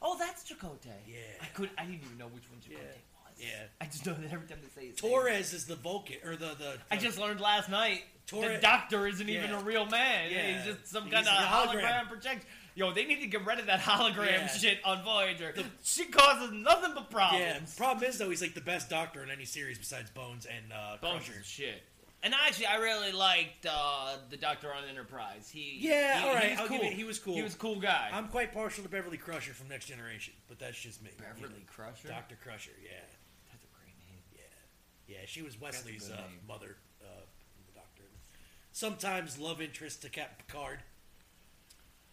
Oh, 0.00 0.16
that's 0.16 0.44
Chakotay. 0.44 0.86
Yeah. 1.08 1.16
I 1.42 1.46
could. 1.46 1.70
I 1.76 1.84
didn't 1.84 2.02
even 2.04 2.18
know 2.18 2.26
which 2.26 2.44
one 2.50 2.60
Chakotay 2.60 2.84
was. 2.84 3.40
Yeah. 3.40 3.48
I 3.80 3.86
just 3.86 4.06
know 4.06 4.14
that 4.14 4.32
every 4.32 4.46
time 4.46 4.58
they 4.62 4.80
say 4.80 4.86
name. 4.86 4.94
Torres 4.96 5.52
is 5.52 5.64
the 5.64 5.74
Vulcan 5.74 6.18
or 6.24 6.36
the 6.36 6.54
the. 6.56 6.74
I 6.88 6.96
just 6.96 7.18
learned 7.18 7.40
last 7.40 7.68
night 7.68 8.04
Torres. 8.28 8.56
the 8.56 8.62
doctor 8.62 9.08
isn't 9.08 9.28
even 9.28 9.50
a 9.50 9.60
real 9.60 9.86
man. 9.86 10.30
Yeah. 10.30 10.56
He's 10.56 10.66
just 10.74 10.86
some 10.92 11.04
He's 11.04 11.14
kind 11.14 11.26
of 11.26 11.32
hologram. 11.32 11.82
hologram. 11.82 12.08
project. 12.08 12.46
Yo, 12.78 12.92
they 12.92 13.04
need 13.04 13.20
to 13.20 13.26
get 13.26 13.44
rid 13.44 13.58
of 13.58 13.66
that 13.66 13.80
hologram 13.80 14.26
Yeah. 14.30 14.46
shit 14.46 14.78
on 14.84 15.02
Voyager. 15.02 15.52
she 15.82 16.04
causes 16.04 16.52
nothing 16.52 16.92
but 16.94 17.10
problems. 17.10 17.42
Yeah. 17.42 17.60
Problem 17.76 18.08
is 18.08 18.18
though, 18.18 18.30
he's 18.30 18.40
like 18.40 18.54
the 18.54 18.60
best 18.60 18.88
doctor 18.88 19.20
in 19.24 19.30
any 19.30 19.44
series 19.44 19.78
besides 19.78 20.10
Bones 20.10 20.46
and 20.46 20.72
uh, 20.72 20.96
Bones 21.02 21.24
Crusher. 21.24 21.40
is 21.40 21.46
shit. 21.46 21.82
And 22.22 22.32
actually, 22.34 22.66
I 22.66 22.76
really 22.76 23.10
liked 23.10 23.66
uh, 23.68 24.16
the 24.30 24.36
Doctor 24.36 24.72
on 24.72 24.84
Enterprise. 24.88 25.50
He 25.52 25.78
Yeah, 25.80 26.20
he, 26.20 26.28
all 26.28 26.34
right. 26.34 26.44
he 26.50 26.54
was 26.56 26.68
cool. 26.68 26.80
it. 26.82 26.92
He 26.92 27.04
was 27.04 27.18
cool. 27.18 27.34
He 27.34 27.42
was 27.42 27.54
a 27.54 27.58
cool 27.58 27.80
guy. 27.80 28.10
I'm 28.12 28.28
quite 28.28 28.52
partial 28.54 28.84
to 28.84 28.88
Beverly 28.88 29.18
Crusher 29.18 29.52
from 29.54 29.68
Next 29.68 29.86
Generation, 29.86 30.34
but 30.48 30.60
that's 30.60 30.78
just 30.80 31.02
me. 31.02 31.10
Beverly 31.18 31.64
Crusher? 31.66 32.06
Doctor 32.08 32.36
Crusher. 32.40 32.70
Yeah. 32.80 32.90
That's 33.50 33.64
a 33.64 33.68
great 33.76 33.94
name. 34.08 34.22
Yeah. 34.34 35.14
Yeah. 35.16 35.26
She 35.26 35.42
was 35.42 35.60
Wesley's 35.60 36.10
uh, 36.12 36.20
mother, 36.46 36.76
uh, 37.02 37.06
the 37.66 37.72
Doctor. 37.74 38.02
Sometimes 38.72 39.36
love 39.38 39.60
interest 39.60 40.02
to 40.02 40.08
Captain 40.08 40.44
Picard. 40.46 40.78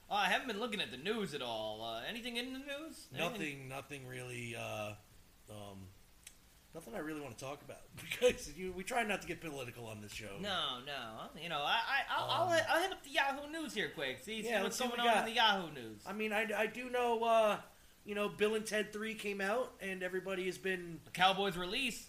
Uh, 0.09 0.13
I 0.13 0.29
haven't 0.29 0.47
been 0.47 0.59
looking 0.59 0.81
at 0.81 0.91
the 0.91 0.97
news 0.97 1.33
at 1.33 1.41
all. 1.41 1.83
Uh, 1.83 2.01
anything 2.07 2.37
in 2.37 2.53
the 2.53 2.59
news? 2.59 3.07
Anything- 3.13 3.31
Nothing. 3.31 3.69
Nothing 3.69 4.07
really. 4.07 4.55
Uh, 4.55 4.91
um, 5.49 5.87
nothing 6.73 6.93
I 6.95 6.99
really 6.99 7.21
want 7.21 7.37
to 7.37 7.43
talk 7.43 7.61
about 7.63 7.79
because 8.21 8.51
you, 8.55 8.71
we 8.73 8.83
try 8.83 9.03
not 9.03 9.21
to 9.21 9.27
get 9.27 9.41
political 9.41 9.87
on 9.87 10.01
this 10.01 10.11
show. 10.11 10.37
No, 10.39 10.79
no. 10.85 11.41
You 11.41 11.49
know, 11.49 11.59
I, 11.59 11.79
I, 11.87 12.17
I'll, 12.17 12.29
I'll, 12.29 12.49
hit, 12.51 12.63
I'll 12.69 12.81
hit 12.81 12.91
up 12.91 13.03
the 13.03 13.09
Yahoo 13.11 13.51
News 13.51 13.73
here 13.73 13.89
quick. 13.95 14.19
See, 14.23 14.43
see 14.43 14.47
Um, 14.49 14.53
Yeah, 14.53 14.63
what's 14.63 14.79
going 14.79 14.91
what 14.91 14.99
on 14.99 15.17
in 15.19 15.25
the 15.25 15.31
Yahoo 15.31 15.71
News. 15.73 16.01
I 16.05 16.13
mean, 16.13 16.31
I, 16.33 16.47
I 16.55 16.67
do 16.67 16.89
know, 16.89 17.23
uh, 17.23 17.57
you 18.05 18.13
know, 18.13 18.29
Bill 18.29 18.53
and 18.55 18.65
Ted 18.65 18.93
3 18.93 19.15
came 19.15 19.41
out, 19.41 19.73
and 19.81 20.03
everybody 20.03 20.45
has 20.45 20.57
been. 20.59 20.99
The 21.05 21.11
Cowboys 21.11 21.57
release. 21.57 22.07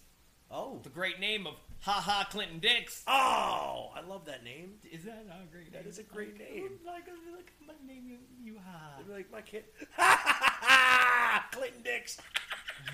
Oh. 0.51 0.79
The 0.83 0.89
great 0.89 1.19
name 1.19 1.47
of 1.47 1.55
Ha 1.81 1.91
Ha 1.93 2.27
Clinton 2.31 2.59
Dix. 2.59 3.03
Oh, 3.07 3.91
I 3.95 4.01
love 4.07 4.25
that 4.25 4.43
name. 4.43 4.73
Is 4.91 5.03
that 5.05 5.25
a 5.29 5.45
great 5.51 5.71
That 5.71 5.83
name? 5.83 5.89
is 5.89 5.99
a 5.99 6.03
great 6.03 6.37
name. 6.37 6.71
Like, 6.85 7.05
like 7.35 7.51
my 7.65 7.73
name, 7.87 8.03
you, 8.07 8.17
you 8.43 8.59
ha. 8.65 8.99
Be 9.05 9.13
like, 9.13 9.31
my 9.31 9.41
kid. 9.41 9.63
Clinton 11.51 11.81
Dix. 11.83 12.17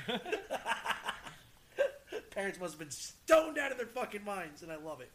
Parents 2.31 2.59
must 2.59 2.73
have 2.73 2.79
been 2.79 2.91
stoned 2.91 3.57
out 3.57 3.71
of 3.71 3.77
their 3.77 3.87
fucking 3.87 4.23
minds, 4.23 4.61
and 4.63 4.71
I 4.71 4.75
love 4.77 5.01
it. 5.01 5.09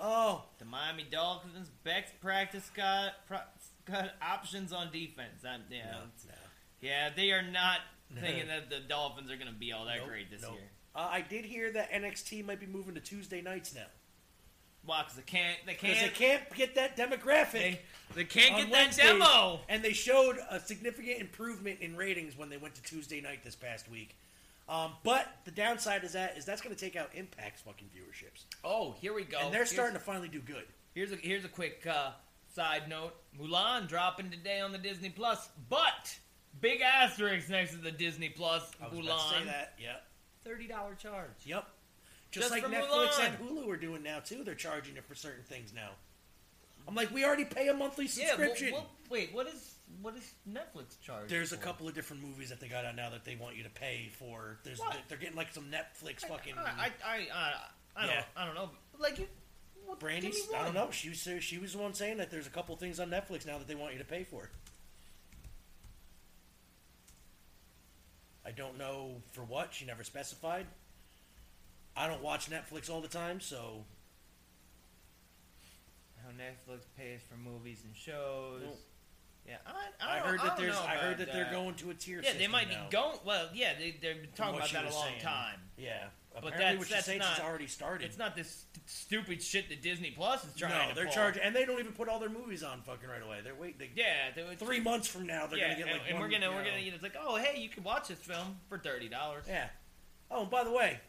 Oh, 0.00 0.44
The 0.58 0.64
Miami 0.64 1.04
Dolphins 1.10 1.70
best 1.84 2.12
practice 2.20 2.70
got 2.74 3.26
pro, 3.26 3.38
got 3.84 4.10
options 4.22 4.72
on 4.72 4.90
defense. 4.92 5.44
I'm, 5.46 5.62
yeah, 5.70 5.90
No, 5.92 5.98
no. 6.26 6.34
yeah, 6.80 7.10
they 7.14 7.32
are 7.32 7.42
not 7.42 7.80
thinking 8.14 8.46
that 8.48 8.70
the 8.70 8.80
Dolphins 8.80 9.30
are 9.30 9.36
going 9.36 9.48
to 9.52 9.58
be 9.58 9.72
all 9.72 9.86
that 9.86 9.98
Nope, 9.98 10.08
great 10.08 10.30
this 10.30 10.42
nope. 10.42 10.52
year. 10.52 10.70
Uh, 10.98 11.08
I 11.12 11.20
did 11.20 11.44
hear 11.44 11.70
that 11.72 11.92
NXT 11.92 12.44
might 12.44 12.58
be 12.58 12.66
moving 12.66 12.94
to 12.94 13.00
Tuesday 13.00 13.40
nights 13.40 13.72
now. 13.72 13.86
Why? 14.84 15.02
Because 15.02 15.14
they 15.16 15.22
can't. 15.22 15.56
They 15.64 15.74
can't. 15.74 15.98
they 16.00 16.08
can't 16.08 16.42
get 16.56 16.74
that 16.74 16.96
demographic. 16.96 17.52
They, 17.52 17.80
they 18.16 18.24
can't 18.24 18.56
get 18.56 18.64
that 18.66 18.72
Wednesdays, 18.72 19.06
demo. 19.06 19.60
And 19.68 19.82
they 19.84 19.92
showed 19.92 20.38
a 20.50 20.58
significant 20.58 21.20
improvement 21.20 21.80
in 21.80 21.94
ratings 21.96 22.36
when 22.36 22.48
they 22.48 22.56
went 22.56 22.74
to 22.76 22.82
Tuesday 22.82 23.20
night 23.20 23.44
this 23.44 23.54
past 23.54 23.88
week. 23.88 24.16
Um, 24.68 24.92
but 25.04 25.26
the 25.44 25.50
downside 25.52 26.02
is 26.04 26.12
that 26.14 26.36
is 26.36 26.44
that's 26.44 26.60
going 26.62 26.74
to 26.74 26.80
take 26.80 26.96
out 26.96 27.10
Impact's 27.14 27.60
fucking 27.62 27.88
viewerships, 27.88 28.44
Oh, 28.64 28.94
here 29.00 29.14
we 29.14 29.22
go. 29.24 29.38
and 29.38 29.46
they're 29.48 29.60
Here's- 29.60 29.70
starting 29.70 29.94
to 29.94 30.00
finally 30.00 30.28
do 30.28 30.40
good. 30.40 30.64
Here's 30.94 31.12
a 31.12 31.16
here's 31.16 31.44
a 31.44 31.48
quick 31.48 31.86
uh, 31.86 32.10
side 32.54 32.88
note. 32.88 33.14
Mulan 33.40 33.88
dropping 33.88 34.30
today 34.30 34.60
on 34.60 34.72
the 34.72 34.78
Disney 34.78 35.10
Plus, 35.10 35.48
but 35.70 36.16
big 36.60 36.80
asterisk 36.80 37.48
next 37.48 37.70
to 37.72 37.76
the 37.78 37.92
Disney 37.92 38.30
Plus 38.30 38.68
I 38.82 38.88
was 38.88 38.98
Mulan. 38.98 39.04
about 39.04 39.30
to 39.32 39.38
say 39.38 39.44
that. 39.44 39.74
Yep. 39.80 40.04
Thirty 40.48 40.66
dollar 40.66 40.94
charge. 40.94 41.28
Yep. 41.44 41.66
Just, 42.30 42.48
Just 42.50 42.50
like 42.50 42.64
Netflix 42.72 42.88
Mulan. 43.10 43.26
and 43.26 43.38
Hulu 43.38 43.68
are 43.68 43.76
doing 43.76 44.02
now 44.02 44.20
too. 44.20 44.42
They're 44.44 44.54
charging 44.54 44.96
it 44.96 45.04
for 45.04 45.14
certain 45.14 45.44
things 45.44 45.72
now. 45.74 45.90
I'm 46.86 46.94
like, 46.94 47.12
we 47.12 47.24
already 47.24 47.44
pay 47.44 47.68
a 47.68 47.74
monthly 47.74 48.06
Yeah, 48.06 48.30
but 48.36 48.48
subscription. 48.48 48.72
what- 48.72 48.86
wait, 49.10 49.34
what 49.34 49.46
is 49.46 49.74
what 50.02 50.16
is 50.16 50.32
Netflix 50.48 51.00
charge? 51.02 51.28
There's 51.28 51.52
a 51.52 51.56
for? 51.56 51.62
couple 51.64 51.88
of 51.88 51.94
different 51.94 52.22
movies 52.22 52.48
that 52.50 52.60
they 52.60 52.68
got 52.68 52.84
out 52.86 52.96
now 52.96 53.10
that 53.10 53.24
they 53.24 53.36
want 53.36 53.56
you 53.56 53.62
to 53.64 53.70
pay 53.70 54.10
for. 54.18 54.58
There's 54.64 54.78
What? 54.78 54.96
they're 55.08 55.18
getting 55.18 55.36
like 55.36 55.52
some 55.52 55.64
Netflix 55.70 56.20
fucking. 56.26 56.54
I 56.58 56.62
I 56.62 56.90
I, 57.04 57.16
I, 57.34 57.52
I 57.96 58.06
don't 58.06 58.14
Yeah. 58.14 58.24
I 58.36 58.46
don't 58.46 58.54
know. 58.54 58.70
Like 58.98 59.18
you, 59.18 59.26
what, 59.86 60.00
Brandy, 60.00 60.28
give 60.28 60.36
me 60.50 60.54
I 60.54 60.64
don't 60.64 60.74
one. 60.74 60.86
know. 60.86 60.90
She 60.90 61.10
was 61.10 61.26
she 61.44 61.58
was 61.58 61.72
the 61.72 61.78
one 61.78 61.92
saying 61.94 62.16
that 62.18 62.30
there's 62.30 62.46
a 62.46 62.50
couple 62.50 62.74
things 62.76 62.98
on 63.00 63.10
Netflix 63.10 63.44
now 63.46 63.58
that 63.58 63.68
they 63.68 63.74
want 63.74 63.92
you 63.92 63.98
to 63.98 64.04
pay 64.04 64.24
for. 64.24 64.50
I 68.48 68.52
don't 68.52 68.78
know 68.78 69.16
for 69.32 69.42
what. 69.42 69.74
She 69.74 69.84
never 69.84 70.02
specified. 70.02 70.64
I 71.94 72.06
don't 72.06 72.22
watch 72.22 72.48
Netflix 72.50 72.88
all 72.88 73.00
the 73.02 73.08
time, 73.08 73.40
so 73.40 73.84
How 76.22 76.30
Netflix 76.30 76.80
pays 76.96 77.20
for 77.28 77.36
movies 77.36 77.80
and 77.84 77.94
shows. 77.94 78.62
Nope. 78.64 78.78
Yeah, 79.46 79.56
I, 79.66 79.70
I, 80.06 80.16
I, 80.16 80.18
don't- 80.18 80.28
heard 80.28 80.40
I 80.40 80.44
that 80.44 80.56
don't 80.56 80.64
there's 80.66 80.74
know 80.76 80.82
I 80.86 80.94
heard 80.96 81.18
that 81.18 81.32
they're 81.32 81.50
going 81.50 81.74
to 81.76 81.90
a 81.90 81.94
tier 81.94 82.16
Yeah, 82.18 82.22
system 82.24 82.38
they 82.38 82.46
might 82.48 82.68
now, 82.70 82.84
be 82.86 82.90
going. 82.96 83.18
Well, 83.24 83.48
yeah, 83.54 83.72
they 83.78 83.90
they've 83.92 84.20
been 84.22 84.28
talking 84.34 84.54
what 84.54 84.58
about 84.60 84.68
she 84.68 84.74
that 84.76 84.82
a 84.84 84.86
was 84.86 84.94
long 84.94 85.04
saying. 85.06 85.20
time. 85.22 85.60
Yeah, 85.78 86.04
But 86.34 86.54
apparently 86.54 86.64
that's 86.64 86.78
what 86.78 86.88
that's 86.90 87.06
saying 87.06 87.18
not 87.18 87.40
already 87.40 87.66
started. 87.66 88.04
It's 88.04 88.18
not 88.18 88.36
this 88.36 88.66
st- 88.72 88.88
stupid 88.88 89.42
shit 89.42 89.68
that 89.70 89.82
Disney 89.82 90.10
Plus 90.12 90.44
is 90.44 90.54
trying 90.54 90.72
no, 90.72 90.90
to 90.90 90.94
they're 90.94 91.04
pull. 91.06 91.14
charging, 91.14 91.42
and 91.42 91.54
they 91.54 91.64
don't 91.64 91.80
even 91.80 91.92
put 91.92 92.08
all 92.08 92.20
their 92.20 92.28
movies 92.28 92.62
on 92.62 92.82
fucking 92.82 93.08
right 93.08 93.22
away. 93.22 93.38
They're 93.42 93.54
wait, 93.54 93.78
they, 93.78 93.90
Yeah, 93.94 94.30
they 94.36 94.54
three 94.54 94.80
months 94.80 95.08
from 95.08 95.26
now 95.26 95.46
they're 95.46 95.58
yeah, 95.58 95.72
gonna 95.72 95.84
get 95.84 95.92
like 95.92 96.00
and, 96.02 96.10
and 96.10 96.18
one, 96.20 96.22
we're 96.22 96.38
gonna 96.38 96.50
you 96.50 96.56
we're 96.56 96.64
gonna 96.64 96.78
you 96.78 96.90
know, 96.90 96.94
it's 96.94 97.02
like 97.02 97.16
oh 97.20 97.36
hey 97.36 97.60
you 97.60 97.68
can 97.68 97.82
watch 97.82 98.08
this 98.08 98.18
film 98.18 98.58
for 98.68 98.78
thirty 98.78 99.08
dollars. 99.08 99.44
Yeah. 99.48 99.68
Oh, 100.30 100.42
and 100.42 100.50
by 100.50 100.62
the 100.62 100.70
way, 100.70 101.00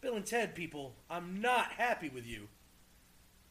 Bill 0.00 0.16
and 0.16 0.26
Ted 0.26 0.54
people, 0.54 0.96
I'm 1.08 1.40
not 1.40 1.72
happy 1.72 2.08
with 2.08 2.26
you. 2.26 2.48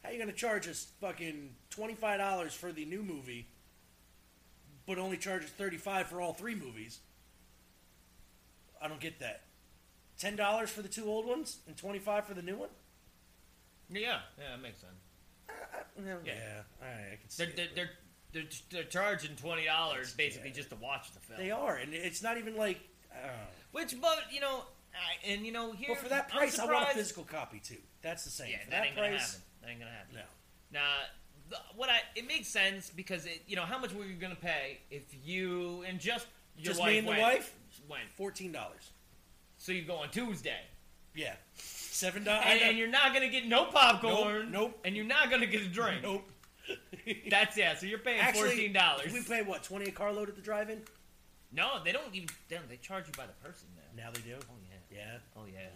How 0.04 0.10
you 0.10 0.18
gonna 0.18 0.32
charge 0.32 0.68
us 0.68 0.88
fucking 1.00 1.54
twenty 1.70 1.94
five 1.94 2.18
dollars 2.18 2.52
for 2.52 2.72
the 2.72 2.84
new 2.84 3.02
movie, 3.02 3.48
but 4.86 4.98
only 4.98 5.16
charge 5.16 5.44
us 5.44 5.50
thirty 5.50 5.78
five 5.78 6.08
for 6.08 6.20
all 6.20 6.34
three 6.34 6.56
movies? 6.56 7.00
I 8.82 8.88
don't 8.88 9.00
get 9.00 9.20
that. 9.20 9.42
Ten 10.22 10.36
dollars 10.36 10.70
for 10.70 10.82
the 10.82 10.88
two 10.88 11.06
old 11.06 11.26
ones 11.26 11.58
and 11.66 11.76
twenty 11.76 11.98
five 11.98 12.24
for 12.24 12.34
the 12.34 12.42
new 12.42 12.54
one? 12.54 12.68
Yeah, 13.90 14.20
yeah, 14.38 14.52
that 14.52 14.62
makes 14.62 14.78
sense. 14.78 14.92
Yeah, 15.98 16.14
yeah. 16.24 16.32
All 16.80 16.86
right, 16.86 17.12
I 17.12 17.16
can 17.16 17.28
see. 17.28 17.44
They're 17.44 17.52
it, 17.52 17.74
they're, 17.74 17.74
they're 17.74 17.90
they're 18.32 18.50
they're 18.70 18.84
charging 18.84 19.34
twenty 19.34 19.64
dollars 19.64 20.14
basically 20.14 20.52
just 20.52 20.70
to 20.70 20.76
watch 20.76 21.12
the 21.12 21.18
film. 21.18 21.40
They 21.40 21.50
are, 21.50 21.74
and 21.74 21.92
it's 21.92 22.22
not 22.22 22.38
even 22.38 22.56
like. 22.56 22.78
Uh, 23.12 23.30
Which, 23.72 24.00
but 24.00 24.20
you 24.30 24.38
know, 24.38 24.62
I, 24.94 25.28
and 25.28 25.44
you 25.44 25.50
know 25.50 25.72
here. 25.72 25.88
but 25.88 25.98
for 25.98 26.08
that 26.10 26.28
price, 26.28 26.56
I 26.56 26.66
want 26.66 26.92
a 26.92 26.94
physical 26.94 27.24
copy 27.24 27.58
too. 27.58 27.78
That's 28.00 28.22
the 28.22 28.30
same. 28.30 28.50
Yeah, 28.52 28.58
for 28.64 28.70
that, 28.70 28.76
that, 28.76 28.86
ain't 28.86 28.96
price, 28.96 29.10
gonna 29.10 29.18
happen. 29.18 29.40
That 29.60 29.70
ain't 29.70 29.80
gonna 29.80 29.90
happen. 29.90 30.14
No. 30.14 30.20
Now, 30.72 30.88
the, 31.50 31.56
what 31.74 31.90
I 31.90 31.98
it 32.14 32.28
makes 32.28 32.46
sense 32.46 32.90
because 32.94 33.26
it, 33.26 33.42
you 33.48 33.56
know 33.56 33.64
how 33.64 33.76
much 33.76 33.92
were 33.92 34.04
you 34.04 34.14
gonna 34.14 34.36
pay 34.36 34.82
if 34.88 35.02
you 35.24 35.82
and 35.88 35.98
just 35.98 36.28
your 36.56 36.66
Just 36.66 36.80
wife 36.80 36.90
me 36.90 36.98
and 36.98 37.08
the 37.08 37.20
wife? 37.20 37.52
went. 37.88 38.04
Fourteen 38.14 38.52
dollars. 38.52 38.91
So 39.62 39.70
you 39.70 39.82
go 39.82 39.94
on 39.94 40.10
Tuesday. 40.10 40.58
Yeah. 41.14 41.34
Seven 41.54 42.24
dollars. 42.24 42.44
And, 42.48 42.60
and 42.62 42.78
you're 42.78 42.88
not 42.88 43.14
gonna 43.14 43.28
get 43.28 43.46
no 43.46 43.66
popcorn. 43.66 44.50
Nope, 44.50 44.72
nope. 44.72 44.80
And 44.84 44.96
you're 44.96 45.04
not 45.04 45.30
gonna 45.30 45.46
get 45.46 45.62
a 45.62 45.68
drink. 45.68 46.02
Nope. 46.02 46.28
That's 47.30 47.56
yeah. 47.56 47.76
So 47.76 47.86
you're 47.86 48.00
paying 48.00 48.18
Actually, 48.20 48.48
fourteen 48.48 48.72
dollars. 48.72 49.12
We 49.12 49.22
pay 49.22 49.42
what 49.42 49.62
twenty 49.62 49.86
a 49.86 49.92
carload 49.92 50.28
at 50.28 50.34
the 50.34 50.42
drive-in. 50.42 50.80
No, 51.52 51.78
they 51.84 51.92
don't 51.92 52.12
even. 52.12 52.28
They, 52.48 52.56
don't- 52.56 52.68
they 52.68 52.76
charge 52.78 53.06
you 53.06 53.12
by 53.16 53.26
the 53.26 53.46
person 53.46 53.68
now. 53.76 54.04
Now 54.04 54.10
they 54.10 54.20
do. 54.22 54.34
Oh 54.34 54.54
yeah. 54.68 54.98
Yeah. 54.98 55.18
Oh 55.36 55.44
yeah. 55.46 55.68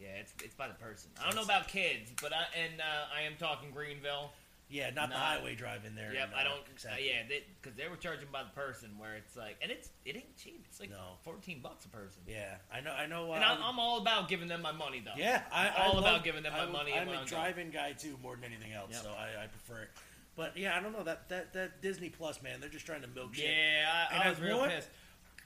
Yeah, 0.00 0.08
it's 0.20 0.34
it's 0.42 0.54
by 0.54 0.66
the 0.66 0.74
person. 0.74 1.10
I 1.20 1.26
don't 1.26 1.36
know 1.36 1.42
about 1.44 1.68
kids, 1.68 2.10
but 2.20 2.32
I 2.32 2.42
and 2.60 2.80
uh, 2.80 3.16
I 3.16 3.22
am 3.22 3.34
talking 3.38 3.70
Greenville. 3.70 4.32
Yeah, 4.72 4.88
not, 4.90 5.10
the 5.10 5.16
highway 5.16 5.54
drive-in 5.54 5.94
there. 5.94 6.14
Yep, 6.14 6.28
in, 6.28 6.34
I 6.34 6.40
uh, 6.40 6.44
don't. 6.44 6.92
Uh, 6.92 6.96
yeah, 6.98 7.22
because 7.60 7.76
they, 7.76 7.88
were 7.88 7.96
charging 7.96 8.28
by 8.32 8.42
the 8.42 8.48
person, 8.58 8.88
where 8.96 9.14
it's 9.14 9.36
like, 9.36 9.56
and 9.60 9.70
it's 9.70 9.90
it 10.06 10.16
ain't 10.16 10.34
cheap. 10.38 10.64
It's 10.68 10.80
like 10.80 10.88
No. 10.90 10.96
fourteen 11.22 11.60
bucks 11.62 11.84
a 11.84 11.88
person. 11.88 12.22
Yeah, 12.26 12.54
I 12.72 12.80
know. 12.80 12.92
I 12.92 13.06
know. 13.06 13.30
Uh, 13.32 13.34
And 13.36 13.44
I'm, 13.44 13.62
I'm 13.62 13.78
all 13.78 14.00
about 14.00 14.28
giving 14.30 14.48
them 14.48 14.62
my 14.62 14.72
money, 14.72 15.02
though. 15.04 15.12
yeah, 15.16 15.42
I, 15.52 15.68
I'm 15.68 15.72
I 15.76 15.84
all 15.84 15.94
love- 15.96 16.04
about 16.04 16.24
giving 16.24 16.42
them 16.42 16.52
my 16.54 16.62
I- 16.64 16.70
money. 16.70 16.92
I'm 16.94 17.06
a 17.08 17.12
I'm 17.12 17.26
drive-in 17.26 17.70
guy 17.70 17.92
too, 17.92 18.16
more 18.22 18.34
than 18.34 18.44
anything 18.44 18.72
else. 18.72 18.92
Yep. 18.92 19.02
So 19.02 19.10
I, 19.10 19.44
I 19.44 19.46
prefer 19.48 19.82
it. 19.82 19.90
But 20.36 20.56
yeah, 20.56 20.74
I 20.74 20.80
don't 20.80 20.92
know 20.94 21.04
that 21.04 21.28
that 21.28 21.52
that 21.52 21.82
Disney 21.82 22.08
Plus 22.08 22.42
man. 22.42 22.58
They're 22.60 22.70
just 22.70 22.86
trying 22.86 23.02
to 23.02 23.08
milk 23.08 23.34
shit. 23.34 23.44
Yeah, 23.44 24.06
I, 24.10 24.14
And 24.14 24.22
I 24.22 24.30
was 24.30 24.40
I 24.40 24.42
real 24.42 24.66
pissed. 24.66 24.88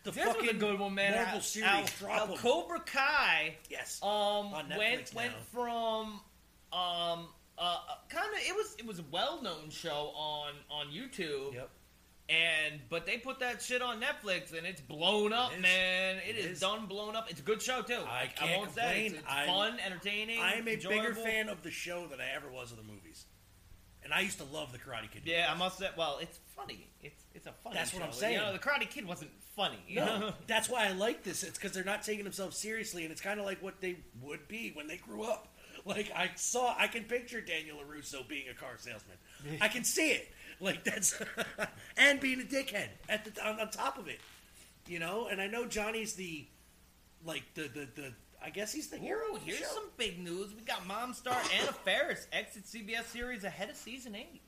The 0.05 0.13
This 0.13 0.25
was 0.25 0.37
a 0.37 0.39
fucking 0.39 0.59
good 0.61 0.79
one, 0.79 0.95
man. 0.95 1.17
Marvel 1.17 1.35
Al- 1.35 1.41
series. 1.41 1.69
Al, 1.69 1.85
drop. 1.99 2.39
Cobra 2.39 2.79
Kai. 2.79 3.57
Yes. 3.69 4.01
Um, 4.05 4.53
went 4.79 5.13
went 5.13 5.33
from 5.53 6.21
um 6.73 7.27
uh 7.59 7.79
kind 8.09 8.27
of 8.35 8.41
it 8.47 8.55
was 8.55 8.77
it 8.79 8.87
was 8.87 8.99
a 8.99 9.05
well 9.11 9.43
known 9.43 9.71
show 9.71 10.13
on 10.17 10.53
on 10.71 10.87
YouTube. 10.89 11.55
Yep. 11.55 11.71
And 12.29 12.81
but 12.91 13.07
they 13.07 13.19
put 13.19 13.39
that 13.39 13.63
shit 13.63 13.81
on 13.83 14.01
Netflix 14.01 14.53
and 14.57 14.67
it's 14.67 14.81
blown 14.81 15.33
up, 15.33 15.53
It 15.53 15.57
is. 15.59 15.63
man. 15.63 16.17
It 16.29 16.31
it 16.31 16.39
is, 16.39 16.47
is. 16.47 16.61
done 16.61 16.87
blown 16.87 17.15
up. 17.15 17.31
It's 17.31 17.39
a 17.41 17.43
good 17.45 17.63
show 17.63 17.83
too. 17.83 18.01
I 18.09 18.27
can't 18.35 18.59
won't 18.59 18.75
say 18.75 19.07
it's, 19.07 19.15
complain. 19.15 19.15
it's 19.15 19.29
I'm- 19.29 19.49
fun, 19.49 19.79
entertaining. 19.85 20.41
I 20.41 20.53
am 20.55 20.67
a 20.67 20.77
bigger 20.77 21.15
fan 21.15 21.49
of 21.49 21.63
the 21.63 21.71
show 21.71 22.07
than 22.09 22.21
I 22.21 22.35
ever 22.35 22.51
was 22.51 22.73
of 22.73 22.79
the 22.79 22.83
movies. 22.83 23.27
And 24.03 24.13
I 24.15 24.21
used 24.21 24.39
to 24.39 24.45
love 24.45 24.71
the 24.73 24.79
Karate 24.79 25.11
Kid. 25.11 25.23
Yeah, 25.25 25.49
I 25.53 25.57
must 25.57 25.79
say. 25.79 25.89
Well, 25.97 26.19
it's 26.21 26.39
funny. 26.55 26.87
It's 27.03 27.25
it's 27.35 27.47
a 27.47 27.53
funny. 27.65 27.75
That's 27.77 27.93
what 27.93 28.03
I'm 28.05 28.13
saying. 28.13 28.35
You 28.35 28.39
know, 28.41 28.53
the 28.53 28.59
Karate 28.61 28.89
Kid 28.89 29.05
wasn't 29.05 29.31
funny. 29.57 29.79
You 29.89 29.97
No, 30.01 30.19
know? 30.19 30.33
that's 30.47 30.69
why 30.69 30.87
I 30.87 30.93
like 30.93 31.25
this. 31.25 31.43
It's 31.43 31.59
because 31.59 31.73
they're 31.73 31.83
not 31.83 32.03
taking 32.05 32.23
themselves 32.23 32.57
seriously, 32.57 33.03
and 33.03 33.11
it's 33.11 33.21
kind 33.21 33.41
of 33.41 33.47
like 33.47 33.61
what 33.63 33.81
they 33.81 33.97
would 34.23 34.47
be 34.47 34.71
when 34.75 34.87
they 34.87 34.97
grew 34.99 35.25
up. 35.25 35.49
Like 35.97 36.11
I 36.17 36.31
saw, 36.35 36.75
I 36.77 36.89
can 36.89 37.05
picture 37.05 37.41
Daniel 37.41 37.77
Larusso 37.79 38.27
being 38.27 38.49
a 38.51 38.55
car 38.55 38.73
salesman. 38.77 39.17
I 39.61 39.69
can 39.69 39.85
see 39.85 40.11
it. 40.11 40.29
Like 40.61 40.83
that's 40.83 41.23
and 41.97 42.19
being 42.19 42.41
a 42.41 42.45
dickhead 42.45 42.89
at 43.09 43.25
the 43.25 43.47
on, 43.47 43.61
on 43.61 43.71
top 43.71 43.97
of 43.97 44.09
it, 44.09 44.19
you 44.89 44.99
know. 44.99 45.29
And 45.31 45.41
I 45.41 45.47
know 45.47 45.65
Johnny's 45.65 46.15
the 46.15 46.45
like 47.25 47.45
the 47.55 47.63
the 47.63 47.89
the. 47.95 48.13
I 48.43 48.51
guess 48.51 48.73
he's 48.73 48.89
the 48.89 48.97
hero. 48.99 49.27
Ooh, 49.31 49.37
of 49.37 49.41
the 49.45 49.47
here's 49.47 49.61
show. 49.61 49.75
some 49.75 49.89
big 49.97 50.19
news. 50.19 50.53
We 50.55 50.63
got 50.63 50.87
Mom 50.87 51.15
Star 51.15 51.37
Anna 51.61 51.73
Faris 51.73 52.27
exit 52.33 52.65
CBS 52.65 53.05
series 53.05 53.45
ahead 53.45 53.71
of 53.71 53.77
season 53.77 54.17
eight. 54.17 54.41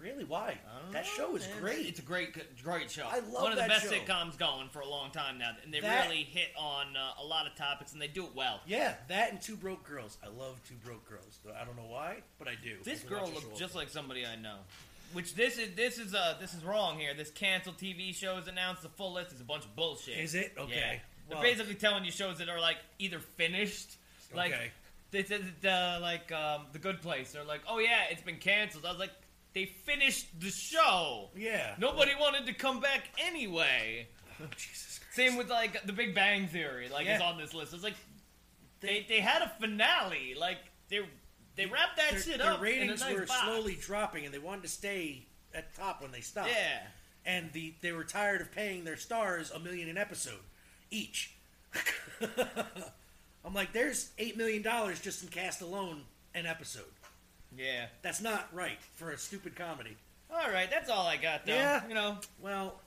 Really? 0.00 0.24
Why? 0.24 0.48
I 0.74 0.82
don't 0.82 0.92
That 0.92 1.04
know, 1.04 1.10
show 1.10 1.36
is 1.36 1.46
man. 1.46 1.60
great. 1.60 1.86
It's 1.86 1.98
a 1.98 2.02
great, 2.02 2.34
great 2.62 2.90
show. 2.90 3.06
I 3.06 3.18
love 3.18 3.42
One 3.42 3.52
of 3.52 3.56
the 3.56 3.62
that 3.62 3.68
best 3.68 3.84
show. 3.84 3.90
sitcoms 3.92 4.38
going 4.38 4.68
for 4.70 4.80
a 4.80 4.88
long 4.88 5.10
time 5.10 5.36
now, 5.38 5.52
and 5.62 5.72
they 5.74 5.80
That- 5.80 6.08
really 6.08 6.24
hit 6.24 6.48
on 6.56 6.96
uh, 6.96 7.12
a 7.20 7.24
lot 7.24 7.46
of 7.46 7.54
topics, 7.54 7.92
and 7.92 8.00
they 8.00 8.08
do 8.08 8.24
it 8.24 8.34
well. 8.34 8.60
Yeah, 8.66 8.94
that 9.08 9.30
and 9.32 9.42
Two 9.42 9.56
Broke 9.56 9.84
Girls. 9.84 10.16
I 10.24 10.28
love 10.28 10.58
Two 10.66 10.74
Broke 10.76 11.06
Girls. 11.08 11.38
I 11.54 11.64
don't 11.64 11.76
know 11.76 11.86
why, 11.86 12.22
but 12.38 12.48
I 12.48 12.54
do. 12.54 12.78
This 12.82 13.00
girl 13.02 13.24
watch 13.24 13.34
looks 13.34 13.58
just 13.58 13.74
like 13.74 13.88
somebody 13.90 14.24
I 14.24 14.36
know. 14.36 14.56
Which 15.12 15.34
this 15.34 15.58
is 15.58 15.74
this 15.74 15.98
is 15.98 16.14
uh 16.14 16.36
this 16.40 16.54
is 16.54 16.62
wrong 16.64 16.98
here. 16.98 17.12
This 17.14 17.30
canceled 17.32 17.78
TV 17.78 18.14
show 18.14 18.36
is 18.38 18.46
announced. 18.46 18.82
The 18.82 18.88
full 18.90 19.12
list 19.12 19.32
is 19.32 19.40
a 19.40 19.44
bunch 19.44 19.64
of 19.64 19.74
bullshit. 19.74 20.16
Is 20.18 20.34
it? 20.36 20.52
Okay. 20.56 20.74
Yeah. 20.76 20.98
They're 21.28 21.42
basically 21.42 21.74
telling 21.74 22.04
you 22.04 22.12
shows 22.12 22.38
that 22.38 22.48
are 22.48 22.60
like 22.60 22.76
either 23.00 23.18
finished, 23.18 23.96
like 24.34 24.52
Okay. 24.52 24.70
they 25.10 25.24
said 25.24 25.42
that, 25.62 25.96
uh, 25.96 26.00
like 26.00 26.30
um, 26.32 26.66
the 26.72 26.78
Good 26.78 27.02
Place. 27.02 27.32
They're 27.32 27.42
like, 27.44 27.62
oh 27.68 27.80
yeah, 27.80 28.04
it's 28.10 28.22
been 28.22 28.38
canceled. 28.38 28.86
I 28.86 28.90
was 28.90 29.00
like, 29.00 29.10
they 29.54 29.66
finished 29.66 30.40
the 30.40 30.50
show. 30.50 31.30
Yeah. 31.36 31.74
Nobody 31.78 32.12
wanted 32.18 32.46
to 32.46 32.52
come 32.52 32.80
back 32.80 33.10
anyway. 33.26 34.08
Oh, 34.42 34.46
Jesus 34.56 34.98
Christ. 34.98 35.14
Same 35.16 35.36
with 35.36 35.50
like 35.50 35.84
The 35.84 35.92
Big 35.92 36.14
Bang 36.14 36.46
Theory, 36.48 36.88
like 36.88 37.06
is 37.06 37.20
on 37.20 37.36
this 37.36 37.52
list. 37.52 37.74
It's 37.74 37.84
like 37.84 37.96
they 38.80 39.04
they 39.06 39.20
had 39.20 39.42
a 39.42 39.52
finale, 39.60 40.34
like 40.34 40.56
they 40.88 41.00
they 41.56 41.66
wrapped 41.66 41.98
that 41.98 42.12
their, 42.12 42.20
shit 42.22 42.38
their 42.38 42.52
up. 42.52 42.62
ratings 42.62 43.02
in 43.02 43.06
a 43.06 43.10
nice 43.10 43.20
were 43.20 43.26
box. 43.26 43.42
slowly 43.44 43.74
dropping, 43.78 44.24
and 44.24 44.32
they 44.32 44.38
wanted 44.38 44.62
to 44.62 44.68
stay 44.68 45.26
at 45.54 45.74
top 45.76 46.00
when 46.00 46.10
they 46.10 46.22
stopped. 46.22 46.48
Yeah. 46.48 46.78
and 47.26 47.52
the 47.52 47.74
they 47.82 47.92
were 47.92 48.02
tired 48.04 48.40
of 48.40 48.50
paying 48.50 48.84
their 48.84 48.96
stars 48.96 49.50
a 49.50 49.58
million 49.58 49.90
an 49.90 49.98
episode 49.98 50.40
each. 50.90 51.34
I'm 53.44 53.52
like, 53.54 53.72
there's 53.74 54.10
eight 54.18 54.36
million 54.38 54.62
dollars 54.62 55.00
just 55.00 55.22
in 55.22 55.28
cast 55.28 55.60
alone 55.60 56.02
an 56.34 56.46
episode. 56.46 56.84
Yeah. 57.56 57.86
That's 58.02 58.20
not 58.20 58.48
right 58.52 58.78
for 58.96 59.10
a 59.10 59.18
stupid 59.18 59.56
comedy. 59.56 59.96
All 60.32 60.50
right, 60.50 60.70
that's 60.70 60.88
all 60.88 61.06
I 61.06 61.16
got. 61.16 61.44
Though. 61.46 61.54
Yeah. 61.54 61.86
you 61.88 61.94
know. 61.94 62.18
Well, 62.40 62.80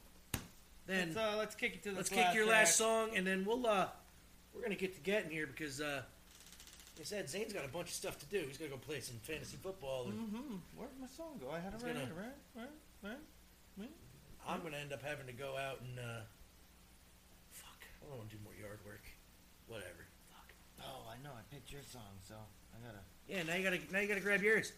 then 0.88 1.10
let's, 1.14 1.18
uh, 1.18 1.35
let's 1.38 1.56
kick 1.56 1.76
it 1.76 1.84
to 1.84 1.90
the 1.91 1.98
let's 1.98 2.10
kick 2.10 2.34
your 2.34 2.45
track. 2.45 2.60
last 2.60 2.77
song, 2.77 3.10
and 3.15 3.26
then 3.27 3.44
we'll 3.45 3.65
uh, 3.68 3.88
we're 4.53 4.61
gonna 4.61 4.76
get 4.76 4.95
to 4.95 5.02
getting 5.02 5.30
here 5.31 5.48
because 5.48 5.81
uh, 5.81 6.02
like 6.95 7.02
I 7.02 7.03
said 7.03 7.30
Zane's 7.30 7.52
got 7.53 7.65
a 7.65 7.68
bunch 7.68 7.88
of 7.90 7.94
stuff 7.94 8.18
to 8.19 8.26
do. 8.27 8.44
He's 8.48 8.57
gonna 8.57 8.72
go 8.72 8.77
play 8.77 8.99
some 9.02 9.18
fantasy 9.23 9.57
football. 9.61 10.06
And 10.06 10.14
Mm-hmm. 10.14 10.56
Where'd 10.77 10.91
my 11.02 11.07
song 11.07 11.35
go? 11.41 11.52
I 11.52 11.60
had 11.60 11.73
it 11.73 11.76
He's 11.76 11.84
right 11.84 11.94
gonna- 11.94 12.06
here, 12.06 12.15
right? 12.15 12.64
Right? 12.64 13.10
Right? 13.11 13.19
right? 13.80 13.91
I'm 14.48 14.61
gonna 14.61 14.77
end 14.77 14.94
up 14.94 15.02
having 15.03 15.27
to 15.27 15.34
go 15.34 15.57
out 15.57 15.80
and 15.81 15.99
uh, 15.99 16.23
fuck. 17.52 17.80
I 18.03 18.07
don't 18.10 18.18
want 18.18 18.30
to 18.30 18.35
do 18.38 18.41
more 18.44 18.56
yard 18.56 18.80
work. 18.85 19.03
Whatever. 19.68 20.07
Oh, 20.84 21.07
I 21.07 21.15
know. 21.23 21.31
I 21.31 21.44
picked 21.53 21.72
your 21.72 21.84
song, 21.88 22.19
so 22.27 22.35
I 22.35 22.80
gotta. 22.85 22.99
Yeah, 23.27 23.43
now 23.43 23.55
you 23.55 23.63
gotta 23.63 23.79
now 23.91 23.99
you 23.99 24.07
gotta 24.07 24.21
grab 24.21 24.41
yours. 24.41 24.73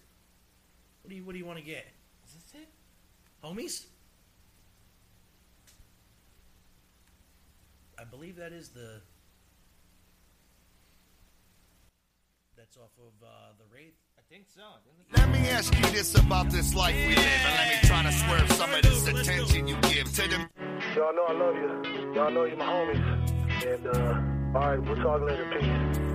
What 1.02 1.10
do 1.10 1.16
you 1.16 1.24
what 1.24 1.34
do 1.34 1.40
you 1.40 1.46
want 1.46 1.60
to 1.60 1.66
get? 1.66 1.86
Is 2.26 2.34
this 2.34 2.62
it? 2.62 2.70
Homies? 3.44 3.86
I 8.00 8.04
believe 8.04 8.36
that 8.38 8.52
is 8.52 8.70
the. 8.70 9.02
That's 12.58 12.78
off 12.78 12.92
of 12.98 13.26
uh, 13.26 13.28
the 13.58 13.66
Wraith. 13.74 13.94
I 14.18 14.22
think 14.34 14.46
so. 14.56 14.64
Let 15.16 15.30
me 15.30 15.48
ask 15.50 15.74
you 15.76 15.92
this 15.92 16.18
about 16.18 16.50
this 16.50 16.74
life 16.74 16.96
we 16.96 17.16
live, 17.16 17.18
and 17.18 17.56
let 17.56 17.84
me 17.84 17.88
try 17.88 18.04
to 18.04 18.12
swerve 18.12 18.52
some 18.54 18.74
of 18.74 18.82
this 18.82 19.08
attention 19.08 19.68
you 19.68 19.76
give 19.82 20.12
to 20.16 20.30
them. 20.30 20.50
Y'all 20.96 21.14
know 21.14 21.26
I 21.28 21.34
love 21.34 21.56
you. 21.56 22.14
Y'all 22.14 22.32
know 22.32 22.46
you're 22.46 22.58
my 22.58 22.66
homies. 22.66 23.66
And, 23.66 23.88
uh, 23.88 24.58
alright, 24.58 24.82
we'll 24.82 24.96
talk 24.96 25.22
later. 25.22 25.46
Peace. 25.60 26.15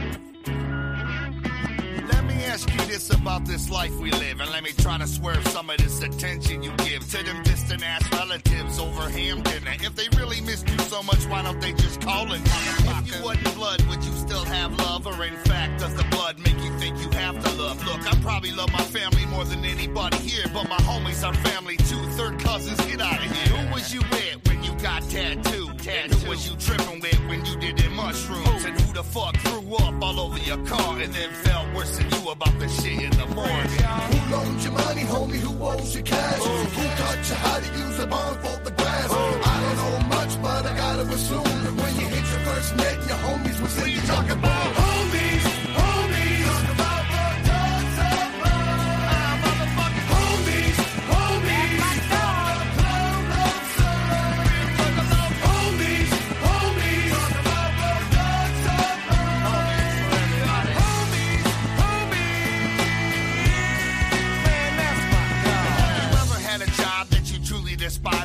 Ask 2.60 2.78
you 2.78 2.86
this 2.88 3.08
about 3.08 3.46
this 3.46 3.70
life 3.70 3.98
we 4.00 4.10
live, 4.10 4.38
and 4.38 4.50
let 4.50 4.62
me 4.62 4.72
try 4.76 4.98
to 4.98 5.06
swerve 5.06 5.46
some 5.48 5.70
of 5.70 5.78
this 5.78 6.02
attention 6.02 6.62
you 6.62 6.70
give 6.84 7.08
to 7.08 7.24
them 7.24 7.42
distant 7.42 7.82
ass 7.82 8.06
relatives 8.12 8.78
over 8.78 9.08
ham 9.08 9.40
dinner. 9.40 9.72
If 9.80 9.96
they 9.96 10.08
really 10.18 10.42
missed 10.42 10.68
you 10.68 10.78
so 10.80 11.02
much, 11.02 11.24
why 11.24 11.40
don't 11.40 11.58
they 11.58 11.72
just 11.72 12.02
call 12.02 12.30
and 12.30 12.42
If 12.44 13.16
you 13.16 13.24
wasn't 13.24 13.54
blood, 13.54 13.80
would 13.88 14.04
you 14.04 14.12
still 14.12 14.44
have 14.44 14.76
love? 14.76 15.06
Or 15.06 15.24
in 15.24 15.36
fact, 15.36 15.80
does 15.80 15.94
the 15.94 16.04
blood 16.10 16.38
make 16.40 16.58
you 16.62 16.78
think 16.78 16.98
you 16.98 17.08
have 17.18 17.42
to 17.42 17.50
love? 17.62 17.82
Look, 17.86 18.06
I 18.06 18.14
probably 18.20 18.52
love 18.52 18.70
my 18.72 18.84
family 18.84 19.24
more 19.24 19.44
than 19.44 19.64
anybody 19.64 20.18
here, 20.18 20.44
but 20.52 20.68
my 20.68 20.76
homies 20.84 21.26
are 21.26 21.32
family 21.32 21.78
too. 21.78 22.04
Third 22.10 22.38
cousins, 22.40 22.78
get 22.84 23.00
out 23.00 23.24
of 23.24 23.32
here. 23.32 23.56
Who 23.56 23.72
was 23.72 23.94
you 23.94 24.02
with 24.12 24.46
when 24.48 24.59
got 24.82 25.02
tattooed? 25.08 25.86
And 25.86 26.12
who 26.12 26.30
was 26.30 26.48
you 26.48 26.56
tripping 26.56 27.00
with 27.00 27.20
when 27.28 27.44
you 27.44 27.56
did 27.58 27.78
them 27.78 27.94
mushrooms? 27.96 28.64
And 28.64 28.80
who 28.80 28.92
the 28.92 29.02
fuck 29.02 29.36
threw 29.38 29.74
up 29.76 30.02
all 30.02 30.20
over 30.20 30.38
your 30.38 30.58
car 30.66 30.98
and 31.00 31.12
then 31.12 31.30
felt 31.44 31.74
worse 31.74 31.96
than 31.98 32.10
you 32.10 32.30
about 32.30 32.58
the 32.58 32.68
shit 32.68 33.00
in 33.02 33.10
the 33.10 33.26
morning? 33.26 33.82
Who 34.10 34.32
loaned 34.32 34.62
your 34.62 34.72
money, 34.72 35.02
homie? 35.02 35.40
Who 35.46 35.62
owes 35.62 35.94
you 35.94 36.02
cash? 36.02 36.38
Oh. 36.40 36.64
Who 36.76 36.82
taught 37.00 37.28
you 37.28 37.34
how 37.34 37.58
to 37.58 37.78
use 37.78 37.98
a 37.98 38.06
bond 38.06 38.36
for 38.40 38.64
the 38.64 38.70
grass? 38.70 39.10
I 39.10 39.54
don't 39.62 39.76
know 39.80 40.08
much, 40.08 40.42
but 40.42 40.66
I 40.66 40.76
gotta 40.76 41.02
assume 41.02 41.42
that 41.44 41.74
when 41.80 41.94
you 42.00 42.06
hit 42.06 42.24
your 42.32 42.42
first 42.48 42.76
net, 42.76 42.96
your 43.08 43.18
homies 43.26 43.60
was 43.60 43.78
in 43.82 43.90
you 43.90 44.00
talking 44.02 44.32
about 44.32 44.72
oh. 44.76 44.99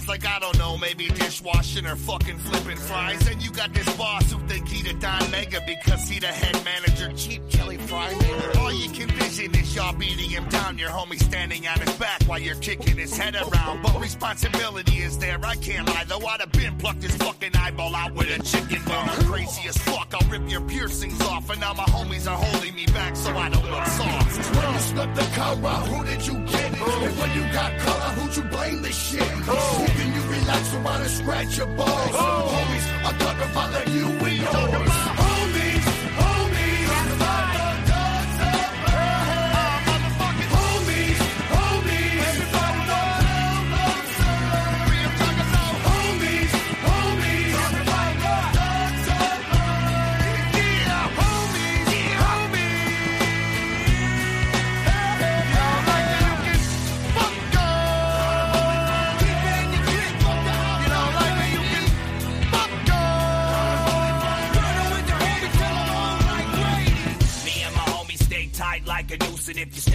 Like, 0.07 0.25
I 0.27 0.39
don't 0.39 0.57
know, 0.59 0.64
maybe 0.77 1.07
dishwashing 1.07 1.85
or 1.85 1.95
fucking 1.95 2.37
flipping 2.39 2.77
fries. 2.77 3.27
And 3.27 3.41
you 3.41 3.51
got 3.51 3.73
this 3.73 3.97
boss 3.97 4.31
who 4.31 4.39
think 4.47 4.67
he 4.67 4.81
the 4.81 4.93
Don 4.99 5.31
Mega 5.31 5.61
because 5.65 6.07
he 6.07 6.19
the 6.19 6.27
head 6.27 6.63
manager, 6.63 7.11
cheap 7.13 7.41
Kelly 7.49 7.77
Fry. 7.77 8.13
All 8.59 8.73
you 8.73 8.89
can 8.89 9.09
vision 9.09 9.55
is 9.55 9.75
y'all 9.75 9.93
beating 9.93 10.29
him 10.29 10.47
down. 10.49 10.77
Your 10.77 10.89
homie 10.89 11.19
standing 11.21 11.67
on 11.67 11.79
his 11.79 11.93
back 11.95 12.23
while 12.23 12.39
you're 12.39 12.55
kicking 12.55 12.97
his 12.97 13.15
head 13.15 13.35
around. 13.35 13.81
But 13.83 13.99
responsibility 13.99 14.97
is 14.97 15.17
there, 15.17 15.39
I 15.43 15.55
can't 15.55 15.87
lie. 15.87 16.05
Though 16.07 16.25
I'd 16.25 16.41
have 16.41 16.51
been 16.51 16.77
plucked 16.77 17.03
his 17.03 17.15
fucking 17.15 17.55
eyeball 17.55 17.95
out 17.95 18.13
with 18.13 18.29
a 18.29 18.41
chicken 18.43 18.81
bone. 18.85 19.09
I'm 19.09 19.25
Crazy 19.25 19.67
as 19.67 19.77
fuck, 19.77 20.13
I'll 20.13 20.29
rip 20.29 20.49
your 20.49 20.61
piercings 20.61 21.19
off. 21.21 21.49
And 21.49 21.59
now 21.59 21.73
my 21.73 21.83
homies 21.85 22.29
are 22.29 22.37
holding 22.37 22.75
me 22.75 22.85
back 22.87 23.15
so 23.15 23.35
I 23.35 23.49
don't 23.49 23.69
look 23.69 23.85
soft. 23.85 24.55
When 24.55 24.73
you 24.73 24.79
slipped 24.79 25.15
the 25.15 25.27
car 25.35 25.55
out, 25.65 25.87
who 25.87 26.05
did 26.05 26.25
you 26.27 26.33
get 26.45 26.73
it? 26.73 26.79
Oh. 26.81 27.05
And 27.05 27.17
when 27.17 27.31
you 27.37 27.53
got 27.53 27.73
out, 27.73 28.13
who'd 28.15 28.35
you 28.35 28.43
blame 28.43 28.81
this 28.81 28.95
shit? 28.95 29.21
Oh. 29.47 29.85
Can 29.97 30.13
you 30.13 30.21
relax 30.21 30.74
or 30.75 30.81
wanna 30.81 31.09
scratch 31.09 31.57
your 31.57 31.67
balls? 31.67 31.89
Homies, 31.89 33.05
I'm 33.05 33.17
talking 33.17 33.51
about 33.51 33.71
like 33.71 33.87
you 33.89 34.07
and 34.07 34.37
yours. 34.37 35.04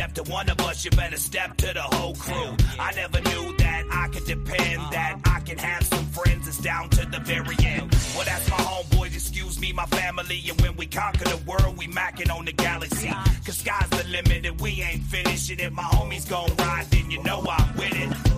Step 0.01 0.15
to 0.15 0.33
one 0.33 0.49
of 0.49 0.59
us, 0.61 0.83
you 0.83 0.91
better 0.93 1.19
step 1.19 1.55
to 1.59 1.75
the 1.75 1.83
whole 1.83 2.15
crew. 2.15 2.57
I 2.79 2.91
never 2.95 3.21
knew 3.21 3.55
that 3.59 3.85
I 3.93 4.09
could 4.09 4.25
depend, 4.25 4.81
that 4.93 5.21
I 5.27 5.41
can 5.41 5.59
have 5.59 5.83
some 5.83 6.07
friends. 6.07 6.49
It's 6.49 6.57
down 6.57 6.89
to 6.91 7.05
the 7.05 7.21
very 7.21 7.55
end. 7.63 7.95
Well, 8.17 8.25
that's 8.25 8.49
my 8.49 8.57
homeboys, 8.57 9.13
excuse 9.13 9.61
me, 9.61 9.75
my 9.75 9.85
family. 9.87 10.43
And 10.49 10.59
when 10.63 10.75
we 10.77 10.87
conquer 10.87 11.25
the 11.25 11.37
world, 11.47 11.77
we 11.77 11.87
macking 11.87 12.35
on 12.35 12.47
the 12.47 12.53
galaxy. 12.53 13.11
Cause 13.45 13.59
sky's 13.59 13.91
the 13.91 14.05
limit, 14.09 14.47
and 14.47 14.59
we 14.59 14.81
ain't 14.81 15.03
finishing 15.03 15.59
it. 15.59 15.71
My 15.71 15.83
homies 15.83 16.27
gon' 16.31 16.51
ride, 16.57 16.87
then 16.91 17.11
you 17.11 17.23
know 17.23 17.45
I'm 17.47 17.77
with 17.77 17.93
it. 17.93 18.30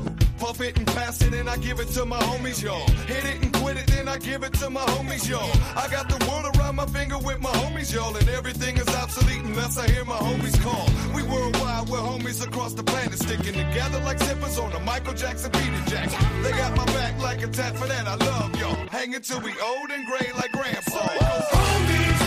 Puff 0.43 0.61
it 0.61 0.77
and 0.77 0.89
pass 0.89 1.23
it 1.23 1.33
and 1.35 1.49
I 1.49 1.57
give 1.57 1.79
it 1.79 1.87
to 1.91 2.05
my 2.05 2.19
homies, 2.19 2.61
y'all. 2.61 2.85
Hit 3.07 3.25
it 3.25 3.41
and 3.45 3.53
quit 3.55 3.77
it, 3.77 3.87
then 3.87 4.09
I 4.09 4.19
give 4.19 4.43
it 4.43 4.53
to 4.55 4.71
my 4.71 4.81
homies, 4.81 5.29
y'all. 5.29 5.49
I 5.77 5.87
got 5.89 6.09
the 6.09 6.19
world 6.27 6.57
around 6.57 6.75
my 6.75 6.87
finger 6.87 7.17
with 7.17 7.41
my 7.41 7.53
homies, 7.63 7.95
y'all. 7.95 8.17
And 8.17 8.29
everything 8.29 8.77
is 8.77 8.89
obsolete 8.89 9.45
unless 9.45 9.79
I 9.79 9.87
hear 9.89 10.05
my 10.05 10.17
homies 10.17 10.61
call. 10.61 10.89
We 11.15 11.23
worldwide, 11.23 11.89
we're 11.89 11.99
homies 11.99 12.45
across 12.45 12.75
the 12.75 12.83
planet. 12.83 13.21
Sticking 13.21 13.55
together 13.55 14.01
like 14.01 14.19
zippers 14.19 14.61
on 14.61 14.73
a 14.73 14.81
Michael 14.81 15.15
Jackson 15.15 15.53
Peter 15.53 15.83
Jackson. 15.87 16.43
They 16.43 16.51
got 16.51 16.77
my 16.77 16.87
back 16.87 17.23
like 17.23 17.41
a 17.45 17.47
tat 17.47 17.77
for 17.77 17.87
that. 17.87 18.09
I 18.09 18.17
love 18.17 18.59
y'all. 18.59 18.75
Hanging 18.91 19.21
till 19.21 19.41
we 19.43 19.53
old 19.61 19.93
and 19.93 20.05
gray 20.09 20.29
like 20.35 20.51
grandpa. 20.51 21.07
Homies, 21.55 22.22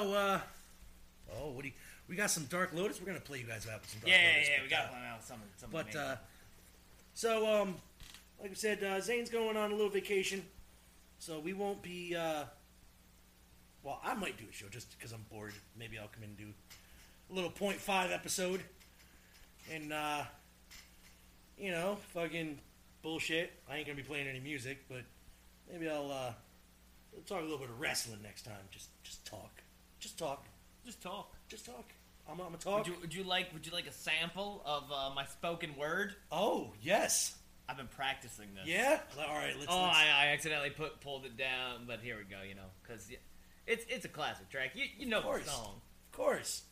So, 0.00 0.14
uh, 0.14 0.40
oh, 1.34 1.50
what 1.50 1.62
do 1.62 1.68
you, 1.68 1.74
we 2.08 2.16
got 2.16 2.30
some 2.30 2.44
Dark 2.44 2.72
Lotus. 2.72 2.98
We're 3.00 3.06
gonna 3.06 3.20
play 3.20 3.38
you 3.38 3.44
guys 3.44 3.66
out 3.70 3.82
with 3.82 3.90
some 3.90 4.00
Dark 4.00 4.08
Yeah, 4.10 4.22
yeah, 4.22 4.34
Lotus. 4.34 4.48
yeah. 4.48 4.56
but, 4.56 4.64
We 4.64 4.70
gotta 4.70 4.84
uh, 4.84 4.88
plan 4.88 5.04
out 5.12 5.24
some, 5.24 5.40
some. 5.58 5.70
But 5.70 5.96
uh, 5.96 6.16
so 7.12 7.60
um, 7.60 7.74
like 8.40 8.50
I 8.50 8.54
said, 8.54 8.82
uh, 8.82 9.00
Zane's 9.02 9.28
going 9.28 9.58
on 9.58 9.72
a 9.72 9.74
little 9.74 9.90
vacation, 9.90 10.42
so 11.18 11.38
we 11.38 11.52
won't 11.52 11.82
be. 11.82 12.16
Uh, 12.16 12.44
well, 13.82 14.00
I 14.02 14.14
might 14.14 14.38
do 14.38 14.44
a 14.48 14.52
show 14.54 14.68
just 14.70 14.96
because 14.96 15.12
I'm 15.12 15.24
bored. 15.30 15.52
Maybe 15.78 15.98
I'll 15.98 16.08
come 16.08 16.22
in 16.22 16.30
and 16.30 16.38
do 16.38 16.46
a 17.30 17.34
little 17.34 17.50
point 17.50 17.76
five 17.76 18.10
episode, 18.10 18.62
and 19.70 19.92
uh, 19.92 20.22
you 21.58 21.72
know, 21.72 21.98
fucking 22.14 22.58
bullshit. 23.02 23.52
I 23.70 23.76
ain't 23.76 23.86
gonna 23.86 23.96
be 23.96 24.02
playing 24.02 24.28
any 24.28 24.40
music, 24.40 24.78
but 24.88 25.02
maybe 25.70 25.90
I'll 25.90 26.10
uh, 26.10 26.32
we'll 27.12 27.22
talk 27.26 27.40
a 27.40 27.42
little 27.42 27.58
bit 27.58 27.68
of 27.68 27.78
wrestling 27.78 28.20
next 28.22 28.46
time. 28.46 28.64
Just 28.70 28.88
just 29.02 29.26
talk, 29.26 29.50
just 30.00 30.18
talk, 30.18 30.46
just 30.84 31.00
talk, 31.02 31.32
just 31.48 31.66
talk. 31.66 31.84
I'm, 32.28 32.38
I'm 32.40 32.46
gonna 32.46 32.56
talk. 32.58 32.78
Would 32.78 32.86
you, 32.86 32.94
would 33.00 33.14
you 33.14 33.22
like? 33.24 33.52
Would 33.52 33.66
you 33.66 33.72
like 33.72 33.86
a 33.86 33.92
sample 33.92 34.62
of 34.64 34.84
uh, 34.92 35.10
my 35.14 35.26
spoken 35.26 35.76
word? 35.76 36.14
Oh 36.32 36.72
yes. 36.82 37.36
I've 37.68 37.76
been 37.76 37.86
practicing 37.88 38.48
this. 38.56 38.66
Yeah? 38.66 38.98
All 39.16 39.26
right, 39.32 39.54
let's- 39.56 39.66
oh, 39.68 39.80
let's- 39.82 39.96
I, 39.96 40.24
I 40.24 40.26
accidentally 40.32 40.70
put 40.70 41.00
pulled 41.00 41.24
it 41.24 41.36
down, 41.36 41.84
but 41.86 42.00
here 42.00 42.16
we 42.16 42.24
go. 42.24 42.42
You 42.46 42.56
know, 42.56 42.66
because 42.82 43.08
it's 43.66 43.84
it's 43.88 44.04
a 44.04 44.08
classic 44.08 44.48
track. 44.50 44.72
You 44.74 44.86
you 44.98 45.06
know 45.06 45.20
the 45.20 45.44
song. 45.50 45.80
Of 46.10 46.16
course. 46.16 46.62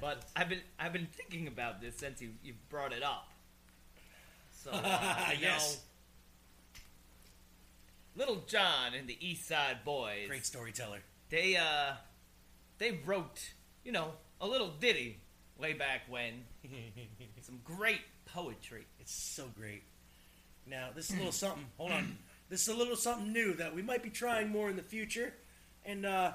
But 0.00 0.24
I've 0.34 0.48
been 0.48 0.60
I've 0.80 0.92
been 0.92 1.06
thinking 1.12 1.46
about 1.46 1.80
this 1.80 1.96
since 1.96 2.20
you 2.20 2.30
you 2.42 2.54
brought 2.70 2.92
it 2.92 3.02
up. 3.04 3.28
So 4.64 4.70
uh, 4.74 5.30
Yes. 5.40 5.76
know, 5.76 5.82
Little 8.16 8.42
John 8.48 8.94
and 8.94 9.06
the 9.08 9.16
East 9.20 9.46
Side 9.46 9.78
Boys. 9.84 10.26
Great 10.26 10.44
storyteller. 10.44 10.98
They 11.30 11.56
uh 11.56 11.94
they 12.78 12.98
wrote 13.04 13.52
you 13.84 13.92
know 13.92 14.12
a 14.40 14.46
little 14.46 14.68
ditty 14.80 15.20
way 15.58 15.72
back 15.72 16.02
when. 16.08 16.44
Some 17.42 17.60
great 17.64 18.00
poetry. 18.26 18.86
It's 19.00 19.12
so 19.12 19.46
great. 19.58 19.82
Now, 20.66 20.90
this 20.94 21.08
is 21.10 21.14
a 21.14 21.18
little 21.18 21.32
something. 21.44 21.64
Hold 21.78 21.92
on. 21.92 22.18
This 22.50 22.62
is 22.62 22.68
a 22.68 22.76
little 22.76 22.94
something 22.96 23.32
new 23.32 23.54
that 23.54 23.74
we 23.74 23.82
might 23.82 24.02
be 24.02 24.10
trying 24.10 24.50
more 24.50 24.68
in 24.70 24.76
the 24.76 24.82
future. 24.82 25.32
And 25.84 26.04
uh, 26.04 26.32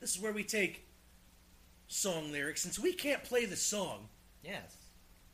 this 0.00 0.16
is 0.16 0.20
where 0.20 0.32
we 0.32 0.42
take 0.44 0.86
song 1.88 2.32
lyrics. 2.32 2.62
Since 2.62 2.78
we 2.78 2.92
can't 2.92 3.22
play 3.22 3.44
the 3.44 3.56
song, 3.56 4.08
Yes, 4.42 4.76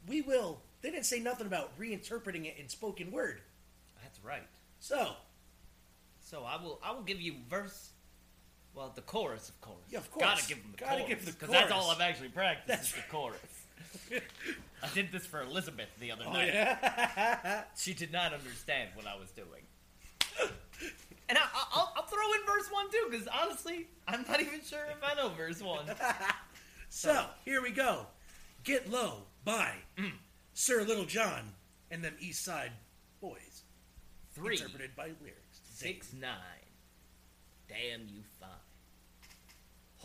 we 0.09 0.21
will. 0.23 0.61
They 0.81 0.91
didn't 0.91 1.07
say 1.07 1.21
nothing 1.21 1.47
about 1.47 1.79
reinterpreting 1.79 2.47
it 2.47 2.57
in 2.59 2.69
spoken 2.69 3.13
word. 3.13 3.41
that's 4.03 4.19
right. 4.25 4.43
So, 4.81 5.13
So 6.21 6.45
I 6.45 6.61
will 6.61 6.81
I 6.85 6.91
will 6.93 7.03
give 7.03 7.21
you 7.21 7.35
verse. 7.49 7.91
Well, 8.75 8.91
the 8.95 9.03
chorus, 9.03 9.49
of 9.51 9.61
course. 9.61 9.79
Yeah, 9.91 9.99
of 9.99 10.11
course. 10.11 10.25
Gotta 10.25 10.49
give 10.49 10.63
them 10.63 10.73
the 10.73 10.79
Gotta 10.79 10.97
chorus. 11.03 11.09
give 11.09 11.25
the 11.27 11.33
Because 11.33 11.51
that's 11.51 11.71
chorus. 11.71 11.85
all 11.85 11.91
I've 11.91 12.01
actually 12.01 12.29
practiced. 12.31 12.69
That's 12.69 12.89
is 12.89 12.95
the 12.95 13.03
chorus. 13.11 13.39
I 14.83 14.89
did 14.95 15.13
this 15.13 15.27
for 15.27 15.43
Elizabeth 15.43 15.89
the 16.01 16.11
other 16.13 16.25
Oh, 16.27 16.33
night. 16.33 16.49
yeah? 16.55 17.65
she 17.77 17.93
did 17.95 18.11
not 18.13 18.33
understand 18.33 18.91
what 18.95 19.07
I 19.07 19.15
was 19.17 19.31
doing. 19.31 19.63
And 21.29 21.39
I, 21.39 21.43
I- 21.43 21.67
I'll, 21.73 21.93
I'll 21.97 22.07
throw 22.07 22.33
in 22.35 22.41
verse 22.47 22.69
one 22.71 22.91
too, 22.91 23.07
because 23.11 23.29
honestly, 23.29 23.87
I'm 24.09 24.25
not 24.29 24.41
even 24.41 24.61
sure 24.63 24.85
if 24.91 25.03
I 25.03 25.15
know 25.15 25.29
verse 25.31 25.63
one. 25.63 25.85
so 26.89 27.27
here 27.45 27.63
we 27.63 27.71
go. 27.71 28.07
Get 28.65 28.91
Low 28.91 29.23
by 29.45 29.73
Mm. 29.99 30.13
Sir 30.55 30.83
Little 30.83 31.05
John 31.05 31.53
and 31.91 32.03
them 32.03 32.15
East 32.21 32.45
Side 32.45 32.73
Boys. 33.21 33.63
Three. 34.35 34.55
Interpreted 34.57 34.97
by 34.97 35.07
lyrics. 35.21 35.61
Six 35.75 36.13
nine. 36.19 36.31
Damn 37.69 38.09
you 38.09 38.23
fine. 38.41 38.49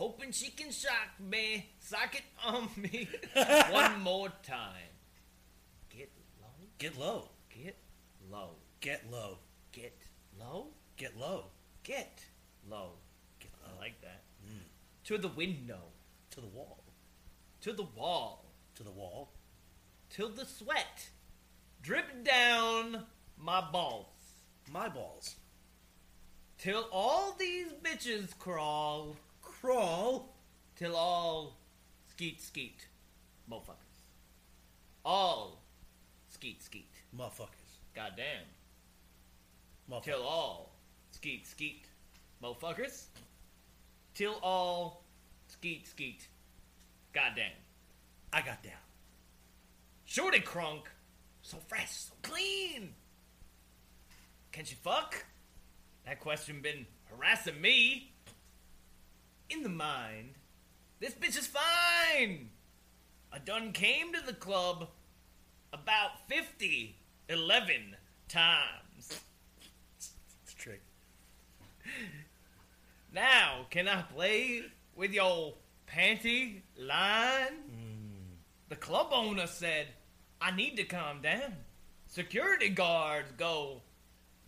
Hoping 0.08 0.32
she 0.32 0.52
can 0.52 0.72
shock 0.72 1.20
me, 1.20 1.68
sock 1.82 2.16
it 2.16 2.24
on 2.46 2.70
me 2.78 3.10
one 3.72 4.00
more 4.02 4.30
time. 4.42 4.94
Get 5.90 6.10
low. 6.42 6.48
Get 6.80 6.98
low. 6.98 7.30
Get 7.50 7.76
low. 8.32 8.52
Get 8.80 9.04
low. 9.12 9.40
Get 9.74 9.92
low. 10.40 10.68
Get 10.96 11.18
low. 11.20 11.20
Get 11.20 11.20
low. 11.20 11.44
Get 11.84 12.22
low. 12.70 12.92
I 13.66 13.82
like 13.82 14.00
that. 14.00 14.22
Mm. 14.50 14.62
To 15.08 15.18
the 15.18 15.28
window. 15.28 15.82
To 16.32 16.40
the 16.40 16.48
wall. 16.48 16.86
To 17.64 17.74
the 17.74 17.84
wall. 17.84 18.46
To 18.76 18.84
the 18.84 18.92
wall. 18.92 19.34
Till 20.10 20.30
the 20.30 20.46
sweat 20.46 21.10
drip 21.82 22.24
down 22.24 23.04
my 23.38 23.60
balls. 23.60 24.06
My 24.72 24.88
balls. 24.88 25.36
Till 26.58 26.86
all 26.94 27.36
these 27.38 27.74
bitches 27.84 28.38
crawl. 28.40 29.18
Crawl. 29.68 30.34
Till 30.78 30.96
all 30.96 31.58
skeet 32.08 32.42
skeet. 32.42 32.88
Motherfuckers. 33.52 34.00
All 35.04 35.62
skeet 36.30 36.64
skeet. 36.64 36.94
Motherfuckers. 37.14 37.82
Goddamn. 37.94 38.46
Till 40.04 40.24
all 40.24 40.74
skeet 41.12 41.46
skeet 41.46 41.86
motherfuckers. 42.42 43.08
Till 44.14 44.36
all 44.42 45.04
skeet 45.50 45.86
skeet. 45.86 46.26
Goddamn. 47.12 47.52
I 48.32 48.40
got 48.44 48.64
down. 48.64 48.74
Shorty 50.06 50.40
crunk. 50.40 50.84
So 51.42 51.58
fresh, 51.68 51.92
so 51.92 52.14
clean. 52.22 52.94
Can 54.54 54.64
she 54.64 54.76
fuck? 54.76 55.26
That 56.06 56.22
question 56.22 56.62
been 56.62 56.86
harassing 57.10 57.60
me. 57.60 58.14
In 59.50 59.64
the 59.64 59.70
mind, 59.70 60.34
this 61.00 61.14
bitch 61.14 61.38
is 61.38 61.48
fine. 61.48 62.50
I 63.32 63.40
done 63.40 63.72
came 63.72 64.14
to 64.14 64.22
the 64.26 64.34
club 64.34 64.90
about 65.72 66.28
50, 66.28 66.96
11 67.30 67.96
times. 68.28 69.22
It's 69.98 70.54
a 70.54 70.56
trick. 70.56 70.82
Now, 73.14 73.66
can 73.70 73.88
I 73.88 74.02
play 74.02 74.64
with 74.96 75.12
your 75.12 75.54
panty 75.88 76.62
line? 76.78 77.54
Hmm. 77.70 78.36
The 78.70 78.76
club 78.76 79.08
owner 79.12 79.48
said, 79.48 79.88
I 80.42 80.52
need 80.52 80.76
to 80.76 80.84
calm 80.84 81.22
down. 81.22 81.56
Security 82.08 82.70
guards 82.70 83.32
go, 83.38 83.82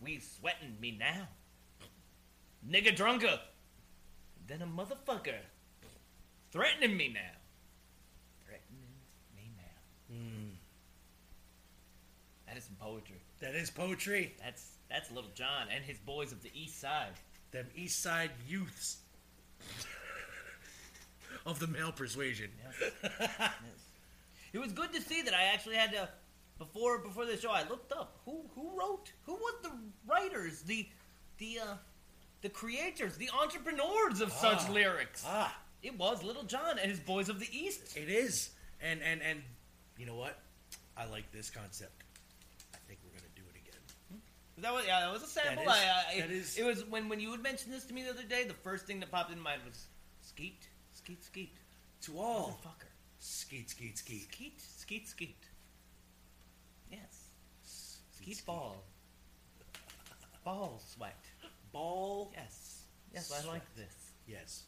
we 0.00 0.18
sweating 0.18 0.76
me 0.80 0.96
now. 0.98 1.28
Nigga 2.68 2.94
drunker. 2.94 3.40
Then 4.50 4.62
a 4.62 4.66
motherfucker. 4.66 5.38
Threatening 6.50 6.96
me 6.96 7.12
now. 7.14 7.20
Threatening 8.44 8.90
me 9.36 9.52
now. 9.56 10.16
Mm. 10.16 10.50
That 12.48 12.56
is 12.56 12.64
some 12.64 12.74
poetry. 12.74 13.22
That 13.38 13.54
is 13.54 13.70
poetry. 13.70 14.34
That's 14.42 14.72
that's 14.90 15.08
Little 15.12 15.30
John 15.36 15.68
and 15.72 15.84
his 15.84 15.98
boys 15.98 16.32
of 16.32 16.42
the 16.42 16.50
East 16.52 16.80
Side. 16.80 17.12
Them 17.52 17.68
East 17.76 18.02
Side 18.02 18.32
youths 18.48 18.96
of 21.46 21.60
the 21.60 21.68
male 21.68 21.92
persuasion. 21.92 22.50
It 24.52 24.58
was 24.58 24.72
good 24.72 24.92
to 24.94 25.00
see 25.00 25.22
that 25.22 25.32
I 25.32 25.44
actually 25.54 25.76
had 25.76 25.92
to 25.92 26.08
before 26.58 26.98
before 26.98 27.24
the 27.24 27.36
show. 27.36 27.52
I 27.52 27.68
looked 27.68 27.92
up 27.92 28.18
who 28.24 28.42
who 28.56 28.76
wrote 28.76 29.12
who 29.26 29.34
was 29.34 29.54
the 29.62 29.70
writers 30.08 30.62
the 30.62 30.88
the 31.38 31.60
uh, 31.60 31.74
the 32.42 32.48
creators 32.48 33.16
the 33.16 33.30
entrepreneurs 33.30 34.20
of 34.20 34.32
such 34.32 34.60
Ah. 34.68 34.72
lyrics. 34.72 35.22
Ah, 35.26 35.56
It 35.82 35.96
was 35.96 36.22
Little 36.22 36.42
John 36.44 36.78
and 36.78 36.90
his 36.90 37.00
boys 37.00 37.28
of 37.28 37.38
the 37.40 37.48
East. 37.56 37.96
it 37.96 38.08
is. 38.08 38.50
And 38.80 39.02
and 39.02 39.22
and 39.22 39.42
you 39.98 40.06
know 40.06 40.14
what? 40.16 40.38
I 40.96 41.04
like 41.06 41.30
this 41.32 41.50
concept. 41.50 42.02
I 42.74 42.78
think 42.86 43.00
we're 43.04 43.10
gonna 43.18 43.32
do 43.34 43.42
it 43.54 43.56
again. 43.56 44.22
That 44.58 44.72
was 44.72 44.86
yeah, 44.86 45.00
that 45.00 45.12
was 45.12 45.22
a 45.22 45.26
sample. 45.26 45.64
That 45.64 45.76
is- 45.76 45.84
I, 45.84 46.12
I, 46.16 46.20
that 46.20 46.30
is- 46.30 46.56
It 46.58 46.64
was 46.64 46.84
when 46.84 47.08
when 47.08 47.20
you 47.20 47.30
would 47.30 47.42
mention 47.42 47.70
this 47.70 47.84
to 47.86 47.94
me 47.94 48.02
the 48.02 48.10
other 48.10 48.22
day. 48.24 48.44
The 48.44 48.54
first 48.54 48.86
thing 48.86 49.00
that 49.00 49.10
popped 49.10 49.30
in 49.32 49.40
mind 49.40 49.62
was 49.64 49.86
skeet 50.22 50.68
skeet 50.92 51.22
skeet. 51.24 51.56
To 52.02 52.18
all. 52.18 52.58
Motherfucker. 52.64 52.86
Skeet, 53.18 53.68
skeet, 53.68 53.98
skeet. 53.98 54.32
Skeet 54.32 54.60
skeet 54.60 55.08
skeet. 55.08 55.44
Yes. 56.90 57.28
Skeet 58.16 58.44
ball. 58.46 58.82
Ball 60.44 60.80
sweat. 60.94 61.29
Ball. 61.72 62.30
Yes. 62.34 62.82
Yes, 63.12 63.32
I 63.32 63.46
like 63.48 63.62
this. 63.76 63.94
Yes. 64.26 64.64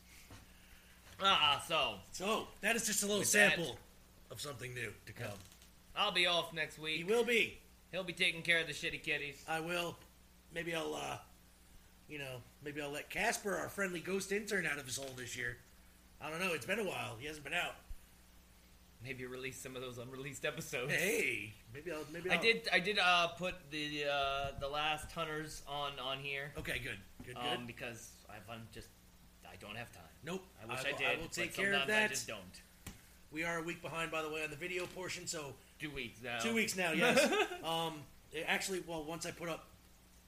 Ah, 1.20 1.62
so 1.68 1.94
So 2.10 2.48
that 2.60 2.74
is 2.76 2.86
just 2.86 3.02
a 3.02 3.06
little 3.06 3.20
With 3.20 3.32
that- 3.32 3.56
sample 3.56 3.78
of 4.30 4.40
something 4.40 4.74
new 4.74 4.92
to 5.06 5.12
come. 5.12 5.38
I'll 5.94 6.10
be 6.12 6.26
off 6.26 6.52
next 6.52 6.78
week. 6.78 6.96
He 6.96 7.04
will 7.04 7.24
be. 7.24 7.58
He'll 7.92 8.02
be 8.04 8.12
taking 8.14 8.42
care 8.42 8.58
of 8.60 8.66
the 8.66 8.72
shitty 8.72 9.02
kitties. 9.02 9.44
I 9.46 9.60
will. 9.60 9.96
Maybe 10.52 10.74
I'll, 10.74 10.94
uh, 10.94 11.18
you 12.08 12.18
know, 12.18 12.42
maybe 12.62 12.80
I'll 12.80 12.90
let 12.90 13.10
Casper, 13.10 13.54
our 13.56 13.68
friendly 13.68 14.00
ghost 14.00 14.32
intern, 14.32 14.66
out 14.66 14.78
of 14.78 14.86
his 14.86 14.96
hole 14.96 15.10
this 15.16 15.36
year. 15.36 15.58
I 16.20 16.30
don't 16.30 16.40
know. 16.40 16.54
It's 16.54 16.66
been 16.66 16.78
a 16.80 16.84
while. 16.84 17.16
He 17.18 17.26
hasn't 17.26 17.44
been 17.44 17.54
out. 17.54 17.74
Maybe 19.04 19.26
release 19.26 19.60
some 19.60 19.74
of 19.74 19.82
those 19.82 19.98
unreleased 19.98 20.44
episodes. 20.44 20.92
Hey, 20.92 21.52
maybe 21.74 21.90
I'll. 21.90 22.04
Maybe 22.12 22.30
I 22.30 22.34
I'll, 22.36 22.42
did. 22.42 22.68
I 22.72 22.78
did 22.78 22.98
uh, 22.98 23.28
put 23.28 23.54
the 23.70 24.04
uh, 24.10 24.46
the 24.60 24.68
last 24.68 25.10
hunters 25.12 25.62
on 25.66 25.92
on 26.02 26.18
here. 26.18 26.52
Okay, 26.58 26.78
good, 26.78 26.98
good, 27.26 27.36
Um, 27.36 27.42
good. 27.58 27.66
because 27.66 28.10
I've 28.30 28.48
un- 28.48 28.66
just 28.72 28.88
I 29.44 29.56
don't 29.60 29.76
have 29.76 29.90
time. 29.92 30.02
Nope. 30.24 30.44
I 30.62 30.66
wish 30.72 30.84
I 30.84 30.88
I, 30.90 30.92
did. 30.92 31.06
I 31.18 31.20
will 31.20 31.28
take 31.28 31.52
care 31.54 31.72
of 31.72 31.80
sometimes 31.80 32.04
I 32.04 32.08
just 32.08 32.28
don't. 32.28 32.62
We 33.32 33.44
are 33.44 33.58
a 33.58 33.62
week 33.62 33.82
behind, 33.82 34.10
by 34.12 34.22
the 34.22 34.28
way, 34.28 34.44
on 34.44 34.50
the 34.50 34.56
video 34.56 34.86
portion. 34.86 35.26
So 35.26 35.54
Two 35.80 35.90
weeks 35.90 36.20
now. 36.22 36.38
two 36.38 36.54
weeks 36.54 36.76
now. 36.76 36.92
Yes. 36.92 37.18
um, 37.64 37.94
it 38.30 38.44
actually, 38.46 38.84
well, 38.86 39.02
once 39.02 39.26
I 39.26 39.32
put 39.32 39.48
up 39.48 39.66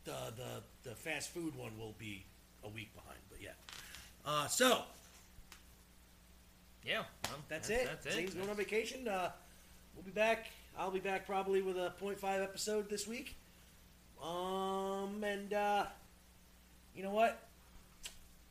the 0.04 0.16
the 0.36 0.88
the 0.90 0.96
fast 0.96 1.30
food 1.30 1.54
one, 1.54 1.78
will 1.78 1.94
be 1.98 2.24
a 2.64 2.68
week 2.68 2.92
behind. 2.94 3.20
But 3.30 3.40
yeah. 3.40 3.50
Uh, 4.26 4.48
so 4.48 4.82
Yeah, 6.86 7.02
well, 7.24 7.32
that's, 7.48 7.68
that's, 7.68 7.82
it. 7.82 7.86
That's 7.86 8.06
it. 8.06 8.12
Zane's 8.12 8.34
going 8.34 8.48
on 8.50 8.56
vacation. 8.56 9.08
Uh, 9.08 9.30
we'll 9.94 10.04
be 10.04 10.10
back. 10.10 10.46
I'll 10.78 10.90
be 10.90 11.00
back 11.00 11.26
probably 11.26 11.62
with 11.62 11.76
a 11.76 11.92
.5 12.02 12.42
episode 12.42 12.90
this 12.90 13.06
week. 13.06 13.36
Um, 14.22 15.22
and 15.24 15.52
uh, 15.52 15.86
you 16.94 17.02
know 17.02 17.10
what? 17.10 17.38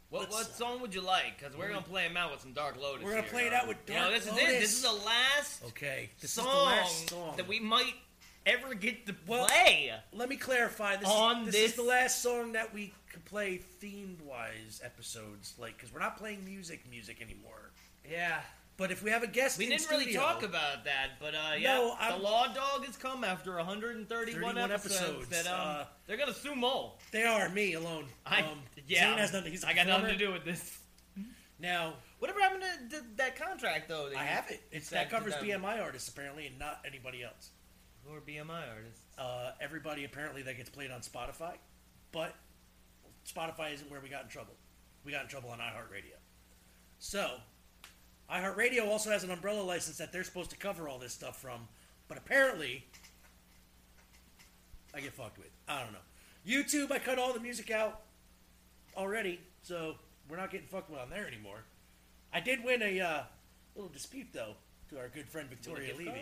What, 0.10 0.24
Let's- 0.24 0.34
what 0.34 0.46
song 0.56 0.82
would 0.82 0.94
you 0.94 1.02
like? 1.02 1.40
Because 1.40 1.58
we're 1.58 1.68
gonna 1.70 1.82
play 1.82 2.04
him 2.04 2.16
out 2.18 2.32
with 2.32 2.42
some 2.42 2.54
Dark 2.54 2.80
Lotus. 2.80 3.04
We're 3.04 3.12
gonna 3.12 3.22
here. 3.24 3.32
play 3.32 3.48
it 3.48 3.54
out 3.54 3.68
with 3.68 3.78
You 3.88 3.96
know, 3.96 4.10
Dark 4.12 4.14
this 4.14 4.24
is 4.26 4.30
it. 4.30 4.36
Lotus. 4.36 4.60
This 4.60 4.74
is 4.74 4.82
the 4.84 5.06
last 5.06 5.64
Okay, 5.70 6.10
this 6.22 6.32
song, 6.32 6.46
is 6.46 6.52
the 6.54 6.60
last 6.60 7.10
song 7.10 7.34
that 7.38 7.48
we 7.48 7.60
might 7.60 7.96
ever 8.46 8.76
get 8.76 9.08
to 9.08 9.16
Well, 9.26 9.48
play. 9.48 9.92
Let 10.12 10.30
me 10.30 10.36
clarify. 10.38 10.98
This, 10.98 11.10
On 11.10 11.40
is, 11.42 11.46
this, 11.48 11.56
this- 11.56 11.70
is 11.72 11.76
the 11.78 11.84
last 11.84 12.22
song 12.22 12.52
that 12.52 12.72
we 12.74 12.94
could 13.12 13.26
play 13.26 13.60
themed 13.82 14.22
wise 14.22 14.82
episodes, 14.84 15.56
like 15.58 15.78
because 15.78 15.92
we're 15.92 16.00
not 16.00 16.18
playing 16.18 16.46
music 16.46 16.84
music 16.92 17.20
anymore. 17.20 17.63
Yeah. 18.10 18.42
But 18.76 18.92
if 18.92 19.04
we 19.04 19.12
have 19.12 19.22
a 19.22 19.28
guest, 19.28 19.60
We 19.60 19.68
didn't 19.68 19.88
really 19.90 20.14
talk 20.14 20.42
about 20.42 20.86
that, 20.86 21.20
but 21.20 21.36
uh, 21.36 21.54
yeah, 21.60 21.76
No, 21.76 21.96
I'm- 22.00 22.18
the 22.18 22.24
Law 22.24 22.48
Dog 22.48 22.86
has 22.86 22.98
come 22.98 23.24
after 23.24 23.56
131 23.56 24.58
episodes. 24.58 24.96
episodes, 25.00 25.28
that 25.30 25.46
um, 25.48 25.60
uh, 25.60 25.84
they're 26.08 26.18
gonna 26.18 26.34
sue 26.34 26.56
Mole. 26.56 27.00
They 27.12 27.24
are 27.24 27.50
me 27.50 27.74
alone. 27.74 28.06
I 28.26 28.42
um, 28.42 28.60
yeah, 28.88 29.10
Zane 29.10 29.18
has 29.20 29.32
nothing. 29.32 29.52
He's 29.52 29.64
I 29.64 29.74
got 29.74 29.86
nothing 29.86 30.08
to 30.08 30.18
do 30.18 30.32
with 30.32 30.44
this. 30.44 30.80
Now 31.60 31.94
Whatever 32.24 32.40
happened 32.40 32.64
to, 32.90 33.00
to 33.00 33.06
that 33.18 33.36
contract 33.36 33.90
though? 33.90 34.08
that 34.08 34.18
I 34.18 34.24
have 34.24 34.50
it. 34.50 34.62
It's 34.72 34.90
that 34.92 35.10
covers? 35.10 35.34
BMI 35.34 35.82
artists 35.82 36.08
apparently, 36.08 36.48
and 36.48 36.58
not 36.58 36.80
anybody 36.88 37.22
else. 37.22 37.50
Who 38.06 38.16
are 38.16 38.22
BMI 38.22 38.64
artists? 38.74 39.02
Uh, 39.18 39.52
everybody 39.60 40.06
apparently 40.06 40.42
that 40.44 40.56
gets 40.56 40.70
played 40.70 40.90
on 40.90 41.02
Spotify, 41.02 41.56
but 42.14 42.34
Spotify 43.28 43.74
isn't 43.74 43.92
where 43.92 44.00
we 44.00 44.08
got 44.08 44.24
in 44.24 44.30
trouble. 44.30 44.54
We 45.04 45.12
got 45.12 45.24
in 45.24 45.28
trouble 45.28 45.50
on 45.50 45.60
iHeartRadio. 45.60 46.16
So, 47.00 47.30
iHeartRadio 48.32 48.88
also 48.88 49.10
has 49.10 49.24
an 49.24 49.32
umbrella 49.32 49.62
license 49.62 49.98
that 49.98 50.12
they're 50.12 50.24
supposed 50.24 50.50
to 50.52 50.58
cover 50.58 50.88
all 50.88 51.00
this 51.00 51.14
stuff 51.14 51.40
from, 51.40 51.68
but 52.08 52.18
apparently, 52.18 52.86
I 54.94 55.02
get 55.02 55.14
fucked 55.14 55.38
with. 55.38 55.50
I 55.68 55.82
don't 55.84 55.94
know. 55.94 56.00
YouTube, 56.48 56.92
I 56.92 57.00
cut 57.00 57.20
all 57.20 57.34
the 57.34 57.40
music 57.40 57.72
out 57.72 58.02
already, 58.98 59.40
so 59.62 59.96
we're 60.30 60.38
not 60.38 60.52
getting 60.52 60.68
fucked 60.68 60.90
with 60.90 61.00
on 61.00 61.10
there 61.10 61.28
anymore. 61.28 61.60
I 62.34 62.40
did 62.40 62.64
win 62.64 62.82
a 62.82 63.00
uh, 63.00 63.22
little 63.76 63.92
dispute 63.92 64.28
though 64.34 64.56
to 64.90 65.00
our 65.00 65.10
good 65.10 65.28
friend 65.30 65.50
Victoria 65.50 65.94
Levy. 65.96 66.06
card? 66.06 66.20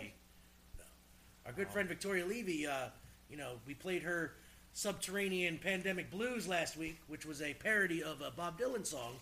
Our 1.46 1.52
good 1.52 1.68
friend 1.70 1.88
Victoria 1.88 2.24
Levy, 2.24 2.66
uh, 2.66 2.86
you 3.28 3.36
know, 3.36 3.54
we 3.66 3.74
played 3.74 4.02
her 4.02 4.34
Subterranean 4.74 5.58
Pandemic 5.58 6.10
Blues 6.10 6.46
last 6.46 6.76
week, 6.76 6.98
which 7.08 7.26
was 7.26 7.42
a 7.42 7.54
parody 7.54 8.02
of 8.02 8.20
a 8.20 8.30
Bob 8.30 8.58
Dylan 8.58 8.86
song. 8.86 9.14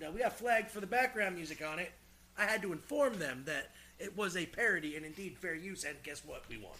Now, 0.00 0.10
we 0.10 0.20
got 0.20 0.36
flagged 0.38 0.70
for 0.70 0.80
the 0.80 0.86
background 0.86 1.36
music 1.36 1.62
on 1.64 1.78
it. 1.78 1.92
I 2.36 2.44
had 2.44 2.62
to 2.62 2.72
inform 2.72 3.18
them 3.18 3.42
that 3.46 3.70
it 3.98 4.16
was 4.16 4.36
a 4.36 4.46
parody 4.46 4.96
and 4.96 5.06
indeed 5.06 5.38
fair 5.38 5.54
use, 5.54 5.84
and 5.84 5.96
guess 6.02 6.24
what? 6.24 6.42
We 6.48 6.56
won. 6.56 6.72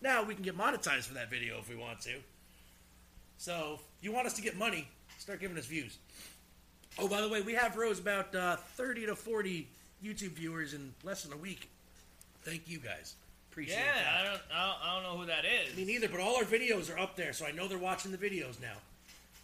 Now, 0.00 0.22
we 0.22 0.34
can 0.34 0.42
get 0.42 0.56
monetized 0.56 1.04
for 1.04 1.14
that 1.14 1.30
video 1.30 1.58
if 1.58 1.68
we 1.68 1.76
want 1.76 2.00
to. 2.02 2.16
So, 3.36 3.80
if 3.98 4.04
you 4.04 4.12
want 4.12 4.26
us 4.26 4.34
to 4.34 4.42
get 4.42 4.56
money, 4.56 4.88
start 5.18 5.40
giving 5.40 5.58
us 5.58 5.66
views. 5.66 5.98
Oh, 6.98 7.08
by 7.08 7.20
the 7.20 7.28
way, 7.28 7.42
we 7.42 7.54
have 7.54 7.76
rose 7.76 7.98
about 7.98 8.34
uh, 8.34 8.56
30 8.56 9.06
to 9.06 9.16
40 9.16 9.68
YouTube 10.02 10.32
viewers 10.32 10.74
in 10.74 10.94
less 11.04 11.22
than 11.22 11.32
a 11.32 11.36
week. 11.36 11.68
Thank 12.42 12.62
you 12.66 12.78
guys. 12.78 13.14
Appreciate 13.50 13.76
yeah, 13.76 13.94
that. 13.94 14.20
I 14.20 14.24
don't, 14.24 14.40
I 14.54 14.66
don't, 14.66 14.78
I 14.82 14.94
don't 14.94 15.02
know 15.02 15.20
who 15.20 15.26
that 15.26 15.44
is. 15.44 15.76
Me 15.76 15.84
neither, 15.84 16.08
but 16.08 16.20
all 16.20 16.36
our 16.36 16.44
videos 16.44 16.94
are 16.94 16.98
up 16.98 17.16
there, 17.16 17.32
so 17.32 17.44
I 17.46 17.50
know 17.50 17.68
they're 17.68 17.78
watching 17.78 18.12
the 18.12 18.18
videos 18.18 18.60
now. 18.60 18.76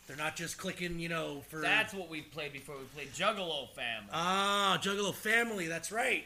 They're 0.06 0.16
not 0.16 0.36
just 0.36 0.59
clicking, 0.59 0.98
you 1.01 1.09
know, 1.09 1.43
for. 1.48 1.60
That's 1.60 1.94
what 1.94 2.10
we 2.10 2.20
played 2.20 2.52
before. 2.52 2.76
We 2.76 2.85
played 2.94 3.12
Juggalo 3.14 3.70
Family. 3.70 4.10
Ah, 4.12 4.78
Juggalo 4.82 5.14
Family, 5.14 5.66
that's 5.66 5.90
right. 5.90 6.24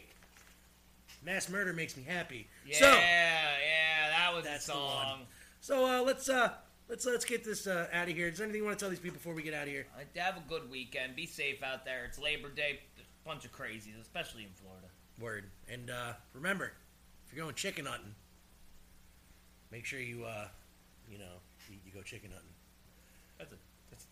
Mass 1.24 1.48
Murder 1.48 1.72
makes 1.72 1.96
me 1.96 2.02
happy. 2.02 2.46
yeah, 2.66 2.76
So, 2.78 2.86
yeah, 2.86 4.08
that 4.10 4.34
was 4.34 4.44
That's 4.44 4.66
the 4.66 4.72
the 4.72 4.78
song. 4.78 5.20
so 5.60 5.84
uh, 5.86 6.02
let's 6.02 6.28
uh, 6.28 6.52
let's 6.88 7.06
let's 7.06 7.24
get 7.24 7.44
this 7.44 7.66
uh, 7.66 7.86
out 7.92 8.08
of 8.08 8.14
here. 8.16 8.28
Is 8.28 8.38
there 8.38 8.44
anything 8.46 8.62
you 8.62 8.66
want 8.66 8.78
to 8.78 8.82
tell 8.82 8.90
these 8.90 8.98
people 9.00 9.16
before 9.18 9.34
we 9.34 9.42
get 9.42 9.54
out 9.54 9.64
of 9.64 9.68
here? 9.68 9.86
Uh, 9.96 10.02
Have 10.20 10.36
a 10.36 10.42
good 10.48 10.70
weekend. 10.70 11.14
Be 11.16 11.26
safe 11.26 11.62
out 11.62 11.84
there. 11.84 12.04
It's 12.04 12.18
Labor 12.18 12.48
Day. 12.50 12.80
A 12.98 13.28
bunch 13.28 13.44
of 13.44 13.52
crazies, 13.52 14.00
especially 14.00 14.42
in 14.44 14.48
Florida. 14.54 14.86
Word. 15.20 15.44
And 15.68 15.90
uh, 15.90 16.12
remember, 16.32 16.72
if 17.26 17.32
you're 17.34 17.44
going 17.44 17.54
chicken 17.54 17.84
hunting, 17.86 18.14
make 19.70 19.84
sure 19.84 20.00
you 20.00 20.24
uh, 20.24 20.46
you 21.10 21.18
know, 21.18 21.24
you, 21.68 21.76
you 21.84 21.92
go 21.92 22.02
chicken 22.02 22.30
hunting. 22.30 22.47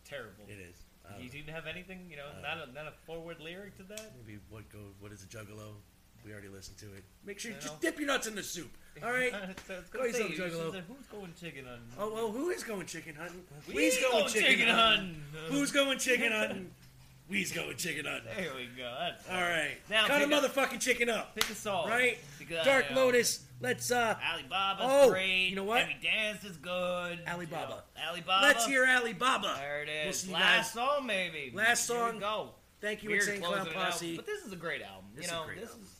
That's 0.06 0.12
a 0.12 0.14
that's 0.14 0.38
terrible. 0.38 0.44
It 0.48 0.58
is. 0.70 0.76
I 1.08 1.20
You 1.20 1.42
don't 1.42 1.54
have 1.54 1.66
anything? 1.66 2.06
You 2.10 2.16
know, 2.16 2.26
Uh, 2.26 2.40
not 2.42 2.68
a 2.68 2.72
not 2.72 2.86
a 2.86 2.92
forward 3.06 3.40
lyric 3.40 3.76
to 3.78 3.82
that. 3.84 4.12
Maybe 4.16 4.38
what 4.50 4.68
go? 4.70 4.78
What 5.00 5.12
is 5.12 5.22
a 5.22 5.26
juggalo? 5.26 5.74
We 6.24 6.32
already 6.32 6.48
listened 6.48 6.78
to 6.78 6.86
it. 6.86 7.04
Make 7.24 7.38
sure 7.38 7.52
you 7.52 7.56
just 7.60 7.80
dip 7.80 7.98
your 7.98 8.08
nuts 8.08 8.26
in 8.26 8.34
the 8.34 8.42
soup. 8.42 8.70
All 9.02 9.12
right. 9.12 9.32
So 9.66 9.80
Go 9.92 10.04
yourself, 10.04 10.30
you 10.30 10.36
juggalo. 10.36 10.72
who's 10.88 11.06
going 11.06 11.32
chicken 11.40 11.64
hunting? 11.66 11.86
Oh 11.98 12.12
well, 12.12 12.32
who 12.32 12.50
is 12.50 12.64
going 12.64 12.86
chicken 12.86 13.14
hunting? 13.14 13.44
We's 13.72 14.00
going 14.00 14.26
chicken 14.28 14.68
hunting. 14.68 15.22
Who's 15.48 15.70
going 15.70 15.98
chicken 15.98 16.32
hunting? 16.40 16.70
We's 17.28 17.52
going 17.52 17.76
chicken 17.76 18.06
hunting. 18.06 18.30
There 18.36 18.54
we 18.56 18.66
go. 18.76 18.94
That's 18.98 19.28
All 19.28 19.40
right. 19.40 19.76
Now 19.90 20.06
cut 20.06 20.22
a 20.22 20.26
motherfucking 20.26 20.80
chicken 20.80 21.08
up. 21.08 21.34
Pick 21.34 21.50
a 21.50 21.54
song. 21.54 21.88
Right. 21.88 22.18
Dark 22.64 22.90
know, 22.90 23.04
Lotus. 23.06 23.45
Let's 23.60 23.90
uh. 23.90 24.16
Alibaba's 24.22 24.84
Oh, 24.86 25.10
great. 25.10 25.48
you 25.48 25.56
know 25.56 25.64
what? 25.64 25.80
Every 25.82 25.96
dance 26.02 26.44
is 26.44 26.56
good. 26.58 27.18
Alibaba. 27.26 27.84
You 27.96 28.02
know, 28.02 28.10
Alibaba. 28.10 28.46
Let's 28.46 28.66
hear 28.66 28.84
Alibaba. 28.86 29.54
There 29.58 29.82
it 29.82 29.88
We'll 29.88 30.10
is. 30.10 30.20
see 30.20 30.28
you 30.28 30.34
Last 30.34 30.74
guys. 30.74 30.84
song, 30.88 31.06
maybe. 31.06 31.52
Last 31.54 31.88
Here 31.88 31.96
song. 31.96 32.14
we 32.14 32.20
go. 32.20 32.50
Thank 32.82 33.02
you, 33.02 33.08
Weird 33.10 33.22
Insane 33.22 33.40
Clown 33.40 33.54
closing 33.64 33.72
out. 33.78 33.84
Posse. 33.90 34.16
But 34.16 34.26
this 34.26 34.42
is 34.44 34.52
a 34.52 34.56
great 34.56 34.82
album. 34.82 35.06
This 35.14 35.24
you 35.26 35.28
is 35.28 35.32
a 35.32 35.34
know, 35.40 35.46
great 35.46 35.60
this 35.60 35.70
album. 35.70 35.84
is. 35.84 35.92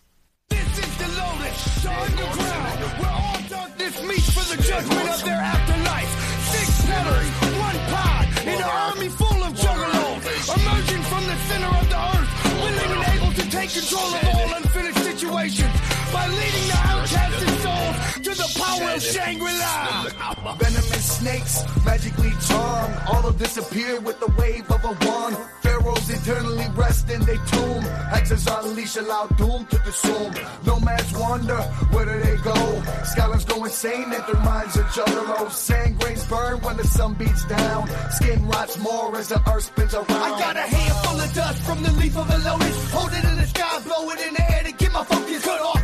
This 0.51 0.78
is 0.85 0.97
the 1.01 1.09
loaded 1.16 1.57
underground, 1.97 2.81
where 3.01 3.11
all 3.11 3.41
darkness 3.49 4.03
meets 4.05 4.28
for 4.31 4.45
the 4.57 4.62
judgment 4.62 5.09
of 5.09 5.24
their 5.24 5.41
afterlife. 5.41 6.12
Six 6.53 6.69
pillars, 6.85 7.28
one 7.57 7.78
pod, 7.89 8.27
in 8.45 8.61
an 8.61 8.62
army 8.62 9.09
full 9.09 9.41
of 9.43 9.53
juggalos, 9.57 10.20
emerging 10.53 11.03
from 11.09 11.24
the 11.24 11.37
center 11.49 11.73
of 11.73 11.89
the 11.89 11.97
earth, 11.97 12.31
willing 12.61 12.93
and 12.93 13.05
able 13.16 13.33
to 13.33 13.45
take 13.51 13.70
control 13.73 14.05
of 14.12 14.28
all 14.28 14.55
unfinished 14.61 14.99
situations 15.03 15.73
by 16.12 16.27
leading 16.28 16.66
the 16.73 16.78
outcasted 16.93 17.53
souls 17.62 17.97
to 18.24 18.31
the 18.35 18.49
power 18.61 18.95
of 18.95 19.03
Shangri-La. 19.03 20.57
Venomous 20.59 21.19
snakes, 21.19 21.65
magically 21.85 22.33
charmed, 22.49 22.95
all 23.09 23.23
will 23.23 23.33
disappear 23.33 24.01
with 24.01 24.19
the 24.20 24.31
wave 24.39 24.70
of 24.70 24.85
a 24.85 24.95
wand. 25.07 25.37
Pharaohs 25.62 26.09
eternally 26.11 26.66
rest 26.74 27.11
in 27.11 27.20
their 27.23 27.37
tomb. 27.37 27.83
Hexes 28.12 28.47
unleash, 28.47 28.97
allow 28.97 29.27
doom 29.37 29.66
to 29.66 29.78
consume. 29.78 30.33
Nomads 30.65 31.12
wander, 31.19 31.61
where 31.93 32.07
do 32.07 32.19
they 32.20 32.37
go? 32.43 32.83
Scholars 33.05 33.45
go 33.45 33.65
insane 33.65 34.12
at 34.12 34.27
their 34.27 34.41
minds 34.43 34.77
are 34.77 34.85
juggalos. 34.85 35.53
Sand 35.53 35.99
grains 35.99 36.24
burn 36.27 36.61
when 36.61 36.77
the 36.77 36.87
sun 36.87 37.15
beats 37.15 37.45
down. 37.47 37.89
Skin 38.12 38.47
rots 38.47 38.78
more 38.78 39.16
as 39.16 39.28
the 39.28 39.41
earth 39.51 39.65
spins 39.65 39.95
around. 39.95 40.11
I 40.11 40.31
got 40.39 40.57
a 40.57 40.61
handful 40.61 41.20
of 41.20 41.33
dust 41.35 41.62
from 41.62 41.83
the 41.83 41.93
leaf 41.93 42.16
of 42.16 42.31
a 42.31 42.39
lotus. 42.39 42.93
Hold 42.93 43.12
it 43.12 43.24
in 43.24 43.37
the 43.37 43.47
sky, 43.47 43.81
blow 43.85 44.11
it 44.11 44.20
in 44.27 44.35
the 44.35 44.53
air 44.55 44.62
to 44.65 44.73
get 44.73 44.93
my 44.93 45.05
focus. 45.05 45.45
Cut 45.45 45.61
off 45.61 45.76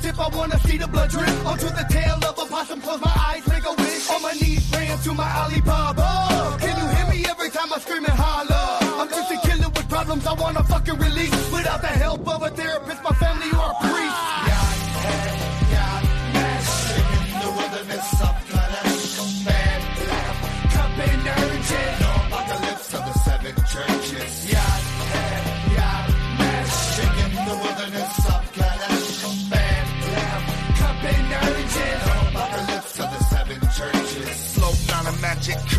fingertip, 0.00 0.20
I 0.20 0.36
wanna 0.36 0.58
see 0.60 0.76
the 0.76 0.86
blood 0.86 1.10
drip. 1.10 1.46
Onto 1.46 1.66
the 1.66 1.86
tail 1.90 2.16
of 2.16 2.38
a 2.38 2.46
possum, 2.46 2.80
close 2.80 3.00
my 3.00 3.12
eyes, 3.16 3.46
make 3.48 3.64
a 3.64 3.74
wish. 3.74 4.10
On 4.10 4.22
my 4.22 4.32
knees, 4.32 4.70
praying 4.70 4.98
to 5.04 5.14
my 5.14 5.30
Alibaba. 5.42 6.56
Can 6.58 6.76
you 6.78 6.86
hear 6.96 7.06
me 7.12 7.24
every 7.28 7.50
time 7.50 7.72
I 7.72 7.78
scream 7.78 8.04
and 8.04 8.14
holler? 8.14 9.00
I'm 9.00 9.08
just 9.08 9.30
a 9.30 9.48
killer 9.48 9.68
with 9.68 9.88
problems 9.88 10.26
I 10.26 10.34
wanna 10.34 10.64
fucking 10.64 10.98
release. 10.98 11.52
Without 11.52 11.80
the 11.80 11.88
help 12.04 12.26
of 12.28 12.42
a 12.42 12.50
therapist, 12.50 13.02
my 13.02 13.14
family, 13.16 13.49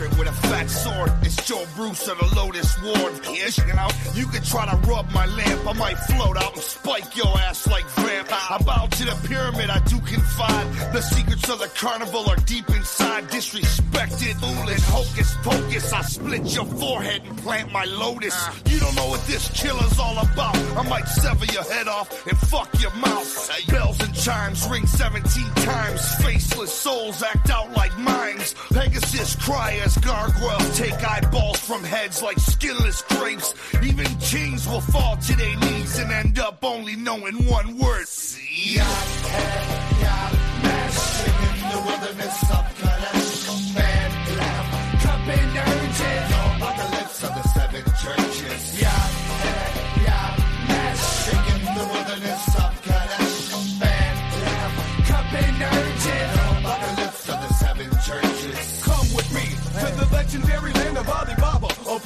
with 0.00 0.28
a 0.28 0.32
fat 0.48 0.68
sword. 0.70 1.12
It's 1.22 1.36
Joe 1.46 1.64
Bruce 1.74 2.06
of 2.08 2.18
the 2.18 2.34
Lotus 2.36 2.80
Ward. 2.82 3.12
Ish, 3.30 3.58
you 3.58 3.74
know, 3.74 3.88
you 4.14 4.26
could 4.26 4.44
try 4.44 4.66
to 4.70 4.76
rub 4.88 5.10
my 5.12 5.26
lamp. 5.26 5.66
I 5.66 5.72
might 5.72 5.98
float 5.98 6.36
out 6.36 6.54
and 6.54 6.62
spike 6.62 7.16
your 7.16 7.36
ass 7.38 7.66
like 7.66 7.86
vamp. 7.90 8.28
I'm 8.50 8.64
bow 8.64 8.86
to 8.86 9.04
the 9.04 9.28
pyramid, 9.28 9.70
I 9.70 9.80
do 9.80 9.98
confide. 10.00 10.66
The 10.92 11.02
secrets 11.02 11.48
of 11.48 11.58
the 11.58 11.68
carnival 11.74 12.28
are 12.28 12.36
deep 12.36 12.68
inside. 12.70 13.24
Disrespected, 13.28 14.34
foolish, 14.40 14.82
hocus 14.84 15.34
pocus. 15.42 15.92
I 15.92 16.02
split 16.02 16.44
your 16.54 16.66
forehead 16.66 17.22
and 17.26 17.36
plant 17.38 17.72
my 17.72 17.84
lotus. 17.84 18.36
You 18.66 18.80
don't 18.80 18.94
know 18.94 19.08
what 19.08 19.24
this 19.26 19.50
killer's 19.50 19.98
all 19.98 20.18
about. 20.18 20.56
I 20.76 20.88
might 20.88 21.08
sever 21.08 21.44
your 21.46 21.64
head 21.64 21.88
off 21.88 22.26
and 22.26 22.38
fuck 22.38 22.68
your 22.80 22.94
mouth. 22.94 23.28
Bells 23.68 24.00
and 24.00 24.14
chimes 24.14 24.66
ring 24.68 24.86
17 24.86 25.44
times. 25.54 26.14
Faceless 26.16 26.72
souls 26.72 27.22
act 27.22 27.50
out 27.50 27.72
like 27.72 27.96
mimes. 27.98 28.54
Pegasus 28.72 29.36
cry 29.36 29.78
as 29.84 29.97
gargoyles 30.00 30.78
take 30.78 30.94
eyeballs 30.94 31.58
from 31.60 31.84
heads 31.84 32.22
like 32.22 32.38
skinless 32.38 33.02
grapes. 33.02 33.54
Even 33.82 34.06
kings 34.20 34.66
will 34.68 34.80
fall 34.80 35.16
to 35.16 35.36
their 35.36 35.56
knees 35.56 35.98
and 35.98 36.10
end 36.12 36.38
up 36.38 36.64
only 36.64 36.96
knowing 36.96 37.46
one 37.46 37.78
word. 37.78 38.06
See? 38.06 38.78
The 41.70 41.82
wilderness 41.86 42.50
of 42.50 42.87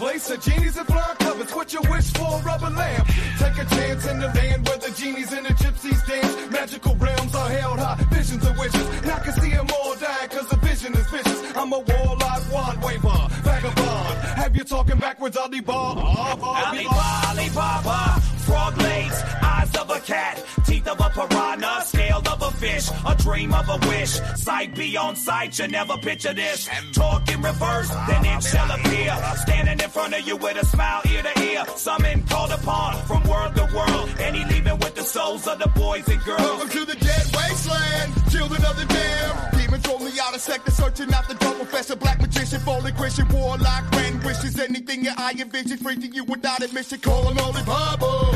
place 0.03 0.31
of 0.31 0.41
genies 0.41 0.77
and 0.77 0.87
flying 0.89 1.17
covers. 1.19 1.55
What 1.55 1.73
you 1.73 1.81
wish 1.89 2.13
for, 2.13 2.33
rubber 2.41 2.71
lamp. 2.71 3.07
Take 3.39 3.57
a 3.65 3.67
chance 3.77 4.05
in 4.11 4.19
the 4.19 4.27
land 4.27 4.67
where 4.67 4.79
the 4.79 4.91
genies 5.01 5.33
and 5.33 5.47
the 5.47 5.55
gypsies 5.63 6.01
dance. 6.09 6.51
Magical 6.51 6.97
realms 6.97 7.33
are 7.37 7.49
held 7.49 7.79
high, 7.79 8.03
visions 8.11 8.45
of 8.45 8.59
wishes. 8.59 8.87
And 9.03 9.11
I 9.13 9.21
can 9.21 9.35
see 9.41 9.51
them 9.51 9.69
all 9.77 9.95
die, 9.95 10.27
cause 10.27 10.49
the 10.49 10.57
vision 10.57 10.93
is 10.95 11.07
vicious. 11.07 11.41
I'm 11.55 11.73
a 11.73 11.79
warlock, 11.79 12.43
wand 12.53 12.83
waver, 12.83 13.21
vagabond. 13.47 14.19
Have 14.43 14.57
you 14.57 14.65
talking 14.65 14.99
backwards, 14.99 15.37
Alibaba? 15.37 16.01
Alibaba, 16.01 17.07
Alibaba, 17.31 18.21
frog 18.47 18.77
legs, 18.79 19.23
eyes 19.41 19.73
of 19.77 19.89
a 19.89 20.01
cat, 20.01 20.37
teeth 20.73 20.89
of 20.89 21.01
a 21.01 21.11
piranha, 21.11 21.83
scale 21.85 22.23
of 22.33 22.43
a 22.43 22.51
fish, 22.53 22.91
a 23.07 23.15
dream 23.17 23.53
of 23.53 23.69
a 23.69 23.79
wish. 23.89 24.13
Sight 24.37 24.75
beyond 24.75 25.19
sight, 25.19 25.59
you 25.59 25.69
never 25.69 25.97
picture 25.99 26.33
this. 26.33 26.69
Talk 26.93 27.31
in 27.31 27.43
reverse, 27.43 27.91
then 28.09 28.25
it 28.25 28.43
shall 28.43 28.71
appear. 28.71 29.13
Standing 29.37 29.81
in 29.81 29.91
front 29.91 30.15
of 30.15 30.27
you 30.27 30.37
with 30.37 30.57
a 30.57 30.65
smile 30.65 31.03
ear 31.11 31.23
to 31.23 31.43
ear. 31.43 31.65
Summon 31.77 32.23
called 32.27 32.53
upon 32.53 32.97
from 33.07 33.23
world 33.25 33.55
to 33.57 33.65
world, 33.75 34.09
and 34.21 34.37
he 34.37 34.45
leaving 34.47 34.79
with 34.79 34.95
the 34.95 35.03
souls 35.03 35.47
of 35.47 35.59
the 35.59 35.69
boys 35.69 36.09
and 36.09 36.23
girls. 36.25 36.41
Welcome 36.41 36.71
to 36.71 36.85
the 36.87 36.97
dead 36.97 37.27
wasteland, 37.37 38.13
children 38.31 38.65
of 38.65 38.77
the 38.81 38.87
damned. 38.87 39.53
Demons 39.57 39.87
me 40.01 40.21
out 40.21 40.35
of 40.35 40.41
sector, 40.41 40.71
searching 40.71 41.13
out 41.13 41.29
the 41.29 41.35
dark 41.35 41.57
professor, 41.57 41.97
black 41.97 42.21
magician, 42.21 42.61
fallen 42.61 42.95
Christian, 42.97 43.29
warlock, 43.29 43.91
grand 43.93 44.25
wishes, 44.25 44.59
anything 44.59 45.05
your 45.05 45.15
eye 45.19 45.35
envision, 45.39 45.77
free 45.79 45.97
to 45.97 46.07
you 46.07 46.25
without 46.25 46.63
admission, 46.63 46.99
call 47.01 47.29
him 47.29 47.37
Holy 47.37 47.63
Bible. 47.65 48.33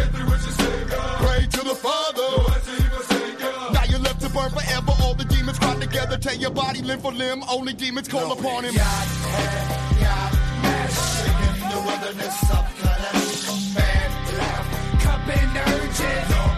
Pray 1.25 1.47
to 1.47 1.63
the 1.65 1.75
Father. 1.75 2.26
Now 3.73 3.85
you're 3.89 3.99
left 4.01 4.21
to 4.23 4.29
burn 4.31 4.51
forever, 4.51 4.93
all 5.03 5.15
the 5.15 5.25
demons 5.25 5.59
cry 5.59 5.75
together, 5.79 6.17
tear 6.19 6.35
your 6.35 6.51
body 6.51 6.83
limb 6.83 7.01
for 7.01 7.13
limb, 7.13 7.43
only 7.49 7.73
demons 7.73 8.09
call 8.09 8.33
upon 8.33 8.65
him. 8.65 8.75
The 11.73 11.81
wilderness 11.85 12.43
of 12.51 12.65
Kadesh, 12.81 13.75
bad 13.75 14.11
laugh, 14.39 15.03
cup 15.03 15.29
and 15.29 15.57
urgent. 15.69 16.56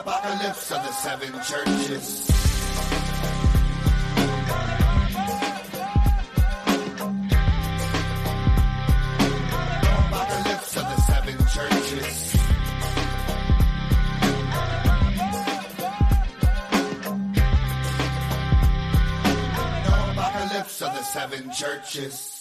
Apocalypse 0.00 0.70
of 0.70 0.82
the 0.84 0.92
seven 0.92 1.32
churches. 1.42 2.28
Apocalypse 10.06 10.76
of 10.76 10.84
the 10.84 11.00
seven 11.02 11.36
churches. 11.48 12.34
Apocalypse 20.12 20.82
of 20.82 20.94
the 20.94 21.02
seven 21.02 21.50
churches. 21.50 22.37